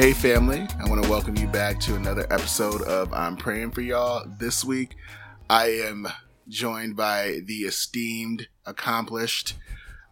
Hey, 0.00 0.14
family, 0.14 0.66
I 0.78 0.88
want 0.88 1.04
to 1.04 1.10
welcome 1.10 1.36
you 1.36 1.46
back 1.46 1.78
to 1.80 1.94
another 1.94 2.26
episode 2.30 2.80
of 2.80 3.12
I'm 3.12 3.36
Praying 3.36 3.72
for 3.72 3.82
Y'all. 3.82 4.24
This 4.38 4.64
week, 4.64 4.96
I 5.50 5.66
am 5.66 6.08
joined 6.48 6.96
by 6.96 7.40
the 7.44 7.64
esteemed, 7.64 8.48
accomplished 8.64 9.56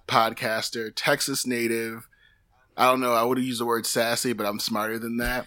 podcaster, 0.07 0.93
Texas 0.95 1.47
native. 1.47 2.07
I 2.77 2.91
don't 2.91 3.01
know, 3.01 3.15
I 3.15 3.23
would 3.23 3.39
have 3.39 3.47
used 3.47 3.63
the 3.63 3.65
word 3.65 3.87
sassy, 3.87 4.35
but 4.35 4.45
I'm 4.45 4.61
smarter 4.61 4.99
than 4.99 5.17
that. 5.17 5.47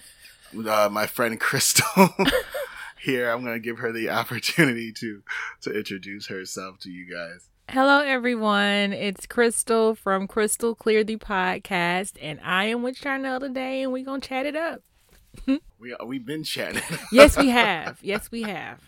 Uh, 0.57 0.89
my 0.91 1.05
friend 1.05 1.39
Crystal. 1.39 2.09
Here, 2.99 3.30
I'm 3.30 3.44
going 3.44 3.53
to 3.53 3.59
give 3.59 3.77
her 3.77 3.91
the 3.91 4.09
opportunity 4.09 4.91
to 4.94 5.21
to 5.61 5.71
introduce 5.71 6.30
herself 6.30 6.80
to 6.80 6.89
you 6.89 7.05
guys. 7.05 7.50
Hello, 7.71 8.02
everyone. 8.02 8.91
It's 8.91 9.25
Crystal 9.25 9.95
from 9.95 10.27
Crystal 10.27 10.75
Clear 10.75 11.05
the 11.05 11.16
Podcast, 11.16 12.17
and 12.21 12.38
I 12.44 12.66
am 12.66 12.84
with 12.84 12.97
Charnel 12.97 13.39
today, 13.39 13.81
and 13.84 13.94
we're 13.94 14.03
going 14.03 14.20
to 14.20 14.27
chat 14.27 14.45
it 14.45 14.57
up. 14.57 14.81
we, 15.80 15.95
we've 16.05 16.25
been 16.25 16.44
chatting. 16.44 16.81
yes, 17.13 17.38
we 17.38 17.47
have. 17.47 17.97
Yes, 18.02 18.30
we 18.30 18.41
have. 18.41 18.81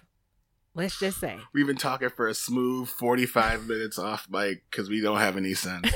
Let's 0.75 0.99
just 0.99 1.21
say. 1.21 1.37
We've 1.53 1.65
been 1.65 1.77
talking 1.77 2.09
for 2.09 2.27
a 2.27 2.33
smooth 2.33 2.89
45 2.89 3.69
minutes 3.69 3.97
off 3.97 4.27
mic 4.29 4.69
because 4.69 4.89
we 4.89 4.99
don't 4.99 5.19
have 5.19 5.37
any 5.37 5.53
sense. 5.53 5.89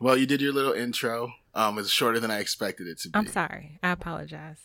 well, 0.00 0.16
you 0.16 0.26
did 0.26 0.40
your 0.40 0.52
little 0.52 0.72
intro. 0.72 1.32
Um, 1.52 1.78
it's 1.78 1.90
shorter 1.90 2.20
than 2.20 2.30
I 2.30 2.38
expected 2.38 2.86
it 2.86 3.00
to 3.00 3.08
be. 3.08 3.18
I'm 3.18 3.26
sorry. 3.26 3.80
I 3.82 3.90
apologize. 3.90 4.64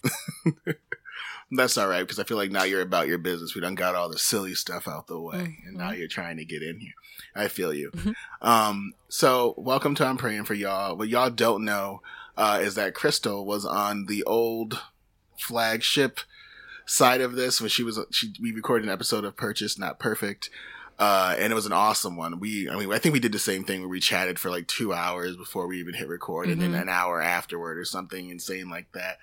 That's 1.51 1.77
all 1.77 1.87
right 1.87 2.01
because 2.01 2.17
I 2.17 2.23
feel 2.23 2.37
like 2.37 2.51
now 2.51 2.63
you're 2.63 2.81
about 2.81 3.07
your 3.07 3.17
business. 3.17 3.53
We 3.53 3.61
done 3.61 3.75
got 3.75 3.95
all 3.95 4.09
the 4.09 4.17
silly 4.17 4.55
stuff 4.55 4.87
out 4.87 5.07
the 5.07 5.19
way, 5.19 5.35
mm-hmm. 5.35 5.67
and 5.67 5.77
now 5.77 5.91
you're 5.91 6.07
trying 6.07 6.37
to 6.37 6.45
get 6.45 6.63
in 6.63 6.79
here. 6.79 6.93
I 7.35 7.49
feel 7.49 7.73
you. 7.73 7.91
Mm-hmm. 7.91 8.11
Um, 8.41 8.93
so 9.09 9.53
welcome 9.57 9.93
to 9.95 10.05
I'm 10.05 10.17
praying 10.17 10.45
for 10.45 10.53
y'all. 10.53 10.95
What 10.95 11.09
y'all 11.09 11.29
don't 11.29 11.65
know 11.65 12.01
uh, 12.37 12.59
is 12.61 12.75
that 12.75 12.93
Crystal 12.93 13.45
was 13.45 13.65
on 13.65 14.05
the 14.05 14.23
old 14.23 14.81
flagship 15.37 16.21
side 16.85 17.19
of 17.21 17.33
this 17.33 17.59
when 17.59 17.69
she 17.69 17.83
was 17.83 17.99
she 18.11 18.33
we 18.41 18.53
recorded 18.53 18.87
an 18.87 18.93
episode 18.93 19.25
of 19.25 19.35
Purchase 19.35 19.77
Not 19.77 19.99
Perfect. 19.99 20.49
Uh, 20.99 21.35
and 21.39 21.51
it 21.51 21.55
was 21.55 21.65
an 21.65 21.73
awesome 21.73 22.15
one. 22.15 22.39
We, 22.39 22.69
I 22.69 22.75
mean, 22.77 22.93
I 22.93 22.99
think 22.99 23.13
we 23.13 23.19
did 23.19 23.31
the 23.31 23.39
same 23.39 23.63
thing 23.63 23.79
where 23.79 23.89
we 23.89 23.99
chatted 23.99 24.37
for 24.37 24.51
like 24.51 24.67
two 24.67 24.93
hours 24.93 25.35
before 25.35 25.65
we 25.65 25.79
even 25.79 25.95
hit 25.95 26.07
record, 26.07 26.43
mm-hmm. 26.43 26.53
and 26.53 26.61
then 26.61 26.71
mm-hmm. 26.73 26.83
an 26.83 26.89
hour 26.89 27.19
afterward 27.19 27.79
or 27.79 27.85
something 27.85 28.29
insane 28.29 28.69
like 28.69 28.91
that. 28.91 29.17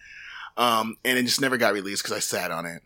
Um, 0.58 0.96
and 1.04 1.16
it 1.16 1.22
just 1.22 1.40
never 1.40 1.56
got 1.56 1.72
released 1.72 2.02
because 2.02 2.16
I 2.16 2.20
sat 2.20 2.50
on 2.50 2.66
it. 2.66 2.82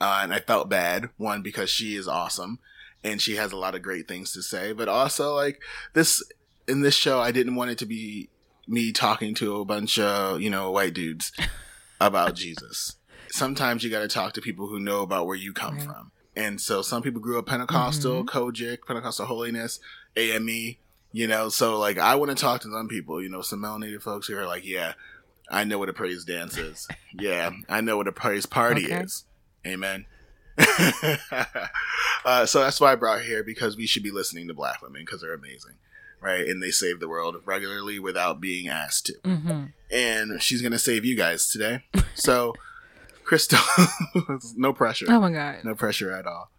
Uh, 0.00 0.20
and 0.22 0.32
I 0.32 0.38
felt 0.38 0.68
bad. 0.68 1.08
One, 1.16 1.42
because 1.42 1.70
she 1.70 1.96
is 1.96 2.06
awesome 2.06 2.60
and 3.02 3.20
she 3.20 3.36
has 3.36 3.50
a 3.50 3.56
lot 3.56 3.74
of 3.74 3.82
great 3.82 4.06
things 4.06 4.32
to 4.32 4.42
say, 4.42 4.72
but 4.72 4.88
also 4.88 5.34
like 5.34 5.60
this, 5.94 6.22
in 6.68 6.82
this 6.82 6.94
show, 6.94 7.18
I 7.20 7.32
didn't 7.32 7.56
want 7.56 7.70
it 7.70 7.78
to 7.78 7.86
be 7.86 8.28
me 8.68 8.92
talking 8.92 9.34
to 9.34 9.60
a 9.60 9.64
bunch 9.64 9.98
of, 9.98 10.40
you 10.40 10.50
know, 10.50 10.70
white 10.70 10.94
dudes 10.94 11.32
about 12.00 12.34
Jesus. 12.34 12.96
Sometimes 13.30 13.82
you 13.82 13.90
got 13.90 14.00
to 14.00 14.08
talk 14.08 14.34
to 14.34 14.40
people 14.40 14.68
who 14.68 14.78
know 14.78 15.00
about 15.00 15.26
where 15.26 15.36
you 15.36 15.52
come 15.52 15.76
right. 15.76 15.84
from. 15.84 16.12
And 16.36 16.60
so 16.60 16.80
some 16.82 17.02
people 17.02 17.20
grew 17.20 17.38
up 17.38 17.46
Pentecostal, 17.46 18.24
mm-hmm. 18.24 18.38
COGIC, 18.38 18.86
Pentecostal 18.86 19.26
holiness, 19.26 19.80
AME, 20.16 20.76
you 21.12 21.26
know, 21.26 21.48
so 21.48 21.78
like 21.78 21.98
I 21.98 22.14
want 22.14 22.30
to 22.30 22.34
talk 22.34 22.62
to 22.62 22.70
some 22.70 22.88
people, 22.88 23.22
you 23.22 23.28
know, 23.28 23.42
some 23.42 23.60
melanated 23.60 24.02
folks 24.02 24.26
who 24.26 24.36
are 24.36 24.46
like, 24.46 24.64
yeah, 24.64 24.94
I 25.50 25.64
know 25.64 25.78
what 25.78 25.88
a 25.88 25.92
praise 25.92 26.24
dance 26.24 26.56
is. 26.56 26.88
yeah, 27.18 27.50
I 27.68 27.80
know 27.80 27.96
what 27.96 28.08
a 28.08 28.12
praise 28.12 28.46
party 28.46 28.86
okay. 28.86 29.02
is. 29.02 29.24
Amen. 29.66 30.06
uh, 32.24 32.46
so 32.46 32.60
that's 32.60 32.80
why 32.80 32.92
I 32.92 32.94
brought 32.94 33.18
her 33.18 33.24
here 33.24 33.42
because 33.42 33.76
we 33.76 33.86
should 33.86 34.02
be 34.02 34.10
listening 34.10 34.48
to 34.48 34.54
black 34.54 34.82
women 34.82 35.02
because 35.04 35.22
they're 35.22 35.34
amazing, 35.34 35.74
right? 36.20 36.46
And 36.46 36.62
they 36.62 36.70
save 36.70 37.00
the 37.00 37.08
world 37.08 37.36
regularly 37.44 37.98
without 37.98 38.40
being 38.40 38.68
asked 38.68 39.06
to. 39.06 39.14
Mm-hmm. 39.24 39.64
And 39.90 40.42
she's 40.42 40.62
gonna 40.62 40.78
save 40.78 41.04
you 41.04 41.16
guys 41.16 41.48
today. 41.48 41.84
So, 42.14 42.52
Crystal, 43.24 43.58
no 44.56 44.74
pressure. 44.74 45.06
Oh 45.08 45.18
my 45.18 45.32
god, 45.32 45.64
no 45.64 45.74
pressure 45.74 46.12
at 46.12 46.26
all. 46.26 46.50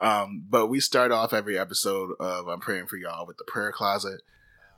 Um, 0.00 0.46
but 0.48 0.68
we 0.68 0.80
start 0.80 1.12
off 1.12 1.34
every 1.34 1.58
episode 1.58 2.12
of 2.18 2.48
I'm 2.48 2.60
praying 2.60 2.86
for 2.86 2.96
y'all 2.96 3.26
with 3.26 3.36
the 3.36 3.44
prayer 3.44 3.70
closet. 3.72 4.22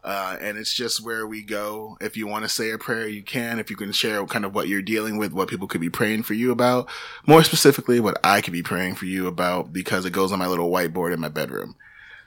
Uh, 0.07 0.37
and 0.41 0.57
it's 0.57 0.73
just 0.73 1.05
where 1.05 1.27
we 1.27 1.43
go. 1.43 1.99
If 2.01 2.17
you 2.17 2.29
want 2.29 2.45
to 2.45 2.49
say 2.49 2.71
a 2.71 2.79
prayer, 2.79 3.09
you 3.09 3.25
can. 3.25 3.59
If 3.59 3.71
you 3.71 3.77
can 3.77 3.91
share 3.91 4.25
kind 4.27 4.45
of 4.45 4.55
what 4.55 4.69
you're 4.69 4.81
dealing 4.81 5.19
with, 5.19 5.33
what 5.33 5.49
people 5.49 5.67
could 5.67 5.81
be 5.81 5.91
praying 5.91 6.23
for 6.23 6.35
you 6.35 6.53
about, 6.53 6.89
more 7.27 7.43
specifically, 7.43 7.99
what 7.99 8.17
I 8.23 8.41
could 8.41 8.53
be 8.53 8.63
praying 8.63 8.95
for 8.95 9.07
you 9.07 9.27
about, 9.27 9.73
because 9.73 10.05
it 10.05 10.13
goes 10.13 10.31
on 10.31 10.39
my 10.39 10.47
little 10.47 10.71
whiteboard 10.71 11.13
in 11.13 11.19
my 11.19 11.29
bedroom. 11.29 11.75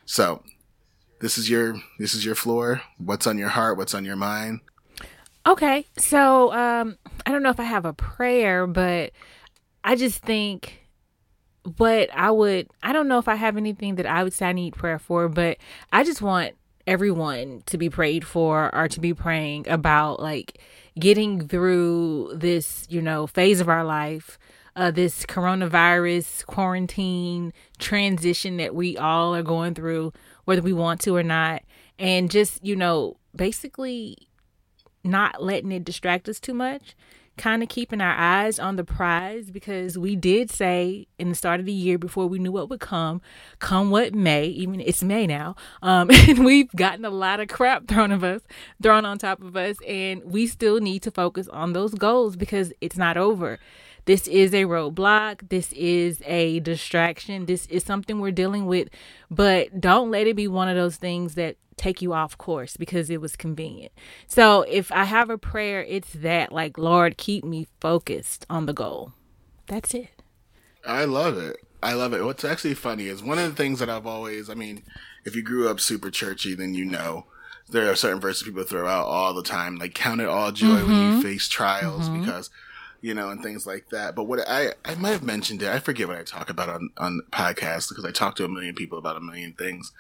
So, 0.06 0.44
this 1.22 1.38
is 1.38 1.50
your 1.50 1.78
this 1.98 2.14
is 2.14 2.26
your 2.26 2.36
floor. 2.36 2.82
What's 2.98 3.26
on 3.26 3.38
your 3.38 3.48
heart? 3.48 3.78
What's 3.78 3.94
on 3.94 4.04
your 4.04 4.18
mind? 4.18 4.60
Okay, 5.48 5.86
so 5.98 6.52
um, 6.52 6.98
I 7.26 7.32
don't 7.32 7.44
know 7.44 7.50
if 7.50 7.62
I 7.62 7.64
have 7.64 7.86
a 7.86 7.94
prayer, 7.94 8.68
but 8.68 9.14
I 9.86 9.96
just 9.96 10.22
think 10.22 10.86
what 11.78 12.10
I 12.14 12.30
would 12.30 12.70
I 12.84 12.92
don't 12.92 13.08
know 13.08 13.20
if 13.20 13.30
I 13.30 13.36
have 13.36 13.56
anything 13.56 13.96
that 13.96 14.06
I 14.06 14.24
would 14.24 14.34
say 14.34 14.48
I 14.48 14.52
need 14.52 14.76
prayer 14.76 15.00
for, 15.00 15.30
but 15.30 15.58
I 15.94 16.04
just 16.04 16.22
want 16.22 16.56
everyone 16.90 17.62
to 17.68 17.78
be 17.78 17.88
prayed 17.88 18.26
for 18.26 18.74
or 18.76 18.88
to 18.88 19.00
be 19.00 19.14
praying 19.14 19.70
about 19.70 20.20
like 20.20 20.60
getting 20.98 21.48
through 21.48 22.34
this, 22.36 22.88
you 22.90 23.00
know, 23.00 23.28
phase 23.28 23.60
of 23.62 23.70
our 23.70 23.84
life, 23.84 24.40
uh, 24.76 24.90
this 24.90 25.24
coronavirus 25.28 26.44
quarantine 26.48 27.54
transition 27.78 28.58
that 28.58 28.74
we 28.74 28.98
all 28.98 29.36
are 29.36 29.44
going 29.44 29.76
through, 29.76 30.12
whether 30.46 30.64
we 30.64 30.74
want 30.74 31.00
to 31.00 31.16
or 31.16 31.22
not. 31.22 31.62
And 32.00 32.32
just, 32.32 32.66
you 32.66 32.76
know, 32.76 33.18
basically 33.36 34.18
not 35.04 35.44
letting 35.44 35.72
it 35.72 35.84
distract 35.84 36.28
us 36.28 36.40
too 36.40 36.56
much 36.56 36.96
kind 37.40 37.64
of 37.64 37.70
keeping 37.70 38.02
our 38.02 38.16
eyes 38.16 38.60
on 38.60 38.76
the 38.76 38.84
prize 38.84 39.50
because 39.50 39.98
we 39.98 40.16
did 40.16 40.52
say 40.52 41.08
in 41.18 41.30
the 41.30 41.36
start 41.36 41.60
of 41.60 41.66
the 41.66 41.72
year 41.72 41.98
before 41.98 42.28
we 42.28 42.38
knew 42.38 42.52
what 42.52 42.70
would 42.70 42.82
come, 42.82 43.22
come 43.60 43.90
what 43.90 44.14
may, 44.14 44.46
even 44.46 44.80
it's 44.82 45.02
May 45.02 45.26
now, 45.26 45.56
um, 45.82 46.12
and 46.28 46.46
we've 46.46 46.72
gotten 46.76 47.06
a 47.06 47.10
lot 47.10 47.40
of 47.40 47.48
crap 47.48 47.88
thrown 47.88 48.12
of 48.12 48.24
us, 48.24 48.42
thrown 48.84 49.06
on 49.06 49.18
top 49.18 49.42
of 49.42 49.56
us, 49.56 49.78
and 49.88 50.24
we 50.26 50.46
still 50.46 50.80
need 50.80 51.02
to 51.04 51.12
focus 51.12 51.48
on 51.48 51.74
those 51.74 51.94
goals 51.94 52.36
because 52.36 52.74
it's 52.82 52.98
not 52.98 53.18
over. 53.18 53.58
This 54.06 54.28
is 54.28 54.54
a 54.54 54.64
roadblock. 54.64 55.50
This 55.50 55.72
is 55.74 56.22
a 56.26 56.60
distraction. 56.62 57.46
This 57.46 57.68
is 57.68 57.84
something 57.84 58.20
we're 58.20 58.32
dealing 58.32 58.66
with, 58.66 58.90
but 59.32 59.80
don't 59.80 60.12
let 60.12 60.28
it 60.28 60.36
be 60.36 60.48
one 60.48 60.68
of 60.68 60.76
those 60.76 60.98
things 60.98 61.36
that 61.36 61.56
take 61.80 62.02
you 62.02 62.14
off 62.14 62.38
course 62.38 62.78
because 62.78 63.10
it 63.10 63.22
was 63.22 63.36
convenient. 63.36 63.92
So 64.28 64.64
if 64.64 64.92
I 64.92 65.06
have 65.06 65.30
a 65.30 65.38
prayer, 65.38 65.84
it's 65.84 66.14
that 66.14 66.52
like, 66.52 66.78
Lord, 66.78 67.18
keep 67.18 67.44
me 67.44 67.68
focused 67.80 68.46
on 68.50 68.66
the 68.66 68.74
goal. 68.74 69.14
That's 69.68 69.94
it. 69.94 70.10
I 70.86 71.06
love 71.06 71.38
it. 71.38 71.58
I 71.82 71.94
love 71.94 72.14
it. 72.14 72.24
What's 72.24 72.44
actually 72.44 72.74
funny 72.74 73.06
is 73.06 73.24
one 73.24 73.40
of 73.40 73.50
the 73.50 73.56
things 73.56 73.80
that 73.80 73.90
I've 73.90 74.06
always, 74.06 74.50
I 74.50 74.54
mean, 74.54 74.84
if 75.24 75.36
you 75.36 75.42
grew 75.42 75.70
up 75.70 75.80
super 75.80 76.12
churchy, 76.12 76.54
then 76.54 76.74
you 76.74 76.84
know 76.84 77.26
there 77.70 77.90
are 77.90 77.96
certain 77.96 78.20
verses 78.20 78.44
people 78.44 78.64
throw 78.64 78.88
out 78.88 79.06
all 79.06 79.34
the 79.34 79.44
time, 79.44 79.78
like 79.78 79.94
count 79.94 80.22
it 80.22 80.28
all 80.28 80.52
joy 80.52 80.68
mm-hmm. 80.68 80.88
when 80.88 80.96
you 80.96 81.12
mm-hmm. 81.14 81.22
face 81.22 81.48
trials 81.48 82.10
mm-hmm. 82.10 82.22
because, 82.22 82.50
you 83.00 83.14
know, 83.14 83.30
and 83.30 83.42
things 83.42 83.66
like 83.66 83.90
that. 83.90 84.16
But 84.16 84.26
what 84.26 84.40
I, 84.48 84.74
I 84.84 84.96
might 84.96 85.12
have 85.12 85.24
mentioned 85.24 85.62
it, 85.62 85.70
I 85.70 85.80
forget 85.80 86.08
what 86.08 86.18
I 86.18 86.24
talk 86.24 86.50
about 86.50 86.68
on, 86.68 86.90
on 86.98 87.22
podcasts 87.32 87.88
because 87.88 88.04
I 88.04 88.12
talk 88.12 88.36
to 88.36 88.46
a 88.46 88.50
million 88.50 88.76
people 88.76 88.98
about 88.98 89.16
a 89.16 89.22
million 89.22 89.54
things. 89.54 89.94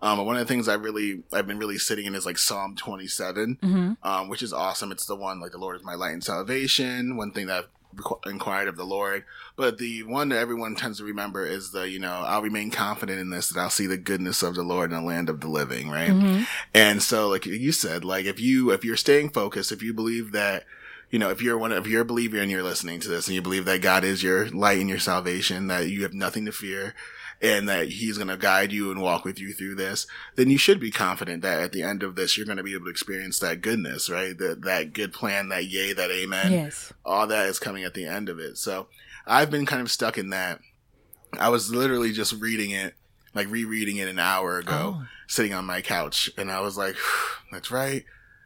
Um, 0.00 0.24
one 0.24 0.36
of 0.36 0.46
the 0.46 0.52
things 0.52 0.68
I 0.68 0.74
really 0.74 1.22
I've 1.32 1.46
been 1.46 1.58
really 1.58 1.78
sitting 1.78 2.06
in 2.06 2.14
is 2.14 2.24
like 2.24 2.38
Psalm 2.38 2.76
27, 2.76 3.58
mm-hmm. 3.60 3.92
um, 4.08 4.28
which 4.28 4.42
is 4.42 4.52
awesome. 4.52 4.92
It's 4.92 5.06
the 5.06 5.16
one 5.16 5.40
like 5.40 5.52
the 5.52 5.58
Lord 5.58 5.76
is 5.76 5.84
my 5.84 5.94
light 5.94 6.12
and 6.12 6.22
salvation. 6.22 7.16
One 7.16 7.32
thing 7.32 7.46
that 7.46 7.64
I've 7.64 7.68
inquired 8.26 8.68
of 8.68 8.76
the 8.76 8.84
Lord, 8.84 9.24
but 9.56 9.78
the 9.78 10.04
one 10.04 10.28
that 10.28 10.38
everyone 10.38 10.76
tends 10.76 10.98
to 10.98 11.04
remember 11.04 11.44
is 11.44 11.72
the 11.72 11.88
you 11.88 11.98
know 11.98 12.22
I'll 12.26 12.42
remain 12.42 12.70
confident 12.70 13.18
in 13.18 13.30
this 13.30 13.48
that 13.48 13.60
I'll 13.60 13.70
see 13.70 13.86
the 13.86 13.96
goodness 13.96 14.42
of 14.42 14.54
the 14.54 14.62
Lord 14.62 14.92
in 14.92 14.98
the 14.98 15.04
land 15.04 15.28
of 15.28 15.40
the 15.40 15.48
living, 15.48 15.90
right? 15.90 16.10
Mm-hmm. 16.10 16.44
And 16.74 17.02
so 17.02 17.28
like 17.28 17.46
you 17.46 17.72
said, 17.72 18.04
like 18.04 18.24
if 18.24 18.38
you 18.38 18.70
if 18.70 18.84
you're 18.84 18.96
staying 18.96 19.30
focused, 19.30 19.72
if 19.72 19.82
you 19.82 19.92
believe 19.92 20.30
that 20.32 20.64
you 21.10 21.18
know, 21.18 21.30
if 21.30 21.40
you're 21.40 21.58
one, 21.58 21.72
if 21.72 21.86
you're 21.86 22.02
a 22.02 22.06
believer 22.06 22.38
and 22.38 22.50
you're 22.50 22.62
listening 22.62 23.00
to 23.00 23.08
this 23.08 23.26
and 23.26 23.34
you 23.34 23.42
believe 23.42 23.64
that 23.64 23.80
God 23.80 24.04
is 24.04 24.22
your 24.22 24.48
light 24.50 24.78
and 24.78 24.88
your 24.88 24.98
salvation, 24.98 25.68
that 25.68 25.88
you 25.88 26.02
have 26.02 26.12
nothing 26.12 26.44
to 26.44 26.52
fear, 26.52 26.94
and 27.40 27.68
that 27.68 27.88
he's 27.88 28.18
going 28.18 28.28
to 28.28 28.36
guide 28.36 28.72
you 28.72 28.90
and 28.90 29.00
walk 29.00 29.24
with 29.24 29.38
you 29.38 29.52
through 29.52 29.76
this, 29.76 30.06
then 30.34 30.50
you 30.50 30.58
should 30.58 30.80
be 30.80 30.90
confident 30.90 31.42
that 31.42 31.60
at 31.60 31.72
the 31.72 31.82
end 31.82 32.02
of 32.02 32.16
this, 32.16 32.36
you're 32.36 32.46
going 32.46 32.58
to 32.58 32.64
be 32.64 32.74
able 32.74 32.86
to 32.86 32.90
experience 32.90 33.38
that 33.38 33.60
goodness, 33.60 34.10
right? 34.10 34.36
That, 34.38 34.62
that 34.62 34.92
good 34.92 35.12
plan, 35.12 35.48
that 35.50 35.66
yay, 35.66 35.92
that 35.92 36.10
amen. 36.10 36.52
Yes. 36.52 36.92
All 37.04 37.26
that 37.28 37.46
is 37.46 37.58
coming 37.58 37.84
at 37.84 37.94
the 37.94 38.06
end 38.06 38.28
of 38.28 38.38
it. 38.38 38.58
So 38.58 38.88
I've 39.26 39.50
been 39.50 39.66
kind 39.66 39.82
of 39.82 39.90
stuck 39.90 40.18
in 40.18 40.30
that. 40.30 40.60
I 41.38 41.48
was 41.50 41.70
literally 41.70 42.12
just 42.12 42.32
reading 42.40 42.70
it, 42.72 42.94
like 43.34 43.48
rereading 43.48 43.98
it 43.98 44.08
an 44.08 44.18
hour 44.18 44.58
ago, 44.58 44.96
oh. 44.98 45.06
sitting 45.28 45.54
on 45.54 45.64
my 45.64 45.80
couch. 45.80 46.30
And 46.36 46.50
I 46.50 46.60
was 46.60 46.76
like, 46.76 46.96
that's 47.52 47.70
right. 47.70 48.04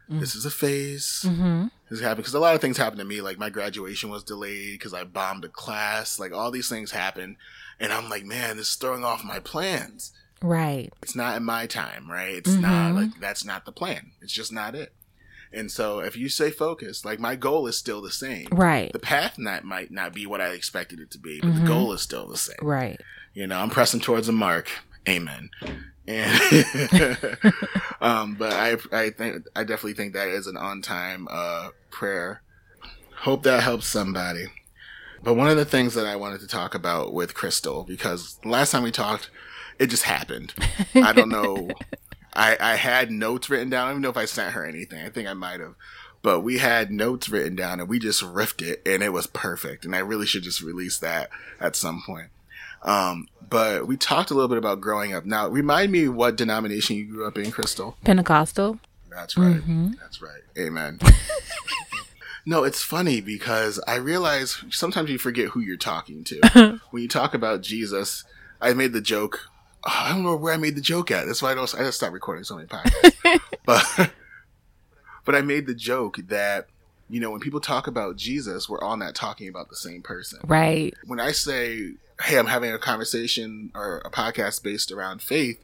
Mm. 0.09 0.19
This 0.19 0.35
is 0.35 0.45
a 0.45 0.51
phase. 0.51 1.25
Mm-hmm. 1.25 1.67
This 1.89 2.01
happened 2.01 2.17
because 2.17 2.33
a 2.33 2.39
lot 2.39 2.53
of 2.53 2.61
things 2.61 2.77
happened 2.77 2.99
to 2.99 3.05
me. 3.05 3.21
Like 3.21 3.39
my 3.39 3.49
graduation 3.49 4.09
was 4.09 4.23
delayed 4.23 4.73
because 4.73 4.93
I 4.93 5.03
bombed 5.03 5.45
a 5.45 5.49
class. 5.49 6.19
Like 6.19 6.33
all 6.33 6.51
these 6.51 6.69
things 6.69 6.91
happened 6.91 7.37
and 7.79 7.91
I'm 7.91 8.09
like, 8.09 8.25
man, 8.25 8.57
this 8.57 8.69
is 8.69 8.75
throwing 8.75 9.03
off 9.03 9.23
my 9.23 9.39
plans. 9.39 10.11
Right. 10.41 10.91
It's 11.01 11.15
not 11.15 11.37
in 11.37 11.43
my 11.43 11.67
time, 11.67 12.11
right? 12.11 12.35
It's 12.35 12.51
mm-hmm. 12.51 12.61
not 12.61 12.95
like 12.95 13.19
that's 13.19 13.45
not 13.45 13.65
the 13.65 13.71
plan. 13.71 14.11
It's 14.21 14.33
just 14.33 14.51
not 14.51 14.75
it. 14.75 14.93
And 15.53 15.71
so 15.71 15.99
if 15.99 16.17
you 16.17 16.29
stay 16.29 16.49
focused, 16.49 17.05
like 17.05 17.19
my 17.19 17.35
goal 17.35 17.67
is 17.67 17.77
still 17.77 18.01
the 18.01 18.11
same. 18.11 18.47
Right. 18.51 18.91
The 18.91 18.99
path 18.99 19.37
not 19.37 19.63
might 19.63 19.91
not 19.91 20.13
be 20.13 20.25
what 20.25 20.41
I 20.41 20.49
expected 20.49 20.99
it 20.99 21.11
to 21.11 21.19
be, 21.19 21.39
but 21.39 21.49
mm-hmm. 21.49 21.61
the 21.61 21.67
goal 21.67 21.93
is 21.93 22.01
still 22.01 22.27
the 22.27 22.37
same. 22.37 22.57
Right. 22.61 22.99
You 23.33 23.47
know, 23.47 23.59
I'm 23.59 23.69
pressing 23.69 24.01
towards 24.01 24.27
a 24.27 24.33
mark. 24.33 24.69
Amen. 25.07 25.49
And 26.07 26.65
um, 28.01 28.35
but 28.35 28.51
I 28.51 28.77
I 28.91 29.09
think 29.11 29.45
I 29.55 29.63
definitely 29.63 29.93
think 29.93 30.13
that 30.13 30.27
is 30.27 30.47
an 30.47 30.57
on 30.57 30.81
time 30.81 31.27
uh 31.31 31.69
prayer. 31.89 32.41
Hope 33.17 33.43
that 33.43 33.63
helps 33.63 33.87
somebody. 33.87 34.47
But 35.23 35.35
one 35.35 35.47
of 35.47 35.55
the 35.55 35.65
things 35.65 35.93
that 35.93 36.05
I 36.05 36.17
wanted 36.17 36.41
to 36.41 36.47
talk 36.47 36.75
about 36.75 37.13
with 37.13 37.33
Crystal, 37.33 37.83
because 37.83 38.39
last 38.43 38.71
time 38.71 38.83
we 38.83 38.91
talked, 38.91 39.29
it 39.79 39.87
just 39.87 40.03
happened. 40.03 40.53
I 40.95 41.13
don't 41.13 41.29
know. 41.29 41.69
I, 42.33 42.57
I 42.59 42.75
had 42.75 43.09
notes 43.11 43.49
written 43.49 43.69
down. 43.69 43.83
I 43.83 43.85
don't 43.85 43.93
even 43.93 44.01
know 44.01 44.09
if 44.09 44.17
I 44.17 44.25
sent 44.25 44.53
her 44.53 44.65
anything. 44.65 45.05
I 45.05 45.09
think 45.09 45.27
I 45.29 45.33
might 45.33 45.59
have. 45.59 45.75
But 46.21 46.41
we 46.41 46.57
had 46.57 46.91
notes 46.91 47.29
written 47.29 47.55
down 47.55 47.79
and 47.79 47.89
we 47.89 47.99
just 47.99 48.21
riffed 48.21 48.65
it 48.65 48.81
and 48.85 49.03
it 49.03 49.09
was 49.09 49.27
perfect. 49.27 49.85
And 49.85 49.95
I 49.95 49.99
really 49.99 50.25
should 50.25 50.43
just 50.43 50.61
release 50.61 50.97
that 50.99 51.29
at 51.59 51.75
some 51.75 52.01
point. 52.05 52.29
Um, 52.81 53.27
but 53.49 53.87
we 53.87 53.97
talked 53.97 54.31
a 54.31 54.33
little 54.33 54.49
bit 54.49 54.57
about 54.57 54.81
growing 54.81 55.13
up. 55.13 55.25
Now, 55.25 55.47
remind 55.47 55.91
me 55.91 56.07
what 56.09 56.35
denomination 56.35 56.95
you 56.97 57.05
grew 57.05 57.27
up 57.27 57.37
in, 57.37 57.51
Crystal? 57.51 57.97
Pentecostal. 58.03 58.79
That's 59.09 59.37
right. 59.37 59.55
Mm-hmm. 59.55 59.91
That's 60.01 60.21
right. 60.21 60.41
Amen. 60.57 60.99
No, 62.45 62.63
it's 62.63 62.83
funny 62.83 63.21
because 63.21 63.79
I 63.87 63.95
realize 63.95 64.63
sometimes 64.69 65.09
you 65.09 65.17
forget 65.17 65.49
who 65.49 65.61
you're 65.61 65.77
talking 65.77 66.23
to. 66.25 66.79
when 66.91 67.01
you 67.01 67.07
talk 67.07 67.33
about 67.33 67.61
Jesus, 67.61 68.25
I 68.61 68.73
made 68.73 68.93
the 68.93 69.01
joke. 69.01 69.49
Oh, 69.85 69.91
I 69.93 70.09
don't 70.09 70.23
know 70.23 70.35
where 70.35 70.53
I 70.53 70.57
made 70.57 70.75
the 70.75 70.81
joke 70.81 71.11
at. 71.11 71.25
That's 71.25 71.41
why 71.41 71.51
I 71.51 71.55
don't. 71.55 71.73
I 71.75 71.79
just 71.79 71.97
stopped 71.97 72.13
recording 72.13 72.43
so 72.43 72.55
many 72.55 72.67
podcasts. 72.67 73.39
but 73.65 74.11
but 75.25 75.35
I 75.35 75.41
made 75.41 75.67
the 75.67 75.75
joke 75.75 76.17
that 76.27 76.67
you 77.09 77.19
know 77.19 77.31
when 77.31 77.39
people 77.39 77.59
talk 77.59 77.87
about 77.87 78.17
Jesus, 78.17 78.67
we're 78.67 78.81
all 78.81 78.97
not 78.97 79.15
talking 79.15 79.47
about 79.47 79.69
the 79.69 79.75
same 79.75 80.01
person. 80.01 80.39
Right. 80.45 80.93
When 81.05 81.19
I 81.19 81.31
say, 81.31 81.93
"Hey, 82.21 82.37
I'm 82.37 82.47
having 82.47 82.71
a 82.71 82.77
conversation 82.77 83.71
or 83.73 84.01
a 84.05 84.09
podcast 84.09 84.63
based 84.63 84.91
around 84.91 85.21
faith," 85.21 85.61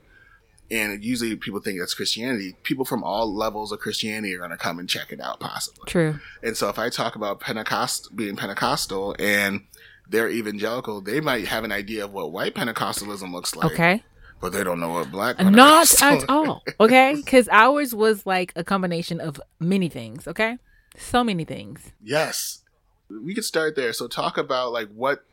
and 0.71 1.03
usually 1.03 1.35
people 1.35 1.59
think 1.59 1.79
that's 1.79 1.93
Christianity. 1.93 2.55
People 2.63 2.85
from 2.85 3.03
all 3.03 3.33
levels 3.33 3.71
of 3.71 3.79
Christianity 3.79 4.33
are 4.35 4.39
going 4.39 4.51
to 4.51 4.57
come 4.57 4.77
and 4.77 4.87
check 4.87 5.11
it 5.11 5.19
out, 5.19 5.39
possibly. 5.39 5.83
True. 5.87 6.19
And 6.43 6.55
so 6.55 6.69
if 6.69 6.77
I 6.77 6.89
talk 6.89 7.15
about 7.15 7.39
Pentecost 7.39 8.15
being 8.15 8.35
Pentecostal 8.35 9.15
and 9.17 9.61
they're 10.07 10.29
evangelical, 10.29 11.01
they 11.01 11.21
might 11.21 11.47
have 11.47 11.63
an 11.63 11.71
idea 11.71 12.05
of 12.05 12.13
what 12.13 12.31
white 12.31 12.53
Pentecostalism 12.53 13.31
looks 13.31 13.55
like. 13.55 13.71
Okay. 13.71 14.03
But 14.41 14.53
they 14.53 14.63
don't 14.63 14.79
know 14.79 14.93
what 14.93 15.11
black 15.11 15.37
Pentecostalism 15.37 15.81
is. 15.81 16.01
Not 16.01 16.23
at 16.23 16.29
all. 16.29 16.63
Okay. 16.79 17.15
Because 17.15 17.49
ours 17.51 17.95
was 17.95 18.25
like 18.25 18.53
a 18.55 18.63
combination 18.63 19.19
of 19.19 19.41
many 19.59 19.89
things. 19.89 20.27
Okay. 20.27 20.57
So 20.97 21.23
many 21.23 21.45
things. 21.45 21.91
Yes. 22.01 22.61
We 23.09 23.33
could 23.33 23.43
start 23.43 23.75
there. 23.75 23.91
So 23.91 24.07
talk 24.07 24.37
about 24.37 24.71
like 24.71 24.89
what 24.89 25.25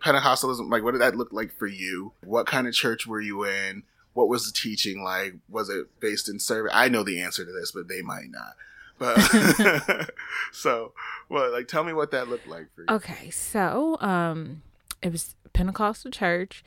Pentecostalism, 0.00 0.70
like 0.70 0.84
what 0.84 0.92
did 0.92 1.00
that 1.00 1.16
look 1.16 1.32
like 1.32 1.52
for 1.52 1.66
you? 1.66 2.12
What 2.22 2.46
kind 2.46 2.68
of 2.68 2.72
church 2.72 3.06
were 3.06 3.20
you 3.20 3.44
in? 3.44 3.82
What 4.16 4.28
was 4.28 4.46
the 4.46 4.52
teaching 4.52 5.02
like? 5.02 5.34
Was 5.50 5.68
it 5.68 6.00
based 6.00 6.26
in 6.28 6.40
service? 6.40 6.72
I 6.74 6.88
know 6.88 7.02
the 7.02 7.20
answer 7.20 7.44
to 7.44 7.52
this, 7.52 7.70
but 7.70 7.86
they 7.86 8.00
might 8.00 8.30
not. 8.30 8.56
But 8.98 10.10
so, 10.52 10.92
well, 11.28 11.52
like, 11.52 11.68
tell 11.68 11.84
me 11.84 11.92
what 11.92 12.12
that 12.12 12.26
looked 12.26 12.46
like 12.46 12.72
for 12.74 12.80
you. 12.80 12.86
Okay, 12.88 13.28
so 13.28 13.98
um, 14.00 14.62
it 15.02 15.12
was 15.12 15.34
Pentecostal 15.52 16.10
Church 16.10 16.64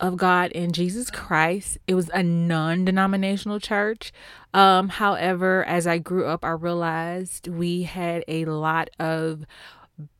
of 0.00 0.16
God 0.16 0.50
in 0.52 0.72
Jesus 0.72 1.10
Christ. 1.10 1.76
It 1.86 1.94
was 1.94 2.08
a 2.14 2.22
non-denominational 2.22 3.60
church. 3.60 4.10
Um, 4.54 4.88
however, 4.88 5.64
as 5.64 5.86
I 5.86 5.98
grew 5.98 6.24
up, 6.24 6.42
I 6.42 6.52
realized 6.52 7.48
we 7.48 7.82
had 7.82 8.24
a 8.28 8.46
lot 8.46 8.88
of 8.98 9.44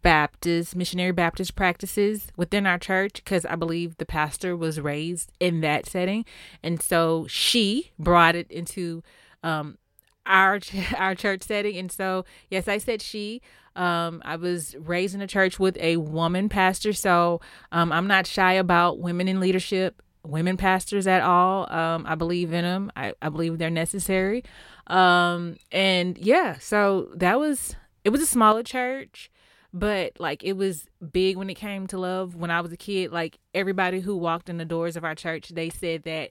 Baptist, 0.02 0.74
missionary 0.74 1.12
Baptist 1.12 1.54
practices 1.54 2.28
within 2.36 2.66
our 2.66 2.78
church 2.78 3.14
because 3.14 3.44
I 3.46 3.54
believe 3.54 3.96
the 3.96 4.06
pastor 4.06 4.56
was 4.56 4.80
raised 4.80 5.32
in 5.38 5.60
that 5.60 5.86
setting. 5.86 6.24
And 6.62 6.82
so 6.82 7.26
she 7.28 7.92
brought 7.98 8.34
it 8.34 8.50
into 8.50 9.02
um, 9.42 9.78
our 10.26 10.60
our 10.96 11.14
church 11.14 11.42
setting. 11.42 11.76
And 11.76 11.92
so, 11.92 12.24
yes, 12.50 12.68
I 12.68 12.78
said 12.78 13.02
she. 13.02 13.40
Um, 13.76 14.22
I 14.24 14.34
was 14.34 14.74
raised 14.76 15.14
in 15.14 15.20
a 15.20 15.28
church 15.28 15.60
with 15.60 15.76
a 15.78 15.98
woman 15.98 16.48
pastor. 16.48 16.92
So 16.92 17.40
um, 17.70 17.92
I'm 17.92 18.08
not 18.08 18.26
shy 18.26 18.54
about 18.54 18.98
women 18.98 19.28
in 19.28 19.38
leadership, 19.38 20.02
women 20.24 20.56
pastors 20.56 21.06
at 21.06 21.22
all. 21.22 21.72
Um, 21.72 22.04
I 22.04 22.16
believe 22.16 22.52
in 22.52 22.64
them, 22.64 22.90
I, 22.96 23.12
I 23.22 23.28
believe 23.28 23.58
they're 23.58 23.70
necessary. 23.70 24.42
Um, 24.88 25.58
and 25.70 26.18
yeah, 26.18 26.58
so 26.58 27.10
that 27.14 27.38
was, 27.38 27.76
it 28.02 28.10
was 28.10 28.20
a 28.20 28.26
smaller 28.26 28.64
church 28.64 29.30
but 29.72 30.18
like 30.18 30.42
it 30.44 30.54
was 30.54 30.86
big 31.12 31.36
when 31.36 31.50
it 31.50 31.54
came 31.54 31.86
to 31.88 31.98
love. 31.98 32.34
When 32.34 32.50
i 32.50 32.60
was 32.60 32.72
a 32.72 32.76
kid 32.76 33.12
like 33.12 33.38
everybody 33.54 34.00
who 34.00 34.16
walked 34.16 34.48
in 34.48 34.58
the 34.58 34.64
doors 34.64 34.96
of 34.96 35.04
our 35.04 35.14
church 35.14 35.48
they 35.48 35.70
said 35.70 36.04
that 36.04 36.30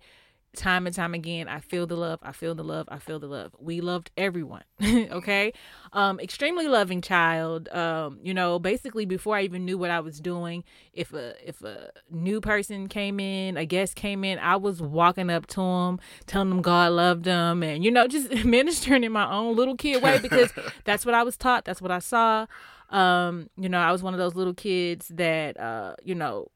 time 0.56 0.88
and 0.88 0.96
time 0.96 1.14
again 1.14 1.48
i 1.48 1.60
feel 1.60 1.86
the 1.86 1.96
love 1.96 2.20
i 2.24 2.32
feel 2.32 2.56
the 2.56 2.64
love 2.64 2.88
i 2.90 2.98
feel 2.98 3.20
the 3.20 3.28
love. 3.28 3.56
We 3.60 3.80
loved 3.80 4.10
everyone 4.18 4.64
okay? 4.84 5.54
Um 5.94 6.20
extremely 6.20 6.68
loving 6.68 7.02
child 7.02 7.70
um 7.70 8.20
you 8.24 8.34
know 8.34 8.58
basically 8.58 9.06
before 9.06 9.36
i 9.36 9.44
even 9.44 9.66
knew 9.66 9.78
what 9.78 9.92
i 9.92 10.00
was 10.00 10.20
doing 10.20 10.64
if 10.94 11.14
a 11.14 11.36
if 11.48 11.62
a 11.62 11.92
new 12.10 12.42
person 12.42 12.88
came 12.88 13.20
in 13.20 13.56
a 13.56 13.66
guest 13.66 13.96
came 13.96 14.24
in 14.24 14.40
i 14.40 14.56
was 14.56 14.82
walking 14.82 15.30
up 15.30 15.46
to 15.48 15.62
them 15.62 16.00
telling 16.26 16.50
them 16.50 16.62
god 16.62 16.92
loved 16.92 17.26
them 17.26 17.62
and 17.62 17.84
you 17.84 17.92
know 17.92 18.08
just 18.08 18.34
ministering 18.46 19.04
in 19.04 19.12
my 19.12 19.32
own 19.32 19.56
little 19.56 19.76
kid 19.76 20.02
way 20.02 20.18
because 20.18 20.52
that's 20.86 21.06
what 21.06 21.14
i 21.14 21.22
was 21.22 21.38
taught 21.38 21.66
that's 21.66 21.82
what 21.82 21.92
i 21.92 22.00
saw 22.00 22.48
um, 22.90 23.50
you 23.58 23.70
know, 23.70 23.80
I 23.80 23.92
was 23.92 24.02
one 24.02 24.14
of 24.14 24.18
those 24.20 24.36
little 24.36 24.54
kids 24.54 25.10
that, 25.10 25.60
uh, 25.60 25.96
you 26.04 26.16
know, 26.16 26.50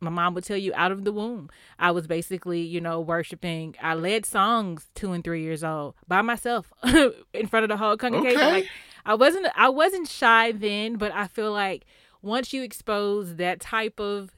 my 0.00 0.10
mom 0.10 0.34
would 0.34 0.44
tell 0.44 0.56
you 0.56 0.72
out 0.74 0.92
of 0.92 1.04
the 1.04 1.12
womb. 1.12 1.48
I 1.78 1.90
was 1.90 2.06
basically, 2.06 2.60
you 2.60 2.80
know, 2.80 3.00
worshiping. 3.00 3.74
I 3.82 3.94
led 3.94 4.26
songs 4.26 4.90
two 4.94 5.12
and 5.12 5.24
three 5.24 5.42
years 5.42 5.64
old 5.64 5.94
by 6.06 6.22
myself 6.22 6.72
in 6.84 7.46
front 7.48 7.64
of 7.64 7.68
the 7.68 7.76
whole 7.76 7.96
congregation. 7.96 8.38
Okay. 8.38 8.52
Like 8.52 8.68
I 9.06 9.14
wasn't 9.14 9.46
I 9.56 9.70
wasn't 9.70 10.08
shy 10.08 10.52
then, 10.52 10.96
but 10.96 11.12
I 11.12 11.26
feel 11.26 11.52
like 11.52 11.86
once 12.22 12.52
you 12.52 12.62
expose 12.62 13.36
that 13.36 13.60
type 13.60 13.98
of 13.98 14.30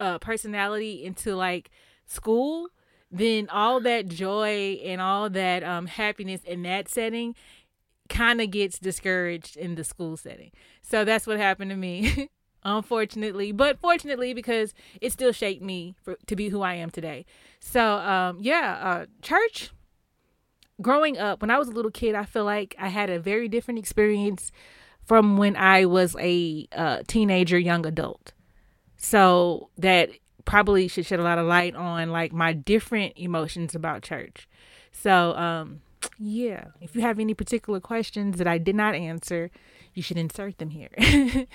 uh, 0.00 0.18
personality 0.18 1.04
into 1.04 1.34
like 1.36 1.70
school, 2.06 2.68
then 3.10 3.48
all 3.50 3.80
that 3.80 4.08
joy 4.08 4.80
and 4.84 5.00
all 5.00 5.28
that 5.30 5.62
um, 5.62 5.86
happiness 5.86 6.40
in 6.44 6.62
that 6.62 6.88
setting 6.88 7.34
kind 8.12 8.40
of 8.40 8.50
gets 8.50 8.78
discouraged 8.78 9.56
in 9.56 9.74
the 9.74 9.82
school 9.82 10.16
setting. 10.16 10.52
So 10.82 11.04
that's 11.04 11.26
what 11.26 11.38
happened 11.38 11.70
to 11.70 11.76
me. 11.76 12.28
unfortunately 12.64 13.50
but 13.50 13.76
fortunately 13.80 14.32
because 14.32 14.72
it 15.00 15.10
still 15.10 15.32
shaped 15.32 15.62
me 15.62 15.96
for, 16.00 16.16
to 16.26 16.36
be 16.36 16.48
who 16.48 16.62
i 16.62 16.74
am 16.74 16.90
today 16.90 17.24
so 17.58 17.96
um, 17.98 18.38
yeah 18.40 18.78
uh, 18.80 19.06
church 19.20 19.70
growing 20.80 21.18
up 21.18 21.42
when 21.42 21.50
i 21.50 21.58
was 21.58 21.66
a 21.66 21.72
little 21.72 21.90
kid 21.90 22.14
i 22.14 22.24
feel 22.24 22.44
like 22.44 22.76
i 22.78 22.86
had 22.86 23.10
a 23.10 23.18
very 23.18 23.48
different 23.48 23.80
experience 23.80 24.52
from 25.04 25.36
when 25.36 25.56
i 25.56 25.84
was 25.84 26.14
a 26.20 26.64
uh, 26.70 27.02
teenager 27.08 27.58
young 27.58 27.84
adult 27.84 28.32
so 28.96 29.68
that 29.76 30.10
probably 30.44 30.86
should 30.86 31.04
shed 31.04 31.18
a 31.18 31.24
lot 31.24 31.38
of 31.38 31.46
light 31.46 31.74
on 31.74 32.10
like 32.10 32.32
my 32.32 32.52
different 32.52 33.12
emotions 33.16 33.74
about 33.74 34.02
church 34.02 34.48
so 34.92 35.34
um 35.34 35.80
yeah. 36.18 36.66
If 36.80 36.94
you 36.94 37.02
have 37.02 37.18
any 37.18 37.34
particular 37.34 37.80
questions 37.80 38.38
that 38.38 38.46
I 38.46 38.58
did 38.58 38.74
not 38.74 38.94
answer, 38.94 39.50
you 39.94 40.02
should 40.02 40.18
insert 40.18 40.58
them 40.58 40.70
here. 40.70 40.90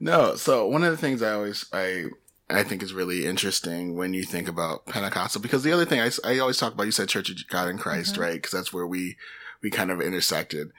no, 0.00 0.36
so 0.36 0.66
one 0.66 0.84
of 0.84 0.90
the 0.90 0.96
things 0.96 1.22
I 1.22 1.32
always 1.32 1.66
I 1.72 2.06
I 2.50 2.62
think 2.62 2.82
is 2.82 2.92
really 2.92 3.26
interesting 3.26 3.96
when 3.96 4.14
you 4.14 4.22
think 4.22 4.48
about 4.48 4.86
Pentecostal 4.86 5.40
because 5.40 5.62
the 5.62 5.72
other 5.72 5.84
thing 5.84 6.00
I, 6.00 6.10
I 6.24 6.38
always 6.38 6.58
talk 6.58 6.72
about 6.72 6.84
you 6.84 6.92
said 6.92 7.08
Church 7.08 7.30
of 7.30 7.36
God 7.48 7.68
in 7.68 7.78
Christ, 7.78 8.14
mm-hmm. 8.14 8.22
right? 8.22 8.34
Because 8.34 8.52
that's 8.52 8.72
where 8.72 8.86
we 8.86 9.16
we 9.62 9.70
kind 9.70 9.90
of 9.90 10.00
intersected. 10.00 10.70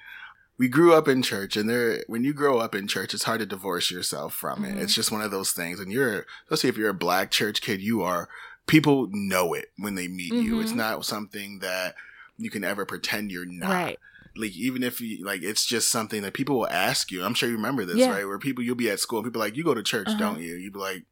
We 0.58 0.68
grew 0.68 0.94
up 0.94 1.08
in 1.08 1.22
church, 1.22 1.56
and 1.56 1.70
there 1.70 2.04
when 2.08 2.24
you 2.24 2.34
grow 2.34 2.58
up 2.58 2.75
in 2.75 2.88
church, 2.88 3.13
it's 3.13 3.24
hard 3.24 3.39
to 3.39 3.46
divorce 3.46 3.92
yourself 3.92 4.34
from 4.34 4.66
it. 4.66 4.72
Mm-hmm. 4.72 4.80
It's 4.80 4.96
just 4.96 5.12
one 5.12 5.22
of 5.22 5.32
those 5.32 5.51
things. 5.51 5.80
And 5.80 5.92
you're 5.92 6.25
especially 6.46 6.70
if 6.70 6.78
you're 6.78 6.89
a 6.89 6.94
black 6.94 7.32
church 7.32 7.62
kid, 7.62 7.82
you 7.82 8.01
are 8.01 8.28
people 8.68 9.08
know 9.12 9.54
it 9.54 9.72
when 9.78 9.96
they 9.96 10.08
meet 10.08 10.34
mm-hmm. 10.34 10.46
you. 10.46 10.60
It's 10.60 10.72
mm-hmm. 10.72 10.80
not 10.80 11.06
something 11.06 11.60
that 11.60 11.96
you 12.39 12.50
can 12.50 12.63
ever 12.63 12.86
pretend 12.86 13.31
you're 13.31 13.46
not. 13.46 13.69
Right. 13.69 14.00
Like 14.36 14.55
even 14.55 14.84
if 14.84 15.01
you 15.01 15.24
like, 15.25 15.43
it's 15.43 15.65
just 15.65 15.89
something 15.89 16.22
that 16.22 16.34
people 16.34 16.58
will 16.58 16.69
ask 16.69 17.12
you. 17.12 17.24
I'm 17.24 17.34
sure 17.34 17.50
you 17.50 17.55
remember 17.55 17.86
this, 17.86 17.98
yeah. 17.98 18.12
right? 18.12 18.25
Where 18.25 18.39
people 18.39 18.63
you'll 18.63 18.75
be 18.75 18.89
at 18.89 19.00
school 19.00 19.19
and 19.19 19.25
people 19.25 19.41
like, 19.41 19.58
you 19.58 19.63
go 19.63 19.74
to 19.74 19.84
church, 19.84 20.08
uh-huh. 20.08 20.17
don't 20.17 20.39
you? 20.39 20.55
You'd 20.55 20.74
be 20.74 20.79
like, 20.79 21.03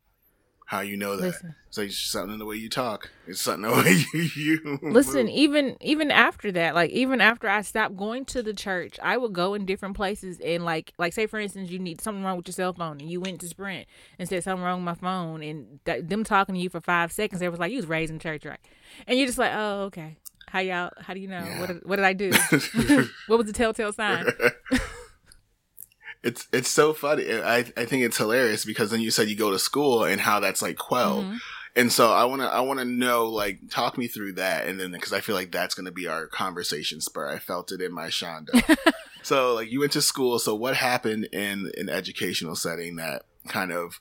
how 0.67 0.81
you 0.81 0.97
know 0.97 1.15
that? 1.15 1.27
Listen. 1.27 1.55
It's 1.69 1.77
like 1.77 1.91
something 1.91 2.33
in 2.33 2.39
the 2.39 2.45
way 2.45 2.57
you 2.57 2.67
talk. 2.67 3.09
It's 3.25 3.39
something 3.39 3.71
in 3.71 3.77
the 3.77 3.83
way 3.83 4.03
you, 4.13 4.29
you 4.35 4.79
listen. 4.91 5.29
Even 5.29 5.77
even 5.79 6.11
after 6.11 6.51
that, 6.51 6.75
like 6.75 6.91
even 6.91 7.21
after 7.21 7.47
I 7.47 7.61
stopped 7.61 7.95
going 7.95 8.25
to 8.25 8.43
the 8.43 8.53
church, 8.53 8.99
I 9.01 9.15
would 9.15 9.31
go 9.31 9.53
in 9.53 9.65
different 9.65 9.95
places 9.95 10.41
and 10.41 10.65
like 10.65 10.91
like 10.97 11.13
say 11.13 11.25
for 11.25 11.39
instance, 11.39 11.69
you 11.69 11.79
need 11.79 12.01
something 12.01 12.21
wrong 12.21 12.35
with 12.35 12.47
your 12.47 12.53
cell 12.53 12.73
phone, 12.73 12.99
and 12.99 13.09
you 13.09 13.21
went 13.21 13.39
to 13.41 13.47
Sprint 13.47 13.87
and 14.19 14.27
said 14.27 14.43
something 14.43 14.61
wrong 14.61 14.83
with 14.83 14.99
my 14.99 15.07
phone, 15.09 15.41
and 15.41 15.79
th- 15.85 16.03
them 16.03 16.25
talking 16.25 16.55
to 16.55 16.59
you 16.59 16.69
for 16.69 16.81
five 16.81 17.13
seconds, 17.13 17.39
they 17.39 17.47
was 17.47 17.59
like, 17.59 17.71
you 17.71 17.77
was 17.77 17.87
raised 17.87 18.11
in 18.11 18.19
church, 18.19 18.45
right? 18.45 18.59
And 19.07 19.17
you're 19.17 19.27
just 19.27 19.39
like, 19.39 19.53
oh 19.53 19.83
okay. 19.83 20.17
How 20.47 20.59
y'all? 20.59 20.91
How 20.99 21.13
do 21.13 21.19
you 21.19 21.27
know? 21.27 21.43
Yeah. 21.43 21.59
What, 21.59 21.67
did, 21.67 21.85
what 21.85 21.95
did 21.97 22.05
I 22.05 22.13
do? 22.13 22.31
what 23.27 23.37
was 23.37 23.47
the 23.47 23.53
telltale 23.53 23.93
sign? 23.93 24.27
it's 26.23 26.47
it's 26.53 26.69
so 26.69 26.93
funny. 26.93 27.31
I 27.31 27.57
I 27.75 27.85
think 27.85 28.03
it's 28.03 28.17
hilarious 28.17 28.65
because 28.65 28.91
then 28.91 29.01
you 29.01 29.11
said 29.11 29.29
you 29.29 29.35
go 29.35 29.51
to 29.51 29.59
school 29.59 30.03
and 30.03 30.21
how 30.21 30.39
that's 30.39 30.61
like 30.61 30.77
quelled. 30.77 31.25
Mm-hmm. 31.25 31.37
And 31.75 31.91
so 31.91 32.11
I 32.11 32.25
want 32.25 32.41
to 32.41 32.47
I 32.47 32.61
want 32.61 32.79
to 32.79 32.85
know 32.85 33.27
like 33.27 33.69
talk 33.69 33.97
me 33.97 34.07
through 34.07 34.33
that 34.33 34.67
and 34.67 34.79
then 34.79 34.91
because 34.91 35.13
I 35.13 35.21
feel 35.21 35.35
like 35.35 35.51
that's 35.51 35.75
going 35.75 35.85
to 35.85 35.91
be 35.91 36.07
our 36.07 36.27
conversation 36.27 37.01
spur. 37.01 37.29
I 37.29 37.39
felt 37.39 37.71
it 37.71 37.81
in 37.81 37.93
my 37.93 38.07
Shonda. 38.07 38.77
so 39.23 39.53
like 39.53 39.69
you 39.69 39.81
went 39.81 39.91
to 39.91 40.01
school, 40.01 40.39
so 40.39 40.55
what 40.55 40.75
happened 40.75 41.25
in 41.31 41.71
an 41.77 41.89
educational 41.89 42.55
setting 42.55 42.95
that 42.95 43.23
kind 43.47 43.71
of 43.71 43.99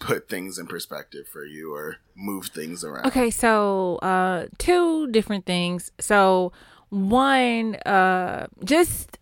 put 0.00 0.28
things 0.28 0.58
in 0.58 0.66
perspective 0.66 1.28
for 1.28 1.44
you 1.44 1.72
or 1.72 1.98
move 2.16 2.46
things 2.46 2.82
around? 2.82 3.06
Okay, 3.06 3.30
so 3.30 3.96
uh 3.96 4.46
two 4.58 5.06
different 5.12 5.46
things. 5.46 5.92
So 6.00 6.52
one 6.88 7.76
uh 7.86 8.48
just 8.64 9.18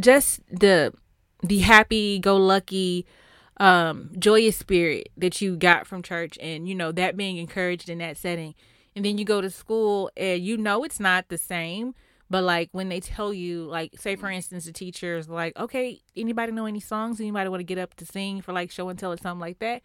just 0.00 0.40
the 0.50 0.94
the 1.42 1.58
happy 1.58 2.18
go 2.18 2.36
lucky 2.36 3.06
um 3.58 4.10
joyous 4.18 4.56
spirit 4.56 5.10
that 5.16 5.40
you 5.42 5.56
got 5.56 5.86
from 5.86 6.02
church 6.02 6.38
and 6.40 6.66
you 6.66 6.74
know 6.74 6.92
that 6.92 7.16
being 7.16 7.36
encouraged 7.36 7.90
in 7.90 7.98
that 7.98 8.16
setting 8.16 8.54
and 8.96 9.04
then 9.04 9.18
you 9.18 9.24
go 9.24 9.40
to 9.40 9.50
school 9.50 10.10
and 10.16 10.42
you 10.42 10.56
know 10.56 10.82
it's 10.82 10.98
not 10.98 11.28
the 11.28 11.36
same 11.36 11.94
but 12.30 12.42
like 12.42 12.70
when 12.72 12.88
they 12.88 13.00
tell 13.00 13.34
you 13.34 13.64
like 13.64 13.92
say 13.98 14.16
for 14.16 14.30
instance 14.30 14.64
the 14.64 14.72
teacher 14.72 15.18
is 15.18 15.28
like 15.28 15.54
okay 15.58 16.00
anybody 16.16 16.52
know 16.52 16.64
any 16.64 16.80
songs 16.80 17.20
anybody 17.20 17.50
want 17.50 17.60
to 17.60 17.64
get 17.64 17.78
up 17.78 17.94
to 17.94 18.06
sing 18.06 18.40
for 18.40 18.54
like 18.54 18.70
show 18.70 18.88
and 18.88 18.98
tell 18.98 19.12
or 19.12 19.18
something 19.18 19.40
like 19.40 19.58
that 19.58 19.82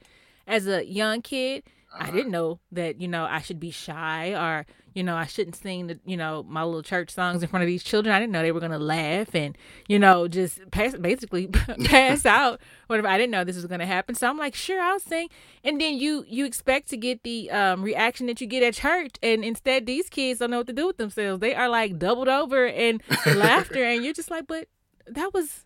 as 0.48 0.68
a 0.68 0.86
young 0.86 1.22
kid 1.22 1.64
uh-huh. 1.96 2.08
I 2.10 2.12
didn't 2.12 2.32
know 2.32 2.60
that, 2.74 3.00
you 3.00 3.08
know, 3.08 3.26
I 3.26 3.40
should 3.40 3.60
be 3.60 3.72
shy 3.72 4.34
or, 4.34 4.66
you 4.94 5.04
know, 5.04 5.16
I 5.16 5.26
shouldn't 5.26 5.56
sing 5.56 5.88
the, 5.88 6.00
you 6.06 6.18
know, 6.18 6.44
my 6.44 6.64
little 6.64 6.84
church 6.84 7.10
songs 7.10 7.42
in 7.42 7.48
front 7.48 7.64
of 7.64 7.68
these 7.68 7.84
children. 7.84 8.14
I 8.14 8.20
didn't 8.20 8.34
know 8.34 8.42
they 8.42 8.52
were 8.52 8.60
going 8.60 8.74
to 8.74 8.78
laugh 8.78 9.34
and, 9.34 9.58
you 9.88 9.98
know, 9.98 10.28
just 10.28 10.60
pass, 10.72 10.96
basically 10.96 11.48
pass 11.86 12.26
out. 12.26 12.60
Whatever. 12.88 13.08
I 13.08 13.18
didn't 13.18 13.32
know 13.32 13.46
this 13.46 13.56
was 13.56 13.66
going 13.66 13.80
to 13.80 13.86
happen. 13.86 14.14
So 14.14 14.28
I'm 14.28 14.38
like, 14.38 14.56
sure, 14.56 14.82
I'll 14.82 15.00
sing. 15.00 15.30
And 15.64 15.80
then 15.80 15.98
you, 15.98 16.26
you 16.28 16.46
expect 16.46 16.90
to 16.90 16.98
get 16.98 17.24
the 17.24 17.50
um, 17.50 17.82
reaction 17.82 18.28
that 18.28 18.42
you 18.42 18.48
get 18.48 18.64
at 18.64 18.74
church. 18.74 19.16
And 19.24 19.46
instead, 19.46 19.86
these 19.86 20.10
kids 20.10 20.40
don't 20.40 20.52
know 20.52 20.58
what 20.58 20.68
to 20.68 20.74
do 20.74 20.88
with 20.88 20.98
themselves. 20.98 21.40
They 21.40 21.56
are 21.56 21.70
like 21.70 21.98
doubled 21.98 22.28
over 22.28 22.66
in 22.66 23.02
laughter. 23.26 23.84
And 23.86 24.04
you're 24.04 24.14
just 24.14 24.32
like, 24.32 24.48
but 24.48 24.68
that 25.08 25.34
was 25.34 25.65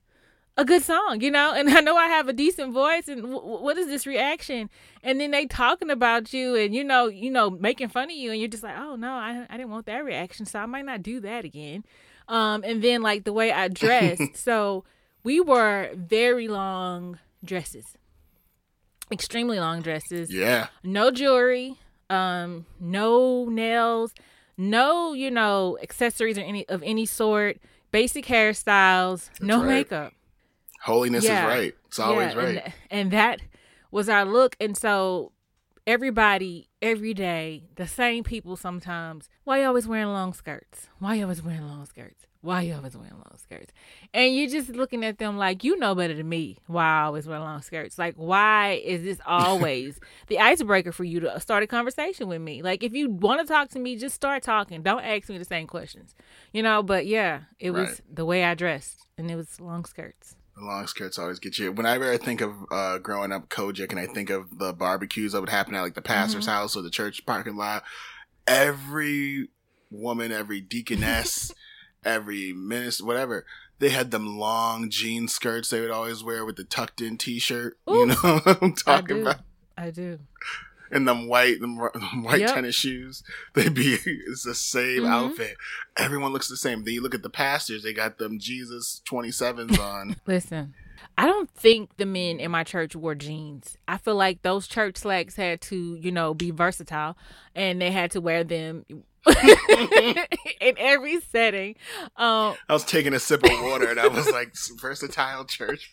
a 0.58 0.66
good 0.66 0.84
song, 0.84 1.22
you 1.22 1.32
know? 1.32 1.54
And 1.54 1.70
I 1.78 1.80
know 1.82 1.96
I 1.96 2.08
have 2.08 2.28
a 2.28 2.34
decent 2.34 2.74
voice 2.74 3.08
and 3.08 3.22
w- 3.22 3.40
what 3.64 3.78
is 3.78 3.88
this 3.88 4.06
reaction? 4.06 4.70
And 5.04 5.20
then 5.22 5.32
they 5.32 5.46
talking 5.46 5.90
about 5.90 6.34
you 6.34 6.56
and 6.56 6.76
you 6.76 6.84
know, 6.84 7.08
you 7.08 7.32
know, 7.32 7.50
making 7.50 7.90
fun 7.90 8.06
of 8.06 8.16
you 8.18 8.32
and 8.32 8.40
you're 8.40 8.50
just 8.50 8.64
like, 8.64 8.78
"Oh 8.78 8.96
no, 8.96 9.12
I 9.14 9.46
I 9.50 9.58
didn't 9.58 9.70
want 9.72 9.86
that 9.86 10.04
reaction, 10.04 10.46
so 10.46 10.60
I 10.60 10.66
might 10.66 10.86
not 10.86 11.02
do 11.02 11.20
that 11.22 11.46
again." 11.46 11.86
Um 12.28 12.64
and 12.66 12.82
then 12.84 13.02
like 13.02 13.24
the 13.24 13.34
way 13.34 13.52
I 13.52 13.68
dressed. 13.84 14.36
so 14.36 14.84
we 15.24 15.40
were 15.40 15.92
very 15.96 16.48
long 16.48 17.20
dresses. 17.44 17.86
Extremely 19.12 19.60
long 19.60 19.82
dresses. 19.82 20.32
Yeah. 20.32 20.68
No 20.84 21.10
jewelry, 21.10 21.76
um 22.10 22.66
no 22.80 23.46
nails, 23.50 24.14
no, 24.58 25.14
you 25.14 25.32
know, 25.32 25.78
accessories 25.82 26.38
or 26.38 26.42
any 26.42 26.68
of 26.70 26.84
any 26.84 27.06
sort, 27.06 27.58
basic 27.92 28.26
hairstyles, 28.26 29.28
That's 29.30 29.42
no 29.42 29.60
right. 29.60 29.68
makeup 29.68 30.14
Holiness 30.82 31.24
yeah. 31.24 31.44
is 31.44 31.48
right. 31.48 31.76
It's 31.88 32.00
always 32.00 32.34
yeah, 32.34 32.40
right. 32.40 32.64
And, 32.64 32.74
and 32.92 33.12
that 33.12 33.42
was 33.92 34.10
our 34.10 34.26
look. 34.26 34.56
And 34.60 34.78
so 34.78 35.32
everybody 35.86 36.70
every 36.82 37.14
day, 37.14 37.64
the 37.76 37.88
same 37.88 38.24
people 38.24 38.56
sometimes. 38.56 39.30
Why 39.44 39.62
you 39.62 39.68
always 39.68 39.88
wearing 39.88 40.08
long 40.08 40.34
skirts? 40.34 40.88
Why 41.00 41.16
you 41.16 41.24
always 41.24 41.42
wearing 41.42 41.68
long 41.68 41.86
skirts? 41.86 42.26
Why 42.42 42.62
you 42.62 42.74
always 42.76 42.96
wearing 42.96 43.16
long 43.16 43.36
skirts? 43.38 43.74
And 44.14 44.34
you're 44.34 44.50
just 44.50 44.70
looking 44.70 45.04
at 45.04 45.18
them 45.18 45.38
like 45.38 45.66
you 45.66 45.78
know 45.78 45.94
better 45.94 46.14
than 46.14 46.30
me. 46.30 46.58
Why 46.68 46.86
I 46.86 47.04
always 47.04 47.28
wear 47.28 47.40
long 47.40 47.62
skirts? 47.62 48.00
Like 48.00 48.16
why 48.16 48.82
is 48.86 49.04
this 49.04 49.20
always 49.26 50.00
the 50.28 50.40
icebreaker 50.40 50.94
for 50.94 51.04
you 51.04 51.20
to 51.22 51.40
start 51.42 51.64
a 51.64 51.68
conversation 51.68 52.30
with 52.30 52.42
me? 52.42 52.62
Like 52.62 52.82
if 52.82 52.94
you 52.94 53.10
want 53.10 53.42
to 53.42 53.52
talk 53.52 53.70
to 53.72 53.80
me, 53.80 53.98
just 53.98 54.16
start 54.16 54.42
talking. 54.42 54.82
Don't 54.82 55.04
ask 55.04 55.28
me 55.28 55.38
the 55.38 55.44
same 55.44 55.68
questions, 55.68 56.16
you 56.54 56.64
know. 56.64 56.82
But 56.82 57.08
yeah, 57.08 57.42
it 57.60 57.72
was 57.72 58.02
the 58.10 58.24
way 58.24 58.46
I 58.46 58.54
dressed, 58.54 59.08
and 59.18 59.30
it 59.30 59.36
was 59.36 59.60
long 59.60 59.84
skirts. 59.84 60.36
The 60.60 60.66
long 60.66 60.88
skirts 60.88 61.18
always 61.18 61.40
get 61.40 61.58
you. 61.58 61.72
Whenever 61.72 62.12
I 62.12 62.18
think 62.18 62.42
of 62.42 62.54
uh, 62.70 62.98
growing 62.98 63.32
up 63.32 63.48
COGIC 63.48 63.92
and 63.92 64.00
I 64.00 64.08
think 64.08 64.30
of 64.30 64.60
the 64.60 64.74
barbecues 64.74 65.32
that 65.32 65.40
would 65.40 65.50
happen 65.50 65.74
at 65.74 65.82
like 65.82 65.94
the 65.94 66.02
pastor's 66.02 66.46
mm-hmm. 66.46 66.52
house 66.52 66.76
or 66.76 66.82
the 66.82 66.90
church 66.90 67.26
parking 67.26 67.56
lot, 67.56 67.84
every 68.46 69.48
woman, 69.90 70.34
every 70.34 70.60
deaconess, 70.60 71.54
every 72.04 72.52
minister, 72.52 73.06
whatever, 73.06 73.46
they 73.80 73.90
had 73.90 74.12
them 74.12 74.38
long 74.38 74.90
jean 74.90 75.30
skirts 75.30 75.70
they 75.70 75.80
would 75.80 75.92
always 75.92 76.24
wear 76.24 76.44
with 76.44 76.58
the 76.58 76.66
tucked 76.66 77.00
in 77.00 77.18
t 77.18 77.40
shirt. 77.40 77.78
You 77.88 78.08
know 78.08 78.42
I'm 78.62 78.74
talking 78.74 79.18
I 79.18 79.22
about? 79.22 79.40
I 79.78 79.92
do 79.92 80.20
and 80.92 81.08
them 81.08 81.28
white 81.28 81.60
them 81.62 81.78
white 81.78 82.42
yep. 82.42 82.54
tennis 82.54 82.76
shoes. 82.76 83.24
They 83.54 83.70
be 83.70 83.98
it's 84.04 84.44
the 84.44 84.56
same 84.56 85.04
mm-hmm. 85.04 85.12
outfit. 85.12 85.58
Everyone 85.98 86.32
looks 86.32 86.48
the 86.48 86.58
same. 86.58 86.84
Then 86.84 86.94
you 86.94 87.02
look 87.02 87.16
at 87.16 87.24
the 87.24 87.30
pastors; 87.30 87.84
they 87.84 87.94
got 87.94 88.18
them 88.18 88.40
Jesus 88.40 89.02
twenty 89.06 89.32
sevens 89.32 89.78
on. 89.80 90.16
Listen, 90.26 90.74
I 91.18 91.26
don't 91.26 91.50
think 91.52 91.98
the 91.98 92.06
men 92.06 92.40
in 92.40 92.52
my 92.52 92.64
church 92.64 92.96
wore 92.96 93.16
jeans. 93.16 93.78
I 93.88 93.98
feel 93.98 94.16
like 94.16 94.42
those 94.42 94.68
church 94.68 94.98
slacks 94.98 95.36
had 95.36 95.62
to, 95.62 95.96
you 95.96 96.12
know, 96.12 96.34
be 96.34 96.52
versatile, 96.52 97.18
and 97.56 97.82
they 97.82 97.92
had 97.92 98.12
to 98.12 98.22
wear 98.22 98.44
them 98.44 98.86
in 100.62 100.76
every 100.78 101.20
setting. 101.22 101.76
Um, 102.16 102.56
I 102.68 102.74
was 102.74 102.84
taking 102.84 103.14
a 103.14 103.20
sip 103.20 103.44
of 103.44 103.52
water 103.62 103.90
and 103.90 104.00
I 104.00 104.08
was 104.08 104.30
like, 104.32 104.54
versatile 104.80 105.46
church. 105.46 105.92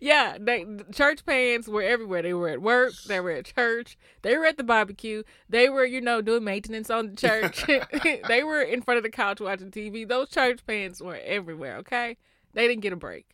Yeah, 0.00 0.36
they, 0.40 0.66
church 0.92 1.24
pants 1.24 1.68
were 1.68 1.82
everywhere. 1.82 2.22
They 2.22 2.34
were 2.34 2.48
at 2.48 2.62
work, 2.62 2.92
they 3.06 3.20
were 3.20 3.30
at 3.30 3.46
church, 3.46 3.96
they 4.22 4.36
were 4.36 4.46
at 4.46 4.56
the 4.56 4.64
barbecue, 4.64 5.22
they 5.48 5.68
were, 5.68 5.84
you 5.84 6.00
know, 6.00 6.20
doing 6.20 6.44
maintenance 6.44 6.90
on 6.90 7.10
the 7.10 7.16
church, 7.16 7.64
they 8.28 8.44
were 8.44 8.62
in 8.62 8.82
front 8.82 8.98
of 8.98 9.04
the 9.04 9.10
couch 9.10 9.40
watching 9.40 9.70
TV. 9.70 10.06
Those 10.06 10.28
church 10.28 10.60
pants 10.66 11.00
were 11.00 11.18
everywhere. 11.24 11.76
Okay, 11.78 12.16
they 12.52 12.66
didn't 12.66 12.82
get 12.82 12.92
a 12.92 12.96
break. 12.96 13.26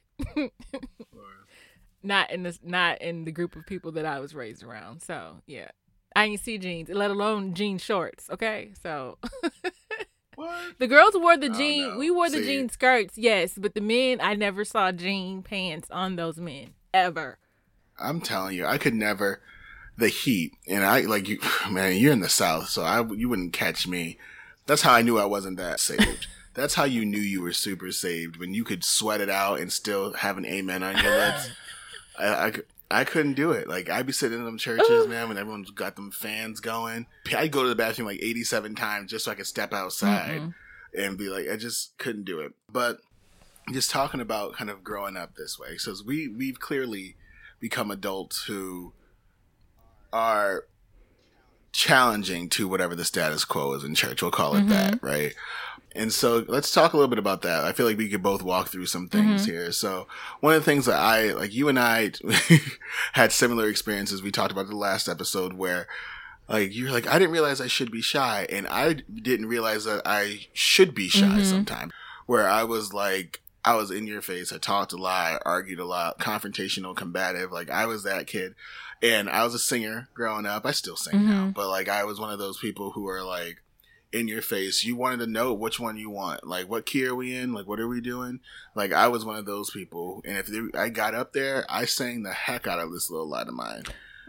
not 2.03 2.31
in 2.31 2.43
this, 2.43 2.59
not 2.63 3.01
in 3.01 3.25
the 3.25 3.33
group 3.33 3.57
of 3.57 3.67
people 3.67 3.93
that 3.93 4.05
I 4.05 4.21
was 4.21 4.35
raised 4.35 4.63
around. 4.63 5.03
So 5.03 5.39
yeah, 5.47 5.69
I 6.15 6.25
ain't 6.25 6.41
see 6.41 6.59
jeans, 6.59 6.89
let 6.89 7.11
alone 7.11 7.55
jean 7.55 7.79
shorts. 7.79 8.29
Okay, 8.31 8.73
so 8.83 9.19
what? 10.35 10.79
the 10.79 10.87
girls 10.87 11.15
wore 11.15 11.37
the 11.37 11.51
oh, 11.51 11.55
jean. 11.55 11.99
We 11.99 12.11
wore 12.11 12.29
the 12.31 12.39
see. 12.39 12.45
jean 12.45 12.69
skirts, 12.69 13.17
yes, 13.17 13.55
but 13.57 13.75
the 13.75 13.81
men, 13.81 14.21
I 14.21 14.35
never 14.35 14.65
saw 14.65 14.93
jean 14.93 15.43
pants 15.43 15.91
on 15.91 16.17
those 16.17 16.39
men 16.39 16.75
ever. 16.93 17.39
I'm 17.99 18.21
telling 18.21 18.57
you, 18.57 18.67
I 18.67 18.79
could 18.79 18.95
never. 18.95 19.41
The 19.99 20.09
heat, 20.09 20.55
and 20.67 20.85
I 20.85 21.01
like 21.03 21.29
you, 21.29 21.39
man. 21.71 21.97
You're 21.97 22.15
in 22.15 22.21
the 22.21 22.29
south, 22.29 22.69
so 22.71 22.83
I 22.83 23.05
you 23.13 23.29
wouldn't 23.29 23.53
catch 23.53 23.87
me. 23.87 24.19
That's 24.67 24.83
how 24.83 24.95
I 24.95 25.03
knew 25.03 25.19
I 25.19 25.27
wasn't 25.27 25.59
that 25.59 25.81
saved. 25.81 26.27
That's 26.55 26.75
how 26.75 26.85
you 26.85 27.05
knew 27.05 27.21
you 27.21 27.43
were 27.43 27.53
super 27.53 27.93
saved 27.93 28.37
when 28.37 28.55
you 28.55 28.65
could 28.65 28.85
sweat 28.85 29.21
it 29.21 29.31
out 29.31 29.61
and 29.61 29.73
still 29.73 30.13
have 30.15 30.39
an 30.39 30.47
amen 30.47 30.83
on 30.83 31.03
your 31.03 31.17
lips. 31.17 31.51
I, 32.19 32.27
I, 32.27 32.53
I 32.93 33.05
couldn't 33.05 33.35
do 33.35 33.53
it. 33.53 33.69
Like 33.69 33.91
I'd 33.91 34.07
be 34.07 34.13
sitting 34.13 34.39
in 34.39 34.45
them 34.45 34.59
churches, 34.59 35.09
man, 35.09 35.29
when 35.29 35.39
everyone's 35.39 35.71
got 35.71 35.97
them 35.97 36.11
fans 36.11 36.61
going. 36.61 37.07
I'd 37.35 37.51
go 37.51 37.63
to 37.63 37.69
the 37.69 37.75
bathroom 37.75 38.07
like 38.07 38.23
87 38.23 38.75
times 38.75 39.11
just 39.11 39.25
so 39.25 39.33
I 39.33 39.35
could 39.35 39.47
step 39.47 39.73
outside 39.73 40.41
mm-hmm. 40.41 41.01
and 41.01 41.19
be 41.19 41.29
like, 41.29 41.49
I 41.49 41.57
just 41.57 41.97
couldn't 41.99 42.25
do 42.25 42.41
it. 42.41 42.53
But 42.71 42.99
just 43.73 43.91
talking 43.91 44.21
about 44.21 44.55
kind 44.55 44.71
of 44.71 44.85
growing 44.85 45.17
up 45.17 45.37
this 45.37 45.59
way, 45.59 45.77
so 45.79 45.95
we 46.05 46.29
we've 46.29 46.61
clearly 46.61 47.17
become 47.61 47.91
adults 47.91 48.45
who 48.45 48.93
are 50.13 50.65
challenging 51.73 52.49
to 52.51 52.69
whatever 52.69 52.95
the 52.95 53.05
status 53.05 53.45
quo 53.45 53.73
is 53.73 53.85
in 53.85 53.95
church. 53.95 54.21
We'll 54.21 54.31
call 54.31 54.55
it 54.55 54.61
mm-hmm. 54.61 54.69
that, 54.69 55.03
right? 55.03 55.35
And 55.95 56.13
so 56.13 56.45
let's 56.49 56.73
talk 56.73 56.93
a 56.93 56.97
little 56.97 57.11
bit 57.11 57.19
about 57.19 57.43
that. 57.43 57.65
I 57.65 57.73
feel 57.73 57.87
like 57.87 57.99
we 57.99 58.09
could 58.09 58.23
both 58.23 58.43
walk 58.43 58.69
through 58.69 58.87
some 58.87 59.09
things 59.09 59.43
mm-hmm. 59.43 59.51
here. 59.51 59.73
So 59.73 60.07
one 60.41 60.55
of 60.55 60.61
the 60.61 60.71
things 60.71 60.87
that 60.87 60.99
I, 60.99 61.33
like 61.33 61.53
you 61.53 61.69
and 61.69 61.79
I 61.79 62.13
had 63.13 63.33
similar 63.33 63.69
experiences. 63.69 64.23
We 64.23 64.31
talked 64.31 64.53
about 64.53 64.69
the 64.69 64.77
last 64.77 65.09
episode 65.09 65.55
where 65.55 65.87
like 66.49 66.75
you're 66.75 66.91
like, 66.91 67.07
I 67.07 67.19
didn't 67.19 67.33
realize 67.33 67.61
I 67.61 67.67
should 67.67 67.91
be 67.91 68.03
shy. 68.03 68.47
And 68.51 68.67
I 68.69 68.95
didn't 68.95 69.47
realize 69.47 69.85
that 69.85 70.03
I 70.05 70.47
should 70.53 70.95
be 70.95 71.09
shy 71.09 71.27
mm-hmm. 71.27 71.45
sometimes 71.45 71.93
where 72.27 72.49
I 72.49 72.65
was 72.65 72.93
like, 72.93 73.41
I 73.65 73.75
was 73.77 73.91
in 73.91 74.07
your 74.07 74.23
face. 74.23 74.53
I 74.53 74.59
talked 74.59 74.93
a 74.93 74.97
lot, 74.97 75.33
I 75.33 75.39
argued 75.45 75.79
a 75.79 75.85
lot, 75.85 76.19
confrontational, 76.19 76.97
combative. 76.97 77.53
Like 77.53 77.71
I 77.71 77.87
was 77.87 78.03
that 78.03 78.27
kid. 78.27 78.55
And 79.03 79.29
I 79.29 79.45
was 79.45 79.55
a 79.55 79.59
singer 79.59 80.09
growing 80.15 80.47
up. 80.47 80.65
I 80.65 80.71
still 80.71 80.97
sing 80.97 81.21
mm-hmm. 81.21 81.29
now, 81.29 81.53
but 81.55 81.69
like 81.69 81.89
I 81.89 82.05
was 82.05 82.21
one 82.21 82.33
of 82.33 82.39
those 82.39 82.59
people 82.59 82.93
who 82.93 83.09
are 83.09 83.23
like, 83.23 83.63
in 84.13 84.29
your 84.29 84.43
face. 84.43 84.85
You 84.85 84.97
wanted 84.97 85.19
to 85.21 85.27
know 85.27 85.53
which 85.53 85.81
one 85.81 85.97
you 85.97 86.11
want. 86.11 86.47
Like, 86.47 86.69
what 86.69 86.87
key 86.87 87.07
are 87.07 87.15
we 87.15 87.35
in? 87.35 87.53
Like, 87.53 87.67
what 87.67 87.81
are 87.81 87.89
we 87.89 88.01
doing? 88.01 88.41
Like, 88.75 88.93
I 88.93 89.09
was 89.09 89.25
one 89.25 89.37
of 89.37 89.47
those 89.47 89.71
people. 89.71 90.23
And 90.25 90.37
if 90.37 90.47
they, 90.47 90.61
I 90.79 90.89
got 90.89 91.15
up 91.15 91.33
there, 91.33 91.65
I 91.69 91.85
sang 91.85 92.23
the 92.23 92.33
heck 92.33 92.67
out 92.67 92.79
of 92.79 92.93
this 92.93 93.11
little 93.11 93.29
light 93.29 93.49
of 93.49 93.55
mine. 93.55 93.85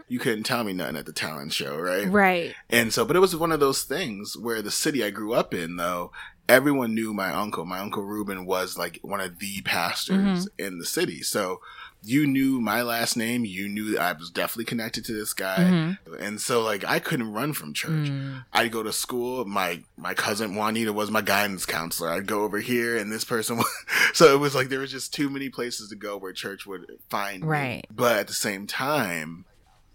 you 0.08 0.18
couldn't 0.18 0.44
tell 0.44 0.64
me 0.64 0.72
nothing 0.72 0.96
at 0.96 1.06
the 1.06 1.12
talent 1.12 1.52
show, 1.52 1.76
right? 1.76 2.08
Right. 2.08 2.54
And 2.68 2.92
so, 2.92 3.04
but 3.04 3.16
it 3.16 3.20
was 3.20 3.36
one 3.36 3.52
of 3.52 3.60
those 3.60 3.84
things 3.84 4.36
where 4.36 4.62
the 4.62 4.70
city 4.70 5.02
I 5.02 5.10
grew 5.10 5.32
up 5.32 5.54
in, 5.54 5.76
though, 5.76 6.12
everyone 6.48 6.94
knew 6.94 7.14
my 7.14 7.30
uncle. 7.30 7.64
My 7.64 7.78
uncle 7.78 8.02
Ruben 8.02 8.44
was 8.44 8.76
like 8.76 8.98
one 9.02 9.20
of 9.20 9.38
the 9.38 9.62
pastors 9.62 10.46
mm-hmm. 10.46 10.64
in 10.64 10.78
the 10.78 10.84
city. 10.84 11.22
So 11.22 11.60
you 12.04 12.26
knew 12.26 12.60
my 12.60 12.82
last 12.82 13.16
name. 13.16 13.44
You 13.44 13.68
knew 13.68 13.98
I 13.98 14.12
was 14.12 14.30
definitely 14.30 14.66
connected 14.66 15.04
to 15.06 15.12
this 15.12 15.32
guy. 15.32 15.56
Mm-hmm. 15.58 16.14
And 16.22 16.40
so 16.40 16.62
like 16.62 16.84
I 16.84 16.98
couldn't 16.98 17.32
run 17.32 17.54
from 17.54 17.72
church. 17.72 18.08
Mm. 18.08 18.44
I'd 18.52 18.72
go 18.72 18.82
to 18.82 18.92
school. 18.92 19.44
My, 19.44 19.82
my 19.96 20.12
cousin 20.12 20.54
Juanita 20.54 20.92
was 20.92 21.10
my 21.10 21.22
guidance 21.22 21.64
counselor. 21.64 22.10
I'd 22.10 22.26
go 22.26 22.42
over 22.42 22.58
here 22.60 22.96
and 22.96 23.10
this 23.10 23.24
person 23.24 23.56
was, 23.58 23.84
so 24.12 24.34
it 24.34 24.38
was 24.38 24.54
like 24.54 24.68
there 24.68 24.80
was 24.80 24.90
just 24.90 25.14
too 25.14 25.30
many 25.30 25.48
places 25.48 25.88
to 25.88 25.96
go 25.96 26.16
where 26.18 26.32
church 26.32 26.66
would 26.66 26.86
find 27.08 27.44
right. 27.44 27.76
me. 27.76 27.82
But 27.90 28.18
at 28.18 28.26
the 28.26 28.34
same 28.34 28.66
time, 28.66 29.46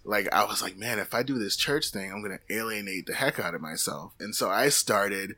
like 0.03 0.27
I 0.33 0.45
was 0.45 0.61
like, 0.61 0.77
man, 0.77 0.97
if 0.97 1.13
I 1.13 1.21
do 1.21 1.37
this 1.37 1.55
church 1.55 1.91
thing, 1.91 2.11
I'm 2.11 2.23
going 2.23 2.37
to 2.37 2.55
alienate 2.55 3.05
the 3.05 3.13
heck 3.13 3.39
out 3.39 3.53
of 3.53 3.61
myself. 3.61 4.13
And 4.19 4.33
so 4.33 4.49
I 4.49 4.69
started 4.69 5.35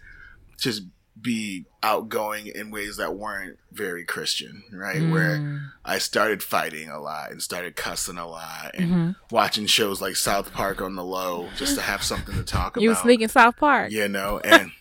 just 0.57 0.83
be 1.21 1.65
outgoing 1.83 2.47
in 2.47 2.71
ways 2.71 2.97
that 2.97 3.15
weren't 3.15 3.57
very 3.71 4.05
Christian, 4.05 4.63
right? 4.71 5.01
Mm. 5.01 5.11
Where 5.11 5.61
I 5.85 5.97
started 5.97 6.43
fighting 6.43 6.89
a 6.89 6.99
lot 6.99 7.31
and 7.31 7.41
started 7.41 7.75
cussing 7.75 8.17
a 8.17 8.27
lot 8.27 8.71
and 8.73 8.89
mm-hmm. 8.89 9.11
watching 9.35 9.65
shows 9.65 10.01
like 10.01 10.15
South 10.15 10.51
Park 10.51 10.81
on 10.81 10.95
the 10.95 11.03
low 11.03 11.49
just 11.57 11.75
to 11.75 11.81
have 11.81 12.03
something 12.03 12.35
to 12.35 12.43
talk 12.43 12.75
you 12.75 12.79
about. 12.79 12.81
You 12.81 12.89
were 12.89 12.95
sneaking 12.95 13.27
South 13.27 13.57
Park, 13.57 13.91
you 13.91 14.07
know, 14.07 14.39
and 14.43 14.71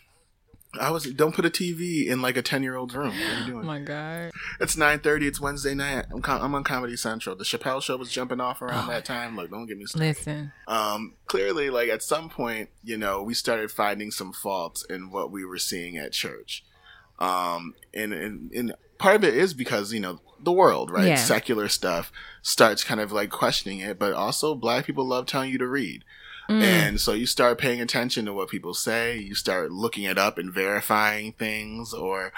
I 0.79 0.91
was 0.91 1.05
don't 1.05 1.35
put 1.35 1.45
a 1.45 1.51
TV 1.51 2.07
in 2.07 2.23
like 2.23 2.37
a 2.37 2.43
ten 2.43 2.63
year 2.63 2.77
old's 2.77 2.95
room. 2.95 3.09
What 3.09 3.17
are 3.17 3.41
you 3.41 3.47
doing? 3.47 3.61
Oh 3.61 3.67
my 3.67 3.81
god! 3.81 4.31
It's 4.61 4.77
nine 4.77 5.01
thirty. 5.01 5.27
It's 5.27 5.41
Wednesday 5.41 5.75
night. 5.75 6.07
I'm, 6.13 6.23
com- 6.23 6.43
I'm 6.43 6.55
on 6.55 6.65
Comedy 6.65 6.97
Central. 6.97 7.35
The 7.35 7.45
Chappelle 7.45 7.83
Show 7.83 7.97
was 7.97 8.11
jumping 8.11 8.41
off 8.41 8.63
around 8.63 8.89
oh. 8.89 8.93
that 8.93 9.05
time. 9.05 9.37
Look, 9.37 9.51
don't 9.51 9.67
get 9.67 9.79
me 9.79 9.87
started. 9.87 10.09
Listen. 10.09 10.53
Um, 10.69 11.15
clearly, 11.27 11.71
like 11.71 11.89
at 11.89 12.03
some 12.03 12.29
point, 12.31 12.71
you 12.85 12.97
know, 12.97 13.23
we 13.23 13.35
started 13.35 13.71
finding 13.71 14.11
some 14.11 14.33
faults 14.33 14.85
in 14.89 15.11
what 15.11 15.31
we 15.31 15.45
were 15.45 15.59
seeing 15.59 15.97
at 15.97 16.13
church. 16.13 16.65
Um, 17.19 17.75
and 17.93 18.13
and, 18.13 18.53
and 18.53 18.75
part 18.99 19.17
of 19.17 19.25
it 19.25 19.35
is 19.35 19.55
because 19.55 19.93
you 19.93 20.01
know 20.01 20.21
the 20.43 20.53
world, 20.53 20.91
right? 20.91 21.09
Yeah. 21.09 21.17
Secular 21.17 21.69
stuff 21.69 22.13
starts 22.43 22.85
kind 22.85 23.01
of 23.01 23.13
like 23.13 23.31
questioning 23.31 23.81
it, 23.81 23.99
but 23.99 24.13
also 24.13 24.55
black 24.55 24.87
people 24.87 25.05
love 25.05 25.27
telling 25.27 25.51
you 25.51 25.59
to 25.59 25.67
read. 25.67 26.05
Mm. 26.51 26.63
And 26.63 27.01
so 27.01 27.13
you 27.13 27.27
start 27.27 27.59
paying 27.59 27.81
attention 27.81 28.25
to 28.25 28.33
what 28.33 28.49
people 28.49 28.75
say, 28.75 29.17
you 29.17 29.37
start 29.37 29.71
looking 29.71 30.03
it 30.03 30.19
up 30.19 30.37
and 30.37 30.53
verifying 30.53 31.33
things 31.33 31.95
or 31.95 32.33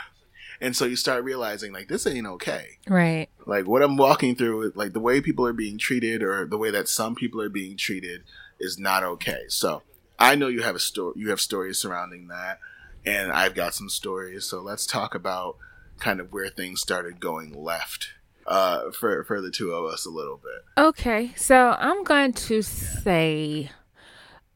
and 0.61 0.76
so 0.76 0.85
you 0.85 0.97
start 0.97 1.25
realizing 1.25 1.73
like 1.73 1.88
this 1.88 2.07
ain't 2.07 2.26
okay. 2.26 2.78
Right. 2.87 3.31
Like 3.47 3.66
what 3.66 3.83
I'm 3.83 3.97
walking 3.97 4.37
through 4.37 4.73
like 4.75 4.92
the 4.92 5.00
way 5.00 5.23
people 5.23 5.47
are 5.47 5.54
being 5.54 5.78
treated 5.78 6.23
or 6.23 6.45
the 6.45 6.59
way 6.59 6.71
that 6.71 6.88
some 6.88 7.14
people 7.14 7.40
are 7.40 7.49
being 7.49 7.78
treated 7.78 8.23
is 8.61 8.78
not 8.78 9.02
okay. 9.02 9.45
So 9.49 9.83
I 10.19 10.35
know 10.35 10.49
you 10.49 10.61
have 10.61 10.76
a 10.76 10.81
story 10.81 11.14
you 11.16 11.31
have 11.31 11.40
stories 11.40 11.78
surrounding 11.78 12.28
that 12.28 12.59
and 13.07 13.33
I've 13.33 13.54
got 13.54 13.75
some 13.75 13.88
stories. 13.88 14.45
So 14.45 14.61
let's 14.61 14.87
talk 14.87 15.14
about 15.14 15.57
kind 15.99 16.21
of 16.21 16.35
where 16.35 16.50
things 16.50 16.83
started 16.83 17.19
going 17.19 17.54
left 17.54 18.11
uh, 18.47 18.90
for 18.90 19.25
for 19.25 19.40
the 19.40 19.50
two 19.50 19.73
of 19.73 19.90
us 19.90 20.04
a 20.04 20.11
little 20.11 20.37
bit. 20.37 20.64
Okay, 20.76 21.33
so 21.35 21.76
I'm 21.78 22.04
going 22.04 22.35
to 22.35 22.61
say 22.61 23.71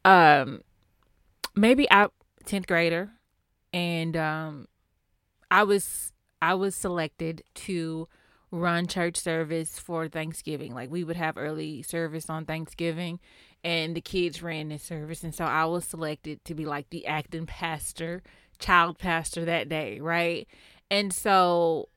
um 0.07 0.61
maybe 1.53 1.85
I 1.91 2.07
10th 2.45 2.67
grader 2.67 3.11
and 3.73 4.15
um 4.15 4.67
I 5.51 5.63
was 5.63 6.13
I 6.41 6.53
was 6.53 6.75
selected 6.75 7.43
to 7.55 8.07
run 8.49 8.87
church 8.87 9.17
service 9.17 9.77
for 9.77 10.07
Thanksgiving. 10.07 10.73
Like 10.73 10.89
we 10.89 11.03
would 11.03 11.17
have 11.17 11.37
early 11.37 11.81
service 11.81 12.29
on 12.29 12.45
Thanksgiving 12.45 13.19
and 13.63 13.95
the 13.95 14.01
kids 14.01 14.41
ran 14.41 14.69
this 14.69 14.83
service 14.83 15.23
and 15.23 15.35
so 15.35 15.43
I 15.43 15.65
was 15.65 15.83
selected 15.83 16.45
to 16.45 16.55
be 16.55 16.65
like 16.65 16.89
the 16.89 17.05
acting 17.05 17.45
pastor, 17.45 18.23
child 18.59 18.97
pastor 18.97 19.43
that 19.43 19.67
day, 19.67 19.99
right? 19.99 20.47
And 20.89 21.11
so 21.11 21.89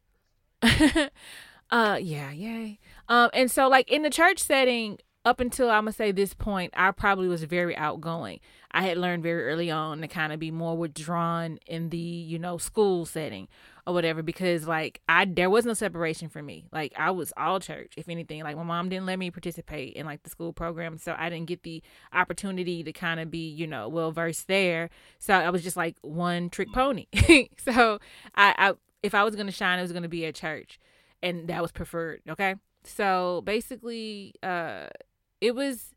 uh 0.63 1.99
yeah, 2.01 2.33
yay. 2.33 2.81
Um 3.09 3.31
and 3.33 3.49
so 3.49 3.69
like 3.69 3.89
in 3.89 4.03
the 4.03 4.11
church 4.11 4.41
setting, 4.41 4.99
up 5.25 5.41
until 5.41 5.69
I'm 5.71 5.85
gonna 5.85 5.93
say 5.93 6.13
this 6.13 6.33
point, 6.33 6.73
I 6.75 6.91
probably 6.93 7.29
was 7.29 7.45
very 7.45 7.77
outgoing. 7.77 8.41
I 8.71 8.83
had 8.83 8.97
learned 8.97 9.23
very 9.23 9.45
early 9.45 9.71
on 9.71 10.01
to 10.01 10.09
kind 10.09 10.33
of 10.33 10.39
be 10.39 10.51
more 10.51 10.77
withdrawn 10.77 11.59
in 11.67 11.91
the, 11.91 11.99
you 11.99 12.39
know, 12.39 12.57
school 12.57 13.05
setting 13.05 13.49
or 13.87 13.93
whatever 13.93 14.23
because 14.23 14.67
like 14.67 15.01
I 15.09 15.27
there 15.27 15.51
was 15.51 15.67
no 15.67 15.75
separation 15.75 16.31
for 16.31 16.43
me. 16.43 16.65
Like 16.73 16.95
I 16.97 17.11
was 17.11 17.35
all 17.37 17.61
church, 17.61 17.93
if 17.99 18.09
anything. 18.09 18.43
Like 18.43 18.57
my 18.57 18.63
mom 18.63 18.89
didn't 18.89 19.07
let 19.07 19.19
me 19.19 19.31
participate 19.31 19.95
in 19.95 20.07
like 20.07 20.23
the 20.23 20.31
school 20.31 20.55
program, 20.55 20.97
so 20.97 21.15
I 21.19 21.29
didn't 21.29 21.49
get 21.49 21.65
the 21.65 21.83
opportunity 22.15 22.83
to 22.83 22.93
kind 22.93 23.21
of 23.21 23.31
be, 23.31 23.51
you 23.51 23.67
know, 23.67 23.89
well 23.89 24.13
versed 24.13 24.49
there. 24.49 24.89
So 25.19 25.35
I 25.35 25.51
was 25.51 25.63
just 25.63 25.77
like 25.77 25.97
one 26.01 26.49
trick 26.49 26.73
pony. 26.73 27.07
so 27.59 27.99
I, 28.35 28.55
I 28.57 28.73
if 29.03 29.15
I 29.15 29.25
was 29.25 29.37
gonna 29.37 29.53
shine, 29.53 29.79
it 29.79 29.83
was 29.83 29.93
gonna 29.93 30.09
be 30.09 30.25
at 30.25 30.35
church, 30.35 30.79
and 31.23 31.49
that 31.49 31.61
was 31.61 31.73
preferred. 31.73 32.23
Okay. 32.27 32.55
So 32.85 33.43
basically, 33.45 34.35
uh, 34.43 34.87
it 35.41 35.55
was 35.55 35.95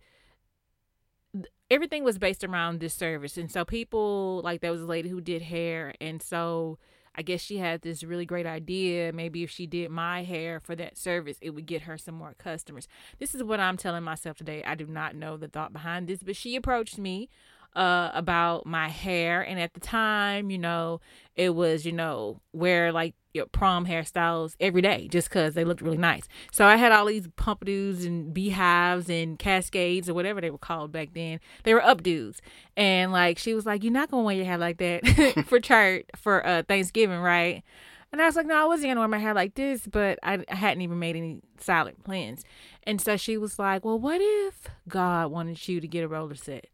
everything 1.69 2.03
was 2.03 2.19
based 2.19 2.43
around 2.43 2.79
this 2.79 2.93
service. 2.93 3.37
And 3.37 3.51
so 3.51 3.65
people 3.65 4.41
like 4.43 4.61
there 4.61 4.71
was 4.71 4.81
a 4.81 4.85
lady 4.85 5.09
who 5.09 5.21
did 5.21 5.41
hair. 5.41 5.93
And 5.99 6.21
so 6.21 6.77
i 7.15 7.21
guess 7.21 7.41
she 7.41 7.57
had 7.57 7.81
this 7.81 8.03
really 8.03 8.25
great 8.25 8.45
idea. 8.45 9.11
Maybe 9.13 9.43
if 9.43 9.49
she 9.49 9.67
did 9.67 9.91
my 9.91 10.23
hair 10.23 10.59
for 10.59 10.75
that 10.75 10.97
service 10.97 11.37
it 11.41 11.51
would 11.51 11.65
get 11.65 11.83
her 11.83 11.97
some 11.97 12.15
more 12.15 12.35
customers. 12.37 12.87
This 13.19 13.35
is 13.35 13.43
what 13.43 13.59
i'm 13.59 13.77
telling 13.77 14.03
myself 14.03 14.37
today. 14.37 14.63
I 14.63 14.75
do 14.75 14.85
not 14.85 15.15
know 15.15 15.37
the 15.37 15.47
thought 15.47 15.73
behind 15.73 16.07
this 16.07 16.23
but 16.23 16.35
she 16.35 16.55
approached 16.55 16.97
me 16.97 17.29
uh, 17.75 18.11
about 18.13 18.65
my 18.65 18.89
hair. 18.89 19.41
And 19.41 19.59
at 19.59 19.73
the 19.73 19.79
time, 19.79 20.49
you 20.49 20.57
know, 20.57 21.01
it 21.35 21.55
was, 21.55 21.85
you 21.85 21.91
know, 21.91 22.39
where 22.51 22.91
like 22.91 23.15
your 23.33 23.45
prom 23.47 23.85
hairstyles 23.85 24.55
every 24.59 24.81
day 24.81 25.07
just 25.07 25.29
because 25.29 25.53
they 25.53 25.63
looked 25.63 25.81
really 25.81 25.97
nice. 25.97 26.27
So 26.51 26.65
I 26.65 26.75
had 26.75 26.91
all 26.91 27.05
these 27.05 27.27
pompadours 27.35 28.05
and 28.05 28.33
beehives 28.33 29.09
and 29.09 29.37
cascades 29.39 30.09
or 30.09 30.13
whatever 30.13 30.39
they 30.41 30.51
were 30.51 30.57
called 30.57 30.91
back 30.91 31.09
then. 31.13 31.39
They 31.63 31.73
were 31.73 31.81
updos. 31.81 32.39
And 32.77 33.11
like, 33.11 33.37
she 33.37 33.53
was 33.53 33.65
like, 33.65 33.83
You're 33.83 33.93
not 33.93 34.09
to 34.09 34.17
wear 34.17 34.35
your 34.35 34.45
hair 34.45 34.57
like 34.57 34.77
that 34.77 35.45
for 35.47 35.59
church 35.59 36.05
for 36.15 36.45
uh, 36.45 36.63
Thanksgiving, 36.67 37.19
right? 37.19 37.63
And 38.13 38.21
I 38.21 38.27
was 38.27 38.35
like, 38.35 38.45
no, 38.45 38.55
I 38.55 38.65
wasn't 38.65 38.91
gonna 38.91 38.99
wear 38.99 39.07
my 39.07 39.17
hair 39.17 39.33
like 39.33 39.55
this, 39.55 39.87
but 39.87 40.19
I, 40.21 40.45
I 40.47 40.55
hadn't 40.55 40.81
even 40.81 40.99
made 40.99 41.15
any 41.15 41.41
silent 41.57 42.03
plans. 42.03 42.43
And 42.83 43.01
so 43.01 43.17
she 43.17 43.37
was 43.37 43.57
like, 43.57 43.83
well, 43.83 43.97
what 43.97 44.21
if 44.21 44.67
God 44.87 45.31
wanted 45.31 45.67
you 45.67 45.81
to 45.81 45.87
get 45.87 46.03
a 46.03 46.07
roller 46.07 46.35
set? 46.35 46.67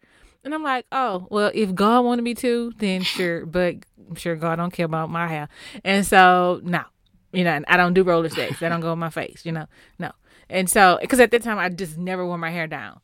And 0.43 0.53
I'm 0.53 0.63
like, 0.63 0.85
oh, 0.91 1.27
well, 1.29 1.51
if 1.53 1.75
God 1.75 2.05
wanted 2.05 2.21
me 2.21 2.33
to, 2.35 2.71
then 2.77 3.01
sure. 3.01 3.45
But 3.45 3.75
I'm 4.09 4.15
sure 4.15 4.35
God 4.35 4.55
don't 4.55 4.71
care 4.71 4.85
about 4.85 5.09
my 5.09 5.27
hair. 5.27 5.49
And 5.83 6.05
so, 6.05 6.61
no, 6.63 6.83
you 7.31 7.43
know, 7.43 7.61
I 7.67 7.77
don't 7.77 7.93
do 7.93 8.03
roller 8.03 8.29
skates. 8.29 8.59
They 8.59 8.69
don't 8.69 8.81
go 8.81 8.93
in 8.93 8.99
my 8.99 9.09
face, 9.09 9.45
you 9.45 9.51
know, 9.51 9.67
no. 9.97 10.11
And 10.49 10.69
so, 10.69 10.97
because 11.01 11.19
at 11.19 11.31
that 11.31 11.43
time, 11.43 11.59
I 11.59 11.69
just 11.69 11.97
never 11.97 12.25
wore 12.25 12.37
my 12.37 12.49
hair 12.49 12.67
down. 12.67 13.01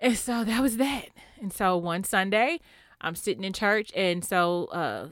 And 0.00 0.16
so 0.16 0.44
that 0.44 0.62
was 0.62 0.78
that. 0.78 1.08
And 1.40 1.52
so 1.52 1.76
one 1.76 2.04
Sunday, 2.04 2.60
I'm 3.00 3.14
sitting 3.14 3.44
in 3.44 3.52
church. 3.52 3.92
And 3.94 4.24
so, 4.24 4.66
uh, 4.66 5.08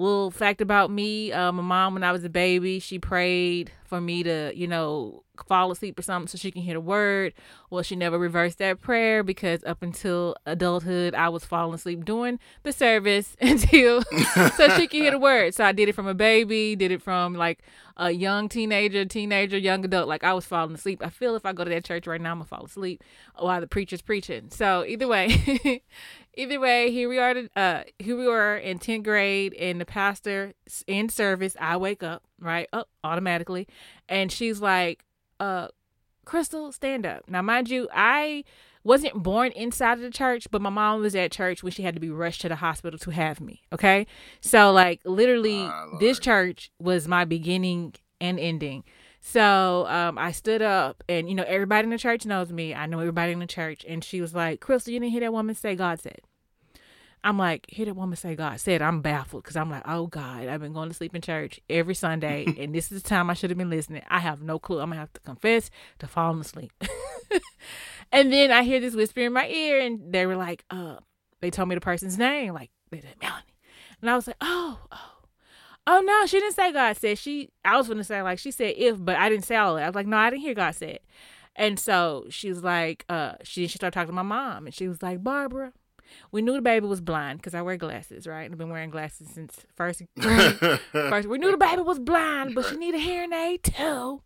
little 0.00 0.30
fact 0.30 0.60
about 0.60 0.90
me 0.90 1.32
uh, 1.32 1.52
my 1.52 1.62
mom 1.62 1.94
when 1.94 2.02
i 2.02 2.12
was 2.12 2.24
a 2.24 2.28
baby 2.28 2.78
she 2.78 2.98
prayed 2.98 3.70
for 3.84 4.00
me 4.00 4.22
to 4.22 4.52
you 4.54 4.66
know 4.66 5.24
fall 5.46 5.70
asleep 5.70 5.98
or 5.98 6.02
something 6.02 6.28
so 6.28 6.36
she 6.36 6.50
can 6.50 6.62
hear 6.62 6.74
the 6.74 6.80
word. 6.80 7.32
Well 7.70 7.82
she 7.82 7.96
never 7.96 8.18
reversed 8.18 8.58
that 8.58 8.80
prayer 8.80 9.22
because 9.22 9.62
up 9.64 9.82
until 9.82 10.36
adulthood 10.46 11.14
i 11.14 11.28
was 11.28 11.44
falling 11.44 11.74
asleep 11.74 12.04
during 12.04 12.38
the 12.62 12.72
service 12.72 13.36
until 13.40 14.02
so 14.56 14.68
she 14.70 14.86
can 14.86 15.02
hear 15.02 15.10
the 15.10 15.18
word. 15.18 15.54
So 15.54 15.64
i 15.64 15.72
did 15.72 15.88
it 15.88 15.94
from 15.94 16.06
a 16.06 16.14
baby 16.14 16.76
did 16.76 16.90
it 16.90 17.02
from 17.02 17.34
like 17.34 17.60
a 17.96 18.10
young 18.10 18.48
teenager 18.48 19.04
teenager 19.04 19.58
young 19.58 19.84
adult. 19.84 20.08
Like 20.08 20.24
i 20.24 20.32
was 20.32 20.44
falling 20.44 20.74
asleep. 20.74 21.02
I 21.04 21.10
feel 21.10 21.34
if 21.34 21.46
i 21.46 21.52
go 21.52 21.64
to 21.64 21.70
that 21.70 21.84
church 21.84 22.06
right 22.06 22.20
now 22.20 22.32
i'm 22.32 22.38
gonna 22.38 22.46
fall 22.46 22.64
asleep 22.64 23.02
while 23.36 23.60
the 23.60 23.66
preacher's 23.66 24.02
preaching. 24.02 24.50
So 24.50 24.84
either 24.84 25.08
way 25.08 25.82
either 26.38 26.60
way, 26.60 26.90
here 26.90 27.08
we 27.08 27.18
are. 27.18 27.34
Uh, 27.54 27.82
here 27.98 28.16
we 28.16 28.26
were 28.26 28.56
in 28.56 28.78
tenth 28.78 29.04
grade, 29.04 29.52
and 29.54 29.80
the 29.80 29.84
pastor 29.84 30.54
in 30.86 31.08
service. 31.08 31.56
I 31.60 31.76
wake 31.76 32.02
up 32.02 32.22
right 32.40 32.68
up 32.72 32.88
automatically, 33.04 33.66
and 34.08 34.32
she's 34.32 34.60
like, 34.60 35.04
"Uh, 35.40 35.68
Crystal, 36.24 36.72
stand 36.72 37.04
up." 37.04 37.28
Now, 37.28 37.42
mind 37.42 37.68
you, 37.68 37.88
I 37.92 38.44
wasn't 38.84 39.22
born 39.22 39.52
inside 39.52 39.94
of 39.94 40.00
the 40.00 40.10
church, 40.10 40.46
but 40.50 40.62
my 40.62 40.70
mom 40.70 41.00
was 41.00 41.14
at 41.14 41.32
church 41.32 41.62
when 41.62 41.72
she 41.72 41.82
had 41.82 41.94
to 41.94 42.00
be 42.00 42.10
rushed 42.10 42.40
to 42.42 42.48
the 42.48 42.56
hospital 42.56 42.98
to 42.98 43.10
have 43.10 43.40
me. 43.40 43.62
Okay, 43.72 44.06
so 44.40 44.72
like 44.72 45.00
literally, 45.04 45.62
oh, 45.62 45.96
this 46.00 46.18
church 46.18 46.70
was 46.78 47.08
my 47.08 47.24
beginning 47.24 47.94
and 48.20 48.38
ending. 48.38 48.84
So 49.30 49.86
um, 49.88 50.16
I 50.16 50.32
stood 50.32 50.62
up, 50.62 51.04
and 51.08 51.28
you 51.28 51.34
know 51.34 51.44
everybody 51.46 51.84
in 51.84 51.90
the 51.90 51.98
church 51.98 52.24
knows 52.24 52.50
me. 52.50 52.74
I 52.74 52.86
know 52.86 52.98
everybody 53.00 53.32
in 53.32 53.40
the 53.40 53.46
church, 53.46 53.84
and 53.86 54.02
she 54.02 54.20
was 54.20 54.34
like, 54.34 54.60
"Crystal, 54.60 54.92
you 54.92 55.00
didn't 55.00 55.12
hear 55.12 55.20
that 55.20 55.32
woman 55.32 55.54
say 55.54 55.74
God 55.74 56.00
said." 56.00 56.20
I'm 57.24 57.36
like, 57.36 57.66
hear 57.68 57.84
that 57.86 57.96
woman 57.96 58.16
say 58.16 58.36
God 58.36 58.60
said. 58.60 58.80
I'm 58.80 59.02
baffled 59.02 59.42
because 59.42 59.56
I'm 59.56 59.70
like, 59.70 59.82
oh 59.86 60.06
God, 60.06 60.46
I've 60.46 60.60
been 60.60 60.72
going 60.72 60.88
to 60.88 60.94
sleep 60.94 61.16
in 61.16 61.20
church 61.20 61.58
every 61.68 61.94
Sunday, 61.94 62.46
and 62.58 62.74
this 62.74 62.92
is 62.92 63.02
the 63.02 63.08
time 63.08 63.28
I 63.28 63.34
should 63.34 63.50
have 63.50 63.58
been 63.58 63.70
listening. 63.70 64.02
I 64.08 64.20
have 64.20 64.40
no 64.40 64.58
clue. 64.58 64.80
I'm 64.80 64.90
gonna 64.90 65.00
have 65.00 65.12
to 65.14 65.20
confess 65.20 65.68
to 65.98 66.06
falling 66.06 66.40
asleep. 66.40 66.72
And 68.10 68.32
then 68.32 68.50
I 68.50 68.62
hear 68.62 68.80
this 68.80 68.94
whisper 68.94 69.20
in 69.20 69.32
my 69.32 69.46
ear, 69.48 69.80
and 69.80 70.12
they 70.12 70.26
were 70.26 70.36
like, 70.36 70.64
uh, 70.70 70.96
they 71.40 71.50
told 71.50 71.68
me 71.68 71.74
the 71.74 71.80
person's 71.80 72.16
name, 72.16 72.54
like 72.54 72.70
Melanie. 72.90 73.42
And 74.00 74.10
I 74.10 74.16
was 74.16 74.26
like, 74.26 74.36
oh, 74.40 74.80
oh. 74.90 75.17
Oh 75.90 76.00
no, 76.00 76.26
she 76.26 76.38
didn't 76.38 76.54
say 76.54 76.70
God 76.70 76.98
said. 76.98 77.16
She 77.16 77.48
I 77.64 77.78
was 77.78 77.88
gonna 77.88 78.04
say 78.04 78.20
like 78.20 78.38
she 78.38 78.50
said 78.50 78.74
if, 78.76 79.02
but 79.02 79.16
I 79.16 79.30
didn't 79.30 79.46
say 79.46 79.56
all 79.56 79.76
that. 79.76 79.84
I 79.84 79.88
was 79.88 79.94
like, 79.94 80.06
no, 80.06 80.18
I 80.18 80.28
didn't 80.28 80.42
hear 80.42 80.52
God 80.54 80.74
said. 80.74 80.98
And 81.56 81.80
so 81.80 82.26
she 82.28 82.50
was 82.50 82.62
like, 82.62 83.06
uh, 83.08 83.32
she 83.42 83.66
she 83.66 83.78
started 83.78 83.94
talking 83.94 84.08
to 84.08 84.12
my 84.12 84.22
mom, 84.22 84.66
and 84.66 84.74
she 84.74 84.86
was 84.86 85.02
like, 85.02 85.24
Barbara, 85.24 85.72
we 86.30 86.42
knew 86.42 86.52
the 86.52 86.60
baby 86.60 86.86
was 86.86 87.00
blind 87.00 87.38
because 87.38 87.54
I 87.54 87.62
wear 87.62 87.78
glasses, 87.78 88.26
right? 88.26 88.50
I've 88.50 88.58
been 88.58 88.68
wearing 88.68 88.90
glasses 88.90 89.28
since 89.30 89.64
first 89.76 90.02
grade. 90.20 90.58
first, 90.92 91.26
we 91.26 91.38
knew 91.38 91.50
the 91.50 91.56
baby 91.56 91.80
was 91.80 91.98
blind, 91.98 92.54
but 92.54 92.66
she 92.66 92.76
needed 92.76 93.00
a 93.00 93.02
hearing 93.02 93.32
aid 93.32 93.62
too. 93.62 94.20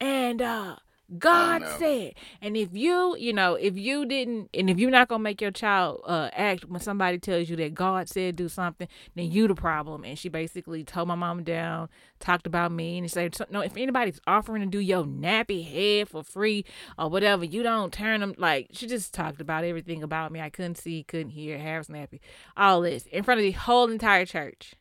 And 0.00 0.42
uh, 0.42 0.76
God 1.16 1.62
said. 1.78 2.14
And 2.42 2.54
if 2.56 2.68
you, 2.72 3.16
you 3.16 3.32
know, 3.32 3.54
if 3.54 3.78
you 3.78 4.04
didn't, 4.04 4.50
and 4.52 4.68
if 4.68 4.78
you're 4.78 4.90
not 4.90 5.08
gonna 5.08 5.22
make 5.22 5.40
your 5.40 5.50
child 5.50 6.02
uh, 6.04 6.28
act 6.34 6.66
when 6.66 6.80
somebody 6.80 7.18
tells 7.18 7.48
you 7.48 7.56
that 7.56 7.74
God 7.74 8.08
said 8.08 8.36
do 8.36 8.48
something, 8.48 8.88
then 9.14 9.30
you 9.30 9.48
the 9.48 9.54
problem. 9.54 10.04
And 10.04 10.18
she 10.18 10.28
basically 10.28 10.84
told 10.84 11.08
my 11.08 11.14
mom 11.14 11.44
down, 11.44 11.88
talked 12.20 12.46
about 12.46 12.72
me, 12.72 12.98
and 12.98 13.06
she 13.06 13.14
said, 13.14 13.34
no, 13.50 13.60
if 13.60 13.76
anybody's 13.76 14.20
offering 14.26 14.62
to 14.62 14.68
do 14.68 14.80
your 14.80 15.04
nappy 15.04 15.66
head 15.66 16.10
for 16.10 16.22
free 16.22 16.66
or 16.98 17.08
whatever, 17.08 17.44
you 17.44 17.62
don't 17.62 17.92
turn 17.92 18.20
them. 18.20 18.34
Like 18.36 18.68
she 18.72 18.86
just 18.86 19.14
talked 19.14 19.40
about 19.40 19.64
everything 19.64 20.02
about 20.02 20.30
me. 20.30 20.42
I 20.42 20.50
couldn't 20.50 20.76
see, 20.76 21.04
couldn't 21.04 21.30
hear, 21.30 21.58
hair 21.58 21.78
was 21.78 21.88
nappy, 21.88 22.20
all 22.54 22.82
this 22.82 23.06
in 23.06 23.22
front 23.24 23.40
of 23.40 23.44
the 23.44 23.52
whole 23.52 23.90
entire 23.90 24.26
church. 24.26 24.74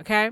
Okay, 0.00 0.30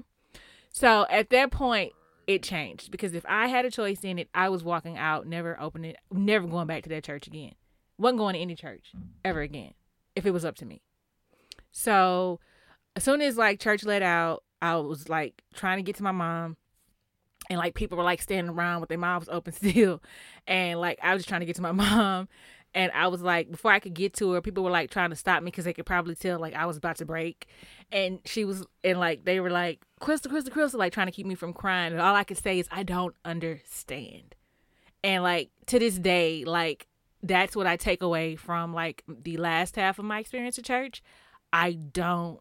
so 0.71 1.07
at 1.11 1.29
that 1.31 1.51
point, 1.51 1.93
it 2.27 2.43
changed 2.43 2.91
because 2.91 3.15
if 3.15 3.25
I 3.29 3.49
had 3.49 3.65
a 3.65 3.71
choice 3.71 4.01
in 4.03 4.19
it, 4.19 4.29
I 4.35 4.49
was 4.49 4.63
walking 4.63 4.97
out, 4.97 5.27
never 5.27 5.61
opening, 5.61 5.95
never 6.11 6.47
going 6.47 6.67
back 6.67 6.83
to 6.85 6.89
that 6.91 7.05
church 7.05 7.27
again. 7.27 7.55
wasn't 7.99 8.19
going 8.19 8.35
to 8.35 8.41
any 8.41 8.55
church 8.55 8.93
ever 9.25 9.41
again 9.41 9.75
if 10.15 10.27
it 10.27 10.31
was 10.31 10.45
up 10.45 10.57
to 10.57 10.67
me. 10.67 10.83
So 11.71 12.41
as 12.95 13.05
soon 13.05 13.21
as 13.23 13.37
like 13.37 13.61
church 13.61 13.85
let 13.85 14.03
out, 14.03 14.45
I 14.61 14.77
was 14.77 15.09
like 15.09 15.43
trying 15.55 15.79
to 15.79 15.83
get 15.83 15.97
to 15.97 16.03
my 16.03 16.13
mom. 16.13 16.57
And 17.51 17.59
like 17.59 17.75
people 17.75 17.99
were 17.99 18.05
like 18.05 18.23
standing 18.23 18.55
around 18.55 18.81
with 18.81 18.89
their 18.89 18.99
mouths 18.99 19.29
open 19.31 19.53
still. 19.53 20.01
And 20.47 20.81
like 20.81 20.99
I 21.03 21.13
was 21.13 21.23
just 21.23 21.29
trying 21.29 21.41
to 21.41 21.47
get 21.47 21.57
to 21.57 21.63
my 21.63 21.73
mom 21.73 22.29
and 22.75 22.91
I 22.93 23.09
was 23.09 23.23
like, 23.23 23.51
before 23.51 23.71
I 23.73 23.79
could 23.79 23.95
get 23.95 24.15
to 24.15 24.33
her, 24.33 24.41
people 24.41 24.65
were 24.65 24.71
like 24.71 24.91
trying 24.91 25.11
to 25.11 25.17
stop 25.17 25.43
me 25.43 25.51
because 25.51 25.65
they 25.65 25.73
could 25.73 25.87
probably 25.87 26.15
tell 26.15 26.39
like 26.39 26.55
I 26.55 26.67
was 26.67 26.77
about 26.77 26.97
to 26.97 27.05
break, 27.05 27.47
and 27.91 28.21
she 28.25 28.45
was, 28.45 28.65
and 28.83 28.99
like 28.99 29.25
they 29.25 29.41
were 29.41 29.51
like, 29.51 29.83
Crystal, 30.01 30.31
Crystal, 30.31 30.53
Crystal, 30.53 30.79
like 30.79 30.93
trying 30.93 31.07
to 31.07 31.13
keep 31.13 31.27
me 31.27 31.35
from 31.35 31.53
crying, 31.53 31.93
and 31.93 32.01
all 32.01 32.15
I 32.15 32.25
could 32.25 32.39
say 32.39 32.59
is 32.59 32.69
I 32.71 32.83
don't 32.83 33.15
understand, 33.25 34.35
and 35.05 35.23
like 35.23 35.51
to 35.67 35.79
this 35.79 35.99
day, 35.99 36.45
like 36.45 36.87
that's 37.23 37.55
what 37.55 37.67
I 37.67 37.77
take 37.77 38.03
away 38.03 38.37
from 38.37 38.75
like 38.75 39.05
the 39.07 39.37
last 39.37 39.77
half 39.77 39.99
of 39.99 40.05
my 40.05 40.19
experience 40.19 40.59
at 40.59 40.65
church. 40.65 41.03
I 41.53 41.73
don't 41.73 42.41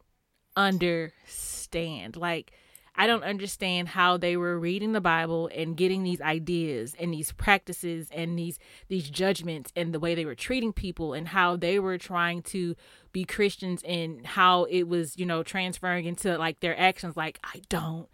understand, 0.56 2.15
like 2.15 2.52
I 2.95 3.08
don't 3.08 3.23
understand 3.23 3.89
how 3.89 4.17
they 4.17 4.36
were 4.36 4.60
reading 4.60 4.91
the 4.91 5.01
Bible 5.01 5.49
and 5.56 5.77
getting 5.77 6.04
these 6.04 6.19
ideas 6.19 6.93
and 6.99 7.13
these 7.13 7.32
practices 7.32 8.10
and 8.12 8.38
these 8.38 8.60
these 8.89 9.10
judgments 9.10 9.71
and 9.75 9.93
the 9.93 9.99
way 9.99 10.13
they 10.13 10.25
were 10.25 10.36
treating 10.36 10.73
people 10.73 11.13
and 11.13 11.30
how 11.30 11.56
they 11.56 11.80
were 11.80 11.97
trying 11.97 12.41
to 12.43 12.75
be 13.13 13.23
Christians 13.23 13.82
and 13.84 14.25
how 14.25 14.65
it 14.65 14.84
was, 14.84 15.17
you 15.17 15.25
know, 15.25 15.41
transferring 15.41 16.06
into 16.06 16.38
like 16.38 16.60
their 16.60 16.77
actions 16.77 17.15
like 17.15 17.39
I 17.43 17.62
don't 17.69 18.10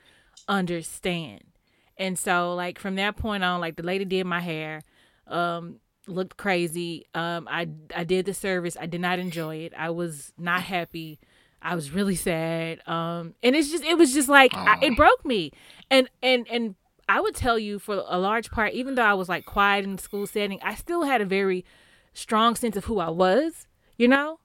understand. 0.47 1.43
And 1.97 2.17
so 2.17 2.53
like 2.53 2.77
from 2.77 2.95
that 2.95 3.17
point 3.17 3.43
on 3.43 3.59
like 3.59 3.77
the 3.77 3.83
lady 3.83 4.05
did 4.05 4.25
my 4.27 4.41
hair 4.41 4.83
um 5.25 5.79
looked 6.05 6.37
crazy. 6.37 7.07
Um 7.15 7.47
I 7.49 7.67
I 7.95 8.03
did 8.03 8.25
the 8.25 8.33
service. 8.33 8.77
I 8.79 8.85
did 8.85 9.01
not 9.01 9.17
enjoy 9.17 9.55
it. 9.57 9.73
I 9.75 9.89
was 9.89 10.33
not 10.37 10.61
happy 10.61 11.19
I 11.61 11.75
was 11.75 11.91
really 11.91 12.15
sad. 12.15 12.87
Um, 12.87 13.33
and 13.43 13.55
it's 13.55 13.71
just, 13.71 13.83
it 13.83 13.97
was 13.97 14.13
just 14.13 14.29
like, 14.29 14.53
I, 14.53 14.77
it 14.81 14.95
broke 14.95 15.25
me. 15.25 15.51
And, 15.89 16.09
and, 16.21 16.47
and 16.49 16.75
I 17.09 17.19
would 17.21 17.35
tell 17.35 17.57
you 17.57 17.79
for 17.79 18.03
a 18.07 18.19
large 18.19 18.51
part, 18.51 18.73
even 18.73 18.95
though 18.95 19.03
I 19.03 19.13
was 19.13 19.29
like 19.29 19.45
quiet 19.45 19.83
in 19.85 19.95
the 19.95 20.01
school 20.01 20.27
setting, 20.27 20.59
I 20.61 20.75
still 20.75 21.03
had 21.03 21.21
a 21.21 21.25
very 21.25 21.65
strong 22.13 22.55
sense 22.55 22.75
of 22.75 22.85
who 22.85 22.99
I 22.99 23.09
was, 23.09 23.67
you 23.97 24.07
know? 24.07 24.39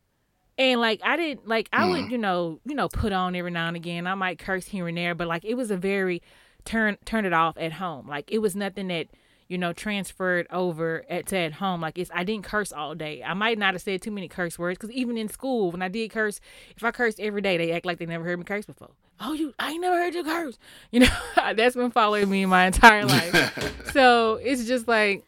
And 0.59 0.81
like, 0.81 1.01
I 1.03 1.17
didn't, 1.17 1.49
like, 1.49 1.69
I 1.73 1.89
would, 1.89 2.05
mm. 2.07 2.11
you 2.11 2.19
know, 2.19 2.61
you 2.65 2.75
know, 2.75 2.89
put 2.89 3.13
on 3.13 3.35
every 3.35 3.51
now 3.51 3.69
and 3.69 3.77
again. 3.77 4.07
I 4.07 4.15
might 4.15 4.39
curse 4.39 4.67
here 4.67 4.87
and 4.89 4.97
there, 4.97 5.15
but 5.15 5.27
like, 5.27 5.45
it 5.45 5.55
was 5.55 5.71
a 5.71 5.77
very 5.77 6.23
turn, 6.65 6.99
turn 7.05 7.25
it 7.25 7.33
off 7.33 7.57
at 7.59 7.73
home. 7.73 8.07
Like, 8.09 8.31
it 8.31 8.39
was 8.39 8.55
nothing 8.55 8.89
that, 8.89 9.09
you 9.53 9.59
know, 9.59 9.75
transferred 9.75 10.47
over 10.51 11.05
at 11.11 11.27
to 11.27 11.37
at 11.37 11.53
home. 11.53 11.83
Like 11.83 11.99
it's 11.99 12.11
I 12.15 12.25
didn't 12.25 12.45
curse 12.45 12.73
all 12.73 12.95
day. 12.95 13.23
I 13.23 13.35
might 13.35 13.59
not 13.59 13.75
have 13.75 13.83
said 13.83 14.01
too 14.01 14.11
many 14.11 14.27
curse 14.27 14.59
words 14.59 14.79
because 14.79 14.91
even 14.91 15.19
in 15.19 15.29
school 15.29 15.71
when 15.71 15.83
I 15.83 15.89
did 15.89 16.11
curse, 16.11 16.41
if 16.75 16.83
I 16.83 16.91
cursed 16.91 17.21
every 17.21 17.43
day, 17.43 17.59
they 17.59 17.71
act 17.73 17.85
like 17.85 17.99
they 17.99 18.07
never 18.07 18.25
heard 18.25 18.39
me 18.39 18.45
curse 18.47 18.65
before. 18.65 18.93
Oh, 19.21 19.35
you 19.35 19.53
I 19.59 19.73
ain't 19.73 19.83
never 19.83 19.97
heard 19.97 20.15
you 20.15 20.25
curse. 20.25 20.59
You 20.91 21.01
know, 21.01 21.17
that's 21.55 21.77
been 21.77 21.91
following 21.91 22.31
me 22.31 22.47
my 22.47 22.65
entire 22.65 23.05
life. 23.05 23.91
so 23.93 24.37
it's 24.37 24.65
just 24.67 24.89
like 24.89 25.23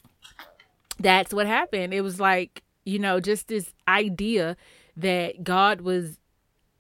that's 0.99 1.35
what 1.35 1.47
happened. 1.47 1.93
It 1.93 2.01
was 2.01 2.19
like 2.19 2.63
you 2.87 2.99
know 2.99 3.21
just 3.21 3.49
this 3.49 3.75
idea 3.87 4.57
that 4.97 5.45
God 5.45 5.83
was 5.83 6.19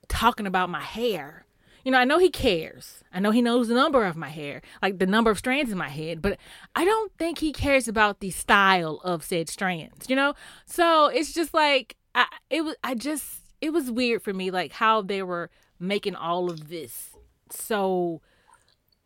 talking 0.08 0.46
about 0.46 0.70
my 0.70 0.80
hair 0.80 1.44
you 1.84 1.92
know, 1.92 1.98
I 1.98 2.04
know 2.04 2.18
he 2.18 2.30
cares. 2.30 3.03
I 3.14 3.20
know 3.20 3.30
he 3.30 3.40
knows 3.40 3.68
the 3.68 3.74
number 3.74 4.04
of 4.04 4.16
my 4.16 4.28
hair, 4.28 4.60
like 4.82 4.98
the 4.98 5.06
number 5.06 5.30
of 5.30 5.38
strands 5.38 5.70
in 5.70 5.78
my 5.78 5.88
head, 5.88 6.20
but 6.20 6.36
I 6.74 6.84
don't 6.84 7.12
think 7.16 7.38
he 7.38 7.52
cares 7.52 7.86
about 7.86 8.18
the 8.18 8.30
style 8.30 9.00
of 9.04 9.24
said 9.24 9.48
strands, 9.48 10.10
you 10.10 10.16
know? 10.16 10.34
So 10.66 11.06
it's 11.06 11.32
just 11.32 11.54
like 11.54 11.96
I 12.14 12.26
it 12.50 12.62
was 12.62 12.74
I 12.82 12.96
just 12.96 13.24
it 13.60 13.72
was 13.72 13.90
weird 13.90 14.22
for 14.22 14.34
me 14.34 14.50
like 14.50 14.72
how 14.72 15.00
they 15.00 15.22
were 15.22 15.48
making 15.78 16.16
all 16.16 16.50
of 16.50 16.68
this 16.68 17.10
so 17.50 18.20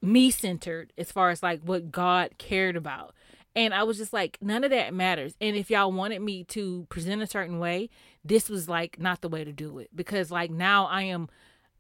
me 0.01 0.31
centered 0.31 0.93
as 0.97 1.13
far 1.13 1.31
as 1.31 1.43
like 1.43 1.61
what 1.63 1.91
God 1.91 2.39
cared 2.39 2.77
about. 2.77 3.15
And 3.55 3.75
I 3.75 3.83
was 3.83 3.99
just 3.99 4.13
like, 4.13 4.39
none 4.41 4.63
of 4.63 4.71
that 4.71 4.95
matters. 4.95 5.35
And 5.41 5.57
if 5.57 5.69
y'all 5.69 5.91
wanted 5.91 6.23
me 6.23 6.45
to 6.45 6.87
present 6.91 7.23
a 7.23 7.27
certain 7.27 7.59
way, 7.59 7.91
this 8.25 8.49
was 8.49 8.69
like 8.69 9.01
not 9.01 9.21
the 9.21 9.29
way 9.29 9.43
to 9.43 9.53
do 9.53 9.79
it 9.79 9.91
because 9.95 10.31
like 10.31 10.51
now 10.51 10.87
I 10.87 11.03
am 11.03 11.29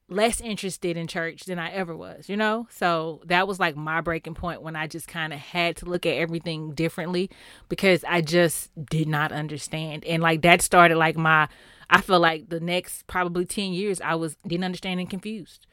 less 0.08 0.40
interested 0.40 0.96
in 0.96 1.06
church 1.06 1.44
than 1.44 1.58
I 1.58 1.70
ever 1.70 1.94
was, 1.96 2.28
you 2.28 2.36
know? 2.36 2.66
So 2.70 3.20
that 3.26 3.46
was 3.46 3.60
like 3.60 3.76
my 3.76 4.00
breaking 4.00 4.34
point 4.34 4.62
when 4.62 4.74
I 4.74 4.86
just 4.86 5.06
kind 5.06 5.32
of 5.32 5.38
had 5.38 5.76
to 5.78 5.84
look 5.84 6.06
at 6.06 6.16
everything 6.16 6.72
differently 6.72 7.30
because 7.68 8.04
I 8.08 8.22
just 8.22 8.70
did 8.86 9.06
not 9.06 9.32
understand. 9.32 10.04
And 10.04 10.22
like 10.22 10.42
that 10.42 10.62
started 10.62 10.96
like 10.96 11.16
my 11.16 11.48
I 11.90 12.00
feel 12.00 12.20
like 12.20 12.48
the 12.48 12.60
next 12.60 13.06
probably 13.06 13.44
10 13.44 13.72
years 13.72 14.00
I 14.00 14.14
was 14.14 14.36
didn't 14.46 14.64
understand 14.64 15.00
and 15.00 15.10
confused 15.10 15.66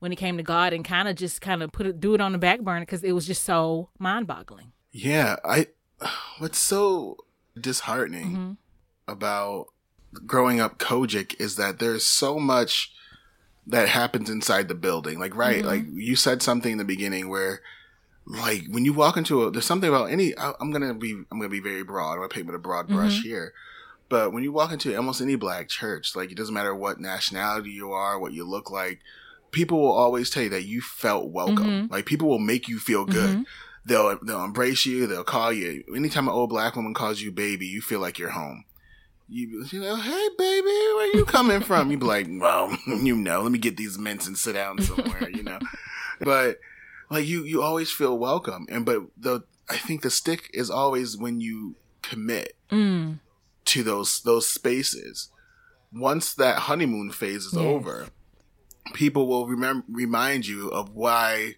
when 0.00 0.12
it 0.12 0.16
came 0.16 0.36
to 0.36 0.42
God 0.42 0.72
and 0.72 0.84
kind 0.84 1.08
of 1.08 1.16
just 1.16 1.40
kind 1.40 1.62
of 1.62 1.72
put 1.72 1.86
it 1.86 2.00
do 2.00 2.14
it 2.14 2.20
on 2.20 2.32
the 2.32 2.38
back 2.38 2.60
burner 2.60 2.84
cuz 2.84 3.02
it 3.02 3.12
was 3.12 3.26
just 3.26 3.44
so 3.44 3.88
mind-boggling. 3.98 4.72
Yeah, 4.92 5.36
I 5.44 5.68
what's 6.38 6.58
so 6.58 7.16
disheartening 7.58 8.30
mm-hmm. 8.32 8.52
about 9.10 9.68
growing 10.26 10.60
up 10.60 10.78
COGIC 10.78 11.40
is 11.40 11.56
that 11.56 11.78
there's 11.78 12.04
so 12.04 12.38
much 12.38 12.92
that 13.68 13.88
happens 13.88 14.30
inside 14.30 14.68
the 14.68 14.74
building. 14.74 15.18
Like, 15.18 15.36
right, 15.36 15.58
mm-hmm. 15.58 15.66
like 15.66 15.84
you 15.92 16.16
said 16.16 16.42
something 16.42 16.72
in 16.72 16.78
the 16.78 16.84
beginning 16.84 17.28
where, 17.28 17.60
like, 18.26 18.64
when 18.68 18.84
you 18.84 18.92
walk 18.92 19.16
into 19.16 19.44
a, 19.44 19.50
there's 19.50 19.66
something 19.66 19.88
about 19.88 20.10
any. 20.10 20.36
I, 20.36 20.52
am 20.60 20.72
gonna 20.72 20.94
be, 20.94 21.12
I'm 21.12 21.38
gonna 21.38 21.48
be 21.48 21.60
very 21.60 21.84
broad. 21.84 22.12
I'm 22.12 22.18
gonna 22.18 22.28
paint 22.28 22.46
with 22.46 22.56
a 22.56 22.60
broad 22.60 22.88
brush 22.88 23.18
mm-hmm. 23.18 23.28
here. 23.28 23.52
But 24.08 24.32
when 24.32 24.42
you 24.42 24.52
walk 24.52 24.72
into 24.72 24.96
almost 24.96 25.20
any 25.20 25.36
black 25.36 25.68
church, 25.68 26.16
like 26.16 26.32
it 26.32 26.36
doesn't 26.36 26.54
matter 26.54 26.74
what 26.74 26.98
nationality 26.98 27.70
you 27.70 27.92
are, 27.92 28.18
what 28.18 28.32
you 28.32 28.48
look 28.48 28.70
like, 28.70 29.00
people 29.50 29.80
will 29.80 29.92
always 29.92 30.30
tell 30.30 30.44
you 30.44 30.48
that 30.48 30.64
you 30.64 30.80
felt 30.80 31.28
welcome. 31.28 31.66
Mm-hmm. 31.66 31.92
Like 31.92 32.06
people 32.06 32.28
will 32.28 32.38
make 32.38 32.68
you 32.68 32.78
feel 32.78 33.04
good. 33.04 33.30
Mm-hmm. 33.30 33.42
They'll 33.84 34.18
they'll 34.24 34.44
embrace 34.44 34.86
you. 34.86 35.06
They'll 35.06 35.24
call 35.24 35.52
you. 35.52 35.84
Anytime 35.94 36.26
an 36.26 36.34
old 36.34 36.48
black 36.48 36.74
woman 36.74 36.94
calls 36.94 37.20
you 37.20 37.30
baby, 37.30 37.66
you 37.66 37.82
feel 37.82 38.00
like 38.00 38.18
you're 38.18 38.30
home 38.30 38.64
you, 39.28 39.64
you 39.70 39.80
know, 39.80 39.96
hey 39.96 40.28
baby, 40.38 40.66
where 40.66 41.16
you 41.16 41.24
coming 41.24 41.60
from? 41.60 41.90
You'd 41.90 42.00
be 42.00 42.06
like, 42.06 42.26
well, 42.30 42.76
you 42.86 43.14
know, 43.14 43.42
let 43.42 43.52
me 43.52 43.58
get 43.58 43.76
these 43.76 43.98
mints 43.98 44.26
and 44.26 44.38
sit 44.38 44.54
down 44.54 44.80
somewhere, 44.80 45.28
you 45.30 45.42
know. 45.42 45.58
but 46.20 46.58
like 47.10 47.26
you, 47.26 47.44
you 47.44 47.62
always 47.62 47.90
feel 47.90 48.18
welcome, 48.18 48.66
and 48.70 48.86
but 48.86 49.02
the 49.16 49.42
I 49.68 49.76
think 49.76 50.02
the 50.02 50.10
stick 50.10 50.50
is 50.54 50.70
always 50.70 51.16
when 51.16 51.40
you 51.40 51.76
commit 52.02 52.56
mm. 52.70 53.18
to 53.66 53.82
those 53.82 54.22
those 54.22 54.48
spaces. 54.48 55.28
Once 55.92 56.34
that 56.34 56.60
honeymoon 56.60 57.10
phase 57.10 57.46
is 57.46 57.54
yes. 57.54 57.62
over, 57.62 58.08
people 58.92 59.26
will 59.26 59.46
remember 59.46 59.84
remind 59.90 60.46
you 60.46 60.68
of 60.68 60.94
why 60.94 61.54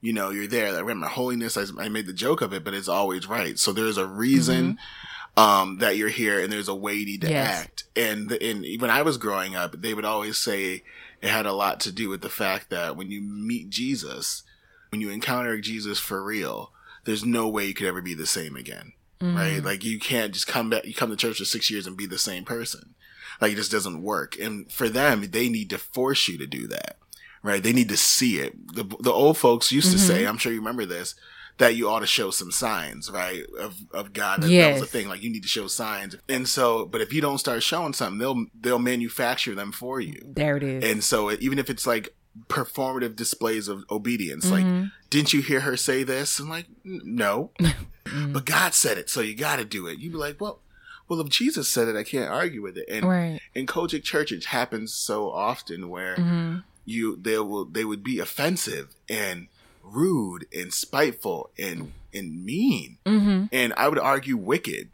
you 0.00 0.12
know 0.12 0.30
you're 0.30 0.46
there. 0.46 0.72
Like, 0.72 0.82
remember 0.82 1.06
holiness. 1.06 1.56
I, 1.56 1.64
I, 1.78 1.88
made 1.88 2.06
the 2.06 2.12
joke 2.12 2.42
of 2.42 2.52
it, 2.52 2.62
but 2.62 2.74
it's 2.74 2.88
always 2.88 3.26
right. 3.26 3.58
So 3.58 3.72
there's 3.72 3.98
a 3.98 4.06
reason. 4.06 4.72
Mm-hmm 4.72 5.06
um, 5.36 5.78
that 5.78 5.96
you're 5.96 6.08
here 6.08 6.40
and 6.40 6.52
there's 6.52 6.68
a 6.68 6.74
way 6.74 6.94
you 6.94 7.06
need 7.06 7.20
to 7.22 7.30
yes. 7.30 7.62
act. 7.62 7.84
And, 7.96 8.32
and 8.32 8.64
when 8.80 8.90
I 8.90 9.02
was 9.02 9.16
growing 9.18 9.56
up, 9.56 9.80
they 9.80 9.94
would 9.94 10.04
always 10.04 10.38
say 10.38 10.82
it 11.22 11.28
had 11.28 11.46
a 11.46 11.52
lot 11.52 11.80
to 11.80 11.92
do 11.92 12.08
with 12.08 12.20
the 12.20 12.28
fact 12.28 12.70
that 12.70 12.96
when 12.96 13.10
you 13.10 13.20
meet 13.20 13.70
Jesus, 13.70 14.42
when 14.90 15.00
you 15.00 15.10
encounter 15.10 15.60
Jesus 15.60 15.98
for 15.98 16.22
real, 16.22 16.72
there's 17.04 17.24
no 17.24 17.48
way 17.48 17.66
you 17.66 17.74
could 17.74 17.86
ever 17.86 18.02
be 18.02 18.14
the 18.14 18.26
same 18.26 18.56
again. 18.56 18.92
mm. 19.20 19.36
right? 19.36 19.62
Like 19.62 19.84
you 19.84 19.98
can't 19.98 20.32
just 20.32 20.46
come 20.46 20.70
back, 20.70 20.84
you 20.84 20.94
come 20.94 21.10
to 21.10 21.16
church 21.16 21.38
for 21.38 21.44
six 21.44 21.70
years 21.70 21.86
and 21.86 21.96
be 21.96 22.06
the 22.06 22.18
same 22.18 22.44
person. 22.44 22.94
Like 23.40 23.52
it 23.52 23.56
just 23.56 23.72
doesn't 23.72 24.02
work. 24.02 24.38
And 24.38 24.70
for 24.70 24.88
them, 24.88 25.30
they 25.30 25.48
need 25.48 25.70
to 25.70 25.78
force 25.78 26.28
you 26.28 26.38
to 26.38 26.46
do 26.46 26.66
that, 26.68 26.96
right? 27.42 27.62
They 27.62 27.72
need 27.72 27.88
to 27.88 27.96
see 27.96 28.38
it. 28.38 28.74
The, 28.74 28.84
the 29.00 29.12
old 29.12 29.38
folks 29.38 29.72
used 29.72 29.88
mm-hmm. 29.88 29.96
to 29.96 30.02
say, 30.02 30.24
I'm 30.26 30.38
sure 30.38 30.52
you 30.52 30.58
remember 30.58 30.86
this, 30.86 31.14
that 31.60 31.76
you 31.76 31.90
ought 31.90 32.00
to 32.00 32.06
show 32.06 32.30
some 32.30 32.50
signs, 32.50 33.10
right? 33.10 33.44
Of, 33.58 33.76
of 33.92 34.14
God. 34.14 34.40
That, 34.40 34.50
yes. 34.50 34.66
that 34.66 34.80
was 34.80 34.90
the 34.90 34.98
thing. 34.98 35.08
Like 35.08 35.22
you 35.22 35.30
need 35.30 35.42
to 35.42 35.48
show 35.48 35.66
signs. 35.66 36.16
And 36.26 36.48
so, 36.48 36.86
but 36.86 37.02
if 37.02 37.12
you 37.12 37.20
don't 37.20 37.36
start 37.36 37.62
showing 37.62 37.92
something, 37.92 38.18
they'll, 38.18 38.46
they'll 38.58 38.78
manufacture 38.78 39.54
them 39.54 39.70
for 39.70 40.00
you. 40.00 40.22
There 40.24 40.56
it 40.56 40.62
is. 40.62 40.90
And 40.90 41.04
so 41.04 41.30
even 41.32 41.58
if 41.58 41.68
it's 41.68 41.86
like 41.86 42.14
performative 42.48 43.14
displays 43.14 43.68
of 43.68 43.84
obedience, 43.90 44.46
mm-hmm. 44.46 44.80
like, 44.80 44.90
didn't 45.10 45.34
you 45.34 45.42
hear 45.42 45.60
her 45.60 45.76
say 45.76 46.02
this? 46.02 46.38
I'm 46.38 46.48
like, 46.48 46.64
no, 46.82 47.50
mm-hmm. 47.60 48.32
but 48.32 48.46
God 48.46 48.72
said 48.72 48.96
it. 48.96 49.10
So 49.10 49.20
you 49.20 49.36
got 49.36 49.56
to 49.56 49.64
do 49.66 49.86
it. 49.86 49.98
You'd 49.98 50.12
be 50.12 50.18
like, 50.18 50.40
well, 50.40 50.60
well, 51.08 51.20
if 51.20 51.28
Jesus 51.28 51.68
said 51.68 51.88
it, 51.88 51.96
I 51.96 52.04
can't 52.04 52.30
argue 52.30 52.62
with 52.62 52.78
it. 52.78 52.86
And 52.88 53.04
right. 53.04 53.38
in 53.54 53.66
COGIC 53.66 54.02
church, 54.02 54.32
it 54.32 54.46
happens 54.46 54.94
so 54.94 55.30
often 55.30 55.90
where 55.90 56.16
mm-hmm. 56.16 56.58
you 56.86 57.16
they 57.16 57.36
will 57.38 57.66
they 57.66 57.84
would 57.84 58.02
be 58.02 58.18
offensive 58.18 58.94
and 59.10 59.48
rude 59.90 60.46
and 60.52 60.72
spiteful 60.72 61.50
and 61.58 61.92
and 62.12 62.44
mean, 62.44 62.98
mm-hmm. 63.06 63.44
and 63.52 63.72
I 63.76 63.88
would 63.88 63.98
argue 63.98 64.36
wicked 64.36 64.90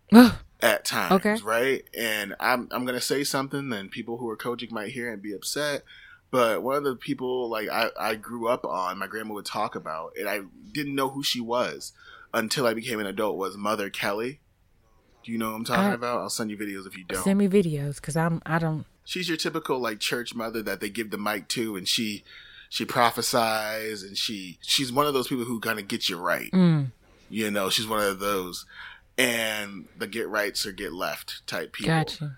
at 0.61 0.85
times, 0.85 1.13
okay. 1.13 1.37
right? 1.43 1.83
And 1.97 2.35
I'm 2.41 2.69
I'm 2.71 2.85
gonna 2.85 3.01
say 3.01 3.25
something, 3.25 3.73
and 3.73 3.91
people 3.91 4.19
who 4.19 4.29
are 4.29 4.37
COGIC 4.37 4.71
might 4.71 4.91
hear 4.91 5.13
and 5.13 5.23
be 5.23 5.33
upset. 5.33 5.83
But 6.31 6.63
one 6.63 6.77
of 6.77 6.85
the 6.85 6.97
people 6.97 7.49
like 7.49 7.69
I, 7.69 7.91
I 7.99 8.15
grew 8.17 8.49
up 8.49 8.65
on, 8.65 8.99
my 8.99 9.07
grandma 9.07 9.35
would 9.35 9.47
talk 9.47 9.75
about, 9.75 10.13
and 10.19 10.29
I 10.29 10.41
didn't 10.73 10.95
know 10.95 11.09
who 11.09 11.23
she 11.23 11.41
was 11.41 11.93
until 12.35 12.67
I 12.67 12.75
became 12.75 13.01
an 13.01 13.07
adult. 13.07 13.37
Was 13.37 13.57
Mother 13.57 13.91
Kelly? 13.91 14.41
Do 15.25 15.33
you 15.33 15.39
know 15.39 15.51
what 15.51 15.57
I'm 15.57 15.65
talking 15.65 15.91
I, 15.91 15.95
about? 15.95 16.21
I'll 16.21 16.31
send 16.31 16.51
you 16.51 16.57
videos 16.57 16.87
if 16.87 16.97
you 16.97 17.05
don't. 17.05 17.25
Send 17.25 17.39
me 17.39 17.49
videos 17.49 17.97
because 17.97 18.17
I'm 18.17 18.43
I 18.45 18.59
don't. 18.59 18.87
She's 19.05 19.29
your 19.29 19.37
typical 19.37 19.79
like 19.79 20.01
church 20.01 20.35
mother 20.35 20.63
that 20.63 20.81
they 20.81 20.91
give 20.91 21.11
the 21.11 21.19
mic 21.19 21.49
to, 21.49 21.77
and 21.77 21.87
she 21.87 22.25
she 22.69 22.85
prophesies, 22.85 24.03
and 24.03 24.17
she 24.17 24.59
she's 24.63 24.93
one 24.93 25.07
of 25.07 25.15
those 25.15 25.29
people 25.29 25.45
who 25.45 25.61
kind 25.61 25.79
of 25.79 25.89
get 25.89 26.09
you 26.09 26.17
right. 26.17 26.51
Mm. 26.53 26.93
You 27.29 27.51
know, 27.51 27.71
she's 27.71 27.87
one 27.87 28.03
of 28.03 28.19
those, 28.19 28.67
and 29.19 29.87
the 29.99 30.07
get 30.07 30.29
rights 30.29 30.67
or 30.67 30.73
get 30.73 30.93
left 30.93 31.47
type 31.47 31.73
people. 31.73 31.95
Gotcha. 31.95 32.37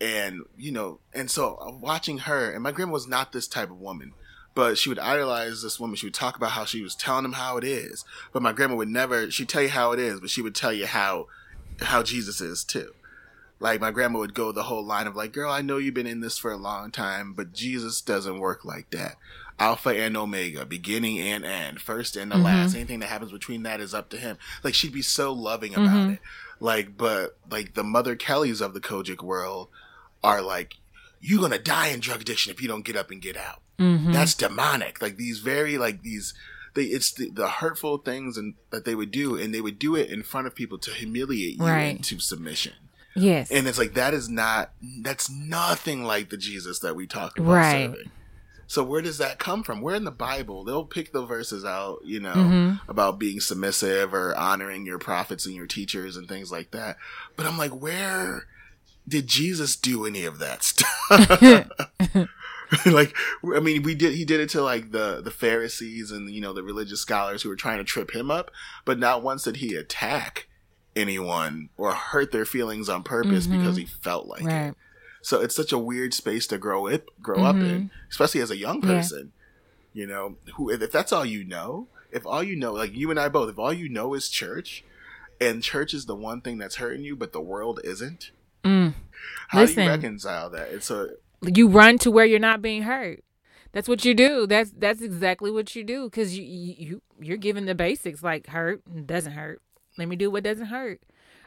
And 0.00 0.42
you 0.56 0.70
know, 0.70 1.00
and 1.12 1.30
so 1.30 1.56
uh, 1.56 1.72
watching 1.72 2.18
her, 2.18 2.50
and 2.50 2.62
my 2.62 2.72
grandma 2.72 2.92
was 2.92 3.08
not 3.08 3.32
this 3.32 3.48
type 3.48 3.70
of 3.70 3.80
woman 3.80 4.12
but 4.58 4.76
she 4.76 4.88
would 4.88 4.98
idolize 4.98 5.62
this 5.62 5.78
woman. 5.78 5.94
She 5.94 6.06
would 6.06 6.14
talk 6.14 6.36
about 6.36 6.50
how 6.50 6.64
she 6.64 6.82
was 6.82 6.96
telling 6.96 7.24
him 7.24 7.34
how 7.34 7.58
it 7.58 7.62
is. 7.62 8.04
But 8.32 8.42
my 8.42 8.52
grandma 8.52 8.74
would 8.74 8.88
never, 8.88 9.30
she'd 9.30 9.48
tell 9.48 9.62
you 9.62 9.68
how 9.68 9.92
it 9.92 10.00
is, 10.00 10.18
but 10.18 10.30
she 10.30 10.42
would 10.42 10.56
tell 10.56 10.72
you 10.72 10.84
how 10.86 11.26
how 11.80 12.02
Jesus 12.02 12.40
is 12.40 12.64
too. 12.64 12.92
Like 13.60 13.80
my 13.80 13.92
grandma 13.92 14.18
would 14.18 14.34
go 14.34 14.50
the 14.50 14.64
whole 14.64 14.84
line 14.84 15.06
of 15.06 15.14
like, 15.14 15.32
girl, 15.32 15.50
I 15.50 15.62
know 15.62 15.76
you've 15.78 15.94
been 15.94 16.08
in 16.08 16.20
this 16.20 16.38
for 16.38 16.50
a 16.50 16.56
long 16.56 16.90
time, 16.90 17.34
but 17.34 17.52
Jesus 17.52 18.00
doesn't 18.00 18.40
work 18.40 18.64
like 18.64 18.90
that. 18.90 19.14
Alpha 19.58 19.90
and 19.90 20.16
Omega, 20.16 20.64
beginning 20.64 21.18
and 21.18 21.44
end, 21.44 21.80
first 21.80 22.16
and 22.16 22.30
the 22.30 22.36
mm-hmm. 22.36 22.44
last. 22.44 22.74
Anything 22.74 23.00
that 23.00 23.08
happens 23.08 23.32
between 23.32 23.62
that 23.64 23.80
is 23.80 23.94
up 23.94 24.08
to 24.10 24.16
him. 24.16 24.38
Like 24.62 24.74
she'd 24.74 24.92
be 24.92 25.02
so 25.02 25.32
loving 25.32 25.74
about 25.74 25.88
mm-hmm. 25.88 26.12
it. 26.14 26.18
Like, 26.60 26.96
but 26.96 27.36
like 27.50 27.74
the 27.74 27.84
Mother 27.84 28.16
Kellys 28.16 28.60
of 28.60 28.74
the 28.74 28.80
COGIC 28.80 29.22
world 29.22 29.68
are 30.22 30.42
like, 30.42 30.76
you're 31.20 31.40
gonna 31.40 31.58
die 31.58 31.88
in 31.88 32.00
drug 32.00 32.20
addiction 32.20 32.52
if 32.52 32.62
you 32.62 32.68
don't 32.68 32.84
get 32.84 32.96
up 32.96 33.10
and 33.10 33.20
get 33.20 33.36
out. 33.36 33.60
Mm-hmm. 33.78 34.12
That's 34.12 34.34
demonic. 34.34 35.02
Like 35.02 35.16
these 35.16 35.40
very 35.40 35.78
like 35.78 36.02
these 36.02 36.34
they 36.74 36.84
it's 36.84 37.12
the, 37.12 37.28
the 37.30 37.48
hurtful 37.48 37.98
things 37.98 38.36
and 38.36 38.54
that 38.70 38.84
they 38.84 38.94
would 38.94 39.10
do 39.10 39.36
and 39.36 39.52
they 39.52 39.60
would 39.60 39.78
do 39.78 39.96
it 39.96 40.10
in 40.10 40.22
front 40.22 40.46
of 40.46 40.54
people 40.54 40.78
to 40.78 40.90
humiliate 40.92 41.58
you 41.58 41.64
right. 41.64 41.96
into 41.96 42.20
submission 42.20 42.74
yes 43.16 43.50
and 43.50 43.66
it's 43.66 43.78
like 43.78 43.94
that 43.94 44.14
is 44.14 44.28
not 44.28 44.70
that's 45.02 45.28
nothing 45.28 46.04
like 46.04 46.30
the 46.30 46.36
jesus 46.36 46.78
that 46.78 46.94
we 46.94 47.06
talk 47.06 47.38
about 47.38 47.52
right 47.52 47.90
serving. 47.90 48.10
So 48.68 48.84
where 48.84 49.02
does 49.02 49.18
that 49.18 49.40
come 49.40 49.64
from 49.64 49.80
where 49.80 49.96
in 49.96 50.04
the 50.04 50.10
bible 50.12 50.62
they'll 50.62 50.84
pick 50.84 51.12
the 51.12 51.26
verses 51.26 51.64
out 51.64 51.98
you 52.04 52.20
know 52.20 52.34
mm-hmm. 52.34 52.90
about 52.90 53.18
being 53.18 53.40
submissive 53.40 54.14
or 54.14 54.36
honoring 54.36 54.86
your 54.86 54.98
prophets 54.98 55.44
and 55.44 55.56
your 55.56 55.66
teachers 55.66 56.16
and 56.16 56.28
things 56.28 56.52
like 56.52 56.70
that 56.70 56.96
but 57.34 57.46
i'm 57.46 57.58
like 57.58 57.72
where 57.72 58.46
did 59.08 59.26
jesus 59.26 59.74
do 59.74 60.06
any 60.06 60.24
of 60.24 60.38
that 60.38 60.62
stuff 60.62 62.28
like 62.86 63.16
I 63.42 63.60
mean, 63.60 63.82
we 63.82 63.94
did 63.94 64.14
he 64.14 64.24
did 64.24 64.40
it 64.40 64.50
to 64.50 64.62
like 64.62 64.90
the 64.90 65.20
the 65.22 65.30
Pharisees 65.30 66.10
and 66.10 66.30
you 66.30 66.40
know 66.40 66.52
the 66.52 66.62
religious 66.62 67.00
scholars 67.00 67.42
who 67.42 67.48
were 67.48 67.56
trying 67.56 67.78
to 67.78 67.84
trip 67.84 68.14
him 68.14 68.30
up, 68.30 68.50
but 68.84 68.98
not 68.98 69.22
once 69.22 69.44
did 69.44 69.56
he 69.56 69.74
attack 69.74 70.48
anyone 70.94 71.70
or 71.76 71.92
hurt 71.92 72.32
their 72.32 72.44
feelings 72.44 72.88
on 72.88 73.02
purpose 73.02 73.46
mm-hmm. 73.46 73.58
because 73.58 73.76
he 73.76 73.84
felt 73.84 74.26
like 74.26 74.44
right. 74.44 74.66
it. 74.68 74.74
So 75.28 75.42
it's 75.42 75.54
such 75.54 75.72
a 75.72 75.78
weird 75.78 76.14
space 76.14 76.46
to 76.46 76.56
grow 76.56 76.86
it 76.86 77.06
grow 77.20 77.36
mm-hmm. 77.36 77.44
up 77.44 77.56
in, 77.56 77.60
mm-hmm. 77.60 77.86
especially 78.08 78.40
as 78.40 78.50
a 78.50 78.56
young 78.56 78.80
person. 78.80 79.32
Yeah. 79.92 80.00
You 80.00 80.06
know, 80.06 80.36
who 80.54 80.70
if 80.70 80.90
that's 80.90 81.12
all 81.12 81.26
you 81.26 81.44
know, 81.44 81.86
if 82.10 82.26
all 82.26 82.42
you 82.42 82.56
know, 82.56 82.72
like 82.72 82.96
you 82.96 83.10
and 83.10 83.20
I 83.20 83.28
both, 83.28 83.50
if 83.50 83.58
all 83.58 83.74
you 83.74 83.90
know 83.90 84.14
is 84.14 84.30
church, 84.30 84.84
and 85.38 85.62
church 85.62 85.92
is 85.92 86.06
the 86.06 86.14
one 86.14 86.40
thing 86.40 86.56
that's 86.56 86.76
hurting 86.76 87.04
you, 87.04 87.14
but 87.14 87.34
the 87.34 87.42
world 87.42 87.78
isn't. 87.84 88.30
Mm. 88.64 88.94
How 89.48 89.60
Listen, 89.60 89.76
do 89.76 89.82
you 89.82 89.88
reconcile 89.90 90.48
that? 90.48 90.70
It's 90.70 90.90
a 90.90 91.10
you 91.42 91.68
run 91.68 91.98
to 91.98 92.10
where 92.10 92.24
you're 92.24 92.38
not 92.38 92.62
being 92.62 92.84
hurt. 92.84 93.22
That's 93.72 93.86
what 93.86 94.06
you 94.06 94.14
do. 94.14 94.46
That's 94.46 94.70
that's 94.70 95.02
exactly 95.02 95.50
what 95.50 95.76
you 95.76 95.84
do 95.84 96.04
because 96.04 96.38
you 96.38 96.42
you 96.42 97.02
you're 97.20 97.36
given 97.36 97.66
the 97.66 97.74
basics 97.74 98.22
like 98.22 98.46
hurt 98.46 98.80
doesn't 99.06 99.32
hurt. 99.32 99.60
Let 99.98 100.08
me 100.08 100.16
do 100.16 100.30
what 100.30 100.44
doesn't 100.44 100.68
hurt, 100.68 101.02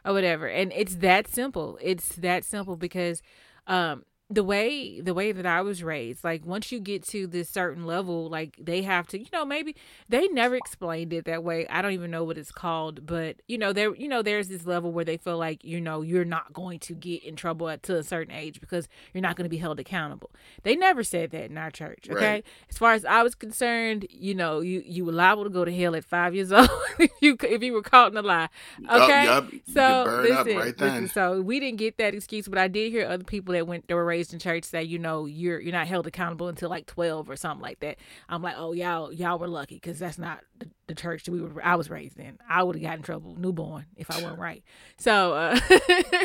or 0.06 0.13
whatever. 0.13 0.46
And 0.46 0.72
it's 0.76 0.98
that 0.98 1.28
simple. 1.28 1.80
It's 1.82 2.10
that 2.17 2.46
simple 2.46 2.76
because 2.76 3.24
um, 3.67 4.04
the 4.32 4.44
way 4.46 5.02
the 5.02 5.13
way 5.13 5.34
that 5.34 5.46
I 5.46 5.62
was 5.62 5.84
raised, 5.84 6.24
like 6.24 6.46
once 6.46 6.72
you 6.72 6.80
get 6.80 7.04
to 7.10 7.28
this 7.28 7.50
certain 7.50 7.86
level, 7.86 8.30
like 8.30 8.56
they 8.58 8.82
have 8.84 9.06
to, 9.08 9.20
you 9.20 9.28
know, 9.34 9.44
maybe 9.44 9.76
they 10.08 10.30
never 10.30 10.56
explained 10.56 11.12
it 11.12 11.26
that 11.26 11.44
way. 11.44 11.67
I 11.67 11.82
don't 11.82 11.91
even 11.91 12.12
know 12.12 12.24
what 12.24 12.38
it's 12.38 12.52
called, 12.52 13.06
but 13.06 13.41
you 13.50 13.58
know, 13.58 13.74
there 13.74 13.94
you 13.94 14.08
know, 14.08 14.22
there's 14.22 14.48
this 14.48 14.65
level 14.65 14.94
where 14.94 15.04
they 15.04 15.17
feel 15.17 15.38
like, 15.38 15.65
you 15.65 15.82
know, 15.82 16.02
you're 16.02 16.24
not 16.24 16.54
going 16.54 16.80
to 16.80 16.94
get 16.94 17.24
in 17.26 17.36
trouble 17.36 17.67
at 17.67 17.84
to 17.84 17.98
a 17.98 18.04
certain 18.04 18.34
age 18.34 18.62
because 18.62 18.88
you're 19.13 19.22
not 19.22 19.36
going 19.36 19.46
to 19.46 19.50
be 19.50 19.58
held 19.58 19.80
accountable. 19.80 20.32
They 20.63 20.78
never 20.78 21.04
said 21.04 21.32
that 21.32 21.50
in 21.50 21.58
our 21.58 21.70
church. 21.72 22.08
Okay. 22.10 22.26
Right. 22.26 22.46
As 22.70 22.78
far 22.78 22.94
as 22.94 23.04
I 23.04 23.24
was 23.24 23.36
concerned, 23.36 24.08
you 24.10 24.34
know, 24.34 24.62
you 24.62 24.82
you 24.86 25.04
were 25.04 25.12
liable 25.12 25.44
to 25.44 25.50
go 25.50 25.65
to 25.65 25.76
hell 25.76 25.94
at 25.94 26.06
five 26.06 26.34
years 26.34 26.52
old 26.54 26.70
if 27.00 27.12
you 27.20 27.36
if 27.41 27.62
you 27.62 27.74
were 27.74 27.82
caught 27.82 28.13
in 28.13 28.17
a 28.17 28.22
lie. 28.22 28.48
Okay. 28.89 29.26
Yep, 29.26 29.52
yep. 29.52 29.62
So 29.74 30.22
listen, 30.24 30.58
right 30.58 30.80
listen, 30.80 31.08
so 31.10 31.41
we 31.41 31.60
didn't 31.60 31.80
get 31.80 31.98
that 31.98 32.13
excuse, 32.15 32.48
but 32.48 32.58
I 32.58 32.70
did 32.70 32.91
hear 32.91 33.06
other 33.08 33.26
people 33.26 33.54
that 33.54 33.67
went 33.67 33.88
that 33.89 33.96
were 33.96 34.06
raised 34.06 34.21
raised 34.22 34.34
in 34.34 34.40
church 34.40 34.64
say, 34.66 34.84
you 34.84 35.00
know, 35.00 35.26
you're 35.26 35.60
you're 35.60 35.72
not 35.72 35.88
held 35.88 36.06
accountable 36.06 36.48
until 36.48 36.70
like 36.70 36.86
12 36.86 37.28
or 37.30 37.36
something 37.36 37.62
like 37.62 37.80
that. 37.80 37.98
I'm 38.30 38.44
like, 38.44 38.54
oh 38.56 38.74
y'all 38.74 39.12
y'all 39.12 39.40
were 39.40 39.48
lucky 39.48 39.76
because 39.76 39.98
that's 39.98 40.20
not 40.20 40.44
the, 40.60 40.70
the, 40.86 40.94
church 40.94 41.24
that 41.24 41.32
we 41.32 41.42
were 41.42 41.64
I 41.64 41.76
was 41.76 41.90
raised 41.90 42.20
in. 42.20 42.38
I 42.48 42.62
would 42.62 42.76
have 42.76 42.84
got 42.84 42.98
in 42.98 43.02
trouble 43.02 43.36
newborn 43.36 43.86
if 43.96 44.12
I 44.12 44.22
weren't 44.22 44.38
right. 44.38 44.64
So 44.98 45.34
uh, 45.34 45.60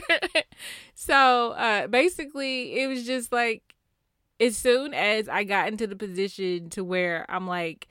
so 0.95 1.53
uh, 1.53 1.87
basically, 1.87 2.81
it 2.81 2.87
was 2.87 3.07
just 3.07 3.33
like 3.33 3.63
as 4.39 4.59
soon 4.59 4.93
as 4.93 5.27
I 5.29 5.45
got 5.45 5.69
into 5.69 5.87
the 5.87 5.97
position 5.97 6.71
to 6.71 6.85
where 6.85 7.25
I'm 7.29 7.47
like. 7.47 7.89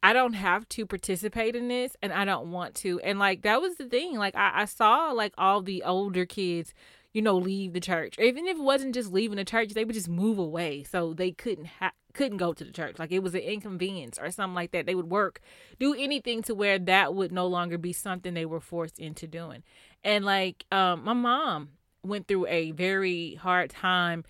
I 0.00 0.12
don't 0.12 0.34
have 0.34 0.68
to 0.68 0.86
participate 0.86 1.56
in 1.56 1.66
this 1.66 1.96
and 2.00 2.12
I 2.12 2.24
don't 2.24 2.52
want 2.52 2.76
to. 2.76 3.00
And 3.00 3.18
like 3.18 3.42
that 3.42 3.60
was 3.60 3.78
the 3.78 3.88
thing. 3.88 4.16
Like 4.16 4.36
I, 4.36 4.62
I 4.62 4.64
saw 4.64 5.10
like 5.10 5.34
all 5.36 5.60
the 5.60 5.82
older 5.82 6.24
kids 6.24 6.72
you 7.12 7.22
know, 7.22 7.36
leave 7.36 7.72
the 7.72 7.80
church. 7.80 8.18
Or 8.18 8.24
even 8.24 8.46
if 8.46 8.56
it 8.56 8.62
wasn't 8.62 8.94
just 8.94 9.12
leaving 9.12 9.36
the 9.36 9.44
church, 9.44 9.70
they 9.70 9.84
would 9.84 9.94
just 9.94 10.08
move 10.08 10.38
away 10.38 10.84
so 10.84 11.14
they 11.14 11.32
couldn't 11.32 11.66
have 11.66 11.92
couldn't 12.14 12.38
go 12.38 12.52
to 12.52 12.64
the 12.64 12.72
church. 12.72 12.98
Like 12.98 13.12
it 13.12 13.22
was 13.22 13.34
an 13.34 13.40
inconvenience 13.42 14.18
or 14.18 14.30
something 14.30 14.54
like 14.54 14.72
that. 14.72 14.86
They 14.86 14.94
would 14.94 15.10
work, 15.10 15.40
do 15.78 15.94
anything 15.94 16.42
to 16.42 16.54
where 16.54 16.78
that 16.78 17.14
would 17.14 17.30
no 17.30 17.46
longer 17.46 17.78
be 17.78 17.92
something 17.92 18.34
they 18.34 18.46
were 18.46 18.60
forced 18.60 18.98
into 18.98 19.26
doing. 19.26 19.62
And 20.04 20.24
like 20.24 20.64
um 20.72 21.04
my 21.04 21.12
mom 21.12 21.70
went 22.02 22.28
through 22.28 22.46
a 22.46 22.72
very 22.72 23.34
hard 23.34 23.70
time 23.70 24.24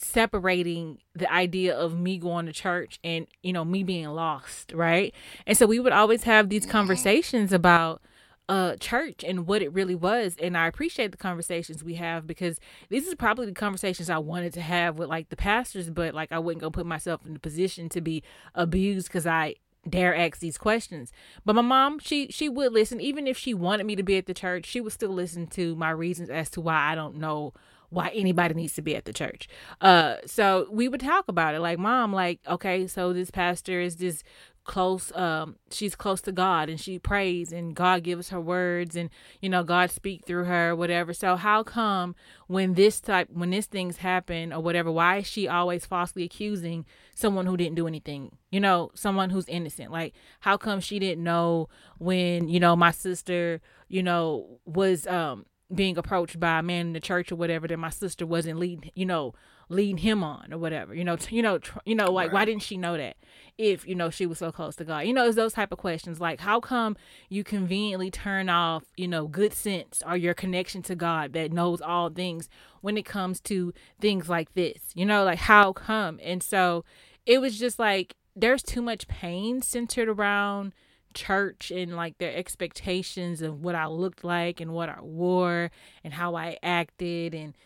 separating 0.00 0.98
the 1.14 1.30
idea 1.32 1.76
of 1.76 1.98
me 1.98 2.18
going 2.18 2.46
to 2.46 2.52
church 2.52 3.00
and 3.02 3.26
you 3.42 3.52
know 3.52 3.64
me 3.64 3.82
being 3.82 4.06
lost 4.06 4.72
right 4.72 5.12
and 5.44 5.58
so 5.58 5.66
we 5.66 5.80
would 5.80 5.92
always 5.92 6.22
have 6.22 6.48
these 6.48 6.64
conversations 6.64 7.52
about 7.52 8.00
uh 8.48 8.76
church 8.76 9.22
and 9.24 9.46
what 9.46 9.62
it 9.62 9.72
really 9.72 9.94
was 9.94 10.36
and 10.40 10.56
i 10.56 10.66
appreciate 10.66 11.10
the 11.10 11.18
conversations 11.18 11.84
we 11.84 11.94
have 11.94 12.26
because 12.26 12.58
these 12.88 13.06
is 13.06 13.14
probably 13.14 13.46
the 13.46 13.52
conversations 13.52 14.08
i 14.08 14.18
wanted 14.18 14.52
to 14.52 14.60
have 14.60 14.98
with 14.98 15.08
like 15.08 15.28
the 15.28 15.36
pastors 15.36 15.90
but 15.90 16.14
like 16.14 16.32
i 16.32 16.38
wouldn't 16.38 16.62
go 16.62 16.70
put 16.70 16.86
myself 16.86 17.24
in 17.26 17.34
the 17.34 17.40
position 17.40 17.88
to 17.88 18.00
be 18.00 18.22
abused 18.54 19.08
because 19.08 19.26
i 19.26 19.54
dare 19.88 20.14
ask 20.14 20.40
these 20.40 20.58
questions. 20.58 21.12
But 21.46 21.54
my 21.54 21.62
mom 21.62 21.98
she 21.98 22.28
she 22.30 22.48
would 22.48 22.72
listen. 22.72 23.00
Even 23.00 23.26
if 23.26 23.38
she 23.38 23.54
wanted 23.54 23.86
me 23.86 23.96
to 23.96 24.02
be 24.02 24.16
at 24.18 24.26
the 24.26 24.34
church 24.34 24.66
she 24.66 24.80
would 24.80 24.92
still 24.92 25.12
listen 25.12 25.46
to 25.48 25.74
my 25.76 25.90
reasons 25.90 26.28
as 26.28 26.50
to 26.50 26.60
why 26.60 26.92
i 26.92 26.94
don't 26.94 27.16
know 27.16 27.54
why 27.90 28.10
anybody 28.10 28.54
needs 28.54 28.74
to 28.74 28.82
be 28.82 28.94
at 28.96 29.04
the 29.04 29.12
church. 29.12 29.48
Uh, 29.80 30.16
so 30.26 30.66
we 30.70 30.88
would 30.88 31.00
talk 31.00 31.26
about 31.28 31.54
it, 31.54 31.60
like, 31.60 31.78
mom, 31.78 32.12
like, 32.12 32.40
okay, 32.46 32.86
so 32.86 33.12
this 33.12 33.30
pastor 33.30 33.80
is 33.80 33.96
this 33.96 34.22
close 34.68 35.10
um 35.16 35.56
she's 35.70 35.96
close 35.96 36.20
to 36.20 36.30
God 36.30 36.68
and 36.68 36.78
she 36.78 36.98
prays 36.98 37.52
and 37.52 37.74
God 37.74 38.02
gives 38.02 38.28
her 38.28 38.40
words 38.40 38.96
and 38.96 39.08
you 39.40 39.48
know 39.48 39.64
God 39.64 39.90
speak 39.90 40.26
through 40.26 40.44
her 40.44 40.76
whatever. 40.76 41.14
So 41.14 41.36
how 41.36 41.62
come 41.62 42.14
when 42.48 42.74
this 42.74 43.00
type 43.00 43.28
when 43.32 43.48
this 43.48 43.64
things 43.64 43.96
happen 43.96 44.52
or 44.52 44.60
whatever 44.60 44.92
why 44.92 45.16
is 45.16 45.26
she 45.26 45.48
always 45.48 45.86
falsely 45.86 46.22
accusing 46.22 46.84
someone 47.14 47.46
who 47.46 47.56
didn't 47.56 47.76
do 47.76 47.86
anything? 47.86 48.36
You 48.50 48.60
know 48.60 48.90
someone 48.94 49.30
who's 49.30 49.48
innocent. 49.48 49.90
Like 49.90 50.12
how 50.40 50.58
come 50.58 50.80
she 50.80 50.98
didn't 50.98 51.24
know 51.24 51.70
when 51.96 52.46
you 52.48 52.60
know 52.60 52.76
my 52.76 52.90
sister 52.90 53.62
you 53.88 54.02
know 54.02 54.60
was 54.66 55.06
um 55.06 55.46
being 55.74 55.96
approached 55.96 56.38
by 56.38 56.58
a 56.58 56.62
man 56.62 56.88
in 56.88 56.92
the 56.92 57.00
church 57.00 57.32
or 57.32 57.36
whatever 57.36 57.66
that 57.66 57.78
my 57.78 57.90
sister 57.90 58.26
wasn't 58.26 58.58
leading 58.58 58.90
you 58.94 59.06
know 59.06 59.34
leading 59.68 59.98
him 59.98 60.24
on 60.24 60.52
or 60.52 60.58
whatever. 60.58 60.94
You 60.94 61.04
know, 61.04 61.16
t- 61.16 61.36
you 61.36 61.42
know, 61.42 61.58
tr- 61.58 61.78
you 61.84 61.94
know, 61.94 62.10
like 62.10 62.28
right. 62.28 62.34
why 62.34 62.44
didn't 62.44 62.62
she 62.62 62.76
know 62.76 62.96
that 62.96 63.16
if 63.56 63.86
you 63.86 63.94
know 63.94 64.10
she 64.10 64.26
was 64.26 64.38
so 64.38 64.50
close 64.50 64.76
to 64.76 64.84
God? 64.84 65.00
You 65.00 65.12
know, 65.12 65.26
it's 65.26 65.36
those 65.36 65.52
type 65.52 65.72
of 65.72 65.78
questions. 65.78 66.20
Like, 66.20 66.40
how 66.40 66.60
come 66.60 66.96
you 67.28 67.44
conveniently 67.44 68.10
turn 68.10 68.48
off, 68.48 68.84
you 68.96 69.08
know, 69.08 69.26
good 69.26 69.52
sense 69.52 70.02
or 70.06 70.16
your 70.16 70.34
connection 70.34 70.82
to 70.82 70.94
God 70.94 71.32
that 71.34 71.52
knows 71.52 71.80
all 71.80 72.10
things 72.10 72.48
when 72.80 72.96
it 72.96 73.04
comes 73.04 73.40
to 73.42 73.72
things 74.00 74.28
like 74.28 74.54
this? 74.54 74.80
You 74.94 75.06
know, 75.06 75.24
like 75.24 75.38
how 75.38 75.72
come? 75.72 76.18
And 76.22 76.42
so 76.42 76.84
it 77.26 77.40
was 77.40 77.58
just 77.58 77.78
like 77.78 78.14
there's 78.34 78.62
too 78.62 78.82
much 78.82 79.08
pain 79.08 79.62
centered 79.62 80.08
around 80.08 80.72
church 81.14 81.70
and 81.70 81.96
like 81.96 82.18
their 82.18 82.34
expectations 82.34 83.42
of 83.42 83.62
what 83.62 83.74
I 83.74 83.86
looked 83.86 84.24
like 84.24 84.60
and 84.60 84.72
what 84.72 84.88
I 84.88 85.00
wore 85.00 85.70
and 86.04 86.14
how 86.14 86.36
I 86.36 86.58
acted 86.62 87.34
and 87.34 87.56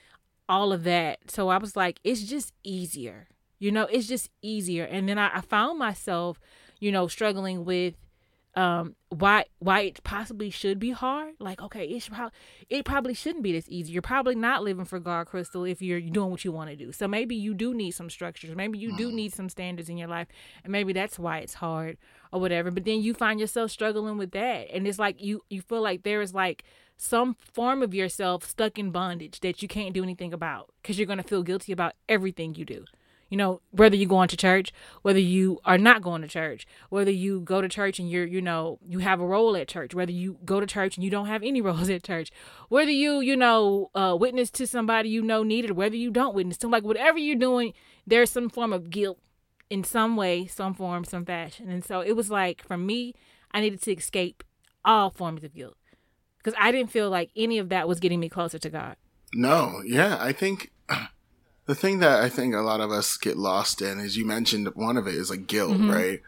all 0.48 0.72
of 0.72 0.84
that. 0.84 1.30
So 1.30 1.48
I 1.48 1.58
was 1.58 1.76
like, 1.76 2.00
it's 2.04 2.22
just 2.22 2.52
easier. 2.62 3.28
You 3.58 3.70
know, 3.70 3.84
it's 3.84 4.08
just 4.08 4.30
easier. 4.42 4.84
And 4.84 5.08
then 5.08 5.18
I, 5.18 5.38
I 5.38 5.40
found 5.40 5.78
myself, 5.78 6.40
you 6.80 6.90
know, 6.90 7.06
struggling 7.06 7.64
with 7.64 7.94
um 8.54 8.94
why 9.08 9.46
why 9.60 9.80
it 9.80 10.04
possibly 10.04 10.50
should 10.50 10.78
be 10.78 10.90
hard 10.90 11.32
like 11.38 11.62
okay 11.62 11.86
it 11.86 12.02
should 12.02 12.12
probably 12.12 12.38
it 12.68 12.84
probably 12.84 13.14
shouldn't 13.14 13.42
be 13.42 13.50
this 13.50 13.64
easy 13.68 13.90
you're 13.90 14.02
probably 14.02 14.34
not 14.34 14.62
living 14.62 14.84
for 14.84 14.98
god 14.98 15.26
crystal 15.26 15.64
if 15.64 15.80
you're 15.80 16.02
doing 16.02 16.30
what 16.30 16.44
you 16.44 16.52
want 16.52 16.68
to 16.68 16.76
do 16.76 16.92
so 16.92 17.08
maybe 17.08 17.34
you 17.34 17.54
do 17.54 17.72
need 17.72 17.92
some 17.92 18.10
structures 18.10 18.54
maybe 18.54 18.78
you 18.78 18.94
do 18.98 19.10
mm. 19.10 19.14
need 19.14 19.32
some 19.32 19.48
standards 19.48 19.88
in 19.88 19.96
your 19.96 20.08
life 20.08 20.28
and 20.64 20.70
maybe 20.70 20.92
that's 20.92 21.18
why 21.18 21.38
it's 21.38 21.54
hard 21.54 21.96
or 22.32 22.40
whatever 22.40 22.70
but 22.70 22.84
then 22.84 23.00
you 23.02 23.14
find 23.14 23.38
yourself 23.38 23.70
struggling 23.70 24.16
with 24.16 24.32
that 24.32 24.68
and 24.72 24.86
it's 24.86 24.98
like 24.98 25.22
you 25.22 25.44
you 25.50 25.60
feel 25.60 25.82
like 25.82 26.02
there 26.02 26.20
is 26.20 26.34
like 26.34 26.64
some 27.02 27.36
form 27.52 27.82
of 27.82 27.92
yourself 27.92 28.44
stuck 28.44 28.78
in 28.78 28.90
bondage 28.90 29.40
that 29.40 29.60
you 29.60 29.68
can't 29.68 29.92
do 29.92 30.04
anything 30.04 30.32
about 30.32 30.72
because 30.80 30.98
you're 30.98 31.06
going 31.06 31.18
to 31.18 31.24
feel 31.24 31.42
guilty 31.42 31.72
about 31.72 31.94
everything 32.08 32.54
you 32.54 32.64
do. 32.64 32.84
You 33.28 33.38
know, 33.38 33.60
whether 33.70 33.96
you 33.96 34.06
go 34.06 34.20
into 34.22 34.36
church, 34.36 34.72
whether 35.00 35.18
you 35.18 35.58
are 35.64 35.78
not 35.78 36.02
going 36.02 36.20
to 36.20 36.28
church, 36.28 36.66
whether 36.90 37.10
you 37.10 37.40
go 37.40 37.62
to 37.62 37.68
church 37.68 37.98
and 37.98 38.10
you're, 38.10 38.26
you 38.26 38.42
know, 38.42 38.78
you 38.86 38.98
have 38.98 39.20
a 39.20 39.26
role 39.26 39.56
at 39.56 39.68
church, 39.68 39.94
whether 39.94 40.12
you 40.12 40.36
go 40.44 40.60
to 40.60 40.66
church 40.66 40.96
and 40.96 41.02
you 41.02 41.10
don't 41.10 41.26
have 41.26 41.42
any 41.42 41.60
roles 41.68 41.88
at 41.88 42.04
church, 42.04 42.30
whether 42.68 42.90
you, 42.90 43.20
you 43.20 43.34
know, 43.34 43.90
uh, 43.94 44.14
witness 44.18 44.50
to 44.50 44.66
somebody 44.66 45.08
you 45.08 45.22
know 45.22 45.42
needed, 45.42 45.72
whether 45.72 45.96
you 45.96 46.10
don't 46.10 46.34
witness 46.34 46.58
to, 46.58 46.68
like 46.68 46.84
whatever 46.84 47.18
you're 47.18 47.34
doing, 47.34 47.72
there's 48.06 48.30
some 48.30 48.50
form 48.50 48.72
of 48.72 48.90
guilt 48.90 49.18
in 49.72 49.82
some 49.82 50.16
way, 50.16 50.46
some 50.46 50.74
form, 50.74 51.02
some 51.02 51.24
fashion. 51.24 51.70
And 51.70 51.82
so 51.82 52.00
it 52.00 52.12
was 52.12 52.30
like, 52.30 52.62
for 52.62 52.76
me, 52.76 53.14
I 53.52 53.62
needed 53.62 53.80
to 53.80 53.92
escape 53.94 54.44
all 54.84 55.08
forms 55.08 55.44
of 55.44 55.54
guilt 55.54 55.78
because 56.36 56.52
I 56.60 56.70
didn't 56.70 56.90
feel 56.90 57.08
like 57.08 57.30
any 57.34 57.56
of 57.56 57.70
that 57.70 57.88
was 57.88 57.98
getting 57.98 58.20
me 58.20 58.28
closer 58.28 58.58
to 58.58 58.68
God. 58.68 58.96
No, 59.32 59.80
yeah, 59.86 60.18
I 60.20 60.32
think 60.32 60.72
the 61.66 61.74
thing 61.74 62.00
that 62.00 62.22
I 62.22 62.28
think 62.28 62.54
a 62.54 62.58
lot 62.58 62.80
of 62.80 62.90
us 62.90 63.16
get 63.16 63.38
lost 63.38 63.80
in, 63.80 63.98
as 63.98 64.14
you 64.14 64.26
mentioned, 64.26 64.68
one 64.74 64.98
of 64.98 65.06
it 65.06 65.14
is 65.14 65.30
like 65.30 65.46
guilt, 65.46 65.72
mm-hmm. 65.72 65.90
right? 65.90 66.20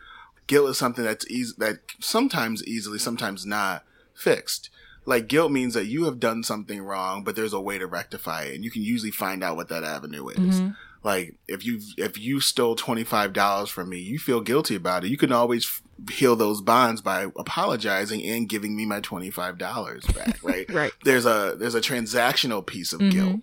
Guilt 0.46 0.70
is 0.70 0.78
something 0.78 1.04
that's 1.04 1.30
easy, 1.30 1.52
that 1.58 1.80
sometimes 2.00 2.64
easily, 2.64 2.98
sometimes 2.98 3.44
not 3.44 3.84
fixed. 4.14 4.70
Like 5.04 5.28
guilt 5.28 5.52
means 5.52 5.74
that 5.74 5.84
you 5.84 6.04
have 6.04 6.18
done 6.18 6.42
something 6.44 6.80
wrong, 6.80 7.24
but 7.24 7.36
there's 7.36 7.52
a 7.52 7.60
way 7.60 7.76
to 7.76 7.86
rectify 7.86 8.44
it, 8.44 8.54
and 8.54 8.64
you 8.64 8.70
can 8.70 8.82
usually 8.82 9.10
find 9.10 9.44
out 9.44 9.56
what 9.56 9.68
that 9.68 9.84
avenue 9.84 10.28
is. 10.28 10.62
Mm-hmm. 10.62 10.70
Like 11.04 11.34
if 11.46 11.66
you 11.66 11.80
if 11.98 12.18
you 12.18 12.40
stole 12.40 12.74
twenty 12.74 13.04
five 13.04 13.34
dollars 13.34 13.68
from 13.68 13.90
me, 13.90 13.98
you 13.98 14.18
feel 14.18 14.40
guilty 14.40 14.74
about 14.74 15.04
it. 15.04 15.10
You 15.10 15.18
can 15.18 15.32
always 15.32 15.66
f- 15.66 16.10
heal 16.16 16.34
those 16.34 16.62
bonds 16.62 17.02
by 17.02 17.26
apologizing 17.36 18.24
and 18.24 18.48
giving 18.48 18.74
me 18.74 18.86
my 18.86 19.00
twenty 19.00 19.30
five 19.30 19.58
dollars 19.58 20.04
back. 20.06 20.38
Right. 20.42 20.70
right. 20.70 20.92
There's 21.04 21.26
a 21.26 21.56
there's 21.58 21.74
a 21.74 21.80
transactional 21.80 22.64
piece 22.66 22.92
of 22.92 23.00
mm-hmm. 23.00 23.10
guilt, 23.10 23.40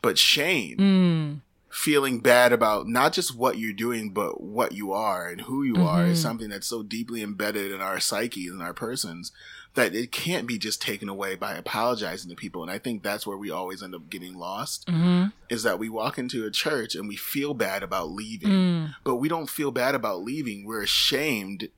but 0.00 0.16
shame. 0.16 0.76
Mm. 0.78 1.40
Feeling 1.70 2.20
bad 2.20 2.52
about 2.52 2.86
not 2.86 3.14
just 3.14 3.34
what 3.34 3.58
you're 3.58 3.72
doing, 3.72 4.10
but 4.10 4.42
what 4.42 4.72
you 4.72 4.92
are 4.92 5.28
and 5.28 5.40
who 5.40 5.62
you 5.62 5.74
mm-hmm. 5.74 5.86
are 5.86 6.06
is 6.06 6.20
something 6.20 6.50
that's 6.50 6.66
so 6.66 6.82
deeply 6.82 7.22
embedded 7.22 7.72
in 7.72 7.80
our 7.80 7.98
psyche 7.98 8.46
and 8.46 8.62
our 8.62 8.74
persons 8.74 9.32
that 9.74 9.94
it 9.94 10.12
can't 10.12 10.46
be 10.46 10.58
just 10.58 10.82
taken 10.82 11.08
away 11.08 11.34
by 11.34 11.54
apologizing 11.54 12.28
to 12.30 12.36
people. 12.36 12.62
And 12.62 12.70
I 12.70 12.78
think 12.78 13.02
that's 13.02 13.26
where 13.26 13.38
we 13.38 13.50
always 13.50 13.82
end 13.82 13.94
up 13.94 14.10
getting 14.10 14.34
lost 14.34 14.86
mm-hmm. 14.86 15.26
is 15.48 15.62
that 15.62 15.78
we 15.78 15.88
walk 15.88 16.18
into 16.18 16.44
a 16.46 16.50
church 16.50 16.94
and 16.94 17.08
we 17.08 17.16
feel 17.16 17.54
bad 17.54 17.82
about 17.82 18.10
leaving, 18.10 18.50
mm. 18.50 18.94
but 19.02 19.16
we 19.16 19.28
don't 19.28 19.48
feel 19.48 19.70
bad 19.70 19.94
about 19.94 20.22
leaving. 20.22 20.66
We're 20.66 20.82
ashamed 20.82 21.68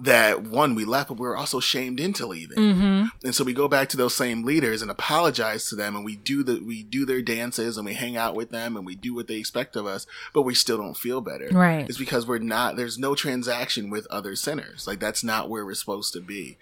that 0.00 0.42
one 0.42 0.74
we 0.74 0.84
left, 0.84 1.08
but 1.08 1.18
we 1.18 1.26
are 1.26 1.36
also 1.36 1.60
shamed 1.60 1.98
into 1.98 2.26
leaving. 2.26 2.58
Mm-hmm. 2.58 3.06
And 3.24 3.34
so 3.34 3.42
we 3.42 3.52
go 3.52 3.68
back 3.68 3.88
to 3.88 3.96
those 3.96 4.14
same 4.14 4.44
leaders 4.44 4.80
and 4.80 4.90
apologize 4.90 5.68
to 5.70 5.76
them, 5.76 5.96
and 5.96 6.04
we 6.04 6.14
do 6.14 6.44
the 6.44 6.62
we 6.64 6.84
do 6.84 7.04
their 7.04 7.22
dances 7.22 7.76
and 7.76 7.84
we 7.84 7.94
hang 7.94 8.16
out 8.16 8.36
with 8.36 8.50
them 8.50 8.76
and 8.76 8.86
we 8.86 8.94
do 8.94 9.12
what 9.14 9.26
they 9.26 9.36
expect 9.36 9.74
of 9.74 9.86
us, 9.86 10.06
but 10.32 10.42
we 10.42 10.54
still 10.54 10.76
don't 10.76 10.96
feel 10.96 11.20
better. 11.20 11.48
Right? 11.50 11.88
It's 11.88 11.98
because 11.98 12.28
we're 12.28 12.38
not. 12.38 12.76
There's 12.76 12.98
no 12.98 13.14
transaction 13.16 13.90
with 13.90 14.06
other 14.08 14.36
sinners. 14.36 14.86
Like 14.86 15.00
that's 15.00 15.24
not 15.24 15.48
where 15.48 15.64
we're 15.64 15.74
supposed 15.74 16.12
to 16.12 16.20
be 16.20 16.58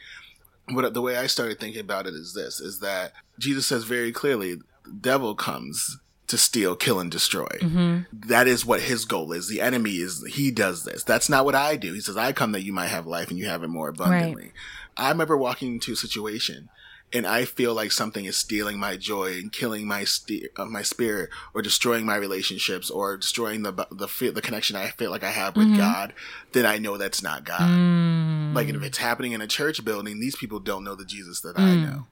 what 0.70 0.92
the 0.94 1.02
way 1.02 1.16
I 1.16 1.26
started 1.26 1.58
thinking 1.58 1.80
about 1.80 2.06
it 2.06 2.14
is 2.14 2.34
this: 2.34 2.60
is 2.60 2.80
that 2.80 3.12
Jesus 3.38 3.66
says 3.66 3.84
very 3.84 4.12
clearly, 4.12 4.54
the 4.54 4.92
devil 5.00 5.34
comes 5.34 5.98
to 6.26 6.36
steal, 6.36 6.74
kill, 6.74 6.98
and 6.98 7.10
destroy. 7.10 7.46
Mm-hmm. 7.60 8.00
That 8.28 8.48
is 8.48 8.66
what 8.66 8.82
his 8.82 9.04
goal 9.04 9.32
is. 9.32 9.48
The 9.48 9.60
enemy 9.60 9.92
is 9.92 10.24
he 10.26 10.50
does 10.50 10.84
this. 10.84 11.04
That's 11.04 11.28
not 11.28 11.44
what 11.44 11.54
I 11.54 11.76
do. 11.76 11.92
He 11.92 12.00
says, 12.00 12.16
"I 12.16 12.32
come 12.32 12.52
that 12.52 12.64
you 12.64 12.72
might 12.72 12.88
have 12.88 13.06
life 13.06 13.30
and 13.30 13.38
you 13.38 13.46
have 13.46 13.62
it 13.62 13.68
more 13.68 13.88
abundantly." 13.88 14.42
Right. 14.42 14.52
I 14.96 15.10
remember 15.10 15.36
walking 15.36 15.74
into 15.74 15.92
a 15.92 15.96
situation 15.96 16.68
and 17.12 17.26
I 17.26 17.44
feel 17.44 17.74
like 17.74 17.92
something 17.92 18.24
is 18.24 18.36
stealing 18.36 18.78
my 18.78 18.96
joy 18.96 19.32
and 19.34 19.52
killing 19.52 19.86
my 19.86 20.04
st- 20.04 20.50
uh, 20.56 20.64
my 20.64 20.82
spirit 20.82 21.30
or 21.54 21.62
destroying 21.62 22.04
my 22.04 22.16
relationships 22.16 22.90
or 22.90 23.16
destroying 23.16 23.62
the 23.62 23.72
the 23.90 24.30
the 24.32 24.42
connection 24.42 24.76
I 24.76 24.88
feel 24.88 25.10
like 25.10 25.22
I 25.22 25.30
have 25.30 25.56
with 25.56 25.68
mm-hmm. 25.68 25.78
God, 25.78 26.12
then 26.52 26.66
I 26.66 26.78
know 26.78 26.96
that's 26.96 27.22
not 27.22 27.44
God. 27.44 27.60
Mm. 27.60 28.54
Like 28.54 28.68
if 28.68 28.82
it's 28.82 28.98
happening 28.98 29.32
in 29.32 29.40
a 29.40 29.46
church 29.46 29.84
building, 29.84 30.18
these 30.18 30.36
people 30.36 30.58
don't 30.58 30.84
know 30.84 30.94
the 30.94 31.04
Jesus 31.04 31.40
that 31.42 31.56
mm. 31.56 31.62
I 31.62 31.74
know. 31.76 32.06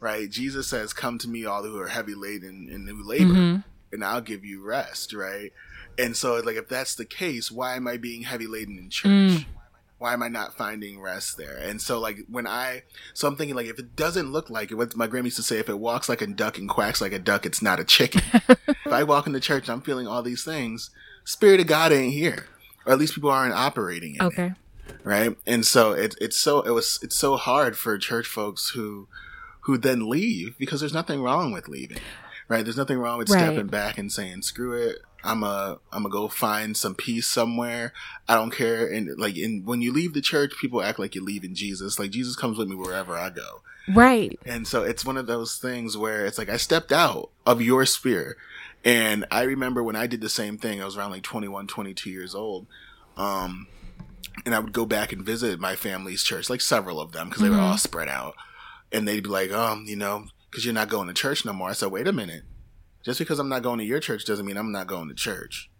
Right? 0.00 0.28
Jesus 0.28 0.68
says, 0.68 0.92
"Come 0.92 1.18
to 1.18 1.28
me, 1.28 1.44
all 1.44 1.62
who 1.62 1.78
are 1.78 1.88
heavy 1.88 2.14
laden 2.14 2.68
and 2.70 2.88
who 2.88 3.02
labor, 3.02 3.32
mm-hmm. 3.32 3.60
and 3.92 4.04
I'll 4.04 4.20
give 4.20 4.44
you 4.44 4.62
rest." 4.62 5.12
Right? 5.12 5.52
And 5.98 6.16
so, 6.16 6.36
like, 6.40 6.56
if 6.56 6.68
that's 6.68 6.94
the 6.94 7.04
case, 7.04 7.50
why 7.50 7.76
am 7.76 7.86
I 7.86 7.96
being 7.98 8.22
heavy 8.22 8.46
laden 8.46 8.78
in 8.78 8.90
church? 8.90 9.10
Mm 9.10 9.44
why 9.98 10.12
am 10.12 10.22
I 10.22 10.28
not 10.28 10.56
finding 10.56 11.00
rest 11.00 11.36
there? 11.36 11.56
And 11.56 11.80
so 11.80 11.98
like 11.98 12.18
when 12.28 12.46
I, 12.46 12.82
so 13.12 13.28
I'm 13.28 13.36
thinking 13.36 13.56
like 13.56 13.66
if 13.66 13.78
it 13.78 13.96
doesn't 13.96 14.32
look 14.32 14.50
like 14.50 14.70
it, 14.70 14.74
what 14.74 14.96
my 14.96 15.06
grandma 15.06 15.26
used 15.26 15.36
to 15.36 15.42
say, 15.42 15.58
if 15.58 15.68
it 15.68 15.78
walks 15.78 16.08
like 16.08 16.20
a 16.20 16.26
duck 16.26 16.58
and 16.58 16.68
quacks 16.68 17.00
like 17.00 17.12
a 17.12 17.18
duck, 17.18 17.46
it's 17.46 17.62
not 17.62 17.80
a 17.80 17.84
chicken. 17.84 18.22
if 18.68 18.86
I 18.86 19.04
walk 19.04 19.26
into 19.26 19.40
church, 19.40 19.68
I'm 19.68 19.80
feeling 19.80 20.06
all 20.06 20.22
these 20.22 20.44
things. 20.44 20.90
Spirit 21.24 21.60
of 21.60 21.66
God 21.66 21.92
ain't 21.92 22.12
here, 22.12 22.46
or 22.84 22.92
at 22.92 22.98
least 22.98 23.14
people 23.14 23.30
aren't 23.30 23.54
operating. 23.54 24.16
It. 24.16 24.22
Okay. 24.22 24.52
It, 24.88 24.96
right. 25.04 25.36
And 25.46 25.64
so 25.64 25.92
it, 25.92 26.16
it's 26.20 26.36
so 26.36 26.60
it 26.62 26.70
was 26.70 26.98
it's 27.02 27.16
so 27.16 27.36
hard 27.36 27.76
for 27.76 27.96
church 27.96 28.26
folks 28.26 28.70
who 28.70 29.08
who 29.60 29.78
then 29.78 30.08
leave 30.08 30.58
because 30.58 30.80
there's 30.80 30.92
nothing 30.92 31.22
wrong 31.22 31.52
with 31.52 31.68
leaving. 31.68 31.98
Right. 32.46 32.62
There's 32.62 32.76
nothing 32.76 32.98
wrong 32.98 33.16
with 33.16 33.30
right. 33.30 33.38
stepping 33.38 33.68
back 33.68 33.96
and 33.96 34.12
saying, 34.12 34.42
screw 34.42 34.74
it. 34.74 34.98
I'm 35.24 35.42
a 35.42 35.78
I'm 35.90 36.02
gonna 36.02 36.12
go 36.12 36.28
find 36.28 36.76
some 36.76 36.94
peace 36.94 37.26
somewhere. 37.26 37.92
I 38.28 38.34
don't 38.34 38.50
care. 38.50 38.86
And 38.86 39.18
like, 39.18 39.36
in 39.36 39.64
when 39.64 39.80
you 39.80 39.92
leave 39.92 40.12
the 40.12 40.20
church, 40.20 40.52
people 40.60 40.82
act 40.82 40.98
like 40.98 41.14
you're 41.14 41.24
leaving 41.24 41.54
Jesus. 41.54 41.98
Like 41.98 42.10
Jesus 42.10 42.36
comes 42.36 42.58
with 42.58 42.68
me 42.68 42.76
wherever 42.76 43.16
I 43.16 43.30
go. 43.30 43.62
Right. 43.88 44.38
And 44.46 44.68
so 44.68 44.82
it's 44.82 45.04
one 45.04 45.16
of 45.16 45.26
those 45.26 45.58
things 45.58 45.96
where 45.96 46.26
it's 46.26 46.38
like 46.38 46.48
I 46.48 46.58
stepped 46.58 46.92
out 46.92 47.30
of 47.46 47.62
your 47.62 47.86
sphere. 47.86 48.36
And 48.84 49.24
I 49.30 49.42
remember 49.42 49.82
when 49.82 49.96
I 49.96 50.06
did 50.06 50.20
the 50.20 50.28
same 50.28 50.58
thing, 50.58 50.80
I 50.80 50.84
was 50.84 50.96
around 50.96 51.10
like 51.10 51.22
21, 51.22 51.66
22 51.66 52.10
years 52.10 52.34
old. 52.34 52.66
Um, 53.16 53.66
and 54.44 54.54
I 54.54 54.58
would 54.58 54.72
go 54.72 54.84
back 54.84 55.12
and 55.12 55.24
visit 55.24 55.58
my 55.58 55.74
family's 55.74 56.22
church, 56.22 56.50
like 56.50 56.60
several 56.60 57.00
of 57.00 57.12
them, 57.12 57.28
because 57.28 57.42
they 57.42 57.48
mm-hmm. 57.48 57.56
were 57.56 57.62
all 57.62 57.78
spread 57.78 58.08
out. 58.08 58.34
And 58.92 59.08
they'd 59.08 59.22
be 59.22 59.30
like, 59.30 59.52
um, 59.52 59.84
you 59.86 59.96
know, 59.96 60.26
because 60.50 60.64
you're 60.66 60.74
not 60.74 60.90
going 60.90 61.08
to 61.08 61.14
church 61.14 61.44
no 61.44 61.54
more. 61.54 61.70
I 61.70 61.72
said, 61.72 61.90
wait 61.90 62.08
a 62.08 62.12
minute 62.12 62.42
just 63.04 63.18
because 63.18 63.38
I'm 63.38 63.48
not 63.48 63.62
going 63.62 63.78
to 63.78 63.84
your 63.84 64.00
church 64.00 64.24
doesn't 64.24 64.46
mean 64.46 64.56
I'm 64.56 64.72
not 64.72 64.86
going 64.86 65.08
to 65.08 65.14
church. 65.14 65.70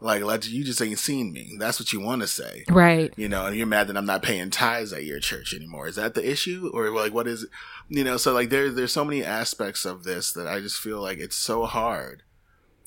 Like, 0.00 0.22
like 0.22 0.48
you 0.48 0.62
just 0.62 0.80
ain't 0.80 1.00
seen 1.00 1.32
me. 1.32 1.56
That's 1.58 1.80
what 1.80 1.92
you 1.92 1.98
want 1.98 2.22
to 2.22 2.28
say, 2.28 2.62
right? 2.68 3.12
You 3.16 3.28
know, 3.28 3.46
and 3.46 3.56
you're 3.56 3.66
mad 3.66 3.88
that 3.88 3.96
I'm 3.96 4.06
not 4.06 4.22
paying 4.22 4.48
tithes 4.50 4.92
at 4.92 5.02
your 5.04 5.18
church 5.18 5.52
anymore. 5.52 5.88
Is 5.88 5.96
that 5.96 6.14
the 6.14 6.28
issue, 6.28 6.70
or 6.72 6.90
like 6.90 7.12
what 7.12 7.26
is? 7.26 7.42
It? 7.42 7.50
You 7.88 8.04
know, 8.04 8.16
so 8.16 8.32
like 8.32 8.48
there's 8.48 8.76
there's 8.76 8.92
so 8.92 9.04
many 9.04 9.24
aspects 9.24 9.84
of 9.84 10.04
this 10.04 10.32
that 10.34 10.46
I 10.46 10.60
just 10.60 10.78
feel 10.78 11.00
like 11.02 11.18
it's 11.18 11.34
so 11.34 11.64
hard, 11.64 12.22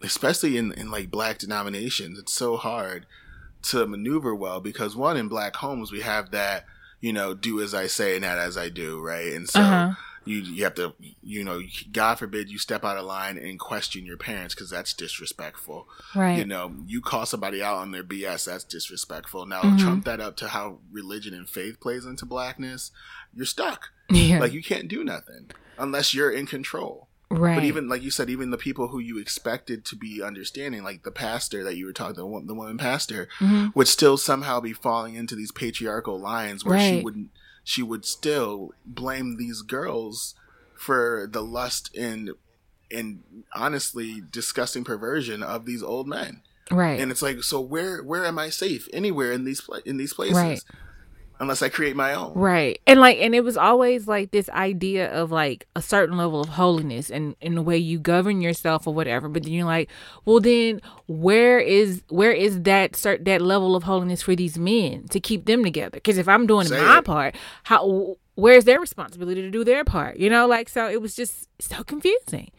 especially 0.02 0.56
in 0.56 0.72
in 0.72 0.90
like 0.90 1.12
black 1.12 1.38
denominations. 1.38 2.18
It's 2.18 2.34
so 2.34 2.56
hard 2.56 3.06
to 3.64 3.86
maneuver 3.86 4.34
well 4.34 4.62
because 4.62 4.96
one 4.96 5.18
in 5.18 5.28
black 5.28 5.58
homes 5.58 5.92
we 5.92 6.00
have 6.00 6.32
that 6.32 6.64
you 7.02 7.12
know 7.12 7.34
do 7.34 7.60
as 7.60 7.74
I 7.74 7.88
say 7.88 8.14
and 8.14 8.24
not 8.24 8.38
as 8.38 8.56
I 8.56 8.70
do, 8.70 9.02
right? 9.02 9.34
And 9.34 9.50
so. 9.50 9.60
Uh-huh 9.60 9.94
you 10.26 10.38
you 10.38 10.64
have 10.64 10.76
to 10.76 10.94
you 11.24 11.44
know 11.44 11.62
god 11.92 12.16
forbid 12.16 12.50
you 12.50 12.58
step 12.58 12.86
out 12.86 12.98
of 12.98 13.06
line 13.06 13.38
and 13.38 13.60
question 13.60 14.06
your 14.06 14.18
parents 14.18 14.54
because 14.54 14.70
that's 14.70 14.94
disrespectful 14.94 15.88
right 16.16 16.38
you 16.38 16.46
know 16.46 16.74
you 16.86 17.02
call 17.02 17.26
somebody 17.26 17.62
out 17.62 17.78
on 17.78 17.92
their 17.92 18.04
bs 18.04 18.46
that's 18.46 18.64
disrespectful 18.64 19.46
now 19.46 19.62
mm-hmm. 19.62 19.78
trump 19.78 20.06
that 20.06 20.20
up 20.20 20.36
to 20.36 20.50
how 20.50 20.78
religion 20.92 21.34
and 21.34 21.50
faith 21.50 21.80
plays 21.80 22.06
into 22.06 22.26
blackness 22.26 22.92
you're 23.34 23.46
stuck 23.46 23.90
yeah. 24.10 24.40
like 24.40 24.54
you 24.54 24.62
can't 24.62 24.88
do 24.88 25.04
nothing 25.04 25.50
unless 25.78 26.14
you're 26.14 26.32
in 26.32 26.46
control 26.46 27.08
Right. 27.32 27.56
But 27.56 27.64
even 27.64 27.88
like 27.88 28.04
you 28.04 28.12
said, 28.12 28.30
even 28.30 28.52
the 28.52 28.58
people 28.58 28.90
who 28.90 29.00
you 29.00 29.18
expected 29.18 29.86
to 29.86 29.96
be 29.96 30.22
understanding, 30.22 30.84
like 30.84 31.04
the 31.04 31.12
pastor 31.12 31.64
that 31.64 31.78
you 31.78 31.86
were 31.86 31.94
talking, 31.94 32.16
the, 32.16 32.42
the 32.46 32.54
woman 32.54 32.78
pastor, 32.78 33.30
mm-hmm. 33.40 33.68
would 33.74 33.88
still 33.88 34.18
somehow 34.18 34.60
be 34.60 34.74
falling 34.74 35.16
into 35.16 35.36
these 35.36 35.52
patriarchal 35.52 36.20
lines 36.20 36.66
where 36.66 36.76
right. 36.76 36.98
she 36.98 37.02
wouldn't 37.02 37.30
she 37.64 37.84
would 37.84 38.06
still 38.06 38.74
blame 38.86 39.38
these 39.38 39.62
girls 39.62 40.36
for 40.76 41.28
the 41.30 41.42
lust 41.42 41.96
and 41.96 42.32
and 42.90 43.24
honestly 43.56 44.22
disgusting 44.32 44.84
perversion 44.84 45.42
of 45.42 45.66
these 45.66 45.82
old 45.82 46.08
men. 46.08 46.42
Right. 46.70 47.00
And 47.00 47.12
it's 47.12 47.22
like, 47.22 47.44
so 47.44 47.62
where 47.62 48.04
where 48.04 48.26
am 48.26 48.40
I 48.40 48.50
safe? 48.50 48.88
Anywhere 48.92 49.32
in 49.32 49.46
these 49.46 49.62
in 49.86 49.98
these 49.98 50.14
places. 50.14 50.36
Right 50.36 50.62
unless 51.42 51.64
I 51.64 51.70
create 51.70 51.96
my 51.96 52.14
own. 52.14 52.34
Right. 52.36 52.80
And 52.86 53.00
like 53.00 53.18
and 53.18 53.34
it 53.34 53.44
was 53.44 53.58
always 53.58 54.08
like 54.08 54.30
this 54.30 54.48
idea 54.52 55.12
of 55.12 55.32
like 55.32 55.68
a 55.76 55.82
certain 55.82 56.16
level 56.16 56.40
of 56.40 56.50
holiness 56.50 57.10
and 57.10 57.36
in 57.42 57.56
the 57.56 57.64
way 57.64 57.78
you 57.78 58.00
govern 58.00 58.42
yourself 58.42 58.86
or 58.86 58.94
whatever. 58.94 59.28
But 59.28 59.44
then 59.44 59.52
you're 59.52 59.66
like, 59.66 59.90
well 60.24 60.40
then 60.40 60.82
where 61.08 61.60
is 61.60 62.04
where 62.10 62.32
is 62.32 62.62
that 62.62 62.94
cert 62.94 63.26
that 63.26 63.42
level 63.42 63.76
of 63.76 63.84
holiness 63.84 64.22
for 64.22 64.36
these 64.36 64.58
men 64.60 65.08
to 65.10 65.20
keep 65.20 65.46
them 65.46 65.64
together? 65.64 65.90
Because 65.96 66.20
if 66.20 66.28
I'm 66.28 66.46
doing 66.46 66.68
Say 66.68 66.80
my 66.80 67.00
it. 67.00 67.06
part, 67.06 67.36
how 67.64 68.18
where's 68.36 68.66
their 68.66 68.80
responsibility 68.80 69.42
to 69.42 69.50
do 69.50 69.64
their 69.64 69.84
part? 69.84 70.18
You 70.18 70.30
know, 70.30 70.46
like 70.46 70.70
so 70.70 70.88
it 70.88 71.02
was 71.02 71.16
just 71.16 71.50
so 71.60 71.84
confusing. 71.84 72.52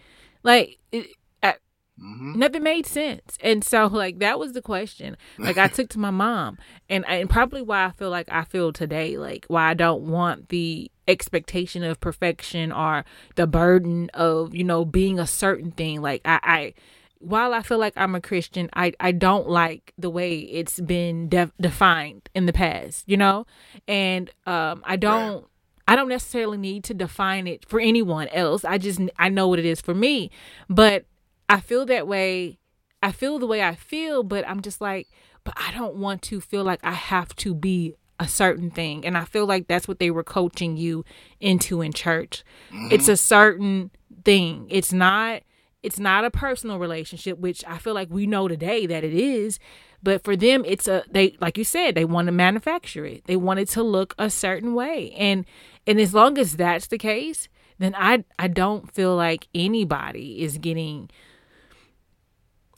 Like 0.43 0.79
it, 0.91 1.07
Mm-hmm. 2.03 2.39
Nothing 2.39 2.63
made 2.63 2.87
sense. 2.87 3.39
And 3.41 3.63
so 3.63 3.87
like 3.87 4.19
that 4.19 4.39
was 4.39 4.53
the 4.53 4.63
question. 4.63 5.17
Like 5.39 5.59
I 5.59 5.69
took 5.69 5.89
to 5.91 5.99
my 5.99 6.11
mom 6.11 6.59
and 6.89 7.07
and 7.07 7.31
probably 7.31 7.63
why 7.63 7.85
I 7.85 7.91
feel 7.91 8.11
like 8.11 8.29
I 8.31 8.45
feel 8.45 8.73
today, 8.73 9.17
like 9.17 9.47
why 9.49 9.71
I 9.71 9.75
don't 9.75 10.03
want 10.03 10.49
the 10.49 10.91
expectation 11.07 11.85
of 11.85 12.01
perfection 12.01 12.73
or 12.73 13.05
the 13.37 13.47
burden 13.47 14.11
of, 14.15 14.55
you 14.55 14.65
know, 14.65 14.85
being 14.85 15.19
a 15.19 15.27
certain 15.27 15.71
thing. 15.71 16.03
Like 16.03 16.23
I, 16.25 16.41
I 16.43 16.75
while 17.19 17.55
I 17.55 17.63
feel 17.63 17.79
like 17.79 17.93
I'm 17.97 18.17
a 18.17 18.21
Christian, 18.21 18.69
I, 18.73 18.95
I 18.99 19.13
don't 19.13 19.49
like 19.49 19.93
the 19.97 20.11
way 20.11 20.39
it's 20.39 20.81
been 20.81 21.29
def- 21.29 21.53
defined 21.61 22.29
in 22.35 22.47
the 22.47 22.53
past, 22.53 23.05
you 23.07 23.17
know? 23.17 23.47
And 23.87 24.29
um 24.47 24.83
I 24.85 24.97
don't 24.97 25.35
right. 25.35 25.45
I 25.87 25.97
don't 25.97 26.09
necessarily 26.09 26.59
need 26.59 26.85
to 26.85 26.95
define 26.95 27.47
it 27.47 27.69
for 27.69 27.79
anyone 27.79 28.29
else. 28.29 28.65
I 28.65 28.79
just 28.79 29.01
I 29.19 29.29
know 29.29 29.47
what 29.47 29.61
it 29.61 29.67
is 29.67 29.81
for 29.81 29.95
me. 29.95 30.31
But 30.69 31.05
I 31.53 31.61
feel 31.61 31.85
that 31.87 32.09
way. 32.09 32.59
I 33.03 33.13
feel 33.13 33.39
the 33.39 33.47
way 33.47 33.63
I 33.63 33.75
feel, 33.75 34.23
but 34.23 34.49
I'm 34.49 34.63
just 34.63 34.81
like, 34.81 35.09
but 35.45 35.55
I 35.57 35.71
don't 35.73 35.97
want 35.97 36.23
to 36.23 36.41
feel 36.41 36.65
like 36.65 36.81
I 36.83 36.93
have 36.93 37.37
to 37.37 37.55
be 37.55 37.95
a 38.19 38.27
certain 38.27 38.71
thing. 38.71 39.05
And 39.05 39.19
I 39.19 39.25
feel 39.25 39.45
like 39.45 39.67
that's 39.67 39.87
what 39.87 39.99
they 39.99 40.11
were 40.11 40.25
coaching 40.25 40.79
you 40.79 41.05
into 41.41 41.83
in 41.83 41.93
church. 41.93 42.43
Mm-hmm. 42.71 42.89
It's 42.91 43.09
a 43.09 43.17
certain 43.17 43.91
thing. 44.25 44.67
It's 44.71 44.93
not 44.93 45.43
it's 45.83 45.99
not 45.99 46.25
a 46.25 46.31
personal 46.31 46.79
relationship, 46.79 47.39
which 47.39 47.65
I 47.67 47.77
feel 47.79 47.93
like 47.93 48.09
we 48.09 48.27
know 48.27 48.47
today 48.47 48.87
that 48.87 49.03
it 49.03 49.13
is. 49.13 49.59
But 50.03 50.23
for 50.25 50.37
them, 50.37 50.65
it's 50.65 50.89
a 50.89 51.05
they 51.11 51.37
like 51.41 51.59
you 51.59 51.65
said, 51.65 51.95
they 51.95 52.07
want 52.07 52.27
to 52.27 52.33
manufacture 52.33 53.05
it. 53.05 53.27
They 53.27 53.37
want 53.37 53.61
it 53.61 53.69
to 53.71 53.83
look 53.83 54.15
a 54.19 54.31
certain 54.31 54.75
way. 54.75 55.11
And 55.19 55.45
and 55.87 56.01
as 56.01 56.15
long 56.15 56.39
as 56.39 56.57
that's 56.57 56.87
the 56.87 56.99
case, 56.99 57.49
then 57.79 57.95
I 57.97 58.25
I 58.39 58.49
don't 58.49 58.91
feel 58.91 59.17
like 59.17 59.49
anybody 59.55 60.43
is 60.43 60.57
getting 60.57 61.11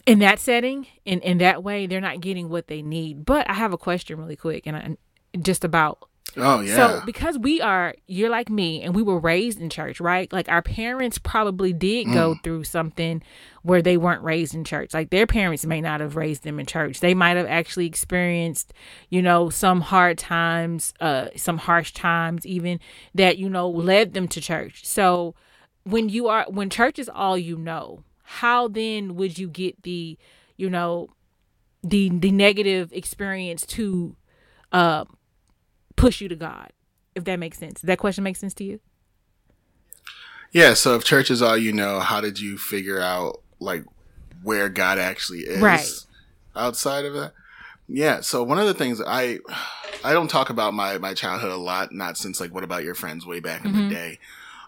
in 0.07 0.19
that 0.19 0.39
setting 0.39 0.87
in 1.05 1.21
in 1.21 1.39
that 1.39 1.63
way 1.63 1.87
they're 1.87 2.01
not 2.01 2.21
getting 2.21 2.49
what 2.49 2.67
they 2.69 2.83
need. 2.83 3.25
But 3.25 3.49
i 3.49 3.55
have 3.55 3.73
a 3.73 3.79
question 3.79 4.19
really 4.19 4.37
quick 4.37 4.67
and 4.67 4.77
I, 4.77 4.97
just 5.39 5.65
about. 5.65 6.09
Oh 6.37 6.61
yeah. 6.61 6.75
so 6.75 7.03
because 7.07 7.39
we 7.39 7.61
are 7.61 7.95
you're 8.09 8.31
like 8.31 8.51
me 8.51 8.83
and 8.83 8.93
we 8.95 9.03
were 9.03 9.21
raised 9.21 9.61
in 9.61 9.71
church 9.71 10.01
right? 10.01 10.33
Like 10.33 10.49
our 10.49 10.63
parents 10.63 11.17
probably 11.19 11.73
did 11.73 12.09
mm. 12.09 12.15
go 12.15 12.35
through 12.43 12.65
something 12.65 13.23
where 13.63 13.83
they 13.83 13.97
weren't 13.97 14.23
raised 14.23 14.55
in 14.55 14.65
church. 14.65 14.95
Like 14.95 15.11
their 15.11 15.27
parents 15.27 15.65
may 15.65 15.81
not 15.81 16.01
have 16.01 16.17
raised 16.17 16.43
them 16.43 16.59
in 16.59 16.67
church. 16.67 17.01
They 17.01 17.15
might 17.15 17.37
have 17.37 17.47
actually 17.47 17.87
experienced 17.87 18.73
you 19.11 19.23
know 19.23 19.49
some 19.49 19.81
hard 19.81 20.19
times 20.19 20.93
uh 21.01 21.29
some 21.37 21.59
harsh 21.59 21.93
times 21.93 22.45
even 22.47 22.81
that 23.15 23.39
you 23.39 23.49
know 23.49 23.69
led 23.69 24.15
them 24.15 24.27
to 24.29 24.41
church. 24.41 24.85
So 24.85 25.37
when 25.85 26.09
you 26.09 26.27
are 26.29 26.47
when 26.49 26.69
church 26.69 26.99
is 26.99 27.09
all 27.09 27.39
you 27.39 27.57
know 27.57 28.03
how 28.25 28.69
then 28.69 29.15
would 29.17 29.39
you 29.39 29.49
get 29.49 29.83
the 29.83 30.19
you 30.57 30.69
know 30.69 31.09
the 31.83 32.09
the 32.09 32.31
negative 32.31 32.93
experience 32.93 33.65
to 33.67 34.17
uh 34.73 35.05
push 35.95 36.21
you 36.21 36.29
to 36.29 36.37
god 36.37 36.73
if 37.15 37.25
that 37.25 37.39
makes 37.39 37.59
sense? 37.59 37.81
Does 37.81 37.87
that 37.87 37.99
question 37.99 38.25
makes 38.25 38.41
sense 38.41 38.55
to 38.55 38.65
you? 38.65 38.81
Yeah 40.51 40.75
so 40.75 40.97
if 40.97 41.05
church 41.05 41.31
is 41.31 41.43
all 41.43 41.57
you 41.57 41.73
know 41.73 42.01
how 42.01 42.21
did 42.21 42.41
you 42.41 42.59
figure 42.59 43.01
out 43.01 43.43
like 43.61 43.85
where 44.43 44.69
god 44.69 44.99
actually 44.99 45.41
is 45.41 45.61
right. 45.61 45.89
outside 46.57 47.05
of 47.05 47.13
that? 47.15 47.33
Yeah 47.87 48.21
so 48.23 48.43
one 48.43 48.59
of 48.59 48.67
the 48.67 48.75
things 48.75 49.03
i 49.07 49.39
i 50.03 50.15
don't 50.15 50.29
talk 50.29 50.49
about 50.49 50.73
my 50.73 50.97
my 50.97 51.13
childhood 51.13 51.53
a 51.53 51.57
lot 51.57 51.93
not 51.93 52.17
since 52.17 52.41
like 52.41 52.55
what 52.55 52.65
about 52.65 52.85
your 52.85 52.95
friends 52.95 53.27
way 53.27 53.41
back 53.41 53.65
in 53.67 53.73
mm-hmm. 53.73 53.89
the 53.89 53.95
day. 53.95 54.19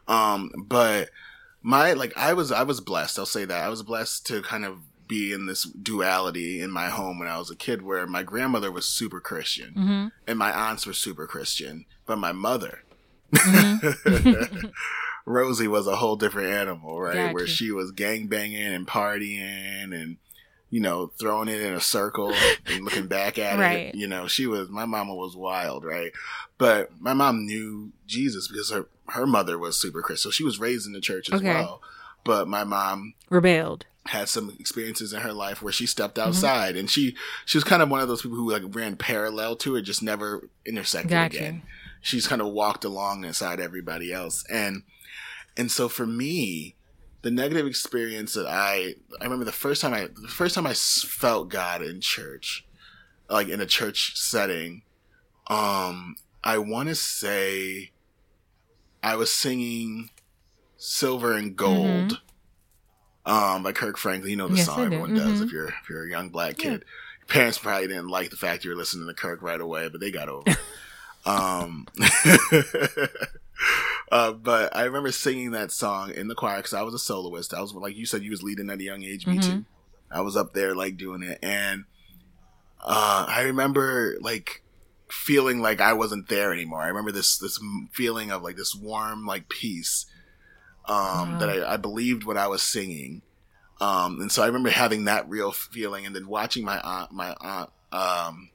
Um 0.07 0.53
but 0.57 1.09
my 1.67 1.95
like 1.95 2.17
I 2.17 2.33
was 2.33 2.53
I 2.53 2.63
was 2.63 2.81
blessed. 2.81 3.19
I'll 3.19 3.27
say 3.27 3.45
that 3.45 3.65
I 3.65 3.69
was 3.69 3.83
blessed 3.83 4.25
to 4.27 4.41
kind 4.41 4.65
of 4.65 4.79
be 5.09 5.33
in 5.33 5.47
this 5.47 5.65
duality 5.65 6.61
in 6.61 6.71
my 6.71 6.89
home 6.89 7.19
when 7.19 7.29
I 7.29 7.39
was 7.39 7.51
a 7.51 7.57
kid, 7.57 7.83
where 7.83 8.07
my 8.07 8.23
grandmother 8.23 8.71
was 8.71 8.87
super 8.87 9.21
Christian 9.21 9.75
mm-hmm. 9.77 10.07
and 10.29 10.39
my 10.39 10.53
aunts 10.53 10.87
were 10.87 10.93
super 10.93 11.27
Christian, 11.27 11.85
but 12.07 12.19
my 12.19 12.31
mother. 12.31 12.85
Mm-hmm. 13.35 14.67
Rosie 15.27 15.67
was 15.67 15.89
a 15.89 15.97
whole 15.97 16.15
different 16.15 16.51
animal, 16.51 17.01
right? 17.01 17.15
Gotcha. 17.15 17.35
Where 17.35 17.47
she 17.49 17.73
was 17.73 17.91
gang 17.91 18.29
banging 18.29 18.63
and 18.63 18.87
partying 18.87 19.93
and 19.93 20.19
you 20.77 20.83
know, 20.83 21.11
throwing 21.19 21.49
it 21.49 21.63
in 21.63 21.73
a 21.73 21.81
circle 21.81 22.35
and 22.67 22.85
looking 22.85 23.07
back 23.07 23.39
at 23.39 23.59
right. 23.59 23.87
it. 23.87 23.95
You 23.95 24.07
know, 24.07 24.27
she 24.27 24.47
was 24.47 24.69
my 24.69 24.85
mama 24.85 25.15
was 25.15 25.35
wild, 25.35 25.87
right? 25.87 26.13
But 26.59 26.91
my 27.01 27.15
mom 27.15 27.47
knew 27.47 27.93
Jesus 28.07 28.47
because 28.47 28.71
her 28.71 28.87
her 29.09 29.27
mother 29.27 29.59
was 29.59 29.81
super 29.81 30.03
Christian, 30.03 30.31
so 30.31 30.35
she 30.35 30.45
was 30.45 30.61
raised 30.61 30.87
in 30.87 30.93
the 30.93 31.01
church 31.01 31.33
as 31.33 31.41
okay. 31.41 31.55
well. 31.55 31.81
But 32.25 32.47
my 32.47 32.65
mom 32.65 33.15
rebelled 33.31 33.87
had 34.05 34.29
some 34.29 34.55
experiences 34.61 35.15
in 35.15 35.23
her 35.23 35.33
life 35.33 35.63
where 35.63 35.73
she 35.73 35.87
stepped 35.87 36.17
mm-hmm. 36.17 36.29
outside 36.29 36.73
mm-hmm. 36.73 36.81
and 36.81 36.91
she 36.91 37.17
she 37.47 37.57
was 37.57 37.65
kind 37.65 37.81
of 37.81 37.89
one 37.89 38.01
of 38.01 38.09
those 38.09 38.21
people 38.21 38.37
who 38.37 38.53
like 38.53 38.63
ran 38.75 38.97
parallel 38.97 39.57
to 39.57 39.77
it 39.77 39.83
just 39.83 40.03
never 40.03 40.51
intersected 40.67 41.11
gotcha. 41.11 41.37
again 41.39 41.63
she's 42.03 42.29
kind 42.29 42.41
of 42.41 42.53
walked 42.53 42.85
along 42.85 43.25
inside 43.25 43.59
everybody 43.59 44.13
else 44.13 44.45
and 44.49 44.85
and 45.57 45.73
so 45.73 45.89
for 45.89 46.07
me 46.07 46.76
the 47.23 47.31
negative 47.31 47.67
experience 47.67 48.35
that 48.35 48.47
I 48.47 48.95
I 49.21 49.25
remember 49.25 49.45
the 49.45 49.53
first 49.53 49.83
time 49.83 49.93
I 49.93 50.09
the 50.15 50.29
first 50.29 50.55
time 50.55 50.67
I 50.67 50.75
felt 50.75 51.49
God 51.49 51.83
in 51.83 52.01
church, 52.01 52.65
like 53.29 53.49
in 53.49 53.61
a 53.61 53.67
church 53.67 54.17
setting, 54.17 54.83
um, 55.49 56.17
I 56.45 56.59
want 56.59 56.89
to 56.89 56.95
say 56.95 57.91
I 59.03 59.17
was 59.17 59.33
singing 59.33 60.11
"Silver 60.77 61.33
and 61.33 61.57
Gold." 61.57 61.87
Mm-hmm. 61.89 62.23
Um, 63.29 63.65
by 63.65 63.73
Kirk 63.73 63.99
Franklin, 63.99 64.31
you 64.31 64.37
know 64.37 64.47
the 64.47 64.57
yes, 64.57 64.67
song 64.67 64.85
everyone 64.85 65.11
mm-hmm. 65.11 65.31
does 65.31 65.41
if 65.41 65.51
you're 65.51 65.69
if 65.69 65.89
you're 65.91 66.07
a 66.07 66.11
young 66.11 66.29
black 66.29 66.59
kid. 66.59 66.85
Yeah. 66.87 67.33
parents 67.33 67.59
probably 67.59 67.89
didn't 67.89 68.07
like 68.07 68.31
the 68.31 68.37
fact 68.37 68.65
you 68.65 68.71
were 68.71 68.77
listening 68.77 69.09
to 69.09 69.15
Kirk 69.15 69.43
right 69.43 69.61
away, 69.61 69.89
but 69.89 70.01
they 70.01 70.13
got 70.13 70.29
over 70.29 70.45
it. 70.47 70.59
um, 71.27 71.89
Uh, 74.11 74.33
but 74.33 74.75
I 74.77 74.85
remember 74.85 75.11
singing 75.11 75.51
that 75.51 75.73
song 75.73 76.13
in 76.13 76.29
the 76.29 76.35
choir 76.35 76.59
because 76.59 76.75
I 76.75 76.83
was 76.83 76.95
a 76.95 76.99
soloist. 76.99 77.53
I 77.53 77.61
was 77.61 77.75
like 77.75 77.97
you 77.97 78.07
said, 78.07 78.23
you 78.23 78.31
was 78.31 78.43
leading 78.43 78.71
at 78.71 78.79
a 78.79 78.85
young 78.85 79.03
age. 79.03 79.27
Me 79.27 79.39
mm-hmm. 79.39 79.51
too. 79.51 79.65
I 80.11 80.21
was 80.21 80.37
up 80.37 80.53
there 80.53 80.75
like 80.75 80.97
doing 80.97 81.23
it, 81.23 81.39
and 81.43 81.85
uh, 82.81 83.27
I 83.29 83.43
remember 83.43 84.17
like 84.21 84.63
feeling 85.09 85.61
like 85.61 85.81
I 85.81 85.93
wasn't 85.93 86.29
there 86.29 86.53
anymore. 86.53 86.83
I 86.83 86.89
remember 86.89 87.13
this 87.13 87.39
this 87.39 87.61
feeling 87.93 88.31
of 88.31 88.43
like 88.43 88.57
this 88.57 88.75
warm 88.75 89.27
like 89.27 89.49
peace 89.49 90.07
um, 90.87 91.33
wow. 91.33 91.39
that 91.41 91.49
I, 91.49 91.75
I, 91.75 91.77
believed 91.77 92.25
what 92.25 92.37
I 92.37 92.47
was 92.47 92.63
singing, 92.63 93.23
um, 93.81 94.21
and 94.21 94.31
so 94.31 94.43
I 94.43 94.47
remember 94.47 94.71
having 94.71 95.05
that 95.05 95.29
real 95.29 95.51
feeling, 95.51 96.07
and 96.07 96.15
then 96.15 96.29
watching 96.29 96.65
my 96.65 96.81
aunt, 96.81 97.11
my 97.11 97.35
aunt, 97.41 97.71
um, 97.91 98.51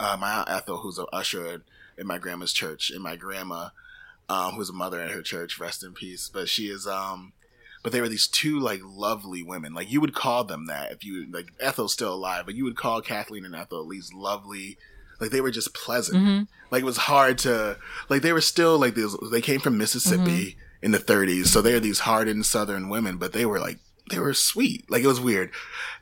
uh, 0.00 0.16
my 0.18 0.32
aunt 0.38 0.50
Ethel, 0.50 0.78
who's 0.78 0.98
an 0.98 1.06
usher 1.12 1.62
in 1.98 2.06
my 2.06 2.16
grandma's 2.16 2.54
church, 2.54 2.90
and 2.90 3.02
my 3.02 3.16
grandma 3.16 3.68
um, 4.32 4.54
who's 4.54 4.70
a 4.70 4.74
mother 4.74 5.00
at 5.00 5.10
her 5.10 5.22
church, 5.22 5.58
rest 5.58 5.84
in 5.84 5.92
peace. 5.92 6.30
But 6.32 6.48
she 6.48 6.68
is 6.68 6.86
um, 6.86 7.32
but 7.82 7.92
they 7.92 8.00
were 8.00 8.08
these 8.08 8.26
two 8.26 8.58
like 8.58 8.80
lovely 8.82 9.42
women. 9.42 9.74
Like 9.74 9.90
you 9.90 10.00
would 10.00 10.14
call 10.14 10.44
them 10.44 10.66
that 10.66 10.92
if 10.92 11.04
you 11.04 11.30
like 11.30 11.48
Ethel's 11.60 11.92
still 11.92 12.14
alive, 12.14 12.46
but 12.46 12.54
you 12.54 12.64
would 12.64 12.76
call 12.76 13.02
Kathleen 13.02 13.44
and 13.44 13.54
Ethel 13.54 13.88
these 13.88 14.12
lovely. 14.12 14.78
Like 15.20 15.30
they 15.30 15.40
were 15.40 15.50
just 15.50 15.74
pleasant. 15.74 16.18
Mm-hmm. 16.18 16.42
Like 16.70 16.82
it 16.82 16.86
was 16.86 16.96
hard 16.96 17.38
to 17.38 17.78
like 18.08 18.22
they 18.22 18.32
were 18.32 18.40
still 18.40 18.78
like 18.78 18.94
these. 18.94 19.14
They 19.30 19.40
came 19.40 19.60
from 19.60 19.78
Mississippi 19.78 20.56
in 20.80 20.90
the 20.90 20.98
30s, 20.98 21.46
so 21.46 21.62
they're 21.62 21.78
these 21.78 22.00
hardened 22.00 22.44
Southern 22.44 22.88
women, 22.88 23.18
but 23.18 23.32
they 23.32 23.46
were 23.46 23.60
like 23.60 23.78
they 24.10 24.18
were 24.18 24.34
sweet. 24.34 24.90
Like 24.90 25.04
it 25.04 25.08
was 25.08 25.20
weird, 25.20 25.50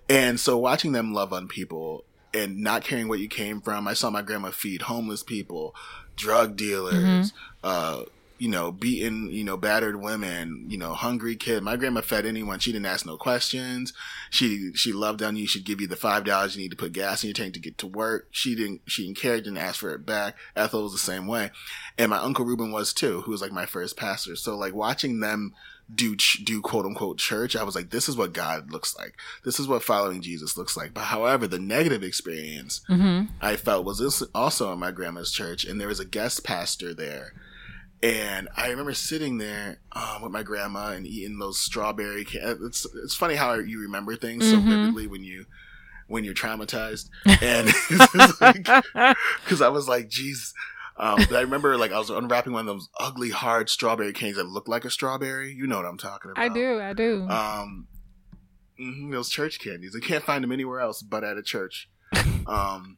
and 0.09 0.39
so 0.41 0.57
watching 0.57 0.93
them 0.93 1.13
love 1.13 1.33
on 1.33 1.49
people 1.49 2.05
and 2.33 2.59
not 2.59 2.85
caring 2.85 3.09
what 3.09 3.19
you 3.19 3.29
came 3.29 3.61
from. 3.61 3.89
I 3.89 3.95
saw 3.95 4.11
my 4.11 4.23
grandma 4.23 4.51
feed 4.51 4.83
homeless 4.83 5.23
people, 5.23 5.75
drug 6.17 6.57
dealers, 6.57 7.33
uh, 7.65 8.03
you 8.41 8.49
know, 8.49 8.73
beaten, 8.73 9.31
you 9.31 9.45
know, 9.45 9.59
battered 9.59 10.01
women, 10.01 10.65
you 10.67 10.79
know, 10.79 10.95
hungry 10.95 11.37
kid. 11.37 11.63
My 11.63 11.77
grandma 11.77 12.01
fed 12.01 12.25
anyone. 12.25 12.59
She 12.59 12.73
didn't 12.73 12.87
ask 12.87 13.05
no 13.05 13.19
questions. 13.19 13.93
She 14.31 14.73
she 14.75 14.95
loved 14.95 15.23
on 15.23 15.37
you. 15.37 15.47
She'd 15.47 15.67
give 15.67 15.79
you 15.79 15.87
the 15.87 15.95
five 15.95 16.25
dollars 16.25 16.57
you 16.57 16.63
need 16.63 16.71
to 16.71 16.77
put 16.77 16.93
gas 16.93 17.23
in 17.23 17.29
your 17.29 17.35
tank 17.35 17.53
to 17.53 17.61
get 17.61 17.77
to 17.79 17.87
work. 17.87 18.29
She 18.31 18.55
didn't 18.55 18.81
she 18.87 19.05
didn't 19.05 19.19
care. 19.19 19.37
Didn't 19.37 19.59
ask 19.59 19.81
for 19.81 19.95
it 19.95 20.07
back. 20.07 20.37
Ethel 20.57 20.85
was 20.85 20.93
the 20.93 20.99
same 20.99 21.27
way, 21.27 21.51
and 21.99 22.09
my 22.09 22.17
uncle 22.17 22.47
Reuben 22.47 22.73
was 22.73 22.95
too, 22.95 23.21
who 23.21 23.31
was 23.31 23.43
like 23.43 23.53
my 23.53 23.67
first 23.67 23.99
pastor. 23.99 24.37
So 24.37 24.57
like 24.57 24.75
watching 24.75 25.21
them 25.21 25.53
do 25.95 26.17
ch- 26.17 26.43
do 26.43 26.63
quote 26.63 26.87
unquote 26.87 27.19
church, 27.19 27.55
I 27.55 27.63
was 27.63 27.75
like, 27.75 27.91
this 27.91 28.09
is 28.09 28.17
what 28.17 28.33
God 28.33 28.73
looks 28.73 28.97
like. 28.97 29.17
This 29.45 29.61
is 29.61 29.69
what 29.69 29.83
following 29.83 30.23
Jesus 30.23 30.57
looks 30.57 30.77
like. 30.79 30.95
But 30.95 31.05
however, 31.05 31.47
the 31.47 31.59
negative 31.59 32.03
experience 32.03 32.81
Mm-hmm. 32.89 33.33
I 33.41 33.57
felt 33.57 33.85
was 33.85 33.99
this 33.99 34.23
also 34.35 34.73
in 34.73 34.79
my 34.79 34.93
grandma's 34.93 35.31
church, 35.31 35.65
and 35.65 35.81
there 35.81 35.89
was 35.89 36.01
a 36.01 36.05
guest 36.05 36.45
pastor 36.45 36.95
there. 36.95 37.35
And 38.03 38.49
I 38.57 38.69
remember 38.71 38.95
sitting 38.95 39.37
there 39.39 39.79
um, 39.93 40.23
with 40.23 40.33
my 40.33 40.43
grandma 40.43 40.93
and 40.93 41.07
eating 41.07 41.39
those 41.39 41.61
strawberry. 41.61 42.25
Ca- 42.25 42.57
it's 42.63 42.87
it's 43.05 43.15
funny 43.15 43.35
how 43.35 43.55
you 43.55 43.79
remember 43.81 44.17
things 44.17 44.49
so 44.49 44.57
Mhm. 44.57 44.69
vividly 44.69 45.07
when 45.07 45.23
you 45.23 45.45
when 46.07 46.25
you're 46.25 46.35
traumatized, 46.35 47.09
and 47.43 47.67
because 49.45 49.61
I 49.63 49.69
was 49.69 49.87
like, 49.89 50.09
"Geez." 50.09 50.55
Um, 50.97 51.17
but 51.29 51.37
I 51.37 51.41
remember 51.43 51.77
like 51.77 51.93
I 51.93 51.99
was 51.99 52.11
unwrapping 52.11 52.53
one 52.53 52.61
of 52.69 52.75
those 52.75 52.89
ugly 52.99 53.31
hard 53.31 53.71
strawberry 53.71 54.13
canes 54.13 54.37
that 54.37 54.45
looked 54.45 54.69
like 54.69 54.85
a 54.85 54.91
strawberry. 54.91 55.53
You 55.53 55.67
know 55.67 55.77
what 55.77 55.87
I'm 55.87 55.97
talking 55.99 56.31
about? 56.31 56.43
I 56.43 56.49
do. 56.49 56.81
I 56.81 56.93
do. 56.93 57.27
Um, 57.29 57.87
mhm, 58.79 59.11
those 59.13 59.29
church 59.31 59.61
candies. 59.61 59.95
I 59.97 60.05
can't 60.05 60.25
find 60.25 60.43
them 60.45 60.53
anywhere 60.53 60.81
else 60.81 61.01
but 61.03 61.23
at 61.25 61.37
a 61.37 61.43
church. 61.43 61.89
Um, 62.47 62.97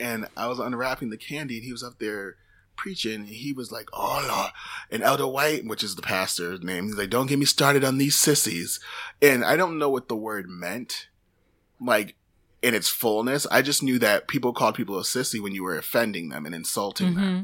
and 0.00 0.26
I 0.36 0.46
was 0.48 0.58
unwrapping 0.58 1.10
the 1.10 1.16
candy, 1.18 1.56
and 1.58 1.64
he 1.64 1.70
was 1.70 1.82
up 1.84 1.98
there 2.00 2.36
preaching, 2.76 3.14
and 3.20 3.28
he 3.28 3.52
was 3.52 3.72
like, 3.72 3.88
"Oh 3.92 4.24
Lord," 4.28 4.50
and 4.90 5.02
Elder 5.02 5.26
White, 5.26 5.66
which 5.66 5.82
is 5.82 5.94
the 5.96 6.02
pastor's 6.02 6.62
name, 6.62 6.86
he's 6.86 6.96
like, 6.96 7.10
"Don't 7.10 7.26
get 7.26 7.38
me 7.38 7.44
started 7.46 7.84
on 7.84 7.98
these 7.98 8.18
sissies," 8.18 8.80
and 9.22 9.44
I 9.44 9.56
don't 9.56 9.78
know 9.78 9.88
what 9.90 10.08
the 10.08 10.16
word 10.16 10.48
meant, 10.48 11.08
like 11.80 12.16
in 12.62 12.74
its 12.74 12.88
fullness. 12.88 13.46
I 13.50 13.62
just 13.62 13.82
knew 13.82 13.98
that 14.00 14.28
people 14.28 14.52
called 14.52 14.74
people 14.74 14.98
a 14.98 15.02
sissy 15.02 15.40
when 15.40 15.54
you 15.54 15.62
were 15.64 15.76
offending 15.76 16.28
them 16.30 16.46
and 16.46 16.54
insulting 16.54 17.14
them. 17.14 17.24
hmm 17.24 17.42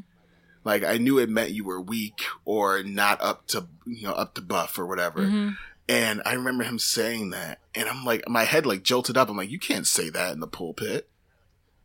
Like 0.65 0.85
I 0.85 0.99
knew 0.99 1.19
it 1.19 1.29
meant 1.29 1.51
you 1.51 1.65
were 1.65 1.81
weak 1.81 2.23
or 2.45 2.83
not 2.83 3.21
up 3.23 3.47
to 3.49 3.67
you 3.87 4.03
know 4.05 4.13
up 4.15 4.35
to 4.35 4.41
buff 4.41 4.79
or 4.79 4.87
whatever. 4.87 5.27
hmm 5.27 5.51
And 5.89 6.23
I 6.25 6.35
remember 6.35 6.65
him 6.65 6.79
saying 6.79 7.31
that, 7.31 7.59
and 7.75 7.89
I'm 7.89 8.05
like, 8.05 8.23
my 8.29 8.45
head 8.45 8.65
like 8.67 8.83
jolted 8.83 9.17
up. 9.17 9.29
I'm 9.29 9.37
like, 9.37 9.51
you 9.51 9.59
can't 9.59 9.87
say 9.87 10.09
that 10.11 10.33
in 10.33 10.41
the 10.41 10.47
pulpit. 10.47 11.09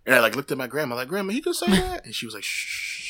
And 0.05 0.15
I 0.15 0.19
like 0.19 0.35
looked 0.37 0.51
at 0.53 0.57
my 0.57 0.67
grandma, 0.67 0.95
like, 0.95 1.09
grandma, 1.09 1.33
he 1.33 1.41
could 1.41 1.55
say 1.55 1.67
that, 1.81 2.05
and 2.05 2.15
she 2.15 2.25
was 2.25 2.33
like, 2.33 2.43
shh, 2.43 3.01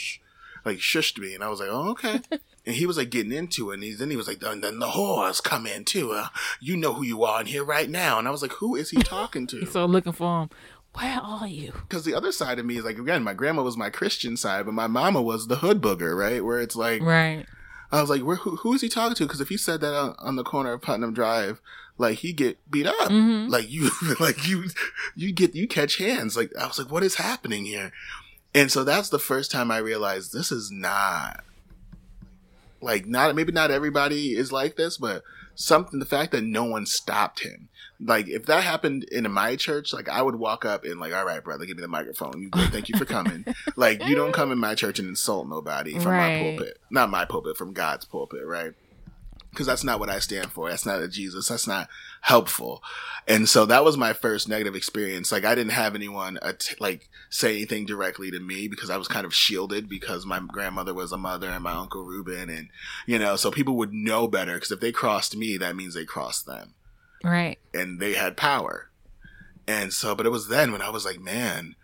like 0.68 0.78
shushed 0.78 1.18
me, 1.18 1.34
and 1.34 1.43
I 1.43 1.49
was 1.49 1.59
like, 1.59 1.70
oh 1.72 1.89
okay. 1.91 2.22
and 2.65 2.76
he 2.76 2.86
was 2.86 2.97
like 2.97 3.09
getting 3.09 3.32
into 3.32 3.72
it, 3.72 3.76
and 3.76 3.84
he, 3.84 3.93
then 3.93 4.09
he 4.11 4.15
was 4.18 4.28
like, 4.28 4.43
and 4.43 4.63
then 4.63 4.80
the 4.80 4.88
whores 4.88 5.41
come 5.43 5.65
in 5.65 5.86
too. 5.86 6.11
Uh, 6.11 6.28
you 6.59 6.78
know 6.78 6.93
who 6.93 7.03
you 7.03 7.24
are 7.24 7.41
in 7.41 7.47
here 7.47 7.63
right 7.63 7.89
now, 7.89 8.20
and 8.20 8.28
I 8.28 8.32
was 8.32 8.41
like, 8.41 8.51
who 8.53 8.76
is 8.76 8.91
he 8.91 9.01
talking 9.01 9.47
to? 9.47 9.65
So 9.72 9.86
looking 9.86 10.13
for 10.13 10.43
him. 10.43 10.49
Where 10.93 11.20
are 11.22 11.47
you? 11.47 11.74
Because 11.88 12.05
the 12.05 12.15
other 12.15 12.32
side 12.32 12.57
of 12.57 12.65
me 12.65 12.78
is 12.78 12.84
like, 12.86 12.97
again, 12.97 13.24
my 13.24 13.34
grandma 13.36 13.61
was 13.61 13.78
my 13.78 13.89
Christian 13.91 14.36
side, 14.36 14.65
but 14.65 14.74
my 14.74 14.88
mama 14.88 15.22
was 15.22 15.47
the 15.47 15.57
hood 15.57 15.80
booger, 15.80 16.18
right? 16.18 16.43
Where 16.43 16.59
it's 16.59 16.76
like, 16.76 17.03
Right. 17.03 17.45
I 17.91 18.01
was 18.01 18.09
like, 18.09 18.24
Where, 18.24 18.38
who, 18.38 18.55
who 18.57 18.74
is 18.74 18.82
he 18.82 18.89
talking 18.89 19.13
to? 19.15 19.24
Because 19.26 19.41
if 19.41 19.49
he 19.49 19.57
said 19.57 19.82
that 19.82 19.93
on, 19.93 20.15
on 20.18 20.36
the 20.38 20.43
corner 20.43 20.74
of 20.74 20.82
Putnam 20.82 21.13
Drive, 21.13 21.61
like 21.99 22.20
he 22.20 22.34
get 22.34 22.57
beat 22.72 22.88
up. 22.88 23.09
hmm 23.09 23.47
Like 23.47 23.70
you, 23.70 23.91
like 24.20 24.47
you, 24.47 24.65
you 25.15 25.32
get 25.32 25.53
you 25.53 25.68
catch 25.68 25.97
hands. 25.97 26.36
Like 26.36 26.51
I 26.59 26.65
was 26.65 26.80
like, 26.80 26.91
what 26.91 27.03
is 27.03 27.15
happening 27.15 27.65
here? 27.65 27.91
And 28.58 28.72
so 28.72 28.84
that's 28.84 29.10
the 29.10 29.20
first 29.20 29.51
time 29.51 29.70
I 29.70 29.78
realized 29.78 30.34
this 30.34 30.51
is 30.51 30.72
not 30.72 31.43
like 32.82 33.05
not 33.05 33.36
maybe 33.36 33.51
not 33.51 33.70
everybody 33.70 34.36
is 34.36 34.51
like 34.51 34.76
this, 34.78 34.97
but 34.97 35.22
something 35.53 35.99
the 35.99 36.05
fact 36.05 36.32
that 36.32 36.43
no 36.43 36.64
one 36.64 36.88
stopped 36.88 37.41
him. 37.43 37.70
Like 37.99 38.28
if 38.28 38.47
that 38.47 38.64
happened 38.64 39.03
in 39.05 39.32
my 39.32 39.55
church, 39.55 39.93
like 39.93 40.10
I 40.10 40.24
would 40.24 40.36
walk 40.36 40.66
up 40.66 40.86
and 40.86 40.99
like, 40.99 41.14
all 41.14 41.26
right, 41.26 41.43
brother, 41.43 41.66
give 41.66 41.78
me 41.78 41.82
the 41.82 41.88
microphone. 41.88 42.41
You 42.41 42.49
good? 42.49 42.72
Thank 42.72 42.89
you 42.89 42.97
for 42.97 43.05
coming. 43.05 43.45
like 43.76 44.03
you 44.05 44.16
don't 44.16 44.34
come 44.34 44.51
in 44.51 44.58
my 44.58 44.74
church 44.74 44.97
and 44.97 45.08
insult 45.08 45.47
nobody 45.47 45.93
from 45.99 46.14
Right. 46.14 46.41
my 46.41 46.58
pulpit, 46.58 46.80
not 46.89 47.12
my 47.12 47.26
pulpit, 47.26 47.58
from 47.58 47.74
God's 47.74 48.05
pulpit, 48.05 48.43
right? 48.43 48.74
Because 49.58 49.66
that's 49.68 49.84
not 49.84 49.99
what 49.99 50.10
I 50.10 50.20
stand 50.20 50.51
for. 50.51 50.70
That's 50.70 50.86
not 50.86 51.01
a 51.01 51.08
Jesus. 51.08 51.47
That's 51.47 51.66
not 51.66 51.89
helpful. 52.22 52.84
And 53.28 53.49
so 53.49 53.66
that 53.66 53.84
was 53.84 53.97
my 53.97 54.14
first 54.14 54.47
negative 54.47 54.76
experience. 54.76 55.32
Like 55.32 55.45
I 55.45 55.55
didn't 55.55 55.72
have 55.72 55.95
anyone 55.95 56.38
att- 56.43 56.76
like 56.80 57.10
say 57.32 57.55
anything 57.55 57.88
directly 57.88 58.30
to 58.30 58.39
me 58.39 58.68
because 58.68 58.91
I 58.91 58.97
was 58.97 59.08
kind 59.08 59.26
of 59.26 59.34
shielded 59.34 59.89
because 59.89 60.28
my 60.28 60.39
grandmother 60.39 60.93
was 60.93 61.12
a 61.12 61.18
mother 61.18 61.49
and 61.49 61.64
my 61.64 61.74
uncle 61.74 62.03
Reuben 62.05 62.49
and 62.49 62.70
you 63.08 63.18
know 63.18 63.36
so 63.36 63.49
people 63.51 63.76
would 63.78 63.93
know 63.93 64.28
better 64.28 64.53
because 64.53 64.72
if 64.72 64.80
they 64.80 64.91
crossed 64.91 65.36
me 65.36 65.58
that 65.58 65.76
means 65.76 65.93
they 65.95 66.05
crossed 66.05 66.45
them 66.45 66.76
Right. 67.24 67.58
and 67.74 67.99
they 67.99 68.14
had 68.14 68.38
power. 68.38 68.91
And 69.68 69.91
so, 69.91 70.16
but 70.16 70.26
it 70.26 70.30
was 70.30 70.47
then 70.47 70.72
when 70.72 70.82
I 70.84 70.89
was 70.89 71.03
like, 71.03 71.20
man, 71.20 71.76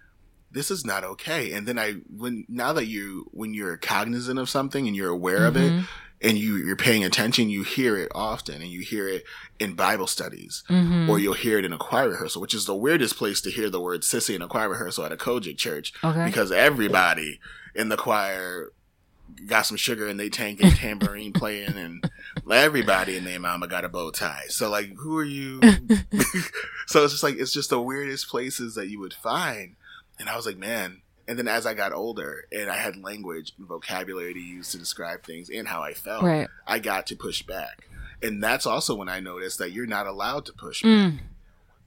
this 0.52 0.70
is 0.72 0.86
not 0.86 1.04
okay. 1.04 1.52
And 1.52 1.68
then 1.68 1.78
I, 1.78 1.94
when, 2.10 2.46
now 2.48 2.72
that 2.74 2.86
you, 2.86 3.26
when 3.32 3.54
you're 3.54 3.76
cognizant 3.78 4.40
of 4.40 4.50
something 4.50 4.88
and 4.88 4.96
you're 4.96 5.10
aware 5.10 5.46
of 5.46 5.58
it 5.58 5.72
Mhm. 5.74 5.88
And 6.24 6.38
you, 6.38 6.56
you're 6.56 6.78
paying 6.78 7.04
attention, 7.04 7.50
you 7.50 7.64
hear 7.64 7.98
it 7.98 8.10
often 8.16 8.62
and 8.62 8.72
you 8.72 8.80
hear 8.80 9.10
it 9.10 9.26
in 9.60 9.74
Bible 9.76 10.08
studies 10.08 10.64
hmm 10.68 11.10
or 11.10 11.20
you'll 11.20 11.34
hear 11.34 11.58
it 11.60 11.66
in 11.66 11.74
a 11.74 11.78
choir 11.78 12.10
rehearsal, 12.10 12.42
which 12.42 12.54
is 12.54 12.66
the 12.66 12.76
weirdest 12.76 13.18
place 13.18 13.42
to 13.42 13.52
hear 13.52 13.70
the 13.70 13.82
word 13.82 14.02
sissy 14.02 14.34
in 14.34 14.42
a 14.42 14.48
choir 14.48 14.70
rehearsal 14.70 15.04
at 15.06 15.12
a 15.12 15.18
COGIC 15.18 15.58
church 15.58 15.92
Okay. 16.04 16.24
because 16.26 16.50
everybody 16.52 17.40
in 17.76 17.90
the 17.90 17.98
choir 17.98 18.70
got 19.48 19.64
some 19.66 19.78
sugar 19.78 20.08
in 20.08 20.18
their 20.18 20.30
tank 20.30 20.62
and 20.62 20.76
tambourine 20.76 21.34
playing 21.42 21.76
and 21.78 22.10
everybody 22.50 23.18
in 23.18 23.24
their 23.26 23.40
mama 23.40 23.68
got 23.68 23.84
a 23.84 23.90
bow 23.90 24.10
tie. 24.12 24.46
So 24.48 24.70
like 24.70 24.94
who 24.98 25.18
are 25.18 25.24
you 25.26 25.60
So 26.88 27.04
it's 27.04 27.14
just 27.14 27.24
like 27.24 27.36
it's 27.36 27.54
just 27.54 27.70
the 27.70 27.82
weirdest 27.82 28.30
places 28.30 28.76
that 28.76 28.88
you 28.90 29.00
would 29.00 29.14
find. 29.14 29.76
And 30.20 30.30
I 30.30 30.36
was 30.36 30.46
like, 30.46 30.58
man. 30.58 31.02
And 31.34 31.40
then 31.40 31.48
as 31.48 31.66
I 31.66 31.74
got 31.74 31.94
older 31.94 32.46
and 32.52 32.70
I 32.70 32.76
had 32.76 32.96
language 32.96 33.54
and 33.58 33.68
vocabulary 33.68 34.36
to 34.36 34.40
use 34.40 34.70
to 34.70 34.78
describe 34.78 35.24
things 35.24 35.50
and 35.50 35.68
how 35.68 35.82
I 35.82 35.96
felt, 35.96 36.22
right. 36.22 36.48
I 36.68 36.78
got 36.78 37.08
to 37.08 37.16
push 37.16 37.42
back. 37.42 37.88
And 38.22 38.44
that's 38.44 38.68
also 38.68 38.94
when 38.94 39.10
I 39.10 39.20
noticed 39.20 39.58
that 39.58 39.72
you're 39.72 39.88
not 39.88 40.06
allowed 40.06 40.46
to 40.46 40.54
push 40.54 40.84
back 40.84 40.92
Mm. 40.92 41.20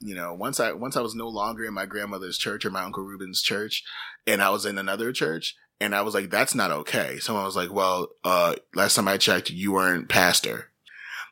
you 0.01 0.17
know 0.17 0.35
once 0.35 0.59
i 0.59 0.73
once 0.73 0.97
i 0.97 1.01
was 1.01 1.15
no 1.15 1.29
longer 1.29 1.65
in 1.65 1.73
my 1.73 1.87
grandmother's 1.87 2.37
church 2.37 2.65
or 2.65 2.71
my 2.71 2.83
uncle 2.83 3.05
ruben's 3.05 3.41
church 3.41 3.85
and 4.27 4.43
i 4.43 4.51
was 4.51 4.67
in 4.67 4.79
another 4.79 5.13
church 5.13 5.55
and 5.81 5.95
i 5.95 6.03
was 6.03 6.13
like 6.13 6.29
that's 6.29 6.57
not 6.57 6.73
okay 6.73 7.19
someone 7.21 7.45
was 7.45 7.55
like 7.55 7.73
well 7.73 8.09
uh 8.25 8.57
last 8.75 8.97
time 8.97 9.07
i 9.07 9.17
checked 9.17 9.49
you 9.49 9.71
weren't 9.73 10.09
pastor 10.09 10.71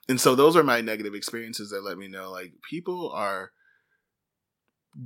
and 0.08 0.20
so 0.20 0.36
those 0.36 0.56
are 0.56 0.62
my 0.62 0.80
negative 0.80 1.14
experiences 1.14 1.70
that 1.70 1.82
let 1.82 1.98
me 1.98 2.06
know 2.06 2.30
like 2.30 2.52
people 2.70 3.10
are 3.10 3.50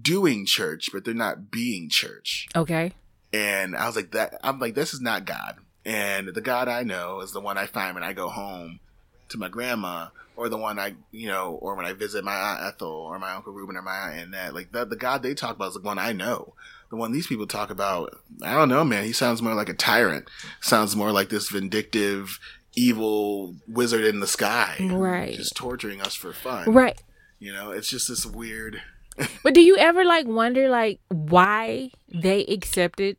doing 0.03 0.45
church 0.47 0.91
but 0.93 1.05
they're 1.05 1.15
not 1.15 1.51
being 1.51 1.89
church 1.89 2.47
Okay. 2.55 2.93
and 3.33 3.75
I 3.77 3.87
was 3.87 3.97
like, 3.97 4.13
that 4.13 4.39
I'm 4.43 4.59
like, 4.59 4.75
this 4.75 4.93
is 4.95 5.01
not 5.01 5.25
God. 5.25 5.57
And 5.85 6.29
the 6.29 6.41
God 6.43 6.69
I 6.69 6.83
know 6.83 7.21
is 7.21 7.33
the 7.33 7.41
one 7.41 7.57
I 7.57 7.67
find 7.67 7.95
when 7.95 8.05
I 8.05 8.13
go 8.13 8.29
home 8.29 8.81
to 9.31 9.39
my 9.39 9.49
grandma, 9.49 10.09
or 10.37 10.49
the 10.49 10.57
one 10.59 10.79
I, 10.79 10.95
you 11.13 11.29
know, 11.29 11.53
or 11.63 11.75
when 11.77 11.87
I 11.87 11.93
visit 11.95 12.25
my 12.25 12.35
aunt 12.35 12.63
Ethel 12.63 12.91
or 12.91 13.19
my 13.19 13.33
uncle 13.35 13.53
Reuben 13.53 13.77
or 13.77 13.83
my 13.83 13.97
aunt 14.11 14.29
Annette. 14.29 14.55
Like 14.55 14.73
the 14.73 14.85
the 14.85 14.97
God 14.97 15.23
they 15.23 15.35
talk 15.35 15.57
about 15.57 15.69
is 15.69 15.75
the 15.75 15.81
one 15.81 15.99
I 15.99 16.13
know. 16.13 16.55
The 16.91 16.97
one 16.97 17.13
these 17.13 17.27
people 17.27 17.47
talk 17.47 17.71
about, 17.71 18.19
I 18.43 18.55
don't 18.55 18.69
know, 18.69 18.85
man. 18.85 19.05
He 19.05 19.13
sounds 19.13 19.41
more 19.43 19.55
like 19.55 19.69
a 19.69 19.75
tyrant. 19.75 20.29
Sounds 20.61 20.95
more 20.97 21.13
like 21.13 21.29
this 21.31 21.49
vindictive, 21.51 22.39
evil 22.75 23.57
wizard 23.67 24.05
in 24.05 24.21
the 24.21 24.27
sky, 24.27 24.77
Right. 24.91 25.35
Just 25.35 25.57
torturing 25.57 26.01
us 26.01 26.15
for 26.15 26.33
fun, 26.33 26.73
Right. 26.73 27.01
You 27.39 27.53
know, 27.53 27.71
it's 27.71 27.89
just 27.89 28.09
this 28.09 28.25
weird. 28.27 28.83
But 29.43 29.55
do 29.55 29.61
you 29.61 29.77
ever 29.77 30.05
like 30.05 30.27
wonder 30.27 30.69
like 30.69 31.01
why 31.09 31.91
they 32.09 32.45
accepted 32.47 33.17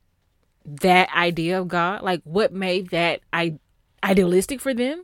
that 0.65 1.09
idea 1.15 1.59
of 1.59 1.67
God? 1.67 2.01
Like 2.03 2.21
what 2.23 2.53
made 2.53 2.89
that 2.91 3.21
I- 3.33 3.59
idealistic 4.03 4.61
for 4.61 4.73
them? 4.73 5.03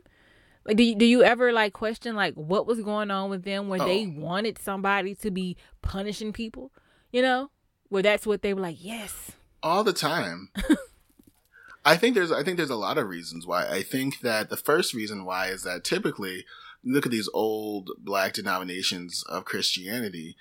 Like 0.64 0.76
do 0.76 0.82
you, 0.82 0.94
do 0.94 1.04
you 1.04 1.22
ever 1.22 1.52
like 1.52 1.72
question 1.72 2.16
like 2.16 2.34
what 2.34 2.66
was 2.66 2.80
going 2.80 3.10
on 3.10 3.30
with 3.30 3.44
them 3.44 3.68
when 3.68 3.80
they 3.80 4.06
Oh. 4.06 4.20
wanted 4.20 4.58
somebody 4.58 5.14
to 5.16 5.30
be 5.30 5.56
punishing 5.82 6.32
people? 6.32 6.72
You 7.12 7.22
know? 7.22 7.50
Where 7.88 8.02
that's 8.02 8.26
what 8.26 8.42
they 8.42 8.52
were 8.52 8.62
like, 8.62 8.78
yes. 8.80 9.32
all 9.62 9.84
the 9.84 9.92
time. 9.92 10.48
I 11.84 11.96
think 11.96 12.14
there's 12.16 12.32
I 12.32 12.42
think 12.42 12.56
there's 12.56 12.70
a 12.70 12.74
lot 12.76 12.98
of 12.98 13.08
reasons 13.08 13.46
why. 13.46 13.68
I 13.68 13.82
think 13.82 14.20
that 14.20 14.50
the 14.50 14.56
first 14.56 14.92
reason 14.92 15.24
why 15.24 15.48
is 15.48 15.62
that 15.62 15.84
typically 15.84 16.44
look 16.84 17.06
at 17.06 17.12
these 17.12 17.28
old 17.32 17.90
black 17.98 18.32
denominations 18.32 19.22
of 19.28 19.44
Christianity. 19.44 20.36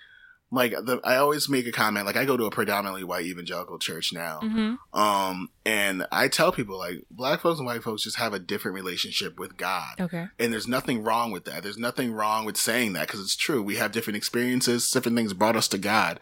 Like 0.56 0.72
the, 0.72 1.00
I 1.04 1.18
always 1.18 1.48
make 1.50 1.68
a 1.68 1.72
comment. 1.72 2.06
Like 2.06 2.16
I 2.16 2.26
go 2.26 2.38
to 2.38 2.46
a 2.46 2.52
predominantly 2.52 3.04
white 3.04 3.26
evangelical 3.26 3.78
church 3.78 4.12
now, 4.14 4.40
Mm-hmm. 4.42 5.00
um, 5.00 5.50
and 5.66 6.08
I 6.12 6.28
tell 6.30 6.52
people 6.52 6.78
like 6.78 7.04
black 7.12 7.42
folks 7.42 7.60
and 7.60 7.68
white 7.68 7.84
folks 7.84 8.04
just 8.04 8.18
have 8.18 8.34
a 8.34 8.40
different 8.40 8.74
relationship 8.76 9.38
with 9.38 9.58
God. 9.58 10.00
Okay. 10.00 10.28
And 10.40 10.54
there's 10.54 10.68
nothing 10.68 11.04
wrong 11.04 11.32
with 11.32 11.46
that. 11.46 11.62
There's 11.64 11.78
nothing 11.78 12.14
wrong 12.14 12.46
with 12.46 12.58
saying 12.58 12.94
that 12.94 13.08
because 13.08 13.20
it's 13.20 13.36
true. 13.36 13.62
We 13.62 13.76
have 13.76 13.92
different 13.92 14.18
experiences, 14.18 14.90
different 14.90 15.18
things 15.18 15.34
brought 15.34 15.56
us 15.56 15.68
to 15.70 15.78
God. 15.78 16.20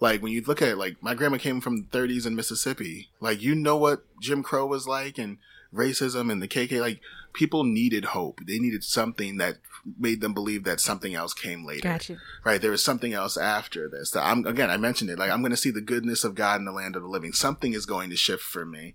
Like 0.00 0.22
when 0.22 0.32
you 0.32 0.42
look 0.42 0.62
at 0.62 0.68
it, 0.68 0.76
like 0.78 1.02
my 1.02 1.14
grandma 1.14 1.38
came 1.38 1.60
from 1.60 1.76
the 1.90 1.98
30s 1.98 2.26
in 2.26 2.34
Mississippi. 2.34 3.10
Like 3.20 3.42
you 3.42 3.54
know 3.54 3.76
what 3.76 4.04
Jim 4.20 4.42
Crow 4.42 4.66
was 4.66 4.86
like 4.86 5.18
and 5.18 5.38
racism 5.72 6.30
and 6.30 6.42
the 6.42 6.48
KK. 6.48 6.80
Like 6.80 7.00
people 7.32 7.64
needed 7.64 8.06
hope. 8.06 8.40
They 8.46 8.58
needed 8.58 8.84
something 8.84 9.38
that 9.38 9.58
made 9.98 10.20
them 10.20 10.34
believe 10.34 10.64
that 10.64 10.80
something 10.80 11.14
else 11.14 11.34
came 11.34 11.64
later. 11.64 11.88
Gotcha. 11.88 12.18
Right? 12.44 12.60
There 12.60 12.70
was 12.70 12.84
something 12.84 13.12
else 13.12 13.36
after 13.36 13.88
this. 13.88 14.10
That 14.10 14.24
I'm 14.24 14.46
again. 14.46 14.70
I 14.70 14.76
mentioned 14.76 15.10
it. 15.10 15.18
Like 15.18 15.30
I'm 15.30 15.40
going 15.40 15.50
to 15.50 15.56
see 15.56 15.70
the 15.70 15.80
goodness 15.80 16.24
of 16.24 16.34
God 16.34 16.60
in 16.60 16.64
the 16.64 16.72
land 16.72 16.96
of 16.96 17.02
the 17.02 17.08
living. 17.08 17.32
Something 17.32 17.72
is 17.72 17.86
going 17.86 18.10
to 18.10 18.16
shift 18.16 18.42
for 18.42 18.64
me. 18.64 18.94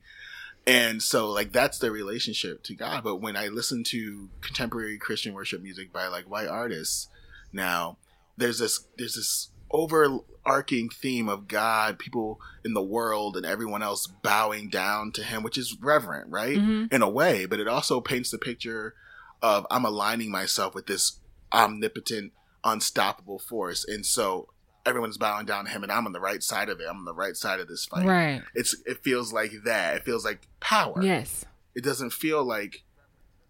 And 0.68 1.02
so, 1.02 1.30
like, 1.30 1.54
that's 1.54 1.80
their 1.80 1.94
relationship 1.94 2.62
to 2.64 2.76
God. 2.76 3.02
But 3.02 3.22
when 3.22 3.38
I 3.38 3.48
listen 3.48 3.86
to 3.86 4.30
contemporary 4.42 4.98
Christian 4.98 5.34
worship 5.34 5.62
music 5.62 5.94
by 5.94 6.08
like 6.08 6.30
white 6.30 6.50
artists 6.50 7.08
now, 7.54 7.98
there's 8.36 8.60
this, 8.60 8.86
there's 8.98 9.16
this 9.16 9.50
overarching 9.72 10.89
theme 10.89 11.28
of 11.30 11.47
God, 11.47 11.99
people 11.99 12.39
in 12.63 12.74
the 12.74 12.82
world, 12.82 13.36
and 13.38 13.45
everyone 13.45 13.84
else 13.84 14.07
bowing 14.07 14.70
down 14.70 15.11
to 15.13 15.24
Him, 15.24 15.43
which 15.43 15.57
is 15.57 15.78
reverent, 15.82 16.30
right? 16.32 16.57
Mhm. 16.57 16.91
In 16.93 17.01
a 17.01 17.09
way, 17.09 17.45
but 17.45 17.59
it 17.59 17.68
also 17.68 17.99
paints 18.01 18.32
the 18.32 18.38
picture 18.38 18.95
of 19.41 19.65
I'm 19.70 19.86
aligning 19.86 20.32
myself 20.32 20.74
with 20.74 20.88
this 20.88 21.20
omnipotent, 21.53 22.34
unstoppable 22.63 23.39
force. 23.39 23.86
And 23.86 24.05
so 24.05 24.49
everyone's 24.86 25.18
bowing 25.18 25.45
down 25.45 25.65
to 25.65 25.72
Him, 25.72 25.84
and 25.84 25.91
I'm 25.91 26.05
on 26.05 26.13
the 26.13 26.20
right 26.20 26.41
side 26.41 26.70
of 26.70 26.80
it. 26.80 26.88
I'm 26.89 26.97
on 26.97 27.05
the 27.05 27.13
right 27.13 27.36
side 27.36 27.59
of 27.59 27.68
this 27.68 27.86
fight 27.86 28.05
Right. 28.05 28.41
it's 28.55 28.76
it 28.86 29.03
feels 29.03 29.32
like 29.34 29.51
that. 29.65 29.97
It 29.97 30.03
feels 30.05 30.24
like 30.26 30.47
power. 30.59 31.01
Yes. 31.03 31.45
It 31.76 31.84
doesn't 31.84 32.11
feel 32.13 32.43
like 32.43 32.84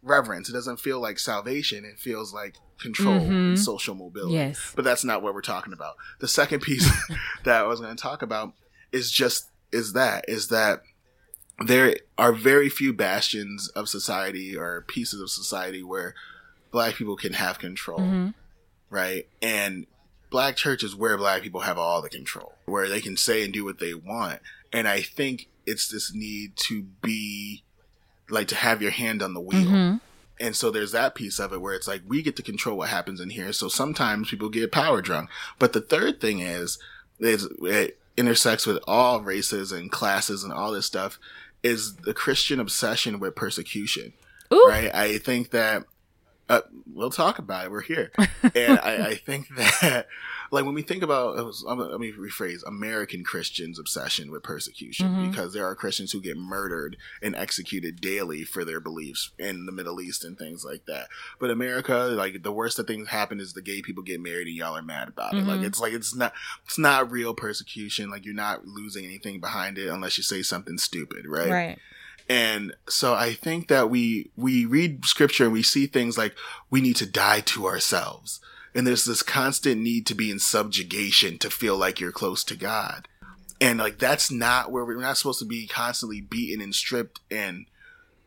reverence. 0.02 0.50
It 0.50 0.54
doesn't 0.54 0.80
feel 0.80 1.00
like 1.00 1.20
salvation. 1.20 1.86
It 1.86 2.00
feels 2.00 2.34
like 2.34 2.56
control 2.82 3.20
Mhm. 3.22 3.48
and 3.50 3.60
social 3.60 3.96
mobility. 3.96 4.36
Yes. 4.36 4.74
But 4.76 4.86
that's 4.86 5.04
not 5.04 5.22
what 5.22 5.34
we're 5.34 5.42
talking 5.42 5.74
about. 5.74 5.96
The 6.20 6.28
second 6.28 6.62
piece 6.62 6.90
that 7.44 7.62
I 7.62 7.68
was 7.68 7.80
going 7.80 7.96
to 7.96 8.02
talk 8.02 8.22
about 8.22 8.54
is 8.92 9.12
just 9.12 9.50
is 9.72 9.94
that 9.94 10.26
is 10.28 10.48
that 10.48 10.82
there 11.66 11.98
are 12.18 12.32
very 12.34 12.70
few 12.70 12.94
bastions 12.94 13.68
of 13.70 13.90
society 13.90 14.56
or 14.56 14.82
pieces 14.88 15.20
of 15.22 15.30
society 15.30 15.82
where 15.84 16.14
black 16.72 16.96
people 16.96 17.16
can 17.18 17.34
have 17.34 17.60
control 17.60 18.00
hmm 18.00 18.28
right? 18.90 19.28
And 19.42 19.86
black 20.30 20.56
church 20.56 20.82
is 20.82 20.96
where 20.96 21.18
black 21.18 21.42
people 21.42 21.60
have 21.62 21.78
all 21.78 22.02
the 22.02 22.08
control, 22.10 22.54
where 22.66 22.88
they 22.88 23.02
can 23.02 23.18
say 23.18 23.44
and 23.44 23.52
do 23.54 23.66
what 23.66 23.80
they 23.80 23.94
want. 23.94 24.40
And 24.72 24.88
I 24.88 25.02
think 25.02 25.50
it's 25.66 25.90
this 25.90 26.14
need 26.14 26.56
to 26.68 26.84
be 27.02 27.64
like 28.30 28.48
to 28.48 28.56
have 28.56 28.82
your 28.82 28.92
hand 28.92 29.22
on 29.22 29.34
the 29.34 29.42
wheel. 29.42 29.70
hmm 29.70 29.96
And 30.40 30.56
so 30.56 30.70
there's 30.70 30.92
that 30.92 31.16
piece 31.16 31.40
of 31.40 31.52
it 31.52 31.62
where 31.62 31.74
it's 31.74 31.88
like 31.88 32.02
we 32.08 32.22
get 32.22 32.36
to 32.36 32.44
control 32.44 32.78
what 32.78 32.90
happens 32.90 33.20
in 33.20 33.30
here. 33.30 33.52
So 33.54 33.68
sometimes 33.68 34.30
people 34.30 34.50
get 34.50 34.72
power 34.72 35.02
drunk. 35.02 35.30
But 35.58 35.74
the 35.74 35.82
third 35.82 36.22
thing 36.22 36.40
is, 36.40 36.78
is 37.20 37.48
it 37.62 38.00
intersects 38.16 38.66
with 38.66 38.80
all 38.88 39.22
races 39.22 39.72
and 39.72 39.92
classes 39.92 40.44
and 40.44 40.54
all 40.54 40.72
this 40.72 40.86
stuff 40.86 41.20
is 41.64 41.96
the 41.98 42.14
Christian 42.14 42.60
obsession 42.60 43.20
with 43.20 43.36
persecution 43.36 44.14
Ooh. 44.54 44.66
right? 44.68 44.94
I 44.94 45.18
think 45.18 45.52
that 45.52 45.84
uh, 46.50 46.62
we'll 46.94 47.10
talk 47.10 47.40
about 47.40 47.66
it. 47.66 47.72
We're 47.72 47.82
here, 47.82 48.12
and 48.56 48.80
I, 48.80 49.08
I 49.10 49.16
think 49.16 49.48
that 49.58 50.08
like 50.52 50.66
when 50.66 50.74
we 50.74 50.82
think 50.82 51.04
about, 51.04 51.36
was, 51.46 51.64
um, 51.68 51.80
let 51.80 52.00
me 52.00 52.12
rephrase, 52.12 52.62
American 52.66 53.24
Christians' 53.24 53.80
obsession 53.80 54.32
with 54.32 54.44
persecution, 54.44 55.08
Mhm. 55.10 55.30
because 55.32 55.54
there 55.54 55.66
are 55.66 55.76
Christians 55.76 56.12
who 56.12 56.22
get 56.22 56.38
murdered 56.38 56.98
and 57.22 57.36
executed 57.36 58.00
daily 58.02 58.44
for 58.44 58.64
their 58.66 58.80
beliefs 58.80 59.32
in 59.38 59.66
the 59.66 59.72
Middle 59.72 60.00
East 60.02 60.24
and 60.24 60.38
things 60.38 60.64
like 60.64 60.86
that. 60.86 61.08
But 61.40 61.50
America, 61.52 61.96
like 62.16 62.44
the 62.44 62.52
worst 62.52 62.78
that 62.78 62.88
things 62.88 63.10
happen 63.10 63.40
is 63.40 63.54
the 63.54 63.62
gay 63.62 63.82
people 63.82 64.04
get 64.04 64.22
married 64.22 64.48
and 64.48 64.56
y'all 64.56 64.78
are 64.78 64.82
mad 64.82 65.08
about 65.10 65.34
it. 65.34 65.44
Like 65.46 65.60
Mhm. 65.62 65.66
it's 65.66 65.80
like 65.80 65.94
it's 65.94 66.16
not 66.16 66.34
it's 66.66 66.78
not 66.78 67.12
real 67.12 67.34
persecution. 67.34 68.10
Like 68.10 68.26
you're 68.26 68.34
not 68.34 68.66
losing 68.68 69.06
anything 69.06 69.40
behind 69.40 69.78
it 69.78 69.88
unless 69.88 70.18
you 70.18 70.24
say 70.24 70.42
something 70.42 70.78
stupid, 70.78 71.26
right? 71.28 71.50
Right. 71.50 71.80
And 72.30 72.74
so 72.90 73.14
I 73.14 73.34
think 73.34 73.68
that 73.70 73.90
we 73.90 74.32
we 74.36 74.66
read 74.66 75.06
scripture 75.06 75.46
and 75.46 75.54
we 75.54 75.64
see 75.64 75.88
things 75.88 76.18
like 76.18 76.36
we 76.70 76.82
need 76.82 76.98
to 76.98 77.06
die 77.06 77.40
to 77.42 77.66
ourselves. 77.68 78.40
And 78.78 78.86
there's 78.86 79.06
this 79.06 79.24
constant 79.24 79.82
need 79.82 80.06
to 80.06 80.14
be 80.14 80.30
in 80.30 80.38
subjugation 80.38 81.40
to 81.40 81.50
feel 81.50 81.76
like 81.76 82.00
you're 82.00 82.12
close 82.12 82.44
to 82.44 82.56
God. 82.56 83.08
And 83.60 83.80
like 83.80 83.98
that's 83.98 84.30
not 84.30 84.72
where 84.72 84.86
we're 84.86 85.02
not 85.02 85.18
supposed 85.18 85.40
to 85.40 85.46
be 85.46 85.66
constantly 85.66 86.22
beaten 86.22 86.62
and 86.62 86.76
stripped 86.76 87.20
and 87.32 87.66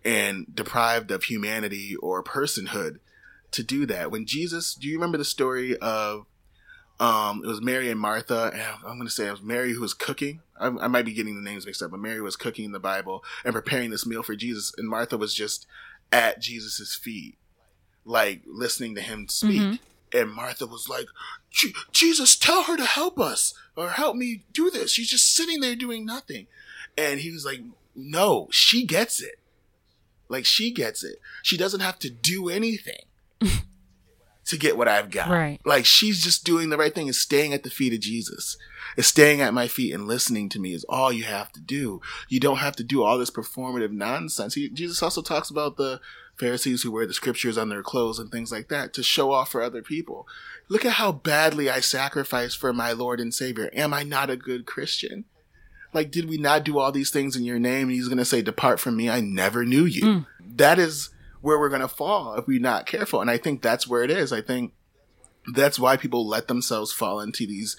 and 0.04 0.46
deprived 0.52 1.12
of 1.12 1.22
humanity 1.22 1.94
or 2.02 2.24
personhood 2.24 2.96
to 3.52 3.62
do 3.62 3.86
that. 3.86 4.10
When 4.10 4.26
Jesus, 4.26 4.74
do 4.74 4.88
you 4.88 4.94
remember 4.96 5.18
the 5.18 5.24
story 5.24 5.76
of 5.76 6.26
um, 6.98 7.42
it 7.44 7.48
was 7.48 7.62
Mary 7.62 7.90
and 7.90 7.98
Martha. 7.98 8.50
And 8.52 8.60
I'm 8.60 8.96
going 8.98 9.06
to 9.06 9.10
say 9.10 9.26
it 9.26 9.30
was 9.30 9.42
Mary 9.42 9.72
who 9.72 9.80
was 9.80 9.94
cooking. 9.94 10.42
I, 10.60 10.66
I 10.66 10.88
might 10.88 11.06
be 11.06 11.14
getting 11.14 11.34
the 11.34 11.48
names 11.48 11.64
mixed 11.64 11.80
up, 11.80 11.92
but 11.92 12.00
Mary 12.00 12.20
was 12.20 12.36
cooking 12.36 12.66
in 12.66 12.72
the 12.72 12.78
Bible 12.78 13.24
and 13.42 13.54
preparing 13.54 13.90
this 13.90 14.04
meal 14.04 14.22
for 14.22 14.36
Jesus, 14.36 14.72
and 14.76 14.86
Martha 14.88 15.16
was 15.16 15.34
just 15.34 15.66
at 16.12 16.40
Jesus's 16.40 16.94
feet, 16.94 17.38
like 18.04 18.42
listening 18.46 18.94
to 18.96 19.00
him 19.00 19.28
speak. 19.28 19.62
Mhm. 19.62 19.78
And 20.12 20.32
Martha 20.32 20.66
was 20.66 20.88
like, 20.88 21.06
"Jesus, 21.92 22.36
tell 22.36 22.64
her 22.64 22.76
to 22.76 22.84
help 22.84 23.18
us 23.18 23.54
or 23.76 23.90
help 23.90 24.16
me 24.16 24.44
do 24.52 24.70
this. 24.70 24.92
She's 24.92 25.10
just 25.10 25.34
sitting 25.34 25.60
there 25.60 25.76
doing 25.76 26.04
nothing." 26.04 26.46
And 26.96 27.20
he 27.20 27.30
was 27.30 27.44
like, 27.44 27.60
"No, 27.94 28.48
she 28.50 28.84
gets 28.84 29.20
it. 29.22 29.38
Like 30.28 30.44
she 30.44 30.70
gets 30.70 31.04
it. 31.04 31.20
She 31.42 31.56
doesn't 31.56 31.80
have 31.80 31.98
to 32.00 32.10
do 32.10 32.48
anything." 32.48 33.04
to 34.50 34.58
get 34.58 34.76
what 34.76 34.88
I've 34.88 35.10
got. 35.10 35.30
Right. 35.30 35.60
Like 35.64 35.86
she's 35.86 36.22
just 36.22 36.44
doing 36.44 36.70
the 36.70 36.76
right 36.76 36.94
thing 36.94 37.06
and 37.06 37.14
staying 37.14 37.54
at 37.54 37.62
the 37.62 37.70
feet 37.70 37.94
of 37.94 38.00
Jesus. 38.00 38.56
Is 38.96 39.06
staying 39.06 39.40
at 39.40 39.54
my 39.54 39.68
feet 39.68 39.94
and 39.94 40.08
listening 40.08 40.48
to 40.50 40.58
me 40.58 40.74
is 40.74 40.84
all 40.88 41.12
you 41.12 41.22
have 41.24 41.52
to 41.52 41.60
do. 41.60 42.00
You 42.28 42.40
don't 42.40 42.56
have 42.56 42.74
to 42.76 42.84
do 42.84 43.02
all 43.02 43.16
this 43.16 43.30
performative 43.30 43.92
nonsense. 43.92 44.54
He, 44.54 44.68
Jesus 44.68 45.02
also 45.02 45.22
talks 45.22 45.48
about 45.48 45.76
the 45.76 46.00
Pharisees 46.40 46.82
who 46.82 46.90
wear 46.90 47.06
the 47.06 47.14
scriptures 47.14 47.56
on 47.56 47.68
their 47.68 47.82
clothes 47.82 48.18
and 48.18 48.30
things 48.30 48.50
like 48.50 48.68
that 48.68 48.92
to 48.94 49.02
show 49.02 49.30
off 49.30 49.50
for 49.52 49.62
other 49.62 49.82
people. 49.82 50.26
Look 50.68 50.84
at 50.84 50.94
how 50.94 51.12
badly 51.12 51.70
I 51.70 51.80
sacrifice 51.80 52.54
for 52.54 52.72
my 52.72 52.92
Lord 52.92 53.20
and 53.20 53.32
Savior. 53.32 53.70
Am 53.72 53.94
I 53.94 54.02
not 54.02 54.30
a 54.30 54.36
good 54.36 54.66
Christian? 54.66 55.26
Like, 55.92 56.10
did 56.10 56.28
we 56.28 56.38
not 56.38 56.64
do 56.64 56.78
all 56.78 56.92
these 56.92 57.10
things 57.10 57.36
in 57.36 57.44
your 57.44 57.58
name? 57.58 57.88
And 57.88 57.92
he's 57.92 58.08
going 58.08 58.18
to 58.18 58.24
say, 58.24 58.42
Depart 58.42 58.80
from 58.80 58.96
me. 58.96 59.10
I 59.10 59.20
never 59.20 59.64
knew 59.64 59.84
you. 59.84 60.02
Mm. 60.02 60.26
That 60.56 60.78
is 60.78 61.10
where 61.40 61.58
we're 61.58 61.68
going 61.68 61.80
to 61.80 61.88
fall 61.88 62.34
if 62.34 62.46
we're 62.46 62.60
not 62.60 62.86
careful. 62.86 63.20
And 63.20 63.30
I 63.30 63.38
think 63.38 63.62
that's 63.62 63.88
where 63.88 64.02
it 64.02 64.10
is. 64.10 64.32
I 64.32 64.40
think 64.40 64.72
that's 65.54 65.78
why 65.78 65.96
people 65.96 66.26
let 66.26 66.48
themselves 66.48 66.92
fall 66.92 67.20
into 67.20 67.46
these 67.46 67.76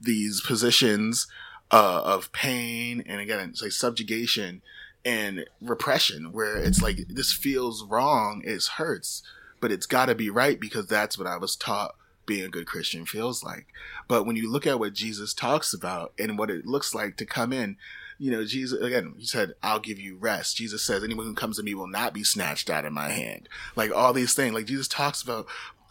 these 0.00 0.40
positions 0.42 1.26
uh, 1.70 2.02
of 2.04 2.30
pain 2.32 3.02
and 3.06 3.20
again 3.20 3.48
it's 3.48 3.62
like 3.62 3.72
subjugation 3.72 4.60
and 5.06 5.46
repression 5.62 6.32
where 6.32 6.56
it's 6.56 6.82
like 6.82 6.98
this 7.08 7.32
feels 7.32 7.84
wrong 7.84 8.42
it 8.44 8.62
hurts 8.76 9.22
but 9.60 9.70
it's 9.72 9.86
got 9.86 10.06
to 10.06 10.14
be 10.14 10.28
right 10.28 10.60
because 10.60 10.86
that's 10.86 11.16
what 11.16 11.28
i 11.28 11.36
was 11.36 11.56
taught 11.56 11.94
being 12.26 12.44
a 12.44 12.48
good 12.48 12.66
christian 12.66 13.06
feels 13.06 13.42
like. 13.42 13.66
But 14.08 14.26
when 14.26 14.36
you 14.36 14.50
look 14.50 14.66
at 14.66 14.78
what 14.78 14.92
jesus 14.92 15.32
talks 15.32 15.72
about 15.72 16.12
and 16.18 16.36
what 16.36 16.50
it 16.50 16.66
looks 16.66 16.94
like 16.94 17.16
to 17.16 17.24
come 17.24 17.52
in 17.52 17.76
you 18.18 18.30
know 18.30 18.44
jesus 18.44 18.80
again 18.80 19.14
he 19.18 19.26
said 19.26 19.54
i'll 19.62 19.78
give 19.78 19.98
you 19.98 20.16
rest. 20.16 20.56
Jesus 20.56 20.82
says 20.82 21.04
anyone 21.04 21.26
who 21.26 21.34
comes 21.34 21.56
to 21.56 21.62
me 21.62 21.74
will 21.74 21.86
not 21.86 22.12
be 22.12 22.24
snatched 22.24 22.68
out 22.68 22.84
of 22.84 22.92
my 22.92 23.10
hand. 23.10 23.48
Like 23.76 23.92
all 23.94 24.12
these 24.12 24.34
things 24.34 24.54
like 24.54 24.66
jesus 24.66 24.88
talks 24.88 25.22
about 25.22 25.46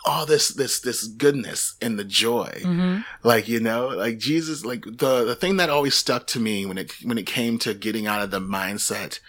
all 0.06 0.26
this 0.26 0.50
this 0.50 0.80
this 0.80 1.08
goodness 1.08 1.76
and 1.82 1.98
the 1.98 2.04
joy 2.04 2.62
hmm 2.64 3.00
like 3.24 3.48
you 3.48 3.60
know 3.60 3.88
like 3.88 4.20
jesus 4.20 4.64
like 4.64 4.84
the 4.84 5.26
the 5.26 5.36
thing 5.36 5.58
that 5.58 5.70
always 5.70 5.96
stuck 5.96 6.28
to 6.28 6.40
me 6.40 6.66
when 6.66 6.78
it 6.78 6.92
when 7.04 7.18
it 7.18 7.26
came 7.26 7.58
to 7.58 7.74
getting 7.74 8.06
out 8.06 8.22
of 8.22 8.30
the 8.30 8.40
mindset 8.40 9.20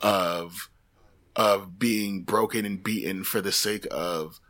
of 0.00 0.70
of 1.36 1.78
being 1.78 2.22
broken 2.22 2.64
and 2.64 2.82
beaten 2.82 3.24
for 3.24 3.40
the 3.40 3.52
sake 3.52 3.86
of 3.90 4.40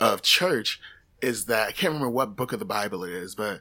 of 0.00 0.22
church 0.22 0.80
is 1.20 1.46
that 1.46 1.68
I 1.68 1.72
can't 1.72 1.92
remember 1.92 2.10
what 2.10 2.36
book 2.36 2.52
of 2.52 2.58
the 2.58 2.64
Bible 2.64 3.04
it 3.04 3.12
is, 3.12 3.34
but 3.34 3.60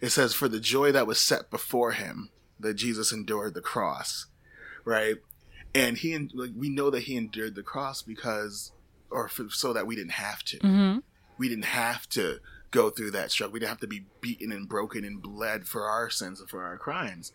it 0.00 0.10
says 0.10 0.34
for 0.34 0.48
the 0.48 0.60
joy 0.60 0.92
that 0.92 1.06
was 1.06 1.18
set 1.18 1.50
before 1.50 1.92
him 1.92 2.30
that 2.60 2.74
Jesus 2.74 3.10
endured 3.10 3.54
the 3.54 3.62
cross, 3.62 4.26
right? 4.84 5.16
And 5.74 5.96
he 5.96 6.16
like 6.34 6.50
we 6.56 6.68
know 6.68 6.90
that 6.90 7.04
he 7.04 7.16
endured 7.16 7.54
the 7.54 7.62
cross 7.62 8.02
because 8.02 8.72
or 9.10 9.28
for, 9.28 9.48
so 9.50 9.72
that 9.72 9.86
we 9.86 9.96
didn't 9.96 10.12
have 10.12 10.42
to 10.44 10.58
hmm 10.58 10.98
we 11.38 11.48
didn't 11.48 11.66
have 11.66 12.08
to 12.10 12.40
go 12.70 12.90
through 12.90 13.12
that 13.12 13.30
struggle. 13.30 13.52
We 13.52 13.60
didn't 13.60 13.70
have 13.70 13.80
to 13.80 13.86
be 13.86 14.06
beaten 14.20 14.52
and 14.52 14.68
broken 14.68 15.04
and 15.04 15.22
bled 15.22 15.66
for 15.66 15.84
our 15.88 16.10
sins 16.10 16.40
and 16.40 16.50
for 16.50 16.64
our 16.64 16.76
crimes. 16.76 17.32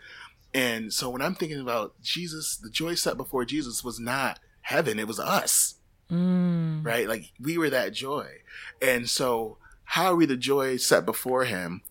And 0.53 0.93
so 0.93 1.09
when 1.09 1.21
I'm 1.21 1.33
thinking 1.33 1.59
about 1.59 1.99
Jesus, 2.01 2.57
the 2.57 2.69
joy 2.69 2.93
set 2.93 3.17
before 3.17 3.45
Jesus 3.45 3.83
was 3.83 3.99
not 3.99 4.39
heaven, 4.61 4.99
it 4.99 5.07
was 5.07 5.19
us. 5.19 5.75
Mm. 6.11 6.85
Right? 6.85 7.07
Like 7.07 7.31
we 7.39 7.57
were 7.57 7.69
that 7.71 7.93
joy. 7.93 8.27
And 8.81 9.09
so 9.09 9.57
how 9.85 10.05
are 10.11 10.15
we 10.15 10.25
the 10.25 10.37
joy 10.37 10.77
set 10.77 11.05
before 11.05 11.45
him 11.45 11.81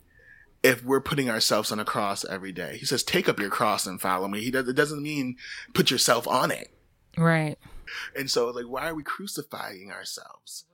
if 0.62 0.84
we're 0.84 1.00
putting 1.00 1.28
ourselves 1.28 1.72
on 1.72 1.80
a 1.80 1.84
cross 1.84 2.24
every 2.24 2.52
day? 2.52 2.76
He 2.78 2.86
says, 2.86 3.02
take 3.02 3.28
up 3.28 3.40
your 3.40 3.50
cross 3.50 3.86
and 3.86 4.00
follow 4.00 4.28
me. 4.28 4.42
He 4.42 4.52
does, 4.52 4.68
it 4.68 4.76
doesn't 4.76 5.02
mean 5.02 5.36
put 5.74 5.90
yourself 5.90 6.28
on 6.28 6.52
it. 6.52 6.68
Right. 7.18 7.58
And 8.16 8.30
so 8.30 8.48
like 8.50 8.66
why 8.66 8.88
are 8.88 8.94
we 8.94 9.02
crucifying 9.02 9.90
ourselves 9.90 10.64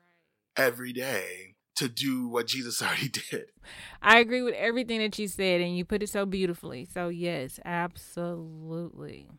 every 0.57 0.93
day 0.93 1.55
to 1.79 1.89
do 1.89 2.27
what 2.29 2.49
Jesus 2.49 2.83
already 2.83 3.09
did? 3.09 3.47
I 4.03 4.19
agree 4.19 4.43
with 4.43 4.55
everything 4.55 5.01
that 5.01 5.19
you 5.19 5.29
said, 5.29 5.61
and 5.61 5.77
you 5.77 5.85
put 5.85 6.03
it 6.03 6.09
so 6.09 6.27
beautifully. 6.27 6.85
So, 6.85 7.09
yes, 7.09 7.61
absolutely. 7.65 9.31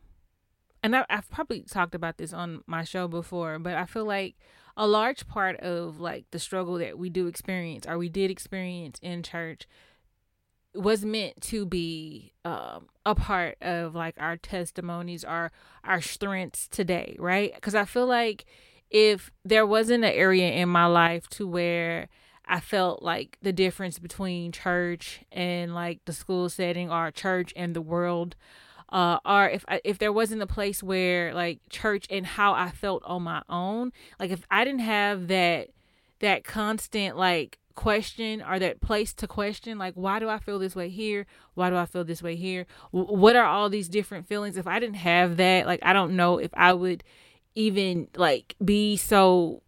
And 0.82 0.96
I, 0.96 1.06
I've 1.10 1.30
probably 1.30 1.62
talked 1.62 1.94
about 1.94 2.18
this 2.18 2.34
on 2.34 2.64
my 2.66 2.84
show 2.84 3.08
before, 3.08 3.60
but 3.60 3.76
I 3.76 3.86
feel 3.86 4.06
like 4.06 4.36
a 4.78 4.88
large 4.88 5.28
part 5.28 5.60
of 5.60 6.00
like 6.00 6.26
the 6.32 6.40
struggle 6.40 6.76
that 6.76 6.98
we 6.98 7.10
do 7.10 7.28
experience 7.28 7.86
or 7.86 7.98
we 7.98 8.08
did 8.08 8.32
experience 8.32 8.98
in 9.02 9.24
church 9.24 9.68
was 10.82 11.06
meant 11.06 11.40
to 11.42 11.66
be 11.66 12.34
um, 12.46 12.88
a 13.06 13.16
part 13.16 13.58
of 13.62 13.96
like 13.96 14.16
our 14.18 14.38
testimonies 14.38 15.24
our 15.24 15.52
our 15.84 16.02
strengths 16.02 16.68
today 16.68 17.16
right? 17.20 17.54
Because 17.54 17.76
i 17.76 17.86
feel 17.86 18.06
like 18.08 18.46
if 18.90 19.32
there 19.46 19.66
wasn't 19.66 20.04
an 20.04 20.12
area 20.12 20.52
in 20.52 20.70
my 20.70 20.86
life 20.86 21.28
to 21.30 21.48
where 21.48 22.08
I 22.46 22.60
felt 22.60 23.04
like 23.04 23.38
the 23.44 23.54
difference 23.54 24.00
between 24.00 24.52
church 24.52 25.22
and 25.32 25.76
like 25.76 26.00
the 26.06 26.14
school 26.14 26.50
setting 26.50 26.92
or 26.92 27.12
church 27.12 27.54
and 27.56 27.76
the 27.76 27.82
world 27.82 28.36
uh 28.92 29.20
or 29.24 29.48
if 29.48 29.64
I, 29.68 29.82
if 29.84 30.00
there 30.00 30.12
wasn't 30.12 30.42
a 30.42 30.48
place 30.48 30.82
where 30.82 31.32
like 31.34 31.60
church 31.70 32.08
and 32.10 32.26
how 32.26 32.54
I 32.54 32.72
felt 32.72 33.04
on 33.06 33.22
my 33.22 33.44
own 33.48 33.92
like 34.20 34.32
if 34.32 34.46
I 34.50 34.66
didn't 34.66 34.82
have 34.82 35.28
that 35.28 35.70
that 36.22 36.44
constant 36.44 37.16
like 37.16 37.60
question 37.80 38.42
or 38.42 38.60
that 38.60 38.82
place 38.82 39.14
to 39.14 39.26
question 39.26 39.78
like 39.78 39.94
why 39.94 40.20
do 40.20 40.28
I 40.28 40.38
feel 40.38 40.60
this 40.60 40.76
way 40.76 40.90
here? 40.90 41.26
Why 41.54 41.70
do 41.70 41.78
I 41.78 41.86
feel 41.86 42.04
this 42.04 42.22
way 42.22 42.36
here? 42.36 42.66
W- 42.92 43.18
what 43.18 43.38
are 43.38 43.46
all 43.46 43.70
these 43.70 43.88
different 43.88 44.28
feelings? 44.28 44.58
If 44.58 44.68
I 44.68 44.82
didn't 44.82 44.98
have 44.98 45.38
that 45.38 45.66
like 45.66 45.80
I 45.82 45.94
don't 45.94 46.18
know 46.18 46.40
if 46.40 46.52
I 46.54 46.74
would 46.74 47.06
even 47.56 48.10
like 48.18 48.58
be 48.64 48.98
so 48.98 49.64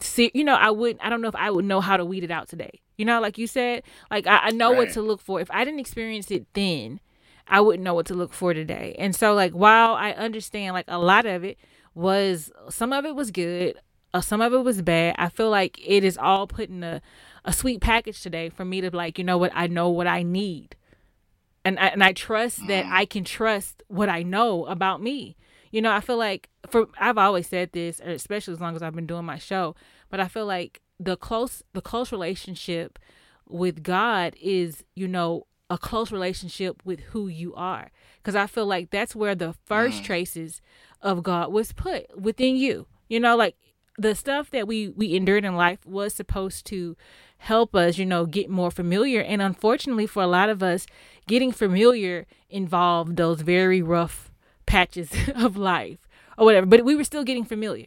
see 0.00 0.30
you 0.32 0.44
know 0.44 0.54
i 0.54 0.70
wouldn't 0.70 1.04
i 1.04 1.10
don't 1.10 1.20
know 1.20 1.28
if 1.28 1.36
i 1.36 1.50
would 1.50 1.66
know 1.66 1.82
how 1.82 1.98
to 1.98 2.06
weed 2.06 2.24
it 2.24 2.30
out 2.30 2.48
today. 2.48 2.80
You 2.96 3.04
know 3.04 3.20
like 3.20 3.36
you 3.36 3.46
said 3.46 3.82
like 4.10 4.26
i, 4.26 4.38
I 4.44 4.50
know 4.50 4.70
right. 4.70 4.78
what 4.78 4.90
to 4.92 5.02
look 5.02 5.20
for. 5.20 5.42
If 5.42 5.50
i 5.50 5.62
didn't 5.62 5.80
experience 5.80 6.30
it 6.30 6.46
then 6.54 7.00
i 7.46 7.60
wouldn't 7.60 7.84
know 7.84 7.92
what 7.92 8.06
to 8.06 8.14
look 8.14 8.32
for 8.32 8.54
today. 8.54 8.96
And 8.98 9.14
so 9.14 9.34
like 9.34 9.52
while 9.52 9.92
i 9.92 10.12
understand 10.12 10.72
like 10.72 10.86
a 10.88 10.98
lot 10.98 11.26
of 11.26 11.44
it 11.44 11.58
was 11.94 12.50
some 12.70 12.94
of 12.94 13.04
it 13.04 13.14
was 13.14 13.30
good 13.30 13.78
uh, 14.12 14.20
some 14.20 14.40
of 14.40 14.52
it 14.52 14.64
was 14.64 14.82
bad 14.82 15.14
i 15.18 15.28
feel 15.28 15.50
like 15.50 15.78
it 15.84 16.04
is 16.04 16.18
all 16.18 16.46
put 16.46 16.68
in 16.68 16.82
a, 16.82 17.00
a 17.44 17.52
sweet 17.52 17.80
package 17.80 18.22
today 18.22 18.48
for 18.48 18.64
me 18.64 18.80
to 18.80 18.94
like 18.94 19.18
you 19.18 19.24
know 19.24 19.38
what 19.38 19.52
i 19.54 19.66
know 19.66 19.88
what 19.88 20.06
i 20.06 20.22
need 20.22 20.76
and 21.62 21.78
I, 21.78 21.88
and 21.88 22.02
I 22.02 22.14
trust 22.14 22.66
that 22.68 22.86
I 22.86 23.04
can 23.04 23.22
trust 23.22 23.82
what 23.86 24.08
I 24.08 24.22
know 24.22 24.64
about 24.64 25.02
me 25.02 25.36
you 25.70 25.80
know, 25.80 25.92
I 25.92 26.00
feel 26.00 26.16
like 26.16 26.48
for 26.68 26.88
I've 26.98 27.18
always 27.18 27.46
said 27.46 27.72
this, 27.72 28.00
especially 28.00 28.54
as 28.54 28.60
long 28.60 28.76
as 28.76 28.82
I've 28.82 28.94
been 28.94 29.06
doing 29.06 29.24
my 29.24 29.38
show, 29.38 29.74
but 30.08 30.20
I 30.20 30.28
feel 30.28 30.46
like 30.46 30.80
the 30.98 31.16
close 31.16 31.62
the 31.72 31.80
close 31.80 32.12
relationship 32.12 32.98
with 33.48 33.82
God 33.82 34.34
is, 34.40 34.84
you 34.94 35.08
know, 35.08 35.46
a 35.68 35.78
close 35.78 36.10
relationship 36.10 36.82
with 36.84 37.00
who 37.00 37.28
you 37.28 37.54
are. 37.54 37.90
Cuz 38.24 38.34
I 38.34 38.46
feel 38.46 38.66
like 38.66 38.90
that's 38.90 39.14
where 39.14 39.34
the 39.34 39.52
first 39.64 40.02
mm. 40.02 40.04
traces 40.04 40.60
of 41.00 41.22
God 41.22 41.52
was 41.52 41.72
put 41.72 42.20
within 42.20 42.56
you. 42.56 42.86
You 43.08 43.20
know, 43.20 43.36
like 43.36 43.56
the 44.00 44.14
stuff 44.14 44.50
that 44.50 44.66
we 44.66 44.88
we 44.88 45.14
endured 45.14 45.44
in 45.44 45.56
life 45.56 45.84
was 45.86 46.14
supposed 46.14 46.66
to 46.66 46.96
help 47.38 47.74
us, 47.74 47.98
you 47.98 48.06
know, 48.06 48.26
get 48.26 48.50
more 48.50 48.70
familiar. 48.70 49.20
And 49.20 49.40
unfortunately 49.40 50.06
for 50.06 50.22
a 50.22 50.26
lot 50.26 50.48
of 50.48 50.62
us, 50.62 50.86
getting 51.26 51.52
familiar 51.52 52.26
involved 52.48 53.16
those 53.16 53.40
very 53.40 53.82
rough 53.82 54.30
patches 54.66 55.10
of 55.34 55.56
life 55.56 56.08
or 56.36 56.44
whatever, 56.44 56.66
but 56.66 56.84
we 56.84 56.94
were 56.94 57.04
still 57.04 57.24
getting 57.24 57.44
familiar. 57.44 57.86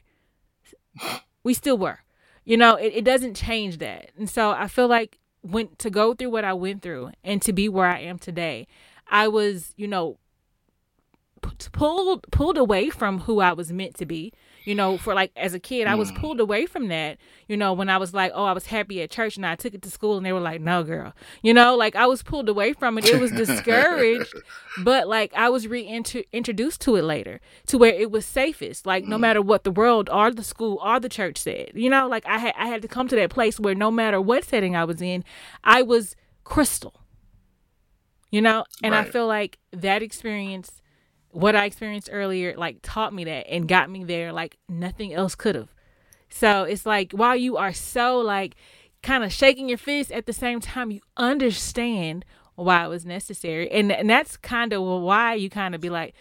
We 1.44 1.54
still 1.54 1.78
were. 1.78 2.00
You 2.46 2.58
know, 2.58 2.76
it, 2.76 2.94
it 2.96 3.06
doesn't 3.06 3.36
change 3.36 3.78
that. 3.78 4.12
And 4.18 4.30
so 4.30 4.52
I 4.52 4.68
feel 4.68 4.88
like 4.88 5.20
when 5.42 5.70
to 5.78 5.90
go 5.90 6.14
through 6.14 6.30
what 6.30 6.46
I 6.46 6.54
went 6.54 6.82
through 6.82 7.12
and 7.24 7.42
to 7.44 7.54
be 7.54 7.70
where 7.70 7.88
I 7.88 8.00
am 8.00 8.18
today, 8.18 8.68
I 9.08 9.28
was, 9.28 9.74
you 9.78 9.88
know, 9.88 10.18
pulled 11.42 12.32
pulled 12.32 12.58
away 12.58 12.90
from 12.90 13.22
who 13.22 13.40
I 13.40 13.54
was 13.54 13.72
meant 13.72 13.96
to 13.96 14.06
be 14.06 14.32
you 14.66 14.76
know, 14.76 14.98
for 14.98 15.14
like 15.14 15.32
as 15.36 15.54
a 15.54 15.60
kid, 15.60 15.88
I 15.88 15.96
was 15.96 16.12
mm. 16.12 16.20
pulled 16.20 16.40
away 16.40 16.66
from 16.66 16.88
that, 16.88 17.18
you 17.48 17.58
know, 17.58 17.74
when 17.74 17.90
I 17.90 17.98
was 17.98 18.14
like, 18.14 18.32
oh, 18.34 18.46
I 18.46 18.54
was 18.54 18.68
happy 18.68 19.02
at 19.02 19.12
church 19.12 19.36
and 19.36 19.46
I 19.46 19.56
took 19.56 19.74
it 19.74 19.82
to 19.82 19.92
school 19.92 20.18
and 20.18 20.26
they 20.26 20.32
were 20.32 20.40
like, 20.40 20.62
no, 20.62 20.84
girl, 20.84 21.14
you 21.42 21.54
know, 21.54 21.76
like 21.76 21.96
I 21.96 22.06
was 22.08 22.24
pulled 22.24 22.48
away 22.48 22.74
from 22.74 22.98
it. 22.98 23.06
It 23.06 23.20
was 23.20 23.32
discouraged, 23.32 24.34
but 24.84 25.08
like 25.08 25.34
I 25.34 25.50
was 25.50 25.68
reintroduced 25.68 26.82
to 26.82 26.96
it 26.96 27.04
later 27.04 27.42
to 27.68 27.78
where 27.78 27.94
it 27.94 28.12
was 28.12 28.26
safest, 28.26 28.86
like 28.86 29.06
no 29.06 29.18
mm. 29.18 29.22
matter 29.22 29.42
what 29.42 29.64
the 29.64 29.72
world 29.72 30.10
or 30.10 30.32
the 30.32 30.44
school 30.44 30.80
or 30.84 31.00
the 31.00 31.10
church 31.10 31.38
said, 31.38 31.72
you 31.74 31.90
know, 31.90 32.08
like 32.08 32.26
I 32.26 32.38
had, 32.38 32.54
I 32.58 32.68
had 32.68 32.82
to 32.84 32.88
come 32.88 33.08
to 33.10 33.16
that 33.18 33.30
place 33.30 33.60
where 33.60 33.76
no 33.76 33.92
matter 33.92 34.22
what 34.22 34.46
setting 34.46 34.76
I 34.76 34.86
was 34.86 35.02
in, 35.02 35.24
I 35.64 35.82
was 35.82 36.16
crystal, 36.46 37.02
you 38.32 38.42
know, 38.42 38.64
and 38.82 38.94
right. 38.94 39.06
I 39.06 39.10
feel 39.10 39.28
like 39.28 39.60
that 39.72 40.02
experience 40.02 40.82
what 41.34 41.56
I 41.56 41.66
experienced 41.66 42.10
earlier 42.12 42.56
like 42.56 42.78
taught 42.82 43.14
me 43.14 43.24
that 43.26 43.48
and 43.50 43.68
got 43.68 43.90
me 43.90 44.04
there 44.04 44.32
like 44.32 44.58
nothing 44.70 45.14
else 45.14 45.36
could 45.36 45.56
have. 45.56 45.74
So 46.30 46.64
it's 46.64 46.86
like 46.86 47.12
while 47.12 47.36
you 47.36 47.58
are 47.58 47.74
so 47.74 48.20
like 48.20 48.56
kind 49.02 49.24
of 49.24 49.34
shaking 49.34 49.68
your 49.68 49.78
fist 49.78 50.12
at 50.12 50.26
the 50.26 50.34
same 50.34 50.60
time 50.60 50.92
you 50.92 51.02
understand 51.18 52.24
why 52.56 52.86
it 52.86 52.90
was 52.90 53.06
necessary. 53.06 53.70
And 53.72 53.92
and 53.92 54.10
that's 54.10 54.38
kind 54.38 54.74
of 54.74 54.84
why 54.84 55.34
you 55.34 55.50
kind 55.50 55.74
of 55.76 55.82
be 55.82 55.90
like 55.90 56.14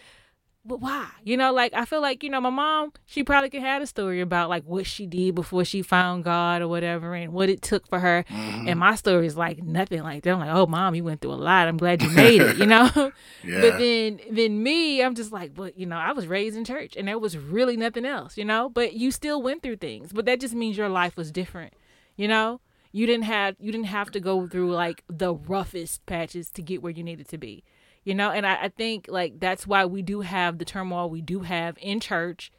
but 0.65 0.79
why? 0.79 1.09
You 1.23 1.35
know, 1.35 1.51
like 1.51 1.73
I 1.73 1.83
feel 1.83 2.01
like, 2.01 2.23
you 2.23 2.29
know, 2.29 2.39
my 2.39 2.49
mom, 2.49 2.93
she 3.05 3.23
probably 3.23 3.49
could 3.49 3.61
have 3.61 3.81
a 3.81 3.87
story 3.87 4.21
about 4.21 4.49
like 4.49 4.63
what 4.63 4.85
she 4.85 5.05
did 5.05 5.35
before 5.35 5.65
she 5.65 5.81
found 5.81 6.23
God 6.23 6.61
or 6.61 6.69
whatever 6.69 7.13
and 7.13 7.33
what 7.33 7.49
it 7.49 7.61
took 7.61 7.85
for 7.87 7.99
her. 7.99 8.23
Mm-hmm. 8.29 8.69
And 8.69 8.79
my 8.79 8.95
story 8.95 9.27
is 9.27 9.35
like 9.35 9.61
nothing 9.61 10.03
like 10.03 10.23
that. 10.23 10.31
I'm 10.31 10.39
like, 10.39 10.49
oh 10.49 10.65
mom, 10.65 10.95
you 10.95 11.03
went 11.03 11.19
through 11.19 11.33
a 11.33 11.35
lot. 11.35 11.67
I'm 11.67 11.75
glad 11.75 12.01
you 12.01 12.09
made 12.11 12.41
it, 12.41 12.57
you 12.57 12.65
know? 12.65 12.89
yeah. 13.43 13.61
But 13.61 13.77
then 13.77 14.21
then 14.31 14.63
me, 14.63 15.03
I'm 15.03 15.15
just 15.15 15.33
like, 15.33 15.53
but 15.53 15.77
you 15.77 15.85
know, 15.85 15.97
I 15.97 16.13
was 16.13 16.27
raised 16.27 16.55
in 16.55 16.63
church 16.63 16.95
and 16.95 17.09
there 17.09 17.19
was 17.19 17.37
really 17.37 17.75
nothing 17.75 18.05
else, 18.05 18.37
you 18.37 18.45
know? 18.45 18.69
But 18.69 18.93
you 18.93 19.11
still 19.11 19.41
went 19.41 19.63
through 19.63 19.77
things. 19.77 20.13
But 20.13 20.25
that 20.25 20.39
just 20.39 20.53
means 20.53 20.77
your 20.77 20.89
life 20.89 21.17
was 21.17 21.29
different, 21.29 21.73
you 22.15 22.29
know? 22.29 22.61
You 22.93 23.05
didn't 23.05 23.25
have 23.25 23.55
you 23.59 23.71
didn't 23.71 23.87
have 23.87 24.11
to 24.11 24.21
go 24.21 24.47
through 24.47 24.71
like 24.71 25.03
the 25.09 25.33
roughest 25.33 26.05
patches 26.05 26.51
to 26.51 26.61
get 26.61 26.81
where 26.81 26.91
you 26.91 27.03
needed 27.03 27.27
to 27.29 27.37
be 27.37 27.63
you 28.03 28.13
know 28.13 28.31
and 28.31 28.45
I, 28.45 28.63
I 28.63 28.69
think 28.69 29.07
like 29.09 29.39
that's 29.39 29.65
why 29.67 29.85
we 29.85 30.01
do 30.01 30.21
have 30.21 30.57
the 30.57 30.65
turmoil 30.65 31.09
we 31.09 31.21
do 31.21 31.41
have 31.41 31.77
in 31.81 31.99
church 31.99 32.51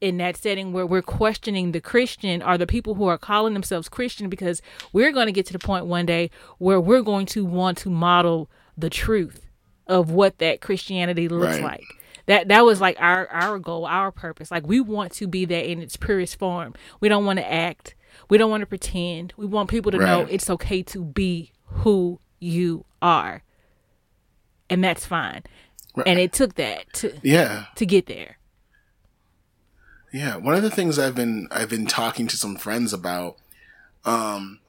in 0.00 0.18
that 0.18 0.36
setting 0.36 0.72
where 0.72 0.84
we're 0.84 1.00
questioning 1.00 1.72
the 1.72 1.80
Christian 1.80 2.42
or 2.42 2.58
the 2.58 2.66
people 2.66 2.94
who 2.94 3.06
are 3.06 3.16
calling 3.16 3.54
themselves 3.54 3.88
Christian 3.88 4.28
because 4.28 4.60
we're 4.92 5.12
going 5.12 5.26
to 5.26 5.32
get 5.32 5.46
to 5.46 5.52
the 5.52 5.58
point 5.58 5.86
one 5.86 6.04
day 6.04 6.30
where 6.58 6.80
we're 6.80 7.00
going 7.00 7.24
to 7.26 7.44
want 7.44 7.78
to 7.78 7.90
model 7.90 8.50
the 8.76 8.90
truth 8.90 9.46
of 9.86 10.10
what 10.10 10.38
that 10.38 10.60
Christianity 10.60 11.28
looks 11.28 11.54
right. 11.54 11.62
like. 11.62 11.84
That 12.26 12.48
that 12.48 12.64
was 12.64 12.80
like 12.80 12.96
our 13.00 13.28
our 13.28 13.58
goal, 13.58 13.86
our 13.86 14.10
purpose. 14.10 14.50
Like 14.50 14.66
we 14.66 14.80
want 14.80 15.12
to 15.12 15.26
be 15.26 15.44
that 15.44 15.70
in 15.70 15.80
its 15.80 15.96
purest 15.96 16.38
form. 16.38 16.74
We 17.00 17.08
don't 17.08 17.24
want 17.24 17.38
to 17.38 17.50
act. 17.50 17.94
We 18.28 18.38
don't 18.38 18.50
want 18.50 18.62
to 18.62 18.66
pretend. 18.66 19.32
We 19.36 19.46
want 19.46 19.70
people 19.70 19.92
to 19.92 19.98
right. 19.98 20.06
know 20.06 20.26
it's 20.30 20.50
okay 20.50 20.82
to 20.84 21.04
be 21.04 21.52
who 21.64 22.20
you 22.40 22.84
are 23.00 23.42
and 24.70 24.82
that's 24.82 25.06
fine. 25.06 25.42
Right. 25.94 26.06
And 26.06 26.18
it 26.18 26.32
took 26.32 26.54
that 26.54 26.92
to 26.94 27.14
yeah 27.22 27.66
to 27.76 27.86
get 27.86 28.06
there. 28.06 28.38
Yeah, 30.12 30.36
one 30.36 30.54
of 30.54 30.62
the 30.62 30.70
things 30.70 30.98
I've 30.98 31.14
been 31.14 31.48
I've 31.50 31.68
been 31.68 31.86
talking 31.86 32.26
to 32.28 32.36
some 32.36 32.56
friends 32.56 32.92
about 32.92 33.36
um 34.04 34.60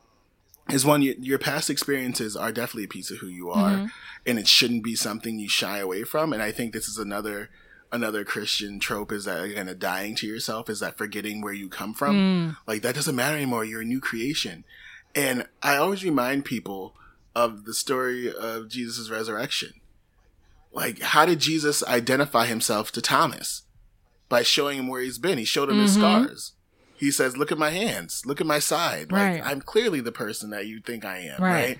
is 0.70 0.86
one 0.86 1.02
your, 1.02 1.16
your 1.20 1.39
past 1.39 1.70
experiences 1.70 2.36
are 2.36 2.52
definitely 2.52 2.86
a 2.86 2.89
piece 2.89 3.12
of 3.12 3.18
who 3.18 3.28
you 3.28 3.52
are 3.52 3.72
mm-hmm. 3.72 3.86
and 4.26 4.39
it 4.39 4.48
shouldn't 4.48 4.84
be 4.84 4.96
something 4.96 5.38
you 5.38 5.48
shy 5.48 5.78
away 5.78 6.04
from 6.04 6.34
and 6.34 6.41
I 6.41 6.52
think 6.52 6.74
this 6.74 6.88
is 6.88 6.98
another 6.98 7.50
another 7.91 8.24
Christian 8.24 8.80
trope 8.80 9.12
is 9.12 9.26
that 9.26 9.54
kind 9.56 9.70
of 9.70 9.80
dying 9.80 10.16
to 10.16 10.28
yourself 10.28 10.70
is 10.70 10.80
that 10.82 10.98
forgetting 10.98 11.41
where 11.41 11.54
you 11.54 11.70
come 11.70 11.93
from. 11.93 12.16
Mm. 12.16 12.58
Like 12.68 12.82
that 12.82 12.96
doesn't 12.96 13.16
matter 13.16 13.36
anymore. 13.36 13.66
You're 13.66 13.82
a 13.82 13.86
new 13.86 14.02
creation. 14.02 14.64
And 15.16 15.48
I 15.64 15.78
always 15.78 16.04
remind 16.04 16.46
people 16.46 16.93
of 17.34 17.66
the 17.66 17.74
story 17.74 18.32
of 18.32 18.70
Jesus' 18.70 19.10
resurrection. 19.10 19.74
Like, 20.76 21.00
how 21.00 21.26
did 21.26 21.40
Jesus 21.40 21.84
identify 21.86 22.46
himself 22.46 22.92
to 22.92 23.02
Thomas? 23.02 23.64
By 24.28 24.44
showing 24.44 24.78
him 24.78 24.88
where 24.88 25.02
he's 25.02 25.18
been. 25.18 25.38
He 25.38 25.46
showed 25.46 25.70
him 25.70 25.76
mm-hmm. 25.76 25.84
his 25.84 25.94
scars. 25.94 26.52
He 26.98 27.12
says, 27.12 27.38
"Look 27.38 27.52
at 27.52 27.58
my 27.58 27.70
hands. 27.70 28.24
Look 28.26 28.42
at 28.42 28.48
my 28.48 28.60
side. 28.60 29.12
Right. 29.12 29.40
Like 29.40 29.46
I'm 29.46 29.62
clearly 29.62 30.02
the 30.02 30.12
person 30.12 30.50
that 30.50 30.68
you 30.68 30.82
think 30.82 31.06
I 31.06 31.20
am." 31.20 31.42
Right. 31.42 31.68
right? 31.68 31.78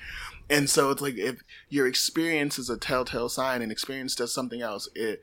And 0.50 0.70
so 0.70 0.92
it's 0.92 1.02
like 1.02 1.18
if 1.18 1.42
your 1.70 1.88
experience 1.88 2.60
is 2.60 2.70
a 2.70 2.78
telltale 2.78 3.30
sign 3.30 3.62
and 3.62 3.72
experience 3.72 4.16
does 4.16 4.34
something 4.34 4.62
else, 4.62 4.88
it 4.96 5.22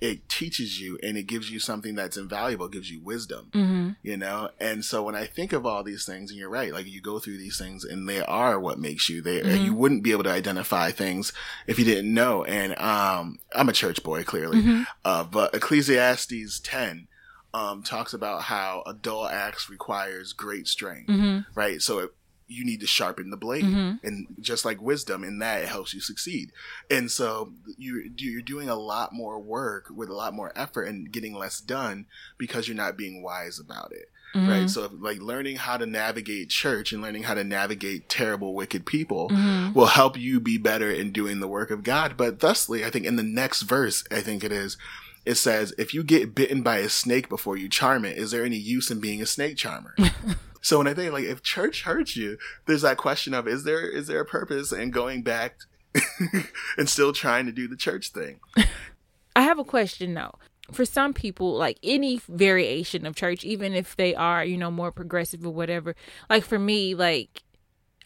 it 0.00 0.28
teaches 0.28 0.78
you 0.80 0.98
and 1.02 1.16
it 1.16 1.22
gives 1.22 1.50
you 1.50 1.58
something 1.58 1.94
that's 1.94 2.18
invaluable, 2.18 2.68
gives 2.68 2.90
you 2.90 3.00
wisdom, 3.00 3.48
Mm-hmm. 3.54 3.90
you 4.02 4.16
know? 4.18 4.50
And 4.60 4.84
so 4.84 5.02
when 5.02 5.14
I 5.14 5.24
think 5.24 5.52
of 5.54 5.64
all 5.64 5.82
these 5.82 6.04
things, 6.04 6.30
and 6.30 6.38
you're 6.38 6.50
right, 6.50 6.72
like 6.72 6.86
you 6.86 7.00
go 7.00 7.18
through 7.18 7.38
these 7.38 7.58
things 7.58 7.82
and 7.84 8.06
they 8.08 8.20
are 8.20 8.60
what 8.60 8.78
makes 8.78 9.08
you 9.08 9.22
there. 9.22 9.42
Mhm. 9.44 9.64
You 9.64 9.74
wouldn't 9.74 10.02
be 10.02 10.12
able 10.12 10.24
to 10.24 10.30
identify 10.30 10.90
things 10.90 11.32
if 11.66 11.78
you 11.78 11.84
didn't 11.86 12.12
know. 12.12 12.44
And, 12.44 12.78
um, 12.78 13.38
I'm 13.54 13.68
a 13.70 13.72
church 13.72 14.02
boy, 14.02 14.22
clearly. 14.24 14.58
Mm-hmm. 14.58 14.82
Uh, 15.04 15.24
but 15.24 15.54
Ecclesiastes 15.54 16.60
10, 16.60 17.08
um, 17.54 17.82
talks 17.82 18.12
about 18.12 18.42
how 18.42 18.82
a 18.86 18.92
dull 18.92 19.26
axe 19.26 19.70
requires 19.70 20.32
great 20.34 20.66
strength, 20.68 21.08
Mm-hmm. 21.08 21.38
right? 21.58 21.80
So 21.80 22.00
it, 22.00 22.10
you 22.48 22.64
need 22.64 22.80
to 22.80 22.86
sharpen 22.86 23.30
the 23.30 23.36
blade 23.36 23.64
Mhm. 23.64 23.98
and 24.04 24.26
just 24.40 24.64
like 24.64 24.80
wisdom 24.80 25.24
in 25.24 25.38
that 25.40 25.62
it 25.62 25.68
helps 25.68 25.92
you 25.94 26.00
succeed 26.00 26.52
and 26.90 27.10
so 27.10 27.52
you 27.76 28.10
you're 28.16 28.40
doing 28.42 28.68
a 28.68 28.76
lot 28.76 29.12
more 29.12 29.40
work 29.40 29.86
with 29.94 30.08
a 30.08 30.14
lot 30.14 30.32
more 30.34 30.52
effort 30.54 30.84
and 30.84 31.10
getting 31.10 31.34
less 31.34 31.60
done 31.60 32.06
because 32.38 32.68
you're 32.68 32.76
not 32.76 32.96
being 32.96 33.22
wise 33.22 33.58
about 33.58 33.90
it 33.92 34.10
Mm-hmm. 34.34 34.48
right 34.50 34.68
so 34.70 34.90
like 35.00 35.20
learning 35.22 35.56
how 35.56 35.76
to 35.76 35.86
navigate 35.86 36.50
church 36.50 36.92
and 36.92 37.00
learning 37.00 37.22
how 37.22 37.34
to 37.34 37.44
navigate 37.44 38.08
terrible 38.08 38.54
wicked 38.54 38.84
people 38.84 39.28
Mm-hmm. 39.30 39.72
will 39.72 39.86
help 39.86 40.18
you 40.18 40.40
be 40.40 40.58
better 40.58 40.90
in 40.90 41.10
doing 41.12 41.40
the 41.40 41.48
work 41.48 41.70
of 41.70 41.82
god 41.84 42.16
but 42.16 42.40
thusly 42.40 42.84
i 42.84 42.90
think 42.90 43.06
in 43.06 43.16
the 43.16 43.22
next 43.22 43.62
verse 43.62 44.04
i 44.10 44.20
think 44.20 44.44
it 44.44 44.52
is 44.52 44.76
it 45.24 45.36
says 45.36 45.72
if 45.78 45.94
you 45.94 46.02
get 46.04 46.34
bitten 46.34 46.62
by 46.62 46.78
a 46.78 46.88
snake 46.88 47.28
before 47.28 47.56
you 47.56 47.68
charm 47.68 48.04
it 48.04 48.16
is 48.18 48.30
there 48.32 48.44
any 48.44 48.56
use 48.56 48.90
in 48.90 49.00
being 49.00 49.22
a 49.22 49.26
snake 49.26 49.56
charmer 49.56 49.94
so 50.66 50.78
when 50.78 50.88
I 50.88 50.94
think 50.94 51.12
like 51.12 51.26
if 51.26 51.44
church 51.44 51.82
hurts 51.82 52.16
you, 52.16 52.38
there's 52.66 52.82
that 52.82 52.96
question 52.96 53.34
of 53.34 53.46
is 53.46 53.62
there 53.62 53.88
is 53.88 54.08
there 54.08 54.18
a 54.18 54.24
purpose 54.24 54.72
in 54.72 54.90
going 54.90 55.22
back 55.22 55.58
and 56.76 56.88
still 56.88 57.12
trying 57.12 57.46
to 57.46 57.52
do 57.52 57.68
the 57.68 57.76
church 57.76 58.08
thing? 58.08 58.40
I 59.36 59.42
have 59.42 59.60
a 59.60 59.64
question 59.64 60.14
though. 60.14 60.34
For 60.72 60.84
some 60.84 61.12
people, 61.12 61.52
like 61.54 61.78
any 61.84 62.20
variation 62.28 63.06
of 63.06 63.14
church, 63.14 63.44
even 63.44 63.74
if 63.74 63.94
they 63.94 64.16
are, 64.16 64.44
you 64.44 64.56
know, 64.56 64.72
more 64.72 64.90
progressive 64.90 65.46
or 65.46 65.50
whatever, 65.50 65.94
like 66.28 66.42
for 66.42 66.58
me, 66.58 66.96
like 66.96 67.44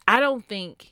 I 0.06 0.20
don't 0.20 0.44
think 0.44 0.90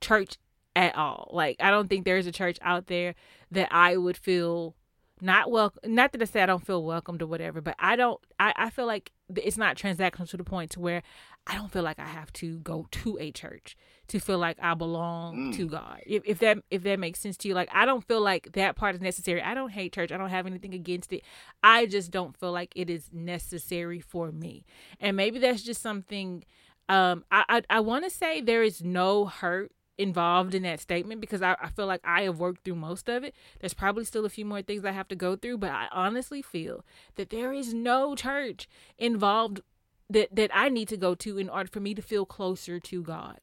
church 0.00 0.36
at 0.76 0.94
all. 0.94 1.30
Like 1.32 1.56
I 1.58 1.72
don't 1.72 1.88
think 1.88 2.04
there's 2.04 2.28
a 2.28 2.32
church 2.32 2.58
out 2.62 2.86
there 2.86 3.16
that 3.50 3.72
I 3.72 3.96
would 3.96 4.16
feel 4.16 4.76
not 5.20 5.50
welcome. 5.50 5.94
Not 5.94 6.12
that 6.12 6.20
I 6.22 6.24
say 6.26 6.42
I 6.42 6.46
don't 6.46 6.64
feel 6.66 6.82
welcomed 6.84 7.22
or 7.22 7.26
whatever, 7.26 7.60
but 7.60 7.74
I 7.78 7.96
don't. 7.96 8.20
I 8.38 8.52
I 8.56 8.70
feel 8.70 8.86
like 8.86 9.12
it's 9.34 9.56
not 9.56 9.76
transactional 9.76 10.28
to 10.30 10.36
the 10.36 10.44
point 10.44 10.70
to 10.72 10.80
where 10.80 11.02
I 11.46 11.54
don't 11.54 11.70
feel 11.72 11.82
like 11.82 11.98
I 11.98 12.04
have 12.06 12.32
to 12.34 12.58
go 12.58 12.86
to 12.90 13.16
a 13.20 13.30
church 13.32 13.76
to 14.08 14.20
feel 14.20 14.38
like 14.38 14.56
I 14.60 14.74
belong 14.74 15.50
Mm. 15.52 15.56
to 15.56 15.66
God. 15.68 16.00
If, 16.06 16.22
if 16.26 16.38
that 16.40 16.58
if 16.70 16.82
that 16.84 16.98
makes 17.00 17.18
sense 17.20 17.36
to 17.38 17.48
you, 17.48 17.54
like 17.54 17.68
I 17.72 17.86
don't 17.86 18.04
feel 18.06 18.20
like 18.20 18.52
that 18.52 18.76
part 18.76 18.94
is 18.94 19.00
necessary. 19.00 19.40
I 19.42 19.54
don't 19.54 19.70
hate 19.70 19.92
church. 19.94 20.12
I 20.12 20.16
don't 20.16 20.30
have 20.30 20.46
anything 20.46 20.74
against 20.74 21.12
it. 21.12 21.22
I 21.62 21.86
just 21.86 22.10
don't 22.10 22.36
feel 22.36 22.52
like 22.52 22.72
it 22.76 22.90
is 22.90 23.08
necessary 23.12 24.00
for 24.00 24.30
me. 24.32 24.64
And 25.00 25.16
maybe 25.16 25.38
that's 25.38 25.62
just 25.62 25.80
something. 25.82 26.44
Um, 26.88 27.24
I 27.30 27.44
I, 27.48 27.62
I 27.70 27.80
want 27.80 28.04
to 28.04 28.10
say 28.10 28.40
there 28.40 28.62
is 28.62 28.82
no 28.82 29.24
hurt 29.26 29.72
involved 29.98 30.54
in 30.54 30.62
that 30.62 30.80
statement 30.80 31.20
because 31.20 31.40
I, 31.42 31.56
I 31.60 31.68
feel 31.70 31.86
like 31.86 32.00
I 32.04 32.22
have 32.22 32.38
worked 32.38 32.64
through 32.64 32.74
most 32.76 33.08
of 33.08 33.24
it. 33.24 33.34
There's 33.60 33.74
probably 33.74 34.04
still 34.04 34.24
a 34.26 34.30
few 34.30 34.44
more 34.44 34.62
things 34.62 34.84
I 34.84 34.90
have 34.92 35.08
to 35.08 35.16
go 35.16 35.36
through, 35.36 35.58
but 35.58 35.70
I 35.70 35.88
honestly 35.90 36.42
feel 36.42 36.84
that 37.14 37.30
there 37.30 37.52
is 37.52 37.72
no 37.72 38.14
church 38.14 38.68
involved 38.98 39.60
that 40.08 40.34
that 40.36 40.50
I 40.54 40.68
need 40.68 40.88
to 40.88 40.96
go 40.96 41.14
to 41.16 41.38
in 41.38 41.48
order 41.48 41.68
for 41.72 41.80
me 41.80 41.94
to 41.94 42.02
feel 42.02 42.24
closer 42.26 42.78
to 42.78 43.02
God. 43.02 43.40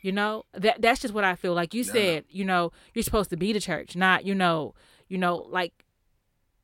You 0.00 0.12
know, 0.12 0.44
that 0.52 0.80
that's 0.80 1.00
just 1.00 1.12
what 1.12 1.24
I 1.24 1.34
feel. 1.36 1.52
Like 1.54 1.74
you 1.74 1.84
Yeah. 1.84 1.92
said, 1.92 2.24
you 2.30 2.44
know, 2.44 2.72
you're 2.94 3.02
supposed 3.02 3.30
to 3.30 3.36
be 3.36 3.52
the 3.52 3.60
church, 3.60 3.94
not 3.94 4.24
you 4.24 4.34
know, 4.34 4.74
you 5.08 5.18
know, 5.18 5.36
like 5.36 5.84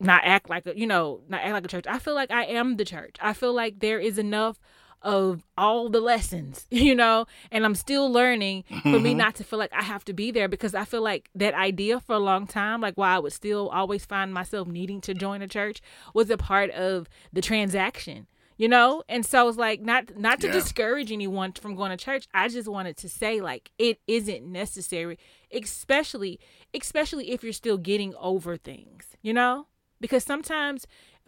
not 0.01 0.23
act 0.25 0.49
like 0.49 0.67
a 0.67 0.77
you 0.79 0.87
know, 0.87 1.21
not 1.29 1.43
act 1.43 1.53
like 1.53 1.65
a 1.65 1.69
church. 1.69 1.87
I 1.87 1.99
feel 1.99 2.15
like 2.15 2.31
I 2.31 2.45
am 2.45 2.77
the 2.77 2.85
church. 2.85 3.17
I 3.21 3.33
feel 3.35 3.53
like 3.53 3.81
there 3.81 4.01
is 4.01 4.19
enough 4.19 4.59
of 5.03 5.45
all 5.57 5.89
the 5.89 6.01
lessons, 6.01 6.67
you 6.71 6.95
know, 6.95 7.27
and 7.51 7.65
I'm 7.65 7.75
still 7.75 8.11
learning 8.11 8.65
for 8.83 8.99
me 9.01 9.13
Mhm. 9.15 9.17
not 9.17 9.35
to 9.37 9.45
feel 9.45 9.59
like 9.59 9.73
I 9.73 9.83
have 9.83 10.05
to 10.07 10.13
be 10.13 10.31
there 10.31 10.49
because 10.49 10.75
I 10.75 10.85
feel 10.85 11.03
like 11.03 11.29
that 11.35 11.55
idea 11.55 12.01
for 12.01 12.15
a 12.17 12.19
long 12.19 12.47
time, 12.47 12.81
like 12.81 12.95
why 12.97 13.15
I 13.15 13.19
would 13.19 13.33
still 13.33 13.69
always 13.69 14.05
find 14.07 14.33
myself 14.35 14.67
needing 14.69 15.01
to 15.03 15.15
join 15.15 15.43
a 15.43 15.49
church 15.49 15.81
was 16.15 16.31
a 16.31 16.37
part 16.37 16.71
of 16.71 17.09
the 17.33 17.41
transaction. 17.43 18.27
You 18.59 18.69
know, 18.69 19.03
and 19.07 19.27
so 19.27 19.47
it's 19.51 19.59
like 19.59 19.83
not 19.83 20.17
not 20.17 20.41
to 20.41 20.47
Yeah. 20.47 20.55
discourage 20.55 21.13
anyone 21.13 21.53
from 21.53 21.77
going 21.77 21.91
to 21.91 21.97
church. 22.03 22.27
I 22.33 22.49
just 22.49 22.67
wanted 22.69 22.97
to 22.97 23.09
say 23.09 23.43
like 23.43 23.71
it 23.79 24.01
isn't 24.07 24.51
necessary, 24.51 25.19
especially 25.53 26.41
especially 26.73 27.33
if 27.33 27.45
you're 27.45 27.53
still 27.53 27.77
getting 27.77 28.15
over 28.15 28.57
things. 28.57 29.09
You 29.21 29.35
know, 29.35 29.67
because 30.01 30.25
sometimes 30.25 30.87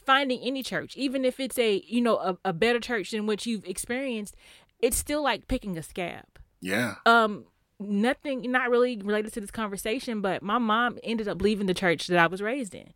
finding 0.09 0.40
any 0.40 0.62
church, 0.62 0.96
even 0.96 1.22
if 1.26 1.38
it's 1.38 1.59
a 1.59 1.82
you 1.86 2.00
know 2.00 2.16
a, 2.16 2.38
a 2.46 2.52
better 2.54 2.80
church 2.80 3.11
than 3.11 3.26
what 3.26 3.44
you've 3.44 3.66
experienced, 3.66 4.34
it's 4.80 4.96
still 4.96 5.22
like 5.22 5.46
picking 5.48 5.76
a 5.76 5.82
scab. 5.82 6.24
Yeah. 6.62 6.94
um 7.06 7.44
nothing 7.78 8.50
not 8.50 8.70
really 8.70 8.96
related 8.96 9.32
to 9.34 9.40
this 9.40 9.52
conversation 9.52 10.20
but 10.20 10.42
my 10.42 10.59
mom 10.59 10.98
ended 11.04 11.28
up 11.28 11.40
leaving 11.40 11.66
the 11.66 11.74
church 11.74 12.09
that 12.09 12.18
i 12.18 12.26
was 12.26 12.42
raised 12.42 12.74
in. 12.74 12.92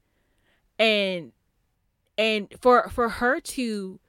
And 0.78 1.32
and 2.18 2.48
for 2.60 2.88
for 2.88 3.08
her 3.08 3.38
to 3.40 4.00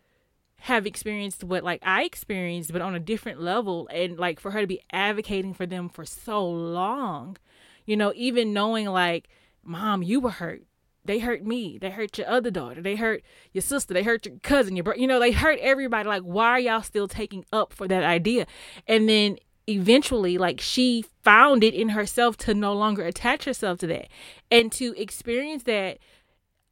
have 0.61 0.87
experienced 0.87 1.43
what 1.43 1.63
like 1.63 1.81
i 1.85 2.03
experienced 2.03 2.71
but 2.71 2.81
on 2.81 2.95
a 2.95 2.99
different 2.99 3.41
level 3.41 3.87
and 3.91 4.17
like 4.17 4.39
for 4.39 4.51
her 4.51 4.61
to 4.61 4.67
be 4.67 4.81
advocating 4.91 5.53
for 5.53 5.65
them 5.67 5.89
for 5.89 6.05
so 6.05 6.43
long 6.49 7.37
you 7.85 7.95
know 7.97 8.11
even 8.15 8.53
knowing 8.53 8.87
like 8.87 9.27
mom 9.63 10.01
you 10.01 10.19
were 10.19 10.31
hurt 10.31 10.63
they 11.05 11.19
hurt 11.19 11.43
me. 11.43 11.77
They 11.77 11.89
hurt 11.89 12.17
your 12.17 12.29
other 12.29 12.49
daughter. 12.51 12.81
They 12.81 12.95
hurt 12.95 13.23
your 13.51 13.61
sister. 13.61 13.93
They 13.93 14.03
hurt 14.03 14.25
your 14.25 14.37
cousin 14.43 14.75
your 14.75 14.83
brother 14.83 14.99
you 14.99 15.07
know 15.07 15.19
they 15.19 15.31
hurt 15.31 15.59
everybody. 15.59 16.07
Like 16.07 16.23
why 16.23 16.49
are 16.49 16.59
y'all 16.59 16.81
still 16.81 17.07
taking 17.07 17.45
up 17.51 17.73
for 17.73 17.87
that 17.87 18.03
idea? 18.03 18.45
And 18.87 19.07
then 19.09 19.37
eventually 19.67 20.37
like 20.37 20.59
she 20.61 21.03
found 21.23 21.63
it 21.63 21.73
in 21.73 21.89
herself 21.89 22.35
to 22.37 22.53
no 22.53 22.73
longer 22.73 23.03
attach 23.05 23.45
herself 23.45 23.79
to 23.79 23.87
that. 23.87 24.07
And 24.51 24.71
to 24.73 24.93
experience 25.01 25.63
that 25.63 25.99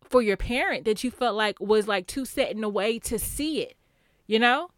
for 0.04 0.22
your 0.22 0.38
parent 0.38 0.84
that 0.86 1.04
you 1.04 1.12
felt 1.12 1.36
like 1.36 1.60
was 1.60 1.88
like 1.88 2.06
too 2.08 2.26
set 2.26 2.52
in 2.52 2.64
a 2.64 2.70
way 2.70 3.00
to 3.00 3.18
see 3.20 3.62
it 3.62 3.78
you 4.28 4.40
know? 4.40 4.70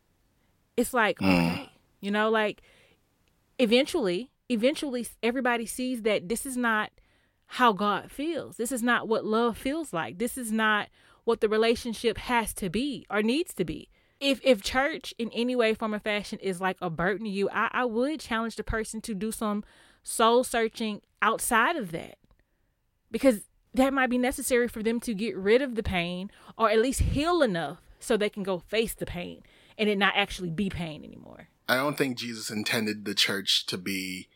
It's 0.77 0.93
like 0.93 1.19
Mm. 1.19 1.51
okay 1.53 1.69
you 2.01 2.11
know 2.11 2.29
like 2.29 2.61
eventually 3.59 4.31
eventually 4.49 5.07
everybody 5.21 5.65
sees 5.65 6.01
that 6.03 6.27
this 6.29 6.45
is 6.45 6.57
not 6.57 6.91
how 7.53 7.71
god 7.71 8.11
feels. 8.11 8.57
This 8.57 8.71
is 8.71 8.81
not 8.81 9.07
what 9.07 9.25
love 9.25 9.57
feels 9.57 9.93
like. 9.93 10.17
This 10.17 10.39
is 10.39 10.51
not 10.51 10.89
what 11.23 11.39
the 11.39 11.47
relationship 11.47 12.17
has 12.17 12.51
to 12.55 12.67
be 12.67 13.05
or 13.11 13.21
needs 13.21 13.53
to 13.53 13.63
be. 13.63 13.89
If 14.19 14.39
if 14.43 14.63
church 14.63 15.13
in 15.19 15.29
any 15.31 15.55
way 15.55 15.75
form 15.75 15.93
or 15.93 15.99
fashion 15.99 16.39
is 16.39 16.59
like 16.59 16.77
a 16.81 16.89
burden 16.89 17.25
to 17.25 17.29
you 17.31 17.49
i, 17.51 17.69
I 17.71 17.85
would 17.85 18.19
challenge 18.19 18.55
the 18.55 18.63
person 18.63 19.01
to 19.01 19.13
do 19.13 19.31
some 19.31 19.63
soul 20.01 20.43
searching 20.43 21.01
outside 21.21 21.75
of 21.75 21.91
that 21.91 22.17
because 23.11 23.41
that 23.73 23.93
might 23.93 24.09
be 24.09 24.17
necessary 24.17 24.67
for 24.67 24.81
them 24.81 24.99
to 25.01 25.13
get 25.13 25.37
rid 25.37 25.61
of 25.61 25.75
the 25.75 25.83
pain 25.83 26.31
or 26.57 26.71
at 26.71 26.79
least 26.79 27.01
heal 27.01 27.41
enough 27.43 27.81
so 27.99 28.17
they 28.17 28.29
can 28.29 28.43
go 28.43 28.59
face 28.59 28.95
the 28.95 29.05
pain 29.05 29.43
and 29.77 29.89
it 29.89 29.97
not 29.97 30.13
actually 30.15 30.49
be 30.49 30.69
pain 30.69 31.03
anymore. 31.03 31.49
I 31.67 31.75
don't 31.75 31.97
think 31.97 32.17
Jesus 32.17 32.49
intended 32.49 33.05
the 33.05 33.13
church 33.13 33.65
to 33.67 33.77
be 33.77 34.27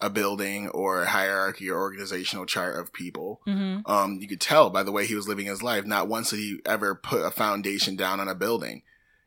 a 0.00 0.10
building 0.10 0.68
or 0.68 1.02
a 1.02 1.06
hierarchy 1.08 1.70
or 1.70 1.78
organizational 1.80 2.44
chart 2.46 2.78
of 2.78 2.92
people. 2.92 3.40
mm-hmm. 3.46 3.90
Um, 3.90 4.18
you 4.20 4.28
could 4.28 4.40
tell 4.40 4.68
by 4.70 4.82
the 4.82 4.92
way 4.92 5.06
he 5.06 5.14
was 5.14 5.26
living 5.28 5.46
his 5.46 5.62
life. 5.62 5.86
Not 5.86 6.06
once 6.08 6.30
did 6.30 6.36
he 6.38 6.60
ever 6.66 6.94
put 6.94 7.24
a 7.24 7.30
foundation 7.30 7.96
down 7.96 8.20
on 8.20 8.28
a 8.28 8.34
building. 8.34 8.82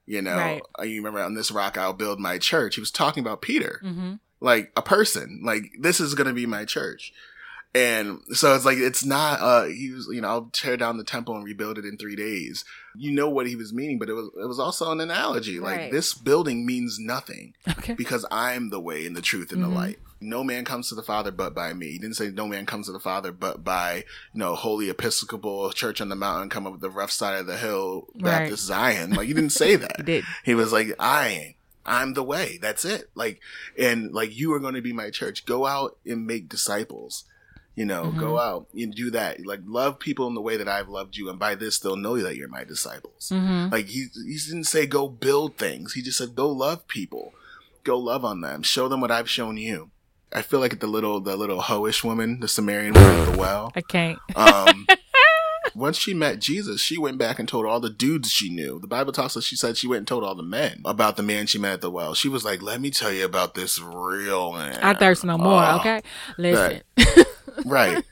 You 0.06 0.22
know, 0.22 0.36
Right. 0.38 0.62
Uh, 0.80 0.84
you 0.84 0.98
remember 1.02 1.22
on 1.24 1.34
this 1.36 1.52
rock 1.52 1.78
I'll 1.78 1.94
build 1.94 2.20
my 2.20 2.38
church. 2.38 2.76
He 2.76 2.82
was 2.82 2.92
talking 2.92 3.22
about 3.22 3.42
Peter. 3.42 3.82
Mm-hmm. 3.84 4.14
like 4.42 4.72
a 4.78 4.82
person. 4.82 5.42
Like 5.44 5.72
this 5.80 6.00
is 6.00 6.14
gonna 6.16 6.34
be 6.34 6.46
my 6.46 6.66
church. 6.66 7.14
And 7.76 8.22
so 8.32 8.56
it's 8.56 8.66
like 8.66 8.78
it's 8.80 9.06
not 9.06 9.40
uh 9.42 9.66
he 9.66 9.92
was 9.92 10.08
you 10.12 10.22
know, 10.22 10.28
I'll 10.28 10.50
tear 10.54 10.76
down 10.78 10.98
the 10.98 11.04
temple 11.04 11.36
and 11.36 11.44
rebuild 11.46 11.78
it 11.78 11.86
in 11.86 11.98
three 11.98 12.16
days. 12.16 12.66
You 12.96 13.12
know 13.12 13.30
what 13.30 13.46
he 13.48 13.56
was 13.56 13.72
meaning, 13.74 14.00
but 14.00 14.10
it 14.10 14.14
was 14.14 14.30
it 14.42 14.48
was 14.48 14.60
also 14.60 14.92
an 14.92 15.00
analogy. 15.02 15.60
Like 15.60 15.78
Right. 15.78 15.92
this 15.92 16.14
building 16.16 16.66
means 16.66 16.98
nothing 17.00 17.54
okay 17.68 17.94
because 17.94 18.26
I'm 18.32 18.70
the 18.72 18.80
way 18.80 19.06
and 19.06 19.16
the 19.16 19.22
truth 19.22 19.52
and 19.52 19.62
Mhm. 19.62 19.70
the 19.70 19.76
light. 19.76 20.00
No 20.22 20.44
man 20.44 20.66
comes 20.66 20.90
to 20.90 20.96
the 20.96 21.04
Father 21.04 21.32
but 21.32 21.56
by 21.56 21.74
me. 21.74 21.92
He 21.92 21.98
didn't 21.98 22.16
say 22.16 22.30
no 22.30 22.48
man 22.48 22.66
comes 22.66 22.88
to 22.88 22.92
the 22.92 23.00
Father 23.00 23.32
but 23.32 23.64
by, 23.64 24.04
you 24.34 24.40
know, 24.40 24.56
Holy 24.56 24.90
Episcopal 24.90 25.72
Church 25.72 26.02
on 26.02 26.10
the 26.10 26.16
Mountain, 26.16 26.50
come 26.50 26.66
up 26.66 26.74
with 26.74 26.82
the 26.82 26.90
rough 26.90 27.12
side 27.12 27.40
of 27.40 27.48
the 27.48 27.58
hill, 27.58 28.08
Right. 28.16 28.24
Baptist 28.24 28.66
Zion. 28.66 29.12
Like 29.12 29.28
he 29.28 29.34
didn't 29.34 29.52
say 29.52 29.76
that. 29.78 29.98
he 29.98 30.04
did 30.04 30.26
He 30.44 30.56
was 30.56 30.74
like, 30.74 30.94
I 31.00 31.56
I'm 31.86 32.14
the 32.14 32.24
way. 32.24 32.60
That's 32.62 32.86
it. 32.86 33.10
Like, 33.16 33.42
and 33.78 34.14
like, 34.14 34.38
you 34.38 34.54
are 34.54 34.60
going 34.60 34.76
to 34.76 34.82
be 34.82 34.94
my 34.94 35.10
church. 35.10 35.46
Go 35.46 35.66
out 35.66 35.98
and 36.06 36.28
make 36.28 36.48
disciples. 36.48 37.26
You 37.76 37.86
know, 37.86 38.06
mm-hmm. 38.06 38.20
go 38.20 38.38
out 38.38 38.68
and 38.76 38.94
do 38.94 39.10
that. 39.12 39.46
Like 39.46 39.62
love 39.66 40.00
people 40.00 40.28
in 40.28 40.34
the 40.34 40.42
way 40.42 40.58
that 40.58 40.68
I've 40.68 40.90
loved 40.90 41.16
you, 41.16 41.30
and 41.30 41.40
by 41.40 41.56
this 41.56 41.80
they'll 41.80 41.96
know 41.96 42.18
that 42.22 42.36
you're 42.36 42.50
my 42.50 42.66
disciples. 42.66 43.32
Mm-hmm. 43.34 43.72
Like 43.72 43.86
he 43.86 44.08
he 44.14 44.38
didn't 44.38 44.66
say 44.66 44.86
go 44.86 45.08
build 45.08 45.56
things. 45.56 45.94
He 45.94 46.02
just 46.02 46.18
said 46.18 46.36
go 46.36 46.50
love 46.50 46.90
people, 46.90 47.34
go 47.86 47.98
love 47.98 48.26
on 48.26 48.42
them, 48.42 48.64
show 48.64 48.90
them 48.90 49.00
what 49.00 49.12
I've 49.12 49.30
shown 49.30 49.56
you. 49.56 49.92
I 50.32 50.42
feel 50.42 50.60
like 50.60 50.80
the 50.80 50.88
little 50.88 51.20
the 51.20 51.36
little 51.36 51.62
hoish 51.62 52.04
woman, 52.04 52.40
the 52.40 52.48
Samaritan 52.48 52.94
woman 52.94 53.20
at 53.20 53.32
the 53.32 53.38
well. 53.38 53.72
I 53.76 53.82
can't. 53.82 54.20
Um, 54.36 54.88
once 55.76 55.98
she 55.98 56.14
met 56.14 56.40
Jesus, 56.40 56.82
she 56.82 56.98
went 56.98 57.18
back 57.18 57.40
and 57.40 57.48
told 57.48 57.66
all 57.66 57.80
the 57.80 57.90
dudes 57.90 58.32
she 58.32 58.50
knew. 58.50 58.80
The 58.80 58.88
Bible 58.88 59.12
talks 59.12 59.36
us, 59.38 59.44
she 59.44 59.56
said 59.56 59.78
she 59.78 59.88
went 59.88 60.00
and 60.00 60.08
told 60.08 60.24
all 60.24 60.36
the 60.36 60.44
men 60.44 60.82
about 60.86 61.18
the 61.18 61.24
man 61.24 61.48
she 61.48 61.58
met 61.58 61.74
at 61.74 61.82
the 61.82 61.92
well. 61.92 62.14
She 62.14 62.30
was 62.30 62.46
like, 62.46 62.62
let 62.62 62.82
me 62.82 62.92
tell 62.92 63.12
you 63.12 63.26
about 63.26 63.56
this 63.56 63.80
real 63.80 64.54
man. 64.54 64.80
I 64.82 64.94
thirst 64.94 65.24
no 65.24 65.38
more, 65.38 65.64
oh, 65.64 65.78
okay? 65.80 66.02
Listen. 66.38 66.82
Right. 66.98 67.26
right. 67.66 68.04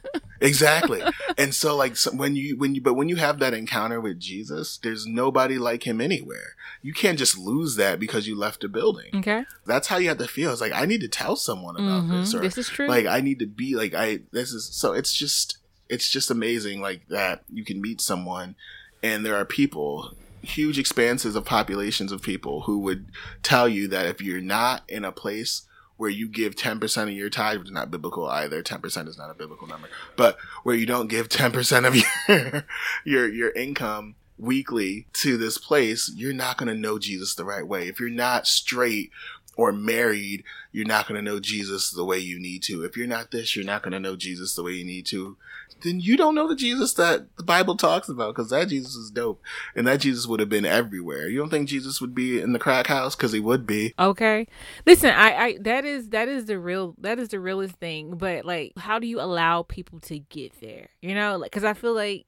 Exactly. 0.42 1.02
and 1.38 1.54
so 1.54 1.76
like 1.76 1.96
so 1.96 2.12
when 2.12 2.36
you 2.36 2.58
when 2.58 2.76
you 2.76 2.82
but 2.82 2.94
when 2.94 3.10
you 3.10 3.16
have 3.18 3.40
that 3.40 3.54
encounter 3.54 4.00
with 4.00 4.20
Jesus, 4.20 4.78
there's 4.78 5.06
nobody 5.06 5.58
like 5.58 5.86
him 5.86 6.02
anywhere. 6.02 6.56
You 6.82 6.94
can't 6.94 7.18
just 7.18 7.38
lose 7.38 7.76
that 7.76 8.00
because 8.00 8.28
you 8.28 8.38
left 8.38 8.64
a 8.64 8.70
building. 8.70 9.10
Okay. 9.16 9.46
That's 9.66 9.88
how 9.88 9.98
you 9.98 10.10
have 10.10 10.18
to 10.20 10.28
feel. 10.28 10.52
It's 10.52 10.62
like 10.62 10.74
I 10.74 10.86
need 10.86 11.02
to 11.02 11.08
tell 11.08 11.36
someone 11.36 11.76
about 11.76 12.04
mm-hmm. 12.04 12.20
this 12.20 12.34
or 12.34 12.40
this 12.40 12.58
is 12.58 12.70
true. 12.70 12.88
Like 12.88 13.06
I 13.06 13.22
need 13.22 13.40
to 13.40 13.48
be 13.48 13.76
like 13.76 13.94
I 13.94 14.20
this 14.32 14.52
is 14.52 14.66
so 14.66 14.94
it's 14.94 15.14
just 15.14 15.58
it's 15.90 16.10
just 16.10 16.32
amazing 16.32 16.82
like 16.82 17.08
that 17.08 17.44
you 17.50 17.64
can 17.64 17.82
meet 17.82 18.02
someone 18.02 18.56
and 19.02 19.26
there 19.26 19.36
are 19.36 19.46
people 19.46 20.16
huge 20.42 20.80
expanses 20.80 21.36
of 21.36 21.46
populations 21.46 22.12
of 22.12 22.22
people 22.22 22.62
who 22.62 22.80
would 22.80 23.08
tell 23.44 23.68
you 23.68 23.88
that 23.88 24.06
if 24.06 24.22
you're 24.22 24.42
not 24.42 24.84
in 24.88 25.04
a 25.04 25.12
place 25.12 25.64
where 25.98 26.10
you 26.10 26.28
give 26.28 26.56
10% 26.56 27.04
of 27.04 27.10
your 27.10 27.30
tithe, 27.30 27.58
which 27.60 27.68
is 27.68 27.74
not 27.74 27.92
biblical 27.92 28.28
either. 28.28 28.64
10% 28.64 29.08
is 29.08 29.18
not 29.18 29.30
a 29.30 29.34
biblical 29.34 29.68
number, 29.68 29.90
but 30.16 30.38
where 30.64 30.76
you 30.76 30.86
don't 30.86 31.08
give 31.08 31.28
10% 31.28 31.88
of 31.88 31.96
your, 32.28 32.64
your, 33.04 33.28
your 33.28 33.52
income 33.52 34.16
weekly 34.38 35.08
to 35.14 35.38
this 35.38 35.58
place, 35.58 36.12
you're 36.16 36.34
not 36.34 36.58
going 36.58 36.68
to 36.68 36.80
know 36.80 37.00
Jesus 37.00 37.36
the 37.36 37.46
right 37.46 37.68
way. 37.68 37.88
If 37.88 38.00
you're 38.00 38.10
not 38.10 38.48
straight 38.48 39.12
or 39.56 39.72
married, 39.72 40.44
you're 40.72 40.86
not 40.86 41.08
going 41.08 41.18
to 41.18 41.32
know 41.32 41.40
Jesus 41.40 41.90
the 41.90 42.06
way 42.06 42.20
you 42.20 42.40
need 42.40 42.62
to. 42.64 42.84
If 42.84 42.96
you're 42.96 43.08
not 43.08 43.32
this, 43.32 43.56
you're 43.56 43.66
not 43.66 43.82
going 43.82 43.94
to 43.94 44.00
know 44.00 44.16
Jesus 44.16 44.56
the 44.56 44.64
way 44.64 44.74
you 44.74 44.86
need 44.86 45.08
to 45.08 45.36
then 45.82 46.00
you 46.00 46.18
don't 46.18 46.36
know 46.36 46.48
the 46.48 46.56
Jesus 46.56 46.94
that 46.96 47.36
the 47.38 47.44
Bible 47.44 47.76
talks 47.76 48.10
about 48.10 48.36
because 48.36 48.50
that 48.50 48.70
Jesus 48.70 48.96
is 48.96 49.12
dope 49.12 49.42
and 49.76 49.88
that 49.88 50.02
Jesus 50.02 50.28
would 50.28 50.40
have 50.40 50.50
been 50.50 50.66
everywhere. 50.66 51.28
You 51.28 51.40
don't 51.40 51.50
think 51.50 51.70
Jesus 51.70 52.02
would 52.02 52.16
be 52.16 52.40
in 52.40 52.54
the 52.54 52.60
crack 52.60 52.88
house 52.88 53.16
because 53.16 53.32
he 53.32 53.40
would 53.40 53.68
be. 53.68 53.94
Okay, 54.00 54.48
listen, 54.86 55.12
I, 55.12 55.36
I 55.36 55.58
that 55.62 55.86
is 55.86 56.10
that 56.10 56.28
is 56.28 56.46
the 56.46 56.60
real 56.60 56.96
that 57.00 57.20
is 57.20 57.30
the 57.30 57.40
realest 57.40 57.76
thing. 57.76 58.18
But 58.18 58.46
like, 58.46 58.74
how 58.78 59.00
do 59.00 59.08
you 59.08 59.20
allow 59.20 59.64
people 59.64 60.00
to 60.02 60.20
get 60.20 60.60
there? 60.62 60.90
You 61.02 61.16
know, 61.16 61.38
like 61.38 61.52
because 61.52 61.64
I 61.64 61.74
feel 61.74 61.94
like 61.94 62.26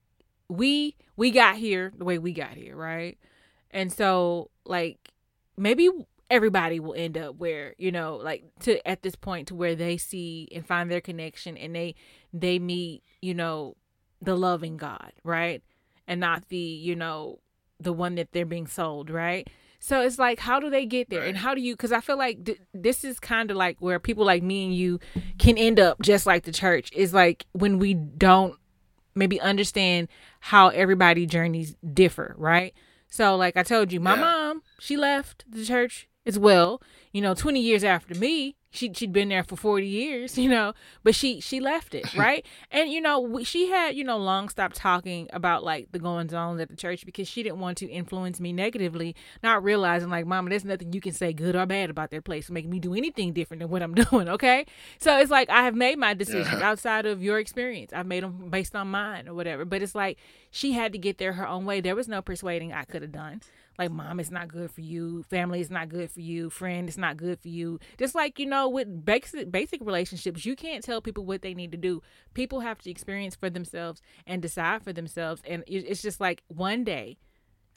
we 0.48 0.96
we 1.16 1.32
got 1.32 1.56
here 1.56 1.92
the 1.98 2.06
way 2.06 2.18
we 2.18 2.34
got 2.34 2.54
here, 2.54 2.76
right? 2.76 3.18
And 3.72 3.92
so 3.92 4.50
like 4.66 5.12
maybe 5.58 5.90
everybody 6.30 6.80
will 6.80 6.94
end 6.94 7.18
up 7.18 7.36
where 7.38 7.74
you 7.78 7.92
know 7.92 8.16
like 8.18 8.44
to 8.60 8.86
at 8.88 9.02
this 9.02 9.16
point 9.16 9.48
to 9.48 9.56
where 9.56 9.76
they 9.76 9.98
see 9.98 10.48
and 10.54 10.66
find 10.66 10.90
their 10.90 11.02
connection 11.02 11.58
and 11.58 11.76
they 11.76 11.96
they 12.34 12.60
meet 12.60 13.04
you 13.22 13.34
know 13.34 13.76
the 14.22 14.36
loving 14.36 14.78
god 14.78 15.12
right? 15.24 15.62
And 16.08 16.20
not 16.20 16.50
the 16.50 16.58
you 16.58 16.96
know 16.96 17.40
the 17.80 17.94
one 17.94 18.16
that 18.16 18.32
they're 18.32 18.46
being 18.46 18.68
sold 18.68 19.10
right? 19.10 19.48
So 19.80 20.02
it's 20.02 20.20
like 20.20 20.40
how 20.40 20.60
do 20.60 20.70
they 20.70 20.86
get 20.86 21.10
there? 21.10 21.24
And 21.24 21.38
how 21.38 21.56
do 21.56 21.62
you 21.62 21.74
because 21.74 21.92
i 21.92 22.02
feel 22.02 22.18
like 22.18 22.46
th- 22.46 22.62
this 22.74 23.04
is 23.04 23.20
kind 23.20 23.50
of 23.50 23.58
like 23.58 23.78
where 23.80 24.00
people 24.00 24.26
like 24.26 24.44
me 24.44 24.66
and 24.66 24.76
you 24.76 25.00
can 25.38 25.58
end 25.58 25.80
up 25.80 26.02
just 26.02 26.26
like 26.26 26.44
the 26.44 26.52
church. 26.52 26.92
Is 26.94 27.14
like 27.14 27.46
when 27.54 27.80
we 27.80 27.94
don't 27.94 28.56
maybe 29.16 29.42
understand 29.42 30.08
how 30.40 30.70
everybody 30.70 31.26
journeys 31.26 31.76
differ 31.94 32.36
right? 32.38 32.74
So 33.12 33.36
like 33.36 33.58
i 33.58 33.64
told 33.64 33.92
you 33.92 34.00
my 34.00 34.14
yeah. 34.14 34.22
mom 34.22 34.64
she 34.80 34.96
left 34.96 35.44
the 35.50 35.66
church 35.66 36.08
as 36.26 36.38
well. 36.38 36.82
You 37.12 37.22
know, 37.22 37.34
20 37.34 37.60
years 37.60 37.84
after 37.84 38.14
me, 38.14 38.56
she 38.72 38.94
she'd 38.94 39.12
been 39.12 39.30
there 39.30 39.44
for 39.44 39.56
40 39.56 39.86
years, 39.88 40.38
you 40.44 40.50
know, 40.50 40.74
but 41.04 41.16
she 41.16 41.40
she 41.40 41.60
left 41.60 41.96
it, 41.96 42.14
right? 42.16 42.46
and 42.72 42.92
you 42.92 43.02
know, 43.02 43.42
she 43.44 43.70
had, 43.70 43.96
you 43.96 44.04
know, 44.04 44.18
long 44.18 44.48
stopped 44.50 44.76
talking 44.76 45.28
about 45.34 45.64
like 45.64 45.92
the 45.92 46.00
goings 46.00 46.34
on 46.34 46.60
at 46.60 46.70
the 46.70 46.76
church 46.76 47.06
because 47.06 47.28
she 47.28 47.42
didn't 47.42 47.60
want 47.60 47.80
to 47.80 47.88
influence 47.88 48.40
me 48.40 48.54
negatively, 48.54 49.16
not 49.42 49.64
realizing 49.64 50.10
like, 50.10 50.26
mama, 50.28 50.50
there's 50.50 50.66
nothing 50.66 50.94
you 50.94 51.02
can 51.02 51.14
say 51.14 51.34
good 51.34 51.56
or 51.56 51.66
bad 51.66 51.90
about 51.90 52.12
their 52.12 52.22
place 52.22 52.48
to 52.48 52.54
make 52.54 52.68
me 52.68 52.80
do 52.80 52.94
anything 52.94 53.34
different 53.34 53.62
than 53.62 53.70
what 53.70 53.82
I'm 53.82 53.96
doing, 54.10 54.30
okay? 54.30 54.66
So 55.00 55.18
it's 55.18 55.32
like 55.32 55.50
I 55.50 55.64
have 55.64 55.76
made 55.76 55.98
my 55.98 56.14
decisions 56.14 56.60
yeah. 56.60 56.70
outside 56.70 57.06
of 57.08 57.24
your 57.24 57.40
experience. 57.40 57.92
I've 57.92 58.06
made 58.06 58.24
them 58.24 58.50
based 58.50 58.76
on 58.76 58.90
mine 58.90 59.28
or 59.28 59.34
whatever, 59.34 59.66
but 59.66 59.82
it's 59.82 59.96
like 59.96 60.20
she 60.52 60.74
had 60.74 60.92
to 60.92 61.00
get 61.00 61.18
there 61.18 61.34
her 61.34 61.48
own 61.48 61.66
way. 61.66 61.82
There 61.82 61.96
was 61.96 62.08
no 62.08 62.22
persuading 62.22 62.72
I 62.72 62.84
could 62.84 63.02
have 63.02 63.12
done 63.12 63.42
like 63.80 63.92
mom 63.92 64.20
it's 64.20 64.30
not 64.30 64.48
good 64.48 64.70
for 64.70 64.82
you 64.82 65.24
family 65.24 65.62
is 65.62 65.72
not 65.72 65.90
good 65.90 66.12
for 66.12 66.20
you 66.20 66.50
friend 66.50 66.88
it's 66.88 66.98
not 66.98 67.18
good 67.18 67.40
for 67.40 67.48
you. 67.48 67.80
Just 67.98 68.14
like 68.14 68.38
you 68.38 68.46
know 68.46 68.70
with 68.70 69.06
basic 69.06 69.52
basic 69.52 69.82
relationships 69.82 70.46
you 70.46 70.56
can't 70.56 70.84
tell 70.84 71.02
people 71.02 71.26
what 71.26 71.42
they 71.42 71.54
need 71.54 71.72
to 71.72 71.78
do. 71.78 72.02
People 72.34 72.60
have 72.60 72.80
to 72.80 72.92
experience 72.92 73.36
for 73.36 73.50
themselves 73.50 74.02
and 74.28 74.42
decide 74.42 74.84
for 74.84 74.94
themselves. 74.94 75.42
And 75.48 75.64
it's 75.66 76.02
just 76.02 76.20
like 76.20 76.44
one 76.48 76.84
day 76.84 77.18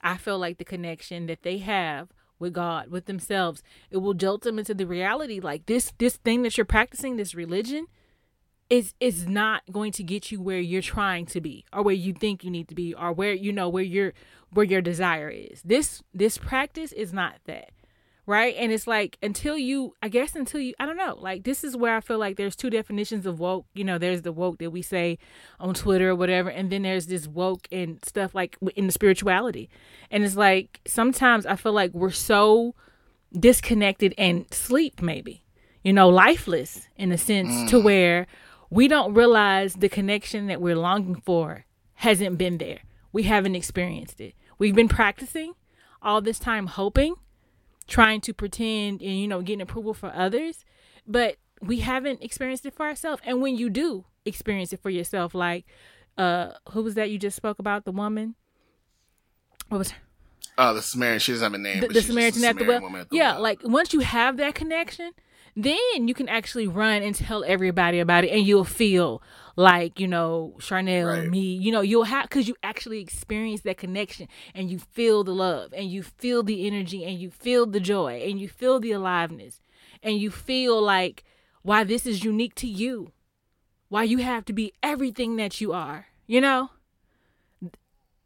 i 0.03 0.17
feel 0.17 0.39
like 0.39 0.59
the 0.59 0.65
connection 0.65 1.27
that 1.27 1.43
they 1.43 1.59
have 1.59 2.09
with 2.43 2.53
God, 2.53 2.89
with 2.89 3.07
themselves, 3.07 3.63
it 3.89 3.99
will 3.99 4.15
jolt 4.15 4.43
them 4.43 4.59
into 4.59 4.75
the 4.75 4.87
reality 4.87 5.39
like 5.39 5.67
this 5.67 5.93
this 5.99 6.17
thing 6.17 6.43
that 6.43 6.59
you're 6.59 6.65
practicing, 6.67 7.17
this 7.17 7.37
religion, 7.37 7.87
is 8.69 8.95
is 9.01 9.27
not 9.27 9.63
going 9.71 9.93
to 9.93 10.03
get 10.03 10.31
you 10.31 10.41
where 10.41 10.59
you're 10.59 10.83
trying 10.83 11.27
to 11.27 11.41
be 11.41 11.65
or 11.73 11.83
where 11.83 11.95
you 11.95 12.13
think 12.13 12.43
you 12.43 12.51
need 12.51 12.69
to 12.69 12.75
be 12.75 12.95
or 12.95 13.13
where 13.13 13.33
you 13.33 13.53
know 13.53 13.69
where 13.69 13.85
your 13.85 14.13
where 14.53 14.67
your 14.67 14.81
desire 14.81 15.29
is. 15.29 15.63
This 15.63 16.03
this 16.15 16.39
practice 16.39 16.93
is 16.93 17.13
not 17.13 17.37
that. 17.47 17.71
Right? 18.25 18.55
And 18.57 18.71
it's 18.71 18.87
like 18.87 19.19
until 19.21 19.59
you 19.59 19.95
I 20.01 20.09
guess 20.09 20.37
until 20.37 20.61
you 20.61 20.75
I 20.79 20.87
don't 20.87 20.97
know. 20.97 21.17
Like 21.19 21.43
this 21.43 21.65
is 21.65 21.77
where 21.77 21.97
I 21.97 22.01
feel 22.01 22.19
like 22.19 22.37
there's 22.37 22.55
two 22.55 22.71
definitions 22.71 23.27
of 23.27 23.41
woke. 23.41 23.67
You 23.75 23.83
know, 23.83 23.99
there's 23.99 24.23
the 24.23 24.31
woke 24.31 24.59
that 24.59 24.71
we 24.71 24.81
say 24.81 25.19
on 25.59 25.75
Twitter 25.75 26.11
or 26.11 26.15
whatever 26.15 26.49
and 26.49 26.71
then 26.71 26.83
there's 26.83 27.07
this 27.07 27.27
woke 27.27 27.67
and 27.73 27.99
stuff 28.05 28.35
like 28.35 28.57
in 28.77 28.87
the 28.87 28.93
spirituality. 28.93 29.69
And 30.11 30.23
it's 30.23 30.37
like 30.37 30.81
sometimes 30.87 31.47
I 31.47 31.57
feel 31.57 31.73
like 31.73 31.93
we're 31.93 32.11
so 32.11 32.75
disconnected 33.33 34.15
and 34.17 34.47
sleep 34.53 35.03
maybe. 35.03 35.45
You 35.83 35.93
know, 35.93 36.09
lifeless 36.09 36.89
in 36.97 37.11
a 37.11 37.19
sense 37.19 37.51
mm. 37.51 37.69
to 37.71 37.81
where 37.81 38.29
we 38.71 38.87
don't 38.87 39.15
realize 39.15 39.75
the 39.75 39.89
connection 39.89 40.47
that 40.47 40.61
we're 40.61 40.77
longing 40.77 41.17
for 41.17 41.67
hasn't 41.97 42.39
been 42.39 42.59
there. 42.59 42.79
We 43.13 43.25
haven't 43.25 43.55
experienced 43.55 44.21
it. 44.21 44.35
We've 44.63 44.77
been 44.77 44.87
practicing 44.87 45.55
all 46.01 46.21
this 46.21 46.39
time, 46.39 46.69
hoping, 46.69 47.17
trying 47.89 48.21
to 48.21 48.33
pretend 48.33 49.03
and, 49.03 49.19
you 49.19 49.27
know, 49.27 49.43
getting 49.43 49.61
approval 49.61 49.93
for 49.93 50.13
others, 50.15 50.65
but 51.05 51.35
we 51.61 51.81
haven't 51.81 52.23
experienced 52.23 52.65
it 52.65 52.73
for 52.73 52.87
ourselves. 52.87 53.21
And 53.27 53.43
when 53.43 53.57
you 53.57 53.69
do 53.71 54.05
experience 54.25 54.73
it 54.73 54.81
for 54.81 54.89
yourself, 54.89 55.35
like, 55.35 55.67
uh, 56.17 56.53
who 56.71 56.85
was 56.85 56.95
that 56.95 57.11
you 57.11 57.19
just 57.19 57.35
spoke 57.35 57.59
about? 57.59 57.85
The 57.85 57.91
woman? 57.91 58.37
What 59.69 59.79
was 59.79 59.91
her? 59.91 59.99
Oh, 60.57 60.75
the 60.75 60.83
Samaritan. 60.83 61.19
She 61.19 61.33
doesn't 61.33 61.45
have 61.45 61.55
a 61.55 61.59
name. 61.61 61.81
The, 61.81 61.89
the 61.89 62.03
Samaritan, 62.03 62.45
at 62.45 62.57
the 62.57 62.65
well. 62.65 63.07
Yeah, 63.11 63.33
well. 63.33 63.43
like 63.43 63.65
once 63.65 63.93
you 63.93 63.99
have 63.99 64.37
that 64.37 64.55
connection, 64.55 65.11
then 65.57 66.09
you 66.09 66.15
can 66.15 66.29
actually 66.29 66.67
run 66.67 67.03
and 67.03 67.15
tell 67.15 67.45
everybody 67.45 68.01
about 68.01 68.25
it 68.25 68.31
and 68.31 68.47
you'll 68.47 68.65
feel 68.65 69.23
like 69.57 70.01
you 70.01 70.09
know 70.09 70.55
charnel 70.61 71.09
right. 71.09 71.29
me 71.29 71.41
you 71.41 71.71
know 71.71 71.83
you'll 71.83 72.05
have 72.05 72.29
because 72.29 72.49
you 72.49 72.57
actually 72.63 73.01
experience 73.01 73.61
that 73.63 73.77
connection 73.77 74.27
and 74.55 74.71
you 74.71 74.79
feel 74.79 75.23
the 75.25 75.35
love 75.35 75.73
and 75.77 75.91
you 75.91 76.03
feel 76.03 76.43
the 76.43 76.67
energy 76.67 77.05
and 77.05 77.19
you 77.19 77.31
feel 77.31 77.67
the 77.67 77.81
joy 77.81 78.15
and 78.27 78.41
you 78.41 78.49
feel 78.49 78.81
the 78.81 78.93
aliveness 78.93 79.61
and 80.03 80.19
you 80.19 80.31
feel 80.31 80.81
like 80.81 81.25
why 81.63 81.85
this 81.85 82.07
is 82.07 82.25
unique 82.25 82.55
to 82.55 82.67
you 82.67 83.13
why 83.89 84.03
you 84.03 84.19
have 84.19 84.45
to 84.45 84.55
be 84.55 84.73
everything 84.83 85.37
that 85.37 85.61
you 85.61 85.73
are 85.73 86.07
you 86.27 86.41
know 86.41 86.71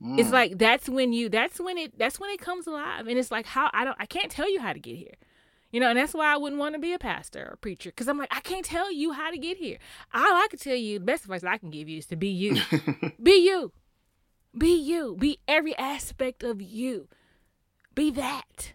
mm. 0.01 0.17
it's 0.17 0.31
like 0.31 0.59
that's 0.59 0.89
when 0.89 1.13
you 1.13 1.29
that's 1.29 1.59
when 1.59 1.77
it 1.77 1.99
that's 1.99 2.21
when 2.21 2.31
it 2.31 2.41
comes 2.41 2.69
alive 2.69 3.09
and 3.09 3.19
it's 3.19 3.33
like 3.33 3.47
how 3.47 3.69
i 3.75 3.83
don't 3.85 3.97
i 3.99 4.07
can't 4.07 4.31
tell 4.31 4.49
you 4.49 4.61
how 4.61 4.73
to 4.73 4.79
get 4.79 4.97
here 4.97 5.15
you 5.71 5.81
know, 5.81 5.89
and 5.89 5.99
that's 5.99 6.15
why 6.15 6.33
I 6.33 6.37
wouldn't 6.37 6.61
want 6.61 6.75
to 6.75 6.81
be 6.81 6.93
a 6.93 6.99
pastor 6.99 7.49
or 7.53 7.57
preacher 7.61 7.91
because 7.91 8.09
I'm 8.09 8.19
like, 8.19 8.35
I 8.35 8.41
can't 8.41 8.65
tell 8.65 8.93
you 8.93 9.13
how 9.13 9.31
to 9.31 9.39
get 9.39 9.59
here. 9.59 9.79
All 10.15 10.23
I 10.23 10.47
can 10.49 10.59
tell 10.59 10.77
you, 10.77 10.99
the 10.99 11.05
best 11.05 11.25
advice 11.25 11.45
I 11.45 11.59
can 11.59 11.71
give 11.71 11.89
you 11.89 11.99
is 11.99 12.07
to 12.07 12.17
be 12.17 12.29
you. 12.29 12.61
be 13.23 13.45
you. 13.45 13.73
Be 14.57 14.75
you. 14.75 15.17
Be 15.19 15.39
every 15.47 15.77
aspect 15.77 16.43
of 16.43 16.63
you. 16.63 17.09
Be 17.95 18.11
that. 18.13 18.73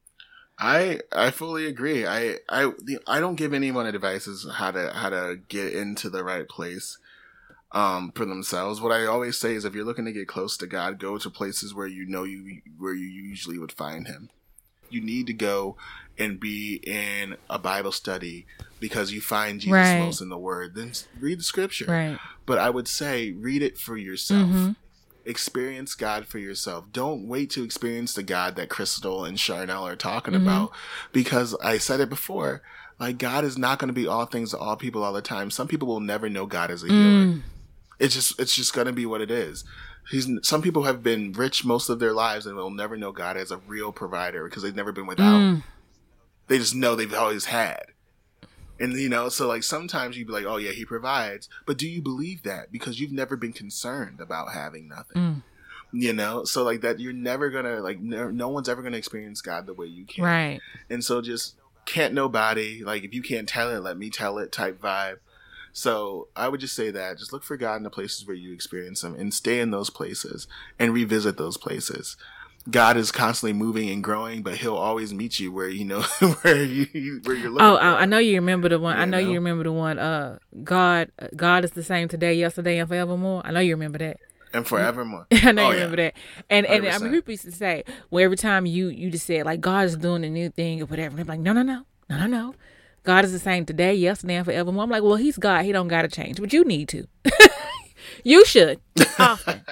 I 0.59 0.99
I 1.11 1.31
fully 1.31 1.65
agree. 1.65 2.05
I 2.05 2.37
I 2.47 2.71
I 3.07 3.19
don't 3.19 3.35
give 3.35 3.53
anyone 3.53 3.87
advice 3.87 4.27
as 4.27 4.45
how 4.53 4.71
to 4.71 4.91
how 4.93 5.09
to 5.09 5.39
get 5.47 5.73
into 5.73 6.09
the 6.09 6.23
right 6.23 6.47
place 6.47 6.99
um 7.71 8.11
for 8.11 8.25
themselves. 8.25 8.79
What 8.79 8.91
I 8.91 9.05
always 9.05 9.39
say 9.39 9.55
is 9.55 9.65
if 9.65 9.73
you're 9.73 9.85
looking 9.85 10.05
to 10.05 10.11
get 10.11 10.27
close 10.27 10.57
to 10.57 10.67
God, 10.67 10.99
go 10.99 11.17
to 11.17 11.29
places 11.31 11.73
where 11.73 11.87
you 11.87 12.05
know 12.05 12.23
you 12.25 12.61
where 12.77 12.93
you 12.93 13.07
usually 13.07 13.57
would 13.57 13.71
find 13.71 14.07
him. 14.07 14.29
You 14.91 15.01
need 15.01 15.25
to 15.27 15.33
go 15.33 15.77
and 16.21 16.39
be 16.39 16.75
in 16.83 17.35
a 17.49 17.57
Bible 17.59 17.91
study 17.91 18.45
because 18.79 19.11
you 19.11 19.21
find 19.21 19.59
Jesus 19.59 19.73
Right. 19.73 19.99
most 19.99 20.21
in 20.21 20.29
the 20.29 20.37
Word, 20.37 20.75
then 20.75 20.91
read 21.19 21.39
the 21.39 21.43
Scripture. 21.43 21.85
Right. 21.85 22.17
But 22.45 22.57
I 22.57 22.69
would 22.69 22.87
say 22.87 23.31
read 23.31 23.61
it 23.61 23.77
for 23.77 23.97
yourself. 23.97 24.47
Mm-hmm. 24.49 24.71
Experience 25.23 25.93
God 25.93 26.25
for 26.25 26.39
yourself. 26.39 26.85
Don't 26.91 27.27
wait 27.27 27.51
to 27.51 27.63
experience 27.63 28.13
the 28.15 28.23
God 28.23 28.55
that 28.55 28.69
Christal 28.69 29.27
and 29.27 29.37
Charnel 29.37 29.85
are 29.85 29.95
talking 29.95 30.33
Mm-hmm. 30.33 30.43
about 30.47 30.71
because 31.11 31.55
I 31.63 31.77
said 31.77 31.99
it 31.99 32.09
before. 32.09 32.61
Like 32.99 33.17
God 33.19 33.43
is 33.43 33.57
not 33.57 33.77
going 33.79 33.87
to 33.89 33.93
be 33.93 34.07
all 34.07 34.25
things 34.25 34.49
to 34.51 34.57
all 34.57 34.75
people 34.75 35.03
all 35.03 35.13
the 35.13 35.21
time. 35.21 35.51
Some 35.51 35.67
people 35.67 35.87
will 35.87 35.99
never 35.99 36.27
know 36.29 36.45
God 36.47 36.71
as 36.71 36.83
a 36.83 36.87
healer. 36.87 37.25
Mm. 37.25 37.41
It's 37.99 38.15
just 38.15 38.39
it's 38.39 38.55
just 38.55 38.73
going 38.73 38.87
to 38.87 38.93
be 38.93 39.05
what 39.05 39.21
it 39.21 39.29
is. 39.31 39.63
He's 40.09 40.27
some 40.41 40.61
people 40.63 40.83
have 40.83 41.03
been 41.03 41.33
rich 41.33 41.63
most 41.63 41.89
of 41.89 41.99
their 41.99 42.13
lives 42.13 42.45
and 42.47 42.55
will 42.55 42.71
never 42.71 42.97
know 42.97 43.11
God 43.11 43.37
as 43.37 43.51
a 43.51 43.57
real 43.57 43.91
provider 43.91 44.43
because 44.45 44.63
they've 44.63 44.75
never 44.75 44.91
been 44.91 45.05
without. 45.07 45.39
Mm. 45.39 45.63
They 46.51 46.57
just 46.57 46.75
know 46.75 46.95
they've 46.95 47.13
always 47.13 47.45
had. 47.45 47.85
And 48.77 48.91
you 48.91 49.07
know, 49.07 49.29
so 49.29 49.47
like 49.47 49.63
sometimes 49.63 50.17
you'd 50.17 50.27
be 50.27 50.33
like, 50.33 50.43
"Oh 50.43 50.57
yeah, 50.57 50.71
he 50.71 50.83
provides," 50.83 51.47
but 51.65 51.77
do 51.77 51.87
you 51.87 52.01
believe 52.01 52.43
that? 52.43 52.73
Because 52.73 52.99
you've 52.99 53.13
never 53.13 53.37
been 53.37 53.53
concerned 53.53 54.19
about 54.19 54.51
having 54.51 54.89
nothing. 54.89 55.15
Mm. 55.15 55.43
You 55.93 56.11
know, 56.11 56.43
so 56.43 56.63
like 56.63 56.81
that, 56.81 56.99
you're 56.99 57.13
never 57.13 57.51
gonna 57.51 57.79
like 57.79 58.01
no, 58.01 58.29
no 58.29 58.49
one's 58.49 58.67
ever 58.67 58.81
gonna 58.81 58.97
experience 58.97 59.39
God 59.39 59.65
the 59.65 59.73
way 59.73 59.85
you 59.85 60.03
can. 60.03 60.25
Right. 60.25 60.59
And 60.89 61.01
so 61.05 61.21
just 61.21 61.55
can't 61.85 62.13
nobody 62.13 62.83
like 62.83 63.05
if 63.05 63.13
you 63.13 63.21
can't 63.21 63.47
tell 63.47 63.73
it, 63.73 63.79
let 63.79 63.97
me 63.97 64.09
tell 64.09 64.37
it 64.37 64.51
type 64.51 64.81
vibe. 64.81 65.19
So 65.71 66.27
I 66.35 66.49
would 66.49 66.59
just 66.59 66.75
say 66.75 66.91
that 66.91 67.17
just 67.17 67.31
look 67.31 67.45
for 67.45 67.55
God 67.55 67.75
in 67.77 67.83
the 67.83 67.89
places 67.89 68.27
where 68.27 68.35
you 68.35 68.51
experience 68.51 69.05
Him 69.05 69.15
and 69.15 69.33
stay 69.33 69.61
in 69.61 69.71
those 69.71 69.89
places 69.89 70.49
and 70.77 70.93
revisit 70.93 71.37
those 71.37 71.55
places. 71.55 72.17
God 72.69 72.95
is 72.97 73.11
constantly 73.11 73.53
moving 73.53 73.89
and 73.89 74.03
growing, 74.03 74.43
but 74.43 74.55
He'll 74.55 74.75
always 74.75 75.13
meet 75.13 75.39
you 75.39 75.51
where 75.51 75.67
you 75.67 75.83
know 75.85 76.01
where 76.41 76.63
you 76.63 77.21
where 77.23 77.35
you're 77.35 77.49
looking. 77.49 77.65
Oh. 77.65 77.75
I, 77.77 78.01
I 78.01 78.05
know 78.05 78.19
you 78.19 78.35
remember 78.35 78.69
the 78.69 78.79
one. 78.79 78.97
I 78.97 79.05
know, 79.05 79.19
know? 79.21 79.27
you 79.29 79.33
remember 79.35 79.63
the 79.63 79.71
one. 79.71 79.97
Uh, 79.97 80.37
God, 80.63 81.11
God 81.35 81.65
is 81.65 81.71
the 81.71 81.83
same 81.83 82.07
today, 82.07 82.33
yesterday, 82.35 82.77
and 82.77 82.87
forevermore. 82.87 83.41
I 83.45 83.51
know 83.51 83.59
you 83.61 83.73
remember 83.73 83.97
that. 83.97 84.17
and 84.53 84.67
forevermore. 84.67 85.25
I 85.31 85.51
know 85.53 85.63
Oh, 85.67 85.69
you 85.71 85.77
yeah. 85.77 85.83
remember 85.85 85.95
that. 85.97 86.13
And 86.49 86.65
and 86.67 86.85
I 86.85 86.91
100%. 86.91 87.01
mean, 87.01 87.11
people 87.13 87.31
used 87.31 87.45
to 87.45 87.51
say, 87.51 87.83
well, 88.11 88.23
every 88.23 88.37
time 88.37 88.65
you 88.67 88.89
you 88.89 89.09
just 89.09 89.25
said 89.25 89.45
like 89.45 89.59
God 89.61 89.85
is 89.85 89.95
doing 89.97 90.23
a 90.23 90.29
new 90.29 90.49
thing 90.49 90.81
or 90.81 90.85
whatever. 90.85 91.09
And 91.09 91.17
they're 91.19 91.25
like, 91.35 91.39
no, 91.39 91.53
no, 91.53 91.63
no, 91.63 91.83
no, 92.09 92.17
no, 92.19 92.27
no. 92.27 92.55
God 93.03 93.25
is 93.25 93.31
the 93.31 93.39
same 93.39 93.65
today, 93.65 93.95
yesterday, 93.95 94.35
and 94.35 94.45
forevermore. 94.45 94.83
I'm 94.83 94.89
like, 94.91 95.01
well, 95.01 95.15
He's 95.15 95.37
God. 95.37 95.65
He 95.65 95.71
don't 95.71 95.87
got 95.87 96.03
to 96.03 96.07
change, 96.07 96.39
but 96.39 96.53
you 96.53 96.63
need 96.63 96.87
to. 96.89 97.07
you 98.23 98.45
should 98.45 98.79
often. 99.17 99.63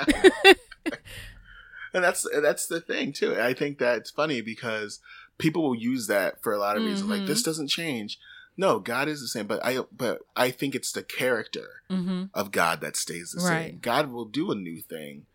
And 1.94 2.04
that's 2.04 2.26
that's 2.42 2.68
the 2.68 2.82
thing 2.82 3.14
too. 3.14 3.40
I 3.40 3.54
think 3.54 3.78
that's 3.78 4.12
funny 4.12 4.42
because 4.42 5.00
people 5.38 5.64
will 5.64 5.76
use 5.76 6.08
that 6.08 6.42
for 6.44 6.54
a 6.54 6.60
lot 6.60 6.78
of 6.78 6.84
reasons. 6.84 7.10
Like 7.10 7.22
Mm-hmm. 7.22 7.28
this 7.32 7.44
doesn't 7.44 7.70
change. 7.70 8.20
No, 8.58 8.80
God 8.80 9.08
is 9.08 9.22
the 9.22 9.28
same, 9.28 9.48
but 9.48 9.64
I 9.66 9.80
but 9.92 10.22
I 10.36 10.52
think 10.52 10.76
it's 10.76 10.92
the 10.92 11.04
character 11.04 11.82
hmm 11.90 12.26
of 12.34 12.52
God 12.52 12.82
that 12.82 12.96
stays 12.96 13.32
the 13.32 13.40
same. 13.40 13.80
God 13.82 14.12
will 14.12 14.26
do 14.26 14.52
a 14.52 14.56
new 14.56 14.82
thing, 14.82 15.26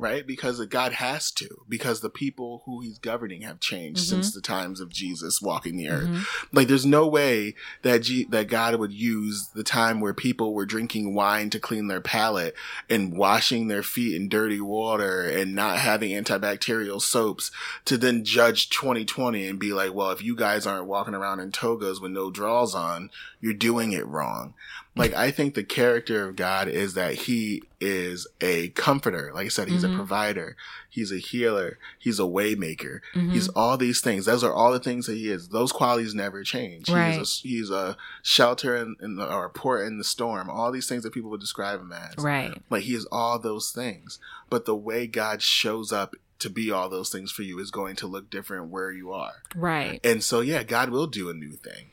right? 0.00 0.26
Because 0.26 0.64
God 0.66 0.92
has 0.94 1.30
to, 1.32 1.48
because 1.68 2.00
the 2.00 2.10
people 2.10 2.62
who 2.64 2.80
he's 2.80 2.98
governing 2.98 3.42
have 3.42 3.60
changed 3.60 4.00
Mhm. 4.02 4.08
since 4.08 4.32
the 4.32 4.40
times 4.40 4.80
of 4.80 4.88
Jesus 4.88 5.42
walking 5.42 5.76
the 5.76 5.88
earth. 5.88 6.08
Mhm. 6.08 6.24
Like 6.52 6.68
there's 6.68 6.86
no 6.86 7.06
way 7.06 7.54
that 7.82 8.02
G- 8.02 8.26
that 8.30 8.48
God 8.48 8.74
would 8.76 8.92
use 8.92 9.48
the 9.54 9.62
time 9.62 10.00
where 10.00 10.14
people 10.14 10.54
were 10.54 10.64
drinking 10.66 11.14
wine 11.14 11.50
to 11.50 11.60
clean 11.60 11.88
their 11.88 12.00
palate 12.00 12.54
and 12.88 13.16
washing 13.16 13.68
their 13.68 13.82
feet 13.82 14.14
in 14.16 14.28
dirty 14.28 14.60
water 14.60 15.20
and 15.22 15.54
not 15.54 15.78
having 15.78 16.10
antibacterial 16.12 17.00
soaps 17.02 17.50
to 17.84 17.98
then 17.98 18.24
judge 18.24 18.70
2020 18.70 19.46
and 19.46 19.58
be 19.58 19.72
like, 19.72 19.92
well, 19.92 20.10
if 20.10 20.22
you 20.22 20.34
guys 20.34 20.66
aren't 20.66 20.86
walking 20.86 21.14
around 21.14 21.40
in 21.40 21.52
togas 21.52 22.00
with 22.00 22.12
no 22.12 22.30
draws 22.30 22.74
on, 22.74 23.10
you're 23.40 23.52
doing 23.52 23.92
it 23.92 24.06
wrong. 24.06 24.54
Like 24.96 25.14
I 25.14 25.30
think 25.30 25.54
the 25.54 25.62
character 25.62 26.28
of 26.28 26.34
God 26.36 26.66
is 26.68 26.94
that 26.94 27.14
he 27.14 27.62
is 27.80 28.26
a 28.40 28.68
comforter. 28.70 29.30
Like 29.32 29.46
I 29.46 29.48
said, 29.48 29.68
he's 29.68 29.84
Mhm. 29.84 29.92
a 29.92 29.96
provider. 29.96 30.56
He's 30.88 31.12
a 31.12 31.18
healer. 31.18 31.78
He's 31.98 32.18
a 32.18 32.24
waymaker. 32.24 33.00
Mhm. 33.14 33.30
He's 33.32 33.48
all 33.50 33.76
these 33.78 34.00
things. 34.00 34.26
Those 34.26 34.42
are 34.42 34.52
all 34.52 34.72
the 34.72 34.80
things 34.80 35.06
that 35.06 35.14
he 35.16 35.30
is. 35.30 35.48
Those 35.50 35.70
qualities 35.70 36.12
never 36.14 36.42
change. 36.42 36.88
Right. 36.90 37.18
He's 37.18 37.40
a, 37.44 37.48
he's 37.48 37.70
a 37.70 37.96
shelter 38.22 38.76
in, 38.76 38.96
in 39.00 39.14
the, 39.16 39.32
or 39.32 39.46
a 39.46 39.50
port 39.50 39.86
in 39.86 39.96
the 39.98 40.04
storm. 40.04 40.50
All 40.50 40.72
these 40.72 40.88
things 40.88 41.04
that 41.04 41.12
people 41.14 41.30
would 41.30 41.40
describe 41.40 41.80
him 41.80 41.92
as. 41.92 42.16
Right. 42.18 42.60
Like 42.68 42.82
he 42.82 42.94
is 42.94 43.06
all 43.12 43.38
those 43.38 43.70
things. 43.70 44.18
But 44.50 44.64
the 44.66 44.76
way 44.76 45.06
God 45.06 45.40
shows 45.40 45.92
up 45.92 46.16
to 46.40 46.50
be 46.50 46.70
all 46.70 46.88
those 46.88 47.10
things 47.10 47.30
for 47.30 47.42
you 47.42 47.58
is 47.60 47.70
going 47.70 47.94
to 47.96 48.06
look 48.06 48.28
different 48.28 48.68
where 48.70 48.90
you 48.90 49.12
are. 49.12 49.34
Right. 49.54 50.00
And 50.02 50.22
so, 50.24 50.40
yeah, 50.40 50.62
God 50.64 50.90
will 50.90 51.06
do 51.06 51.30
a 51.30 51.34
new 51.34 51.52
thing. 51.52 51.86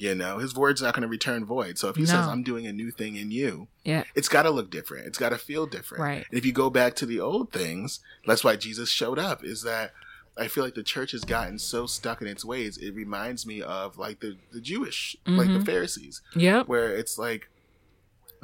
You 0.00 0.14
know, 0.14 0.38
his 0.38 0.54
word's 0.54 0.80
not 0.80 0.94
going 0.94 1.02
to 1.02 1.08
return 1.08 1.44
void. 1.44 1.76
So 1.76 1.88
if 1.88 1.96
he 1.96 2.06
says, 2.06 2.24
I'm 2.26 2.44
doing 2.44 2.66
a 2.68 2.72
new 2.72 2.92
thing 2.92 3.16
in 3.16 3.32
you, 3.32 3.66
Yeah. 3.84 4.04
it's 4.14 4.28
got 4.28 4.44
to 4.44 4.50
look 4.50 4.70
different. 4.70 5.06
It's 5.08 5.18
got 5.18 5.30
to 5.30 5.38
feel 5.38 5.66
different. 5.66 6.02
Right. 6.04 6.24
And 6.30 6.38
if 6.38 6.46
you 6.46 6.52
go 6.52 6.70
back 6.70 6.94
to 6.96 7.06
the 7.06 7.18
old 7.18 7.50
things, 7.52 7.98
that's 8.24 8.44
why 8.44 8.54
Jesus 8.54 8.88
showed 8.90 9.18
up, 9.18 9.42
is 9.44 9.62
that 9.62 9.92
I 10.36 10.46
feel 10.46 10.62
like 10.62 10.76
the 10.76 10.84
church 10.84 11.10
has 11.10 11.24
gotten 11.24 11.58
so 11.58 11.86
stuck 11.86 12.22
in 12.22 12.28
its 12.28 12.44
ways. 12.44 12.78
It 12.78 12.94
reminds 12.94 13.44
me 13.44 13.60
of 13.60 13.98
like 13.98 14.20
the, 14.20 14.36
the 14.52 14.60
Jewish, 14.60 15.16
like 15.26 15.48
the 15.48 15.54
Mhm. 15.58 15.66
Pharisees, 15.66 16.22
Yeah. 16.32 16.62
where 16.62 16.94
it's 16.96 17.18
like, 17.18 17.50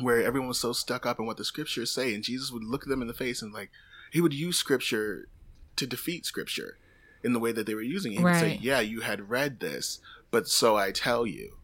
where 0.01 0.21
everyone 0.25 0.49
was 0.49 0.59
so 0.59 0.73
stuck 0.73 1.07
up 1.07 1.21
in 1.21 1.27
what 1.27 1.37
the 1.37 1.45
scriptures 1.45 1.93
say. 1.93 2.13
And 2.15 2.25
Jesus 2.25 2.51
would 2.51 2.65
look 2.65 2.87
them 2.87 3.01
in 3.01 3.07
the 3.07 3.15
face 3.15 3.43
and 3.43 3.53
like, 3.53 3.71
he 4.11 4.21
would 4.21 4.35
use 4.35 4.59
scripture 4.59 5.29
to 5.77 5.87
defeat 5.87 6.27
scripture 6.27 6.79
in 7.23 7.33
the 7.33 7.39
way 7.39 7.53
that 7.53 7.65
they 7.67 7.75
were 7.75 7.81
using 7.83 8.13
it. 8.13 8.19
He 8.19 8.25
would 8.25 8.35
say, 8.41 8.59
yeah, 8.61 8.81
you 8.81 9.03
had 9.03 9.31
read 9.31 9.61
this, 9.61 10.01
but 10.35 10.49
so 10.49 10.77
I 10.77 10.91
tell 10.91 11.27
you. 11.27 11.57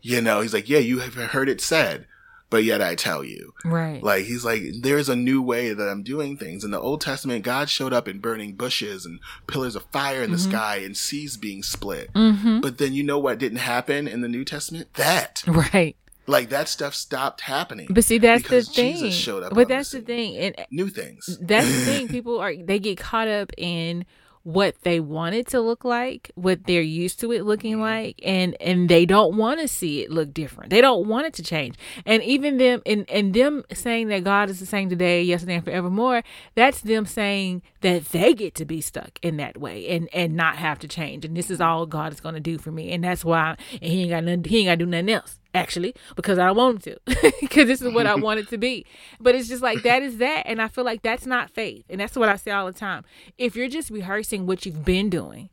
You 0.00 0.20
know, 0.20 0.40
he's 0.40 0.52
like, 0.52 0.68
yeah, 0.68 0.80
you 0.80 0.98
have 0.98 1.14
heard 1.14 1.48
it 1.48 1.60
said, 1.62 2.06
but 2.50 2.62
yet 2.64 2.82
I 2.82 2.94
tell 2.94 3.24
you. 3.24 3.52
Right. 3.64 4.02
Like 4.02 4.24
he's 4.24 4.44
like, 4.44 4.62
there's 4.82 5.08
a 5.08 5.16
new 5.16 5.40
way 5.40 5.72
that 5.72 5.88
I'm 5.88 6.02
doing 6.02 6.36
things. 6.36 6.62
In 6.64 6.70
the 6.72 6.80
Old 6.80 7.00
Testament, 7.00 7.42
God 7.44 7.70
showed 7.70 7.92
up 7.94 8.06
in 8.06 8.18
burning 8.18 8.54
bushes 8.54 9.06
and 9.06 9.18
pillars 9.46 9.76
of 9.76 9.84
fire 9.92 10.22
in 10.22 10.30
the 10.30 10.36
Mhm. 10.36 10.50
sky 10.50 10.76
and 10.84 10.96
seas 10.96 11.36
being 11.38 11.62
split. 11.62 12.12
mm-hmm. 12.14 12.60
But 12.60 12.78
then 12.78 12.92
you 12.92 13.02
know 13.02 13.18
what 13.18 13.38
didn't 13.38 13.58
happen 13.58 14.06
in 14.08 14.20
the 14.20 14.28
New 14.28 14.44
Testament? 14.44 14.88
That. 14.94 15.42
Right. 15.46 15.96
Like 16.26 16.48
that 16.50 16.68
stuff 16.68 16.94
stopped 16.94 17.42
happening. 17.42 17.88
But 17.90 18.04
see, 18.04 18.18
that's 18.18 18.48
the 18.48 18.62
thing. 18.62 18.96
Jesus 18.96 19.14
showed 19.14 19.42
up 19.42 19.52
but 19.54 19.68
that's 19.68 19.90
the 19.90 19.98
scene. 19.98 20.06
thing, 20.06 20.36
and 20.38 20.66
New 20.70 20.88
things. 20.88 21.38
that's 21.40 21.66
the 21.66 21.80
thing. 21.84 22.08
People 22.16 22.38
are 22.40 22.54
they 22.56 22.78
get 22.78 22.96
caught 22.98 23.28
up 23.28 23.52
in 23.58 24.04
what 24.44 24.82
they 24.82 25.00
want 25.00 25.34
it 25.34 25.46
to 25.48 25.60
look 25.60 25.84
like, 25.84 26.30
what 26.34 26.64
they're 26.64 26.82
used 26.82 27.18
to 27.20 27.32
it 27.32 27.44
looking 27.44 27.72
mm-hmm. 27.72 27.80
like, 27.80 28.20
and 28.22 28.56
and 28.60 28.88
they 28.88 29.06
don't 29.06 29.36
want 29.36 29.58
to 29.60 29.66
see 29.66 30.02
it 30.02 30.10
look 30.10 30.32
different. 30.32 30.70
They 30.70 30.80
don't 30.80 31.08
want 31.08 31.26
it 31.26 31.34
to 31.34 31.42
change. 31.42 31.76
And 32.06 32.22
even 32.22 32.58
them 32.58 32.82
and 32.86 33.08
and 33.10 33.34
them 33.34 33.64
saying 33.72 34.08
that 34.08 34.22
God 34.22 34.50
is 34.50 34.60
the 34.60 34.66
same 34.66 34.88
today, 34.88 35.22
yesterday, 35.22 35.56
and 35.56 35.64
forevermore. 35.64 36.22
That's 36.54 36.82
them 36.82 37.06
saying 37.06 37.62
that 37.80 38.04
they 38.10 38.34
get 38.34 38.54
to 38.56 38.64
be 38.64 38.80
stuck 38.80 39.18
in 39.22 39.38
that 39.38 39.58
way 39.58 39.88
and 39.88 40.08
and 40.12 40.36
not 40.36 40.56
have 40.56 40.78
to 40.80 40.88
change. 40.88 41.24
And 41.24 41.36
this 41.36 41.50
is 41.50 41.58
mm-hmm. 41.58 41.68
all 41.68 41.86
God 41.86 42.12
is 42.12 42.20
going 42.20 42.34
to 42.34 42.40
do 42.40 42.58
for 42.58 42.70
me. 42.70 42.92
And 42.92 43.02
that's 43.02 43.24
why. 43.24 43.56
And 43.72 43.90
he 43.90 44.02
ain't 44.02 44.10
got 44.10 44.24
nothing. 44.24 44.44
He 44.44 44.58
ain't 44.58 44.66
got 44.66 44.72
to 44.72 44.84
do 44.84 44.86
nothing 44.86 45.10
else 45.10 45.38
actually 45.54 45.94
because 46.16 46.38
I 46.38 46.46
don't 46.46 46.56
want 46.56 46.82
to 46.82 46.98
because 47.40 47.66
this 47.66 47.80
is 47.80 47.92
what 47.94 48.06
I 48.06 48.14
want 48.16 48.40
it 48.40 48.48
to 48.48 48.58
be. 48.58 48.84
But 49.20 49.34
it's 49.34 49.48
just 49.48 49.62
like 49.62 49.82
that 49.82 50.02
is 50.02 50.18
that, 50.18 50.42
and 50.46 50.60
I 50.60 50.68
feel 50.68 50.84
like 50.84 51.02
that's 51.02 51.26
not 51.26 51.50
faith, 51.50 51.84
and 51.88 52.00
that's 52.00 52.16
what 52.16 52.28
I 52.28 52.36
say 52.36 52.50
all 52.50 52.66
the 52.66 52.72
time. 52.72 53.04
If 53.38 53.56
you're 53.56 53.68
just 53.68 53.90
rehearsing 53.90 54.46
what 54.46 54.66
you've 54.66 54.84
been 54.84 55.08
doing, 55.08 55.48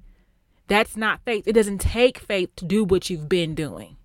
that's 0.68 0.98
not 0.98 1.22
faith. 1.26 1.48
It 1.48 1.54
doesn't 1.54 1.80
take 1.80 2.18
faith 2.18 2.56
to 2.58 2.66
do 2.66 2.84
what 2.84 3.10
you've 3.10 3.30
been 3.30 3.56
doing. 3.56 3.98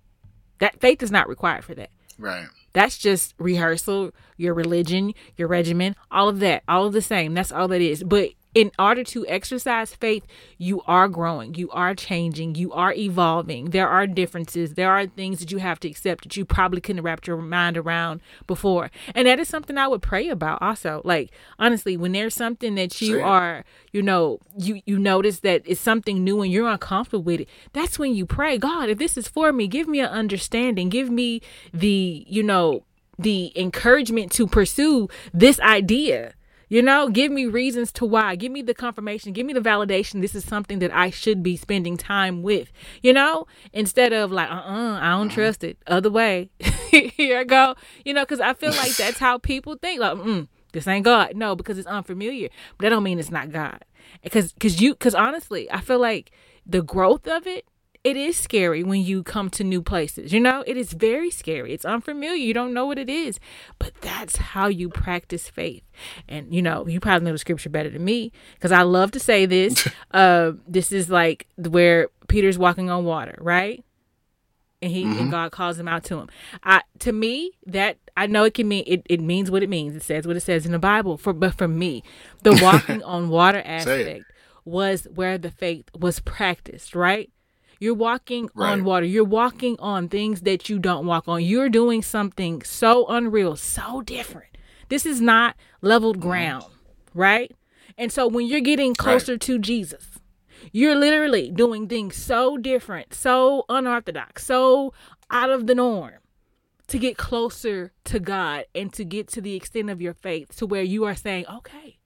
That 0.59 0.79
faith 0.79 1.03
is 1.03 1.11
not 1.11 1.29
required 1.29 1.63
for 1.63 1.75
that. 1.75 1.89
right. 2.17 2.47
That's 2.73 2.97
just 2.97 3.33
rehearsal, 3.39 4.11
your 4.35 4.53
religion, 4.53 5.13
your 5.35 5.47
regimen, 5.47 5.95
all 6.11 6.29
of 6.29 6.39
that, 6.41 6.61
all 6.67 6.85
of 6.85 6.93
the 6.93 7.01
same. 7.01 7.33
That's 7.33 7.51
all 7.51 7.67
that 7.69 7.81
is. 7.81 8.03
But 8.03 8.31
in 8.57 8.71
order 8.79 9.03
to 9.03 9.23
exercise 9.27 9.93
faith, 9.93 10.25
you 10.57 10.81
are 10.87 11.07
growing, 11.07 11.53
you 11.53 11.69
are 11.69 11.93
changing, 11.93 12.55
you 12.55 12.73
are 12.73 12.91
evolving. 12.91 13.65
There 13.65 13.87
are 13.87 14.07
differences, 14.07 14.73
there 14.73 14.89
are 14.89 15.05
things 15.05 15.37
that 15.37 15.51
you 15.51 15.59
have 15.59 15.79
to 15.81 15.87
accept 15.87 16.23
that 16.23 16.35
you 16.35 16.43
probably 16.43 16.81
couldn't 16.81 17.03
wrap 17.03 17.27
your 17.27 17.37
mind 17.37 17.77
around 17.77 18.19
before. 18.47 18.89
And 19.13 19.27
that 19.27 19.39
is 19.39 19.47
something 19.47 19.77
I 19.77 19.87
would 19.87 20.01
pray 20.01 20.27
about 20.29 20.59
also. 20.59 21.03
Like 21.05 21.29
honestly, 21.59 21.95
when 21.97 22.13
there's 22.13 22.33
something 22.33 22.73
that 22.73 22.99
you 22.99 23.17
Same. 23.17 23.25
are, 23.25 23.63
you 23.91 24.01
know, 24.01 24.39
you 24.57 24.81
you 24.87 24.97
notice 24.97 25.41
that 25.41 25.61
it's 25.65 25.79
something 25.79 26.23
new 26.23 26.41
and 26.41 26.51
you're 26.51 26.67
uncomfortable 26.67 27.21
with 27.21 27.41
it, 27.41 27.49
that's 27.73 27.99
when 27.99 28.15
you 28.15 28.25
pray, 28.25 28.57
God, 28.57 28.89
if 28.89 28.97
this 28.97 29.17
is 29.17 29.27
for 29.27 29.53
me, 29.53 29.67
give 29.67 29.87
me 29.87 29.99
an 29.99 30.09
understanding, 30.09 30.89
give 30.89 31.11
me 31.11 31.43
the, 31.71 32.25
you 32.27 32.41
know, 32.41 32.81
the 33.19 33.51
encouragement 33.55 34.31
to 34.31 34.47
pursue 34.47 35.09
this 35.31 35.59
idea. 35.59 36.33
You 36.69 36.81
know, 36.81 37.09
give 37.09 37.31
me 37.31 37.45
reasons 37.45 37.91
to 37.93 38.05
why. 38.05 38.35
Give 38.35 38.51
me 38.51 38.61
the 38.61 38.73
confirmation. 38.73 39.31
Give 39.33 39.45
me 39.45 39.53
the 39.53 39.61
validation. 39.61 40.21
This 40.21 40.35
is 40.35 40.43
something 40.43 40.79
that 40.79 40.93
I 40.93 41.09
should 41.09 41.41
be 41.41 41.55
spending 41.55 41.95
time 41.95 42.43
with. 42.43 42.71
You 43.01 43.13
know, 43.13 43.47
instead 43.73 44.13
of 44.13 44.31
like, 44.31 44.49
uh, 44.49 44.53
uh 44.53 44.99
I 45.01 45.11
don't 45.11 45.29
trust 45.29 45.63
it. 45.63 45.77
Other 45.87 46.09
way. 46.09 46.49
Here 46.91 47.39
I 47.39 47.43
go. 47.43 47.75
You 48.03 48.13
know, 48.13 48.23
because 48.23 48.39
I 48.39 48.53
feel 48.53 48.71
like 48.71 48.91
that's 48.97 49.19
how 49.19 49.37
people 49.37 49.77
think. 49.77 50.01
Like, 50.01 50.17
mm, 50.17 50.47
this 50.73 50.87
ain't 50.87 51.05
God. 51.05 51.35
No, 51.35 51.55
because 51.55 51.77
it's 51.77 51.87
unfamiliar. 51.87 52.49
But 52.77 52.83
that 52.83 52.89
don't 52.89 53.03
mean 53.03 53.19
it's 53.19 53.31
not 53.31 53.51
God. 53.51 53.83
Because 54.23 54.53
cause 54.59 54.81
you 54.81 54.93
because 54.93 55.15
honestly, 55.15 55.71
I 55.71 55.81
feel 55.81 55.99
like 55.99 56.31
the 56.65 56.81
growth 56.81 57.27
of 57.27 57.47
it, 57.47 57.65
it 58.07 58.15
is 58.15 58.37
scary 58.37 58.83
when 58.83 59.01
you 59.01 59.21
come 59.21 59.49
to 59.49 59.65
new 59.65 59.81
places. 59.81 60.31
You 60.31 60.39
know, 60.39 60.63
it 60.65 60.77
is 60.77 60.93
very 60.93 61.29
scary. 61.29 61.73
It's 61.73 61.83
unfamiliar. 61.83 62.35
You 62.35 62.53
don't 62.53 62.73
know 62.73 62.85
what 62.85 62.97
it 62.97 63.09
is. 63.09 63.37
But 63.79 63.95
that's 63.99 64.37
how 64.37 64.67
you 64.67 64.87
practice 64.87 65.49
faith. 65.49 65.83
And 66.25 66.55
you 66.55 66.61
know, 66.61 66.87
you 66.87 67.01
probably 67.01 67.25
know 67.25 67.33
the 67.33 67.37
scripture 67.37 67.69
better 67.69 67.89
than 67.89 68.05
me 68.05 68.31
because 68.53 68.71
I 68.71 68.83
love 68.83 69.11
to 69.11 69.19
say 69.19 69.45
this. 69.45 69.85
uh, 70.11 70.53
this 70.65 70.93
is 70.93 71.09
like 71.09 71.47
where 71.57 72.07
Peter's 72.29 72.57
walking 72.57 72.89
on 72.89 73.03
water, 73.03 73.37
right? 73.41 73.83
and 74.79 74.91
he 74.91 75.03
mm-hmm. 75.03 75.19
and 75.19 75.31
God 75.31 75.51
calls 75.51 75.77
him 75.77 75.87
out 75.87 76.03
to 76.05 76.19
him. 76.19 76.29
I 76.63 76.81
to 76.99 77.11
me 77.11 77.51
that 77.65 77.97
I 78.15 78.27
know 78.27 78.43
it 78.43 78.53
can 78.53 78.69
mean 78.69 78.83
it, 78.87 79.01
it 79.09 79.19
means 79.19 79.51
what 79.51 79.63
it 79.63 79.69
means. 79.69 79.95
It 79.95 80.03
says 80.03 80.25
what 80.25 80.37
it 80.37 80.41
says 80.41 80.65
in 80.65 80.71
the 80.71 80.79
Bible. 80.79 81.17
For 81.17 81.33
but 81.33 81.55
for 81.55 81.67
me, 81.67 82.03
the 82.43 82.57
walking 82.63 83.03
on 83.03 83.27
water 83.27 83.61
aspect 83.65 84.25
was 84.63 85.07
where 85.13 85.37
the 85.37 85.51
faith 85.51 85.89
was 85.97 86.19
practiced, 86.19 86.95
right? 86.95 87.31
You're 87.79 87.93
walking 87.93 88.49
right. 88.53 88.71
on 88.71 88.83
water. 88.83 89.05
You're 89.05 89.23
walking 89.23 89.77
on 89.79 90.09
things 90.09 90.41
that 90.41 90.69
you 90.69 90.79
don't 90.79 91.05
walk 91.05 91.27
on. 91.27 91.43
You're 91.43 91.69
doing 91.69 92.01
something 92.01 92.61
so 92.63 93.05
unreal, 93.07 93.55
so 93.55 94.01
different. 94.01 94.57
This 94.89 95.05
is 95.05 95.21
not 95.21 95.55
leveled 95.81 96.19
ground, 96.19 96.65
right? 97.13 97.51
And 97.97 98.11
so 98.11 98.27
when 98.27 98.45
you're 98.47 98.61
getting 98.61 98.93
closer 98.93 99.33
right. 99.33 99.41
to 99.41 99.59
Jesus, 99.59 100.19
you're 100.71 100.95
literally 100.95 101.51
doing 101.51 101.87
things 101.87 102.15
so 102.15 102.57
different, 102.57 103.13
so 103.13 103.65
unorthodox, 103.69 104.45
so 104.45 104.93
out 105.29 105.49
of 105.49 105.67
the 105.67 105.75
norm 105.75 106.13
to 106.87 106.97
get 106.97 107.17
closer 107.17 107.91
to 108.05 108.19
God 108.19 108.65
and 108.73 108.93
to 108.93 109.03
get 109.03 109.27
to 109.29 109.41
the 109.41 109.55
extent 109.55 109.89
of 109.89 110.01
your 110.01 110.13
faith 110.13 110.55
to 110.57 110.65
where 110.65 110.83
you 110.83 111.03
are 111.03 111.15
saying, 111.15 111.45
okay, 111.47 111.97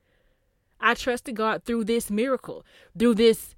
I 0.80 0.95
trusted 0.95 1.35
God 1.35 1.64
through 1.64 1.84
this 1.85 2.10
miracle, 2.10 2.65
through 2.98 3.15
this 3.15 3.56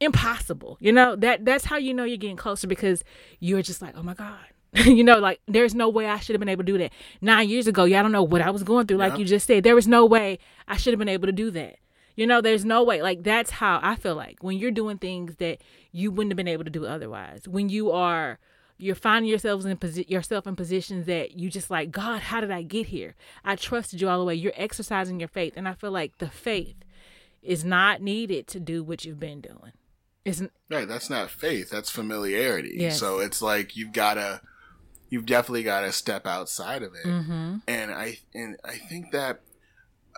impossible. 0.00 0.76
You 0.80 0.92
know, 0.92 1.16
that 1.16 1.44
that's 1.44 1.64
how 1.64 1.76
you 1.76 1.94
know 1.94 2.04
you're 2.04 2.16
getting 2.16 2.36
closer 2.36 2.66
because 2.66 3.04
you're 3.40 3.62
just 3.62 3.82
like, 3.82 3.94
oh 3.96 4.02
my 4.02 4.14
God. 4.14 4.38
you 4.86 5.04
know, 5.04 5.18
like 5.18 5.40
there's 5.46 5.74
no 5.74 5.88
way 5.88 6.06
I 6.06 6.18
should 6.18 6.34
have 6.34 6.40
been 6.40 6.48
able 6.48 6.64
to 6.64 6.72
do 6.72 6.78
that. 6.78 6.92
Nine 7.20 7.48
years 7.48 7.68
ago, 7.68 7.84
y'all 7.84 8.02
don't 8.02 8.12
know 8.12 8.24
what 8.24 8.42
I 8.42 8.50
was 8.50 8.64
going 8.64 8.86
through, 8.86 8.98
like 8.98 9.12
yeah. 9.12 9.18
you 9.18 9.24
just 9.24 9.46
said. 9.46 9.62
There 9.62 9.74
was 9.74 9.86
no 9.86 10.04
way 10.04 10.38
I 10.66 10.76
should 10.76 10.92
have 10.92 10.98
been 10.98 11.08
able 11.08 11.26
to 11.26 11.32
do 11.32 11.50
that. 11.52 11.76
You 12.16 12.26
know, 12.26 12.40
there's 12.40 12.64
no 12.64 12.82
way. 12.82 13.00
Like 13.00 13.22
that's 13.22 13.50
how 13.50 13.78
I 13.82 13.94
feel 13.94 14.16
like 14.16 14.38
when 14.42 14.58
you're 14.58 14.70
doing 14.72 14.98
things 14.98 15.36
that 15.36 15.60
you 15.92 16.10
wouldn't 16.10 16.32
have 16.32 16.36
been 16.36 16.48
able 16.48 16.64
to 16.64 16.70
do 16.70 16.86
otherwise. 16.86 17.46
When 17.46 17.68
you 17.68 17.92
are 17.92 18.38
you're 18.76 18.96
finding 18.96 19.30
yourselves 19.30 19.64
in 19.64 19.76
posi- 19.76 20.10
yourself 20.10 20.46
in 20.46 20.56
positions 20.56 21.06
that 21.06 21.38
you 21.38 21.48
just 21.48 21.70
like, 21.70 21.92
God, 21.92 22.22
how 22.22 22.40
did 22.40 22.50
I 22.50 22.62
get 22.62 22.86
here? 22.86 23.14
I 23.44 23.54
trusted 23.54 24.00
you 24.00 24.08
all 24.08 24.18
the 24.18 24.24
way. 24.24 24.34
You're 24.34 24.52
exercising 24.56 25.20
your 25.20 25.28
faith, 25.28 25.54
and 25.56 25.68
I 25.68 25.74
feel 25.74 25.92
like 25.92 26.18
the 26.18 26.28
faith 26.28 26.76
is 27.42 27.64
not 27.64 28.02
needed 28.02 28.46
to 28.48 28.60
do 28.60 28.82
what 28.82 29.04
you've 29.04 29.20
been 29.20 29.40
doing. 29.40 29.72
Isn't 30.24 30.52
right? 30.70 30.88
That's 30.88 31.10
not 31.10 31.30
faith. 31.30 31.70
That's 31.70 31.90
familiarity. 31.90 32.76
Yes. 32.78 32.98
So 32.98 33.18
it's 33.18 33.42
like 33.42 33.76
you've 33.76 33.92
got 33.92 34.14
to, 34.14 34.40
you've 35.10 35.26
definitely 35.26 35.64
got 35.64 35.82
to 35.82 35.92
step 35.92 36.26
outside 36.26 36.82
of 36.82 36.94
it. 36.94 37.06
Mm-hmm. 37.06 37.56
And 37.68 37.90
I 37.90 38.18
and 38.34 38.56
I 38.64 38.76
think 38.76 39.12
that 39.12 39.40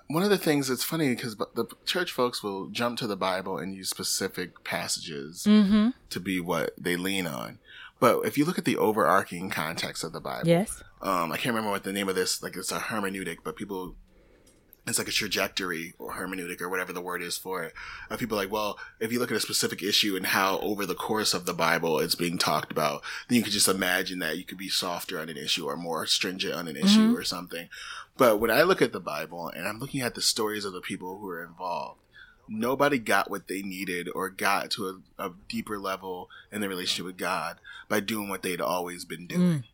one 0.08 0.22
of 0.22 0.30
the 0.30 0.38
things 0.38 0.68
that's 0.68 0.84
funny 0.84 1.14
because 1.14 1.36
the 1.36 1.66
church 1.84 2.12
folks 2.12 2.42
will 2.42 2.68
jump 2.68 2.98
to 2.98 3.06
the 3.06 3.16
Bible 3.16 3.58
and 3.58 3.74
use 3.74 3.90
specific 3.90 4.62
passages 4.62 5.44
mm-hmm. 5.46 5.90
to 6.10 6.20
be 6.20 6.38
what 6.38 6.70
they 6.78 6.96
lean 6.96 7.26
on. 7.26 7.58
But 7.98 8.26
if 8.26 8.36
you 8.38 8.44
look 8.44 8.58
at 8.58 8.64
the 8.64 8.76
overarching 8.76 9.50
context 9.50 10.04
of 10.04 10.12
the 10.12 10.20
Bible, 10.20 10.48
yes, 10.48 10.82
um, 11.02 11.32
I 11.32 11.36
can't 11.36 11.54
remember 11.54 11.70
what 11.70 11.82
the 11.82 11.92
name 11.92 12.08
of 12.08 12.14
this 12.14 12.42
like 12.42 12.56
it's 12.56 12.70
a 12.70 12.78
hermeneutic, 12.78 13.38
but 13.42 13.56
people 13.56 13.96
it's 14.86 14.98
like 14.98 15.08
a 15.08 15.12
trajectory 15.12 15.94
or 15.98 16.14
hermeneutic 16.14 16.60
or 16.60 16.68
whatever 16.68 16.92
the 16.92 17.00
word 17.00 17.20
is 17.20 17.36
for 17.36 17.64
it. 17.64 17.74
Of 18.08 18.20
people 18.20 18.36
like, 18.36 18.52
well, 18.52 18.78
if 19.00 19.12
you 19.12 19.18
look 19.18 19.32
at 19.32 19.36
a 19.36 19.40
specific 19.40 19.82
issue 19.82 20.14
and 20.16 20.26
how 20.26 20.60
over 20.60 20.86
the 20.86 20.94
course 20.94 21.34
of 21.34 21.44
the 21.44 21.52
Bible 21.52 21.98
it's 21.98 22.14
being 22.14 22.38
talked 22.38 22.70
about, 22.70 23.02
then 23.28 23.36
you 23.36 23.42
could 23.42 23.52
just 23.52 23.68
imagine 23.68 24.20
that 24.20 24.38
you 24.38 24.44
could 24.44 24.58
be 24.58 24.68
softer 24.68 25.18
on 25.20 25.28
an 25.28 25.36
issue 25.36 25.66
or 25.66 25.76
more 25.76 26.06
stringent 26.06 26.54
on 26.54 26.68
an 26.68 26.76
issue 26.76 27.00
mm-hmm. 27.00 27.16
or 27.16 27.24
something. 27.24 27.68
But 28.16 28.38
when 28.38 28.50
I 28.50 28.62
look 28.62 28.80
at 28.80 28.92
the 28.92 29.00
Bible 29.00 29.48
and 29.48 29.66
I'm 29.66 29.80
looking 29.80 30.02
at 30.02 30.14
the 30.14 30.22
stories 30.22 30.64
of 30.64 30.72
the 30.72 30.80
people 30.80 31.18
who 31.18 31.28
are 31.30 31.44
involved, 31.44 32.00
nobody 32.48 32.98
got 32.98 33.28
what 33.28 33.48
they 33.48 33.62
needed 33.62 34.08
or 34.14 34.30
got 34.30 34.70
to 34.72 35.02
a, 35.18 35.26
a 35.26 35.32
deeper 35.48 35.80
level 35.80 36.28
in 36.52 36.60
their 36.60 36.70
relationship 36.70 37.06
with 37.06 37.18
God 37.18 37.58
by 37.88 37.98
doing 37.98 38.28
what 38.28 38.42
they'd 38.42 38.60
always 38.60 39.04
been 39.04 39.26
doing. 39.26 39.58
Mm. 39.58 39.64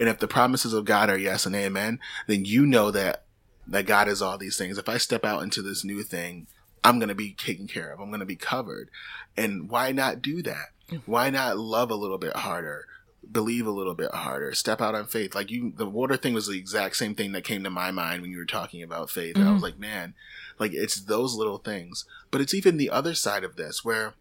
And 0.00 0.08
if 0.08 0.18
the 0.18 0.28
promises 0.28 0.72
of 0.72 0.86
God 0.86 1.10
are 1.10 1.18
yes 1.18 1.44
and 1.44 1.54
amen, 1.54 2.00
then 2.26 2.46
you 2.46 2.64
know 2.64 2.90
that 2.90 3.24
that 3.66 3.86
God 3.86 4.08
is 4.08 4.20
all 4.20 4.38
these 4.38 4.56
things. 4.56 4.78
If 4.78 4.88
I 4.88 4.98
step 4.98 5.24
out 5.24 5.42
into 5.42 5.62
this 5.62 5.84
new 5.84 6.02
thing, 6.02 6.46
I'm 6.84 6.98
going 6.98 7.08
to 7.08 7.14
be 7.14 7.32
taken 7.32 7.68
care 7.68 7.90
of. 7.92 8.00
I'm 8.00 8.08
going 8.08 8.20
to 8.20 8.26
be 8.26 8.36
covered. 8.36 8.90
And 9.36 9.70
why 9.70 9.92
not 9.92 10.22
do 10.22 10.42
that? 10.42 10.68
Why 11.06 11.30
not 11.30 11.58
love 11.58 11.90
a 11.90 11.96
little 11.96 12.18
bit 12.18 12.36
harder? 12.36 12.86
Believe 13.30 13.66
a 13.66 13.70
little 13.70 13.94
bit 13.94 14.12
harder. 14.12 14.52
Step 14.52 14.80
out 14.80 14.94
on 14.94 15.06
faith. 15.06 15.34
Like 15.34 15.50
you, 15.50 15.72
the 15.74 15.86
water 15.86 16.16
thing 16.16 16.34
was 16.34 16.48
the 16.48 16.58
exact 16.58 16.96
same 16.96 17.14
thing 17.14 17.32
that 17.32 17.44
came 17.44 17.62
to 17.64 17.70
my 17.70 17.90
mind 17.90 18.20
when 18.20 18.30
you 18.30 18.38
were 18.38 18.44
talking 18.44 18.82
about 18.82 19.10
faith. 19.10 19.34
Mm-hmm. 19.34 19.40
And 19.40 19.48
I 19.48 19.52
was 19.52 19.62
mm-hmm. 19.62 19.64
like, 19.64 19.78
man, 19.78 20.14
like 20.58 20.72
it's 20.74 21.00
those 21.00 21.34
little 21.34 21.58
things. 21.58 22.04
But 22.30 22.40
it's 22.40 22.52
even 22.52 22.76
the 22.76 22.90
other 22.90 23.14
side 23.14 23.44
of 23.44 23.56
this 23.56 23.84
where, 23.84 24.14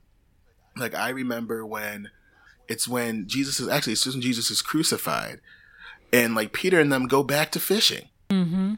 like, 0.77 0.95
I 0.95 1.09
remember 1.09 1.65
when 1.65 2.09
it's 2.69 2.88
when 2.88 3.27
Jesus 3.27 3.59
is 3.59 3.68
actually, 3.68 3.93
it's 3.93 4.05
when 4.05 4.22
Jesus 4.22 4.49
is 4.49 4.61
crucified 4.61 5.41
and 6.13 6.35
like 6.35 6.53
Peter 6.53 6.80
and 6.80 6.91
them 6.91 7.07
go 7.07 7.23
back 7.23 7.51
to 7.51 7.59
fishing. 7.59 8.07
Mm-hmm 8.30 8.76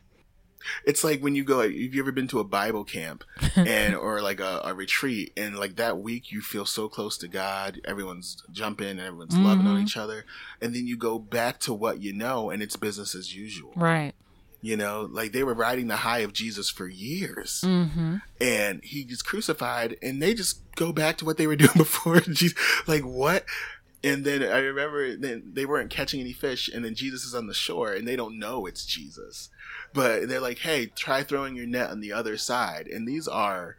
it's 0.85 1.03
like 1.03 1.22
when 1.22 1.35
you 1.35 1.44
go, 1.44 1.57
like, 1.57 1.72
have 1.72 1.94
you 1.94 2.02
ever 2.02 2.11
been 2.11 2.27
to 2.30 2.40
a 2.40 2.44
Bible 2.44 2.84
camp 2.84 3.23
and, 3.56 3.95
or 3.95 4.22
like 4.22 4.40
a, 4.40 4.61
a, 4.64 4.73
retreat 4.73 5.31
and 5.38 5.56
like 5.57 5.76
that 5.76 5.99
week 5.99 6.31
you 6.31 6.41
feel 6.41 6.65
so 6.65 6.90
close 6.90 7.18
to 7.18 7.27
God, 7.27 7.80
everyone's 7.85 8.44
jumping 8.52 8.88
and 8.88 8.99
everyone's 8.99 9.35
mm-hmm. 9.35 9.45
loving 9.45 9.68
on 9.68 9.76
mm-hmm. 9.76 9.84
each 9.84 9.98
other. 9.98 10.26
And 10.61 10.76
then 10.76 10.88
you 10.88 10.98
go 10.98 11.19
back 11.19 11.60
to 11.61 11.73
what 11.73 12.02
you 12.02 12.14
know 12.14 12.49
and 12.49 12.61
it's 12.61 12.76
business 12.76 13.15
as 13.15 13.35
usual. 13.35 13.73
Right. 13.76 14.14
You 14.61 14.77
know, 14.77 15.10
like 15.11 15.34
they 15.34 15.44
were 15.44 15.53
riding 15.53 15.88
the 15.88 15.98
high 15.98 16.19
of 16.19 16.31
Jesus 16.31 16.69
for 16.69 16.88
years, 16.88 17.65
mm-hmm. 17.65 18.15
and 18.40 18.81
he 18.81 19.03
gets 19.03 19.22
crucified, 19.22 19.98
and 20.02 20.22
they 20.22 20.34
just 20.34 20.61
go 20.77 20.94
back 20.94 21.18
to 21.18 21.26
what 21.26 21.35
they 21.35 21.48
were 21.48 21.56
doing 21.57 21.73
before. 21.76 22.22
Jesus, 22.22 22.57
like 22.88 23.02
what? 23.02 23.44
And 24.06 24.23
then 24.23 24.41
I 24.41 24.60
remember 24.60 25.18
then 25.18 25.52
they 25.52 25.65
weren't 25.65 25.90
catching 25.90 26.22
any 26.22 26.31
fish, 26.31 26.69
and 26.73 26.85
then 26.85 26.95
Jesus 26.95 27.26
is 27.26 27.35
on 27.35 27.48
the 27.48 27.53
shore, 27.53 27.91
and 27.91 28.07
they 28.07 28.15
don't 28.15 28.40
know 28.40 28.65
it's 28.65 28.85
Jesus 28.85 29.49
but 29.94 30.28
they're 30.28 30.40
like, 30.40 30.60
hey, 30.60 30.88
try 30.88 31.24
throwing 31.24 31.56
your 31.56 31.68
net 31.68 31.90
on 31.90 32.02
the 32.02 32.14
other 32.14 32.38
side. 32.38 32.88
And 32.88 33.07
these 33.07 33.28
are 33.28 33.78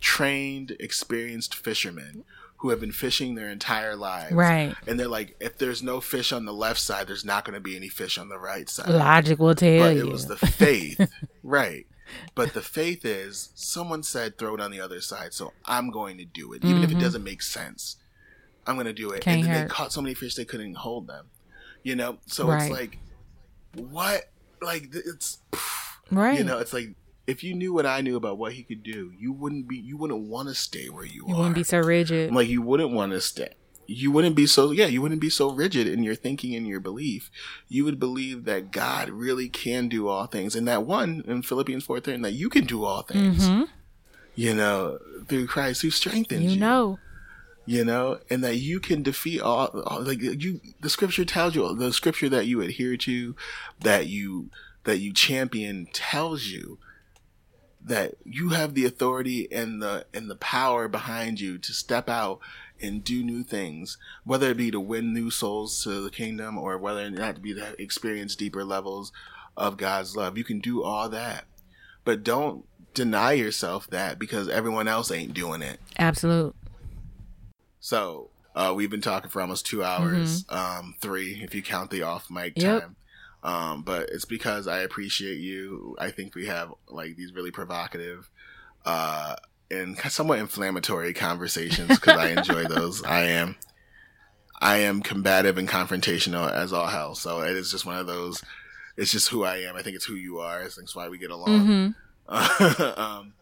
trained, 0.00 0.76
experienced 0.80 1.54
fishermen 1.54 2.24
who 2.58 2.70
have 2.70 2.80
been 2.80 2.92
fishing 2.92 3.34
their 3.34 3.48
entire 3.48 3.96
lives. 3.96 4.32
Right. 4.32 4.74
And 4.86 5.00
they're 5.00 5.08
like, 5.08 5.34
if 5.40 5.56
there's 5.56 5.82
no 5.82 6.00
fish 6.00 6.30
on 6.30 6.44
the 6.44 6.52
left 6.52 6.80
side, 6.80 7.06
there's 7.06 7.24
not 7.24 7.44
going 7.44 7.54
to 7.54 7.60
be 7.60 7.74
any 7.74 7.88
fish 7.88 8.18
on 8.18 8.28
the 8.28 8.38
right 8.38 8.68
side. 8.68 8.90
Logic 8.90 9.38
will 9.38 9.54
tell 9.54 9.78
but 9.78 9.96
you. 9.96 10.06
It 10.06 10.12
was 10.12 10.26
the 10.26 10.36
faith. 10.36 11.10
right. 11.42 11.86
But 12.34 12.52
the 12.52 12.60
faith 12.60 13.04
is 13.04 13.50
someone 13.54 14.02
said 14.02 14.36
throw 14.36 14.54
it 14.54 14.60
on 14.60 14.70
the 14.70 14.80
other 14.80 15.00
side, 15.00 15.32
so 15.32 15.52
I'm 15.64 15.90
going 15.90 16.18
to 16.18 16.24
do 16.24 16.52
it. 16.52 16.64
Even 16.64 16.76
mm-hmm. 16.76 16.84
if 16.84 16.90
it 16.90 16.94
mm-hmm. 16.94 17.02
doesn't 17.02 17.24
make 17.24 17.40
sense. 17.40 17.96
I'm 18.66 18.74
going 18.74 18.86
to 18.86 18.92
do 18.92 19.10
it. 19.10 19.22
Can't 19.22 19.42
and 19.42 19.52
then 19.52 19.62
they 19.62 19.68
caught 19.68 19.92
so 19.92 20.02
many 20.02 20.14
fish 20.14 20.34
they 20.34 20.44
couldn't 20.44 20.74
hold 20.74 21.06
them. 21.06 21.26
You 21.82 21.96
know? 21.96 22.18
So 22.26 22.46
right. 22.46 22.62
it's 22.62 22.70
like, 22.70 22.98
what? 23.74 24.28
Like 24.62 24.88
it's 24.92 25.38
right. 26.10 26.38
You 26.38 26.44
know, 26.44 26.58
it's 26.58 26.72
like 26.72 26.94
if 27.26 27.44
you 27.44 27.54
knew 27.54 27.72
what 27.72 27.86
I 27.86 28.00
knew 28.00 28.16
about 28.16 28.38
what 28.38 28.52
he 28.52 28.62
could 28.62 28.82
do, 28.82 29.12
you 29.18 29.32
wouldn't 29.32 29.68
be 29.68 29.76
you 29.76 29.96
wouldn't 29.96 30.28
want 30.28 30.48
to 30.48 30.54
stay 30.54 30.88
where 30.88 31.04
you, 31.04 31.12
you 31.12 31.24
are. 31.24 31.28
You 31.28 31.36
wouldn't 31.36 31.54
be 31.54 31.64
so 31.64 31.78
rigid. 31.78 32.34
Like 32.34 32.48
you 32.48 32.62
wouldn't 32.62 32.90
want 32.90 33.12
to 33.12 33.20
stay. 33.20 33.54
You 33.86 34.12
wouldn't 34.12 34.36
be 34.36 34.46
so 34.46 34.70
yeah, 34.70 34.86
you 34.86 35.02
wouldn't 35.02 35.20
be 35.20 35.30
so 35.30 35.50
rigid 35.50 35.86
in 35.86 36.02
your 36.02 36.14
thinking 36.14 36.54
and 36.54 36.66
your 36.66 36.80
belief. 36.80 37.30
You 37.68 37.84
would 37.84 37.98
believe 37.98 38.44
that 38.44 38.70
God 38.70 39.08
really 39.10 39.48
can 39.48 39.88
do 39.88 40.08
all 40.08 40.26
things. 40.26 40.54
And 40.54 40.66
that 40.68 40.86
one 40.86 41.24
in 41.26 41.42
Philippians 41.42 41.84
4 41.84 42.00
13, 42.00 42.22
that 42.22 42.32
you 42.32 42.48
can 42.48 42.64
do 42.64 42.84
all 42.84 43.02
things. 43.02 43.48
Mm-hmm. 43.48 43.64
You 44.36 44.54
know, 44.54 44.98
through 45.28 45.48
Christ 45.48 45.82
who 45.82 45.90
strengthens 45.90 46.44
you. 46.44 46.50
You 46.50 46.60
know 46.60 46.98
you 47.70 47.84
know, 47.84 48.18
and 48.28 48.42
that 48.42 48.56
you 48.56 48.80
can 48.80 49.00
defeat 49.00 49.40
all, 49.40 49.68
all, 49.86 50.02
like 50.02 50.20
you. 50.20 50.60
The 50.80 50.90
scripture 50.90 51.24
tells 51.24 51.54
you 51.54 51.72
the 51.76 51.92
scripture 51.92 52.28
that 52.28 52.48
you 52.48 52.60
adhere 52.60 52.96
to, 52.96 53.36
that 53.78 54.08
you 54.08 54.50
that 54.82 54.98
you 54.98 55.12
champion 55.12 55.86
tells 55.92 56.46
you 56.46 56.80
that 57.80 58.16
you 58.24 58.48
have 58.48 58.74
the 58.74 58.86
authority 58.86 59.46
and 59.52 59.80
the 59.80 60.04
and 60.12 60.28
the 60.28 60.34
power 60.34 60.88
behind 60.88 61.38
you 61.38 61.58
to 61.58 61.72
step 61.72 62.08
out 62.08 62.40
and 62.82 63.04
do 63.04 63.22
new 63.22 63.44
things, 63.44 63.98
whether 64.24 64.50
it 64.50 64.56
be 64.56 64.72
to 64.72 64.80
win 64.80 65.14
new 65.14 65.30
souls 65.30 65.84
to 65.84 66.00
the 66.00 66.10
kingdom 66.10 66.58
or 66.58 66.76
whether 66.76 67.02
it 67.02 67.12
not 67.12 67.36
to 67.36 67.40
be 67.40 67.54
to 67.54 67.80
experience 67.80 68.34
deeper 68.34 68.64
levels 68.64 69.12
of 69.56 69.76
God's 69.76 70.16
love. 70.16 70.36
You 70.36 70.42
can 70.42 70.58
do 70.58 70.82
all 70.82 71.08
that, 71.10 71.44
but 72.04 72.24
don't 72.24 72.64
deny 72.94 73.34
yourself 73.34 73.86
that 73.90 74.18
because 74.18 74.48
everyone 74.48 74.88
else 74.88 75.12
ain't 75.12 75.34
doing 75.34 75.62
it. 75.62 75.78
Absolute. 75.96 76.56
So 77.80 78.30
uh, 78.54 78.72
we've 78.76 78.90
been 78.90 79.00
talking 79.00 79.30
for 79.30 79.40
almost 79.40 79.66
two 79.66 79.82
hours, 79.82 80.44
mm-hmm. 80.44 80.56
um, 80.56 80.94
three 81.00 81.40
if 81.42 81.54
you 81.54 81.62
count 81.62 81.90
the 81.90 82.02
off 82.02 82.30
mic 82.30 82.54
yep. 82.56 82.82
time. 82.82 82.96
Um, 83.42 83.82
but 83.82 84.10
it's 84.10 84.26
because 84.26 84.66
I 84.66 84.80
appreciate 84.80 85.38
you. 85.38 85.96
I 85.98 86.10
think 86.10 86.34
we 86.34 86.46
have 86.46 86.72
like 86.88 87.16
these 87.16 87.32
really 87.32 87.50
provocative, 87.50 88.30
uh, 88.84 89.36
and 89.70 89.98
somewhat 89.98 90.40
inflammatory 90.40 91.14
conversations 91.14 91.88
because 91.88 92.18
I 92.18 92.30
enjoy 92.30 92.64
those. 92.68 93.02
I 93.02 93.22
am, 93.22 93.56
I 94.60 94.78
am 94.78 95.00
combative 95.00 95.56
and 95.56 95.68
confrontational 95.68 96.52
as 96.52 96.72
all 96.72 96.88
hell. 96.88 97.14
So 97.14 97.40
it 97.40 97.56
is 97.56 97.70
just 97.70 97.86
one 97.86 97.96
of 97.96 98.06
those. 98.06 98.42
It's 98.96 99.12
just 99.12 99.28
who 99.28 99.44
I 99.44 99.58
am. 99.58 99.76
I 99.76 99.82
think 99.82 99.96
it's 99.96 100.04
who 100.04 100.16
you 100.16 100.40
are. 100.40 100.58
I 100.58 100.68
think 100.68 100.82
it's 100.82 100.96
why 100.96 101.08
we 101.08 101.16
get 101.16 101.30
along. 101.30 101.94
Mm-hmm. 102.28 103.00
um, 103.00 103.32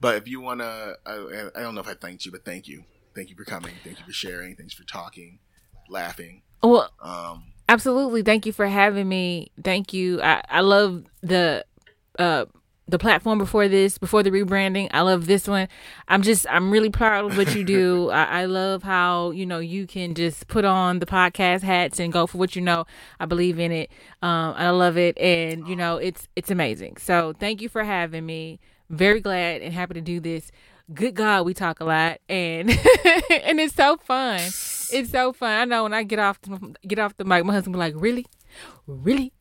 but 0.00 0.16
if 0.16 0.28
you 0.28 0.40
want 0.40 0.60
to, 0.60 0.98
I, 1.06 1.48
I, 1.54 1.62
don't 1.62 1.74
know 1.74 1.80
if 1.80 1.88
I 1.88 1.94
thanked 1.94 2.26
you, 2.26 2.32
but 2.32 2.44
thank 2.44 2.68
you. 2.68 2.84
Thank 3.14 3.30
you 3.30 3.36
for 3.36 3.44
coming. 3.44 3.74
Thank 3.84 3.98
you 3.98 4.04
for 4.04 4.12
sharing. 4.12 4.56
Thanks 4.56 4.74
for 4.74 4.84
talking, 4.84 5.38
laughing. 5.88 6.42
Well, 6.62 6.90
um, 7.00 7.44
absolutely. 7.68 8.22
Thank 8.22 8.46
you 8.46 8.52
for 8.52 8.66
having 8.66 9.08
me. 9.08 9.50
Thank 9.62 9.92
you. 9.92 10.22
I, 10.22 10.42
I 10.48 10.60
love 10.60 11.04
the, 11.22 11.64
uh, 12.18 12.46
the 12.90 12.98
platform 12.98 13.38
before 13.38 13.68
this, 13.68 13.98
before 13.98 14.22
the 14.22 14.30
rebranding. 14.30 14.88
I 14.92 15.02
love 15.02 15.26
this 15.26 15.46
one. 15.46 15.68
I'm 16.08 16.22
just, 16.22 16.46
I'm 16.50 16.70
really 16.70 16.90
proud 16.90 17.30
of 17.30 17.36
what 17.36 17.54
you 17.54 17.64
do. 17.64 18.10
I, 18.12 18.42
I, 18.42 18.44
love 18.46 18.82
how, 18.82 19.30
you 19.30 19.46
know, 19.46 19.60
you 19.60 19.86
can 19.86 20.14
just 20.14 20.48
put 20.48 20.64
on 20.64 20.98
the 20.98 21.06
podcast 21.06 21.62
hats 21.62 22.00
and 22.00 22.12
go 22.12 22.26
for 22.26 22.38
what 22.38 22.56
you 22.56 22.62
know. 22.62 22.86
I 23.18 23.26
believe 23.26 23.58
in 23.58 23.72
it. 23.72 23.90
Um, 24.22 24.54
I 24.56 24.70
love 24.70 24.96
it. 24.98 25.16
And, 25.18 25.68
you 25.68 25.76
know, 25.76 25.96
it's, 25.96 26.28
it's 26.36 26.50
amazing. 26.50 26.96
So 26.98 27.32
thank 27.38 27.62
you 27.62 27.68
for 27.68 27.84
having 27.84 28.26
me. 28.26 28.58
Very 28.88 29.20
glad 29.20 29.62
and 29.62 29.72
happy 29.72 29.94
to 29.94 30.00
do 30.00 30.18
this. 30.18 30.50
Good 30.92 31.14
God, 31.14 31.46
we 31.46 31.54
talk 31.54 31.80
a 31.80 31.84
lot 31.84 32.18
and, 32.28 32.70
and 33.30 33.60
it's 33.60 33.74
so 33.74 33.96
fun. 33.96 34.40
It's 34.40 35.10
so 35.10 35.32
fun. 35.32 35.52
I 35.52 35.64
know 35.64 35.84
when 35.84 35.94
I 35.94 36.02
get 36.02 36.18
off, 36.18 36.40
the, 36.42 36.74
get 36.86 36.98
off 36.98 37.16
the 37.16 37.24
mic, 37.24 37.44
my 37.44 37.52
husband 37.52 37.74
be 37.74 37.78
like, 37.78 37.94
really? 37.96 38.26
Really? 38.86 39.32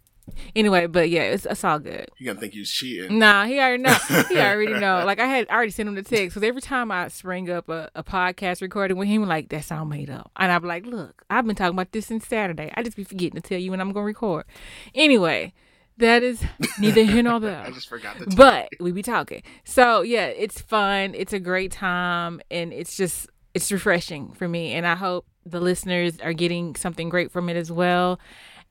Anyway, 0.56 0.88
but 0.88 1.10
yeah, 1.10 1.24
it's, 1.24 1.46
it's 1.46 1.64
all 1.64 1.80
good. 1.80 2.08
He 2.18 2.26
gonna 2.26 2.40
think 2.40 2.54
you 2.54 2.64
cheating. 2.64 3.18
Nah, 3.18 3.46
he 3.46 3.60
already 3.60 3.82
know. 3.82 3.98
He 4.30 4.38
already 4.38 4.74
know. 4.74 5.04
Like 5.10 5.20
I 5.20 5.26
had 5.26 5.48
I 5.50 5.56
already 5.56 5.72
sent 5.72 5.90
him 5.90 5.96
the 5.96 6.04
text 6.04 6.36
because 6.36 6.48
every 6.48 6.62
time 6.62 6.92
I 6.92 7.08
spring 7.08 7.50
up 7.50 7.68
a, 7.68 7.90
a 7.96 8.04
podcast 8.04 8.62
recording 8.62 8.98
with 8.98 9.08
him, 9.08 9.26
like 9.28 9.50
that 9.50 9.64
sound 9.64 9.90
made 9.90 10.10
up, 10.10 10.30
and 10.36 10.52
I'm 10.52 10.64
like, 10.64 10.86
look, 10.86 11.24
I've 11.30 11.48
been 11.48 11.56
talking 11.56 11.74
about 11.74 11.92
this 11.92 12.06
since 12.08 12.28
Saturday. 12.28 12.72
I 12.76 12.84
just 12.84 12.96
be 12.96 13.04
forgetting 13.04 13.42
to 13.42 13.48
tell 13.48 13.58
you 13.58 13.72
when 13.72 13.82
I'm 13.82 13.92
gonna 13.92 14.06
record. 14.06 14.46
Anyway, 14.94 15.54
that 16.00 16.24
is 16.24 16.44
neither 16.80 17.04
here 17.04 17.24
nor 17.24 17.40
there. 17.40 17.62
I 17.66 17.72
just 17.72 17.88
forgot. 17.88 18.18
But 18.36 18.70
we 18.80 18.92
be 18.92 19.04
talking. 19.04 19.44
So 19.64 20.02
yeah, 20.02 20.26
it's 20.26 20.60
fun. 20.60 21.14
It's 21.16 21.34
a 21.34 21.40
great 21.40 21.72
time, 21.72 22.42
and 22.50 22.74
it's 22.74 22.98
just 22.98 23.30
it's 23.54 23.72
refreshing 23.72 24.32
for 24.34 24.48
me. 24.48 24.74
And 24.74 24.86
I 24.86 24.96
hope 24.96 25.26
the 25.46 25.60
listeners 25.60 26.20
are 26.22 26.34
getting 26.34 26.76
something 26.76 27.10
great 27.10 27.32
from 27.32 27.50
it 27.50 27.58
as 27.58 27.72
well. 27.72 28.20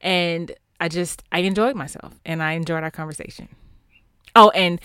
And 0.01 0.53
I 0.81 0.89
just 0.89 1.23
I 1.33 1.41
enjoyed 1.41 1.77
myself 1.77 2.15
and 2.25 2.43
I 2.43 2.53
enjoyed 2.53 2.83
our 2.83 2.91
conversation. 2.91 3.49
Oh, 4.35 4.51
and 4.51 4.81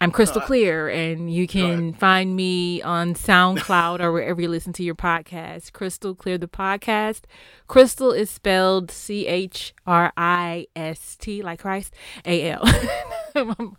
I'm 0.00 0.12
Christal 0.12 0.42
uh, 0.42 0.46
clear, 0.46 0.88
and 0.88 1.32
you 1.32 1.46
can 1.46 1.94
find 1.94 2.36
me 2.36 2.82
on 2.82 3.14
SoundCloud 3.14 4.00
or 4.00 4.12
wherever 4.12 4.40
you 4.40 4.48
listen 4.48 4.72
to 4.74 4.82
your 4.82 4.94
podcast. 4.94 5.72
Christal 5.72 6.16
Clear 6.16 6.36
the 6.36 6.48
podcast. 6.48 7.22
Christal 7.68 8.16
is 8.16 8.28
spelled 8.28 8.90
C 8.90 9.26
H 9.26 9.74
R 9.86 10.12
I 10.16 10.66
S 10.76 11.16
T 11.16 11.42
like 11.42 11.60
Christ 11.60 11.94
A 12.26 12.50
L. 12.50 12.62
Come 13.32 13.76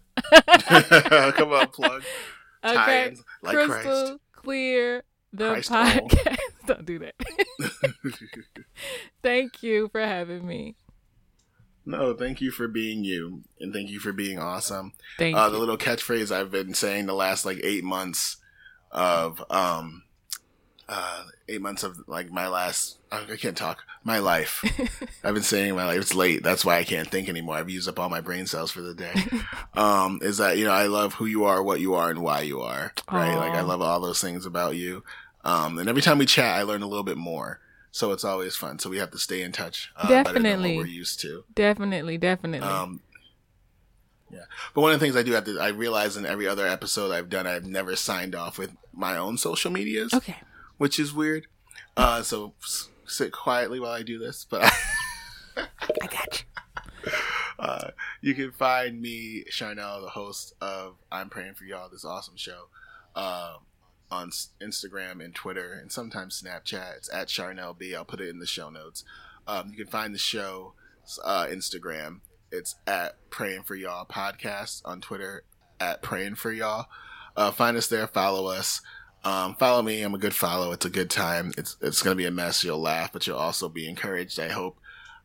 on, 1.54 1.68
plug. 1.68 2.04
Okay, 2.66 3.16
like 3.44 3.56
Christal 3.56 3.68
Christ. 3.68 4.14
Clear 4.34 5.04
the 5.32 5.50
Christ 5.50 5.72
podcast. 5.72 6.38
Don't 6.66 6.86
do 6.86 7.00
that. 7.00 7.14
Thank 9.22 9.62
you 9.62 9.88
for 9.90 10.02
having 10.02 10.46
me. 10.46 10.76
No, 11.88 12.14
thank 12.14 12.42
you 12.42 12.52
for 12.52 12.68
being 12.68 13.06
you, 13.06 13.44
and 13.62 13.72
thank 13.72 13.90
you 13.90 14.02
for 14.02 14.12
being 14.12 14.38
awesome. 14.40 14.92
Thank 15.18 15.38
uh, 15.38 15.46
you. 15.46 15.52
The 15.52 15.58
little 15.58 15.78
catchphrase 15.78 16.36
I've 16.36 16.52
been 16.52 16.74
saying 16.74 17.06
the 17.06 17.14
last 17.14 17.46
like 17.46 17.62
eight 17.64 17.86
months 17.86 18.36
of 18.92 19.42
um, 19.50 20.04
uh, 20.90 21.24
eight 21.48 21.62
months 21.62 21.84
of 21.84 21.98
like 22.06 22.30
my 22.30 22.50
last. 22.50 22.98
I 23.10 23.24
can't 23.38 23.56
talk. 23.56 23.86
My 24.04 24.20
life. 24.20 24.66
I've 25.24 25.34
been 25.34 25.44
saying 25.44 25.76
my 25.76 25.86
life. 25.86 26.02
It's 26.02 26.14
late. 26.14 26.44
That's 26.44 26.66
why 26.66 26.78
I 26.78 26.84
can't 26.84 27.10
think 27.10 27.30
anymore. 27.30 27.56
I've 27.56 27.70
used 27.70 27.88
up 27.88 28.00
all 28.00 28.10
my 28.10 28.20
brain 28.20 28.48
cells 28.48 28.70
for 28.70 28.82
the 28.82 28.94
day. 28.94 29.14
um, 29.74 30.20
is 30.22 30.40
that 30.40 30.58
you 30.58 30.66
know 30.66 30.74
I 30.74 30.88
love 30.88 31.14
who 31.14 31.26
you 31.26 31.46
are, 31.46 31.64
what 31.64 31.80
you 31.80 31.94
are, 31.94 32.10
and 32.10 32.22
why 32.22 32.42
you 32.42 32.60
are. 32.60 32.94
Right. 33.10 33.34
Aww. 33.34 33.38
Like 33.38 33.54
I 33.54 33.62
love 33.62 33.82
all 33.82 34.02
those 34.02 34.20
things 34.20 34.46
about 34.46 34.76
you. 34.76 35.06
Um, 35.46 35.78
and 35.78 35.88
every 35.88 36.02
time 36.02 36.18
we 36.18 36.26
chat, 36.26 36.60
I 36.60 36.64
learn 36.64 36.82
a 36.82 36.88
little 36.88 37.06
bit 37.06 37.18
more. 37.18 37.62
So 37.92 38.12
it's 38.12 38.24
always 38.24 38.56
fun. 38.56 38.80
So 38.80 38.90
we 38.90 38.98
have 38.98 39.12
to 39.12 39.18
stay 39.18 39.42
in 39.42 39.52
touch. 39.52 39.92
Uh, 39.96 40.08
definitely. 40.08 40.78
we're 40.78 40.86
used 40.86 41.20
to. 41.22 41.44
Definitely, 41.54 42.18
definitely. 42.18 42.68
Um, 42.68 43.02
yeah. 44.30 44.42
But 44.74 44.82
one 44.82 44.94
of 44.94 45.00
the 45.00 45.06
things 45.06 45.16
I 45.16 45.24
do 45.24 45.32
have 45.32 45.46
to, 45.46 45.60
I 45.60 45.70
realize 45.70 46.18
in 46.18 46.26
every 46.26 46.48
other 46.48 46.68
episode 46.68 47.12
I've 47.12 47.30
done, 47.30 47.48
I've 47.48 47.66
never 47.66 47.96
signed 47.96 48.36
off 48.36 48.58
with 48.58 48.72
my 48.94 49.18
own 49.18 49.38
social 49.38 49.72
medias. 49.72 50.14
Okay. 50.14 50.36
Which 50.78 51.00
is 51.00 51.14
weird. 51.14 51.48
Uh, 51.96 52.22
so 52.22 52.54
s- 52.64 52.90
sit 53.08 53.32
quietly 53.32 53.80
while 53.80 53.92
I 53.92 54.04
do 54.04 54.20
this, 54.20 54.46
but 54.48 54.64
I, 54.64 54.72
I 56.02 56.08
got 56.08 56.44
you. 57.06 57.12
Uh, 57.58 57.90
you 58.22 58.36
can 58.36 58.52
find 58.52 59.02
me, 59.02 59.44
Charnel, 59.50 60.02
the 60.02 60.10
host 60.10 60.54
of 60.62 60.96
I'm 61.12 61.30
Praying 61.30 61.56
for 61.56 61.64
Y'all, 61.64 61.90
this 61.90 62.06
awesome 62.06 62.36
show. 62.38 62.66
Um, 63.16 63.66
on 64.12 64.32
Instagram 64.62 65.24
and 65.24 65.34
Twitter 65.36 65.74
and 65.74 65.92
sometimes 65.92 66.42
Snapchat. 66.42 66.98
It's 66.98 67.14
at 67.14 67.28
Charnel 67.28 67.74
B. 67.74 67.96
I'll 67.96 68.06
put 68.06 68.22
it 68.22 68.30
in 68.30 68.40
the 68.40 68.46
show 68.46 68.70
notes. 68.70 69.04
Um, 69.48 69.70
you 69.70 69.78
can 69.78 69.88
find 69.88 70.14
the 70.14 70.20
show 70.20 70.74
uh, 71.24 71.48
Instagram. 71.50 72.20
It's 72.52 72.76
at 72.86 73.18
Praying 73.30 73.64
for 73.64 73.76
Y'all 73.76 74.06
podcast 74.06 74.82
on 74.86 75.02
Twitter 75.02 75.44
at 75.80 76.02
Praying 76.02 76.36
for 76.36 76.52
Y'all. 76.52 76.88
Uh, 77.36 77.52
find 77.52 77.78
us 77.78 77.88
there. 77.88 78.08
Follow 78.08 78.48
us. 78.48 78.82
Um, 79.24 79.56
follow 79.56 79.82
me. 79.82 80.02
I'm 80.02 80.14
a 80.14 80.20
good 80.20 80.36
follow. 80.36 80.72
It's 80.72 80.86
a 80.86 80.90
good 80.90 81.10
time. 81.10 81.52
It's 81.58 81.76
it's 81.82 82.02
gonna 82.02 82.16
be 82.16 82.26
a 82.26 82.32
mess. 82.32 82.64
You'll 82.64 82.80
laugh, 82.80 83.12
but 83.12 83.28
you'll 83.28 83.38
also 83.38 83.68
be 83.68 83.88
encouraged. 83.88 84.40
I 84.40 84.50
hope. 84.50 84.78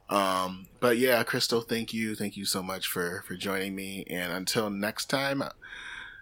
Um, 0.08 0.66
but 0.80 0.98
yeah, 0.98 1.22
Christal, 1.24 1.66
thank 1.66 1.94
you, 1.94 2.14
thank 2.14 2.36
you 2.36 2.44
so 2.44 2.62
much 2.62 2.86
for 2.88 3.22
for 3.26 3.34
joining 3.34 3.74
me. 3.74 4.04
And 4.10 4.32
until 4.32 4.70
next 4.70 5.06
time, 5.06 5.42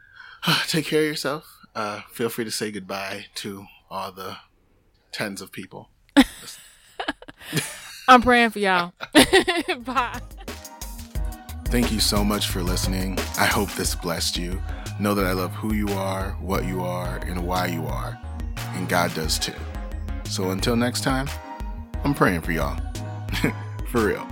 take 0.69 0.87
care 0.87 1.01
of 1.01 1.07
yourself 1.07 1.60
uh, 1.75 2.01
feel 2.13 2.29
free 2.29 2.45
to 2.45 2.51
say 2.51 2.71
goodbye 2.71 3.27
to 3.37 3.67
all 3.91 4.13
the 4.13 4.37
tens 5.13 5.41
of 5.41 5.53
people. 5.53 5.91
I'm 8.09 8.23
praying 8.23 8.51
for 8.51 8.59
y'all. 8.59 8.93
Bye. 9.85 10.21
Thank 11.67 11.93
you 11.93 12.01
so 12.01 12.25
much 12.25 12.49
for 12.49 12.63
listening. 12.63 13.19
I 13.39 13.47
hope 13.47 13.71
this 13.73 13.95
blessed 13.95 14.37
you. 14.37 14.61
Know 14.99 15.15
that 15.15 15.25
I 15.25 15.33
love 15.33 15.53
who 15.53 15.73
you 15.73 15.89
are, 15.91 16.33
what 16.41 16.65
you 16.65 16.83
are, 16.83 17.19
and 17.19 17.47
why 17.47 17.67
you 17.67 17.87
are. 17.87 18.19
And 18.75 18.89
God 18.89 19.15
does 19.15 19.39
too. 19.39 19.55
So 20.25 20.51
until 20.51 20.77
next 20.77 21.03
time, 21.03 21.29
I'm 22.05 22.15
praying 22.15 22.41
for 22.41 22.53
y'all. 22.53 22.79
for 23.91 24.07
real. 24.07 24.27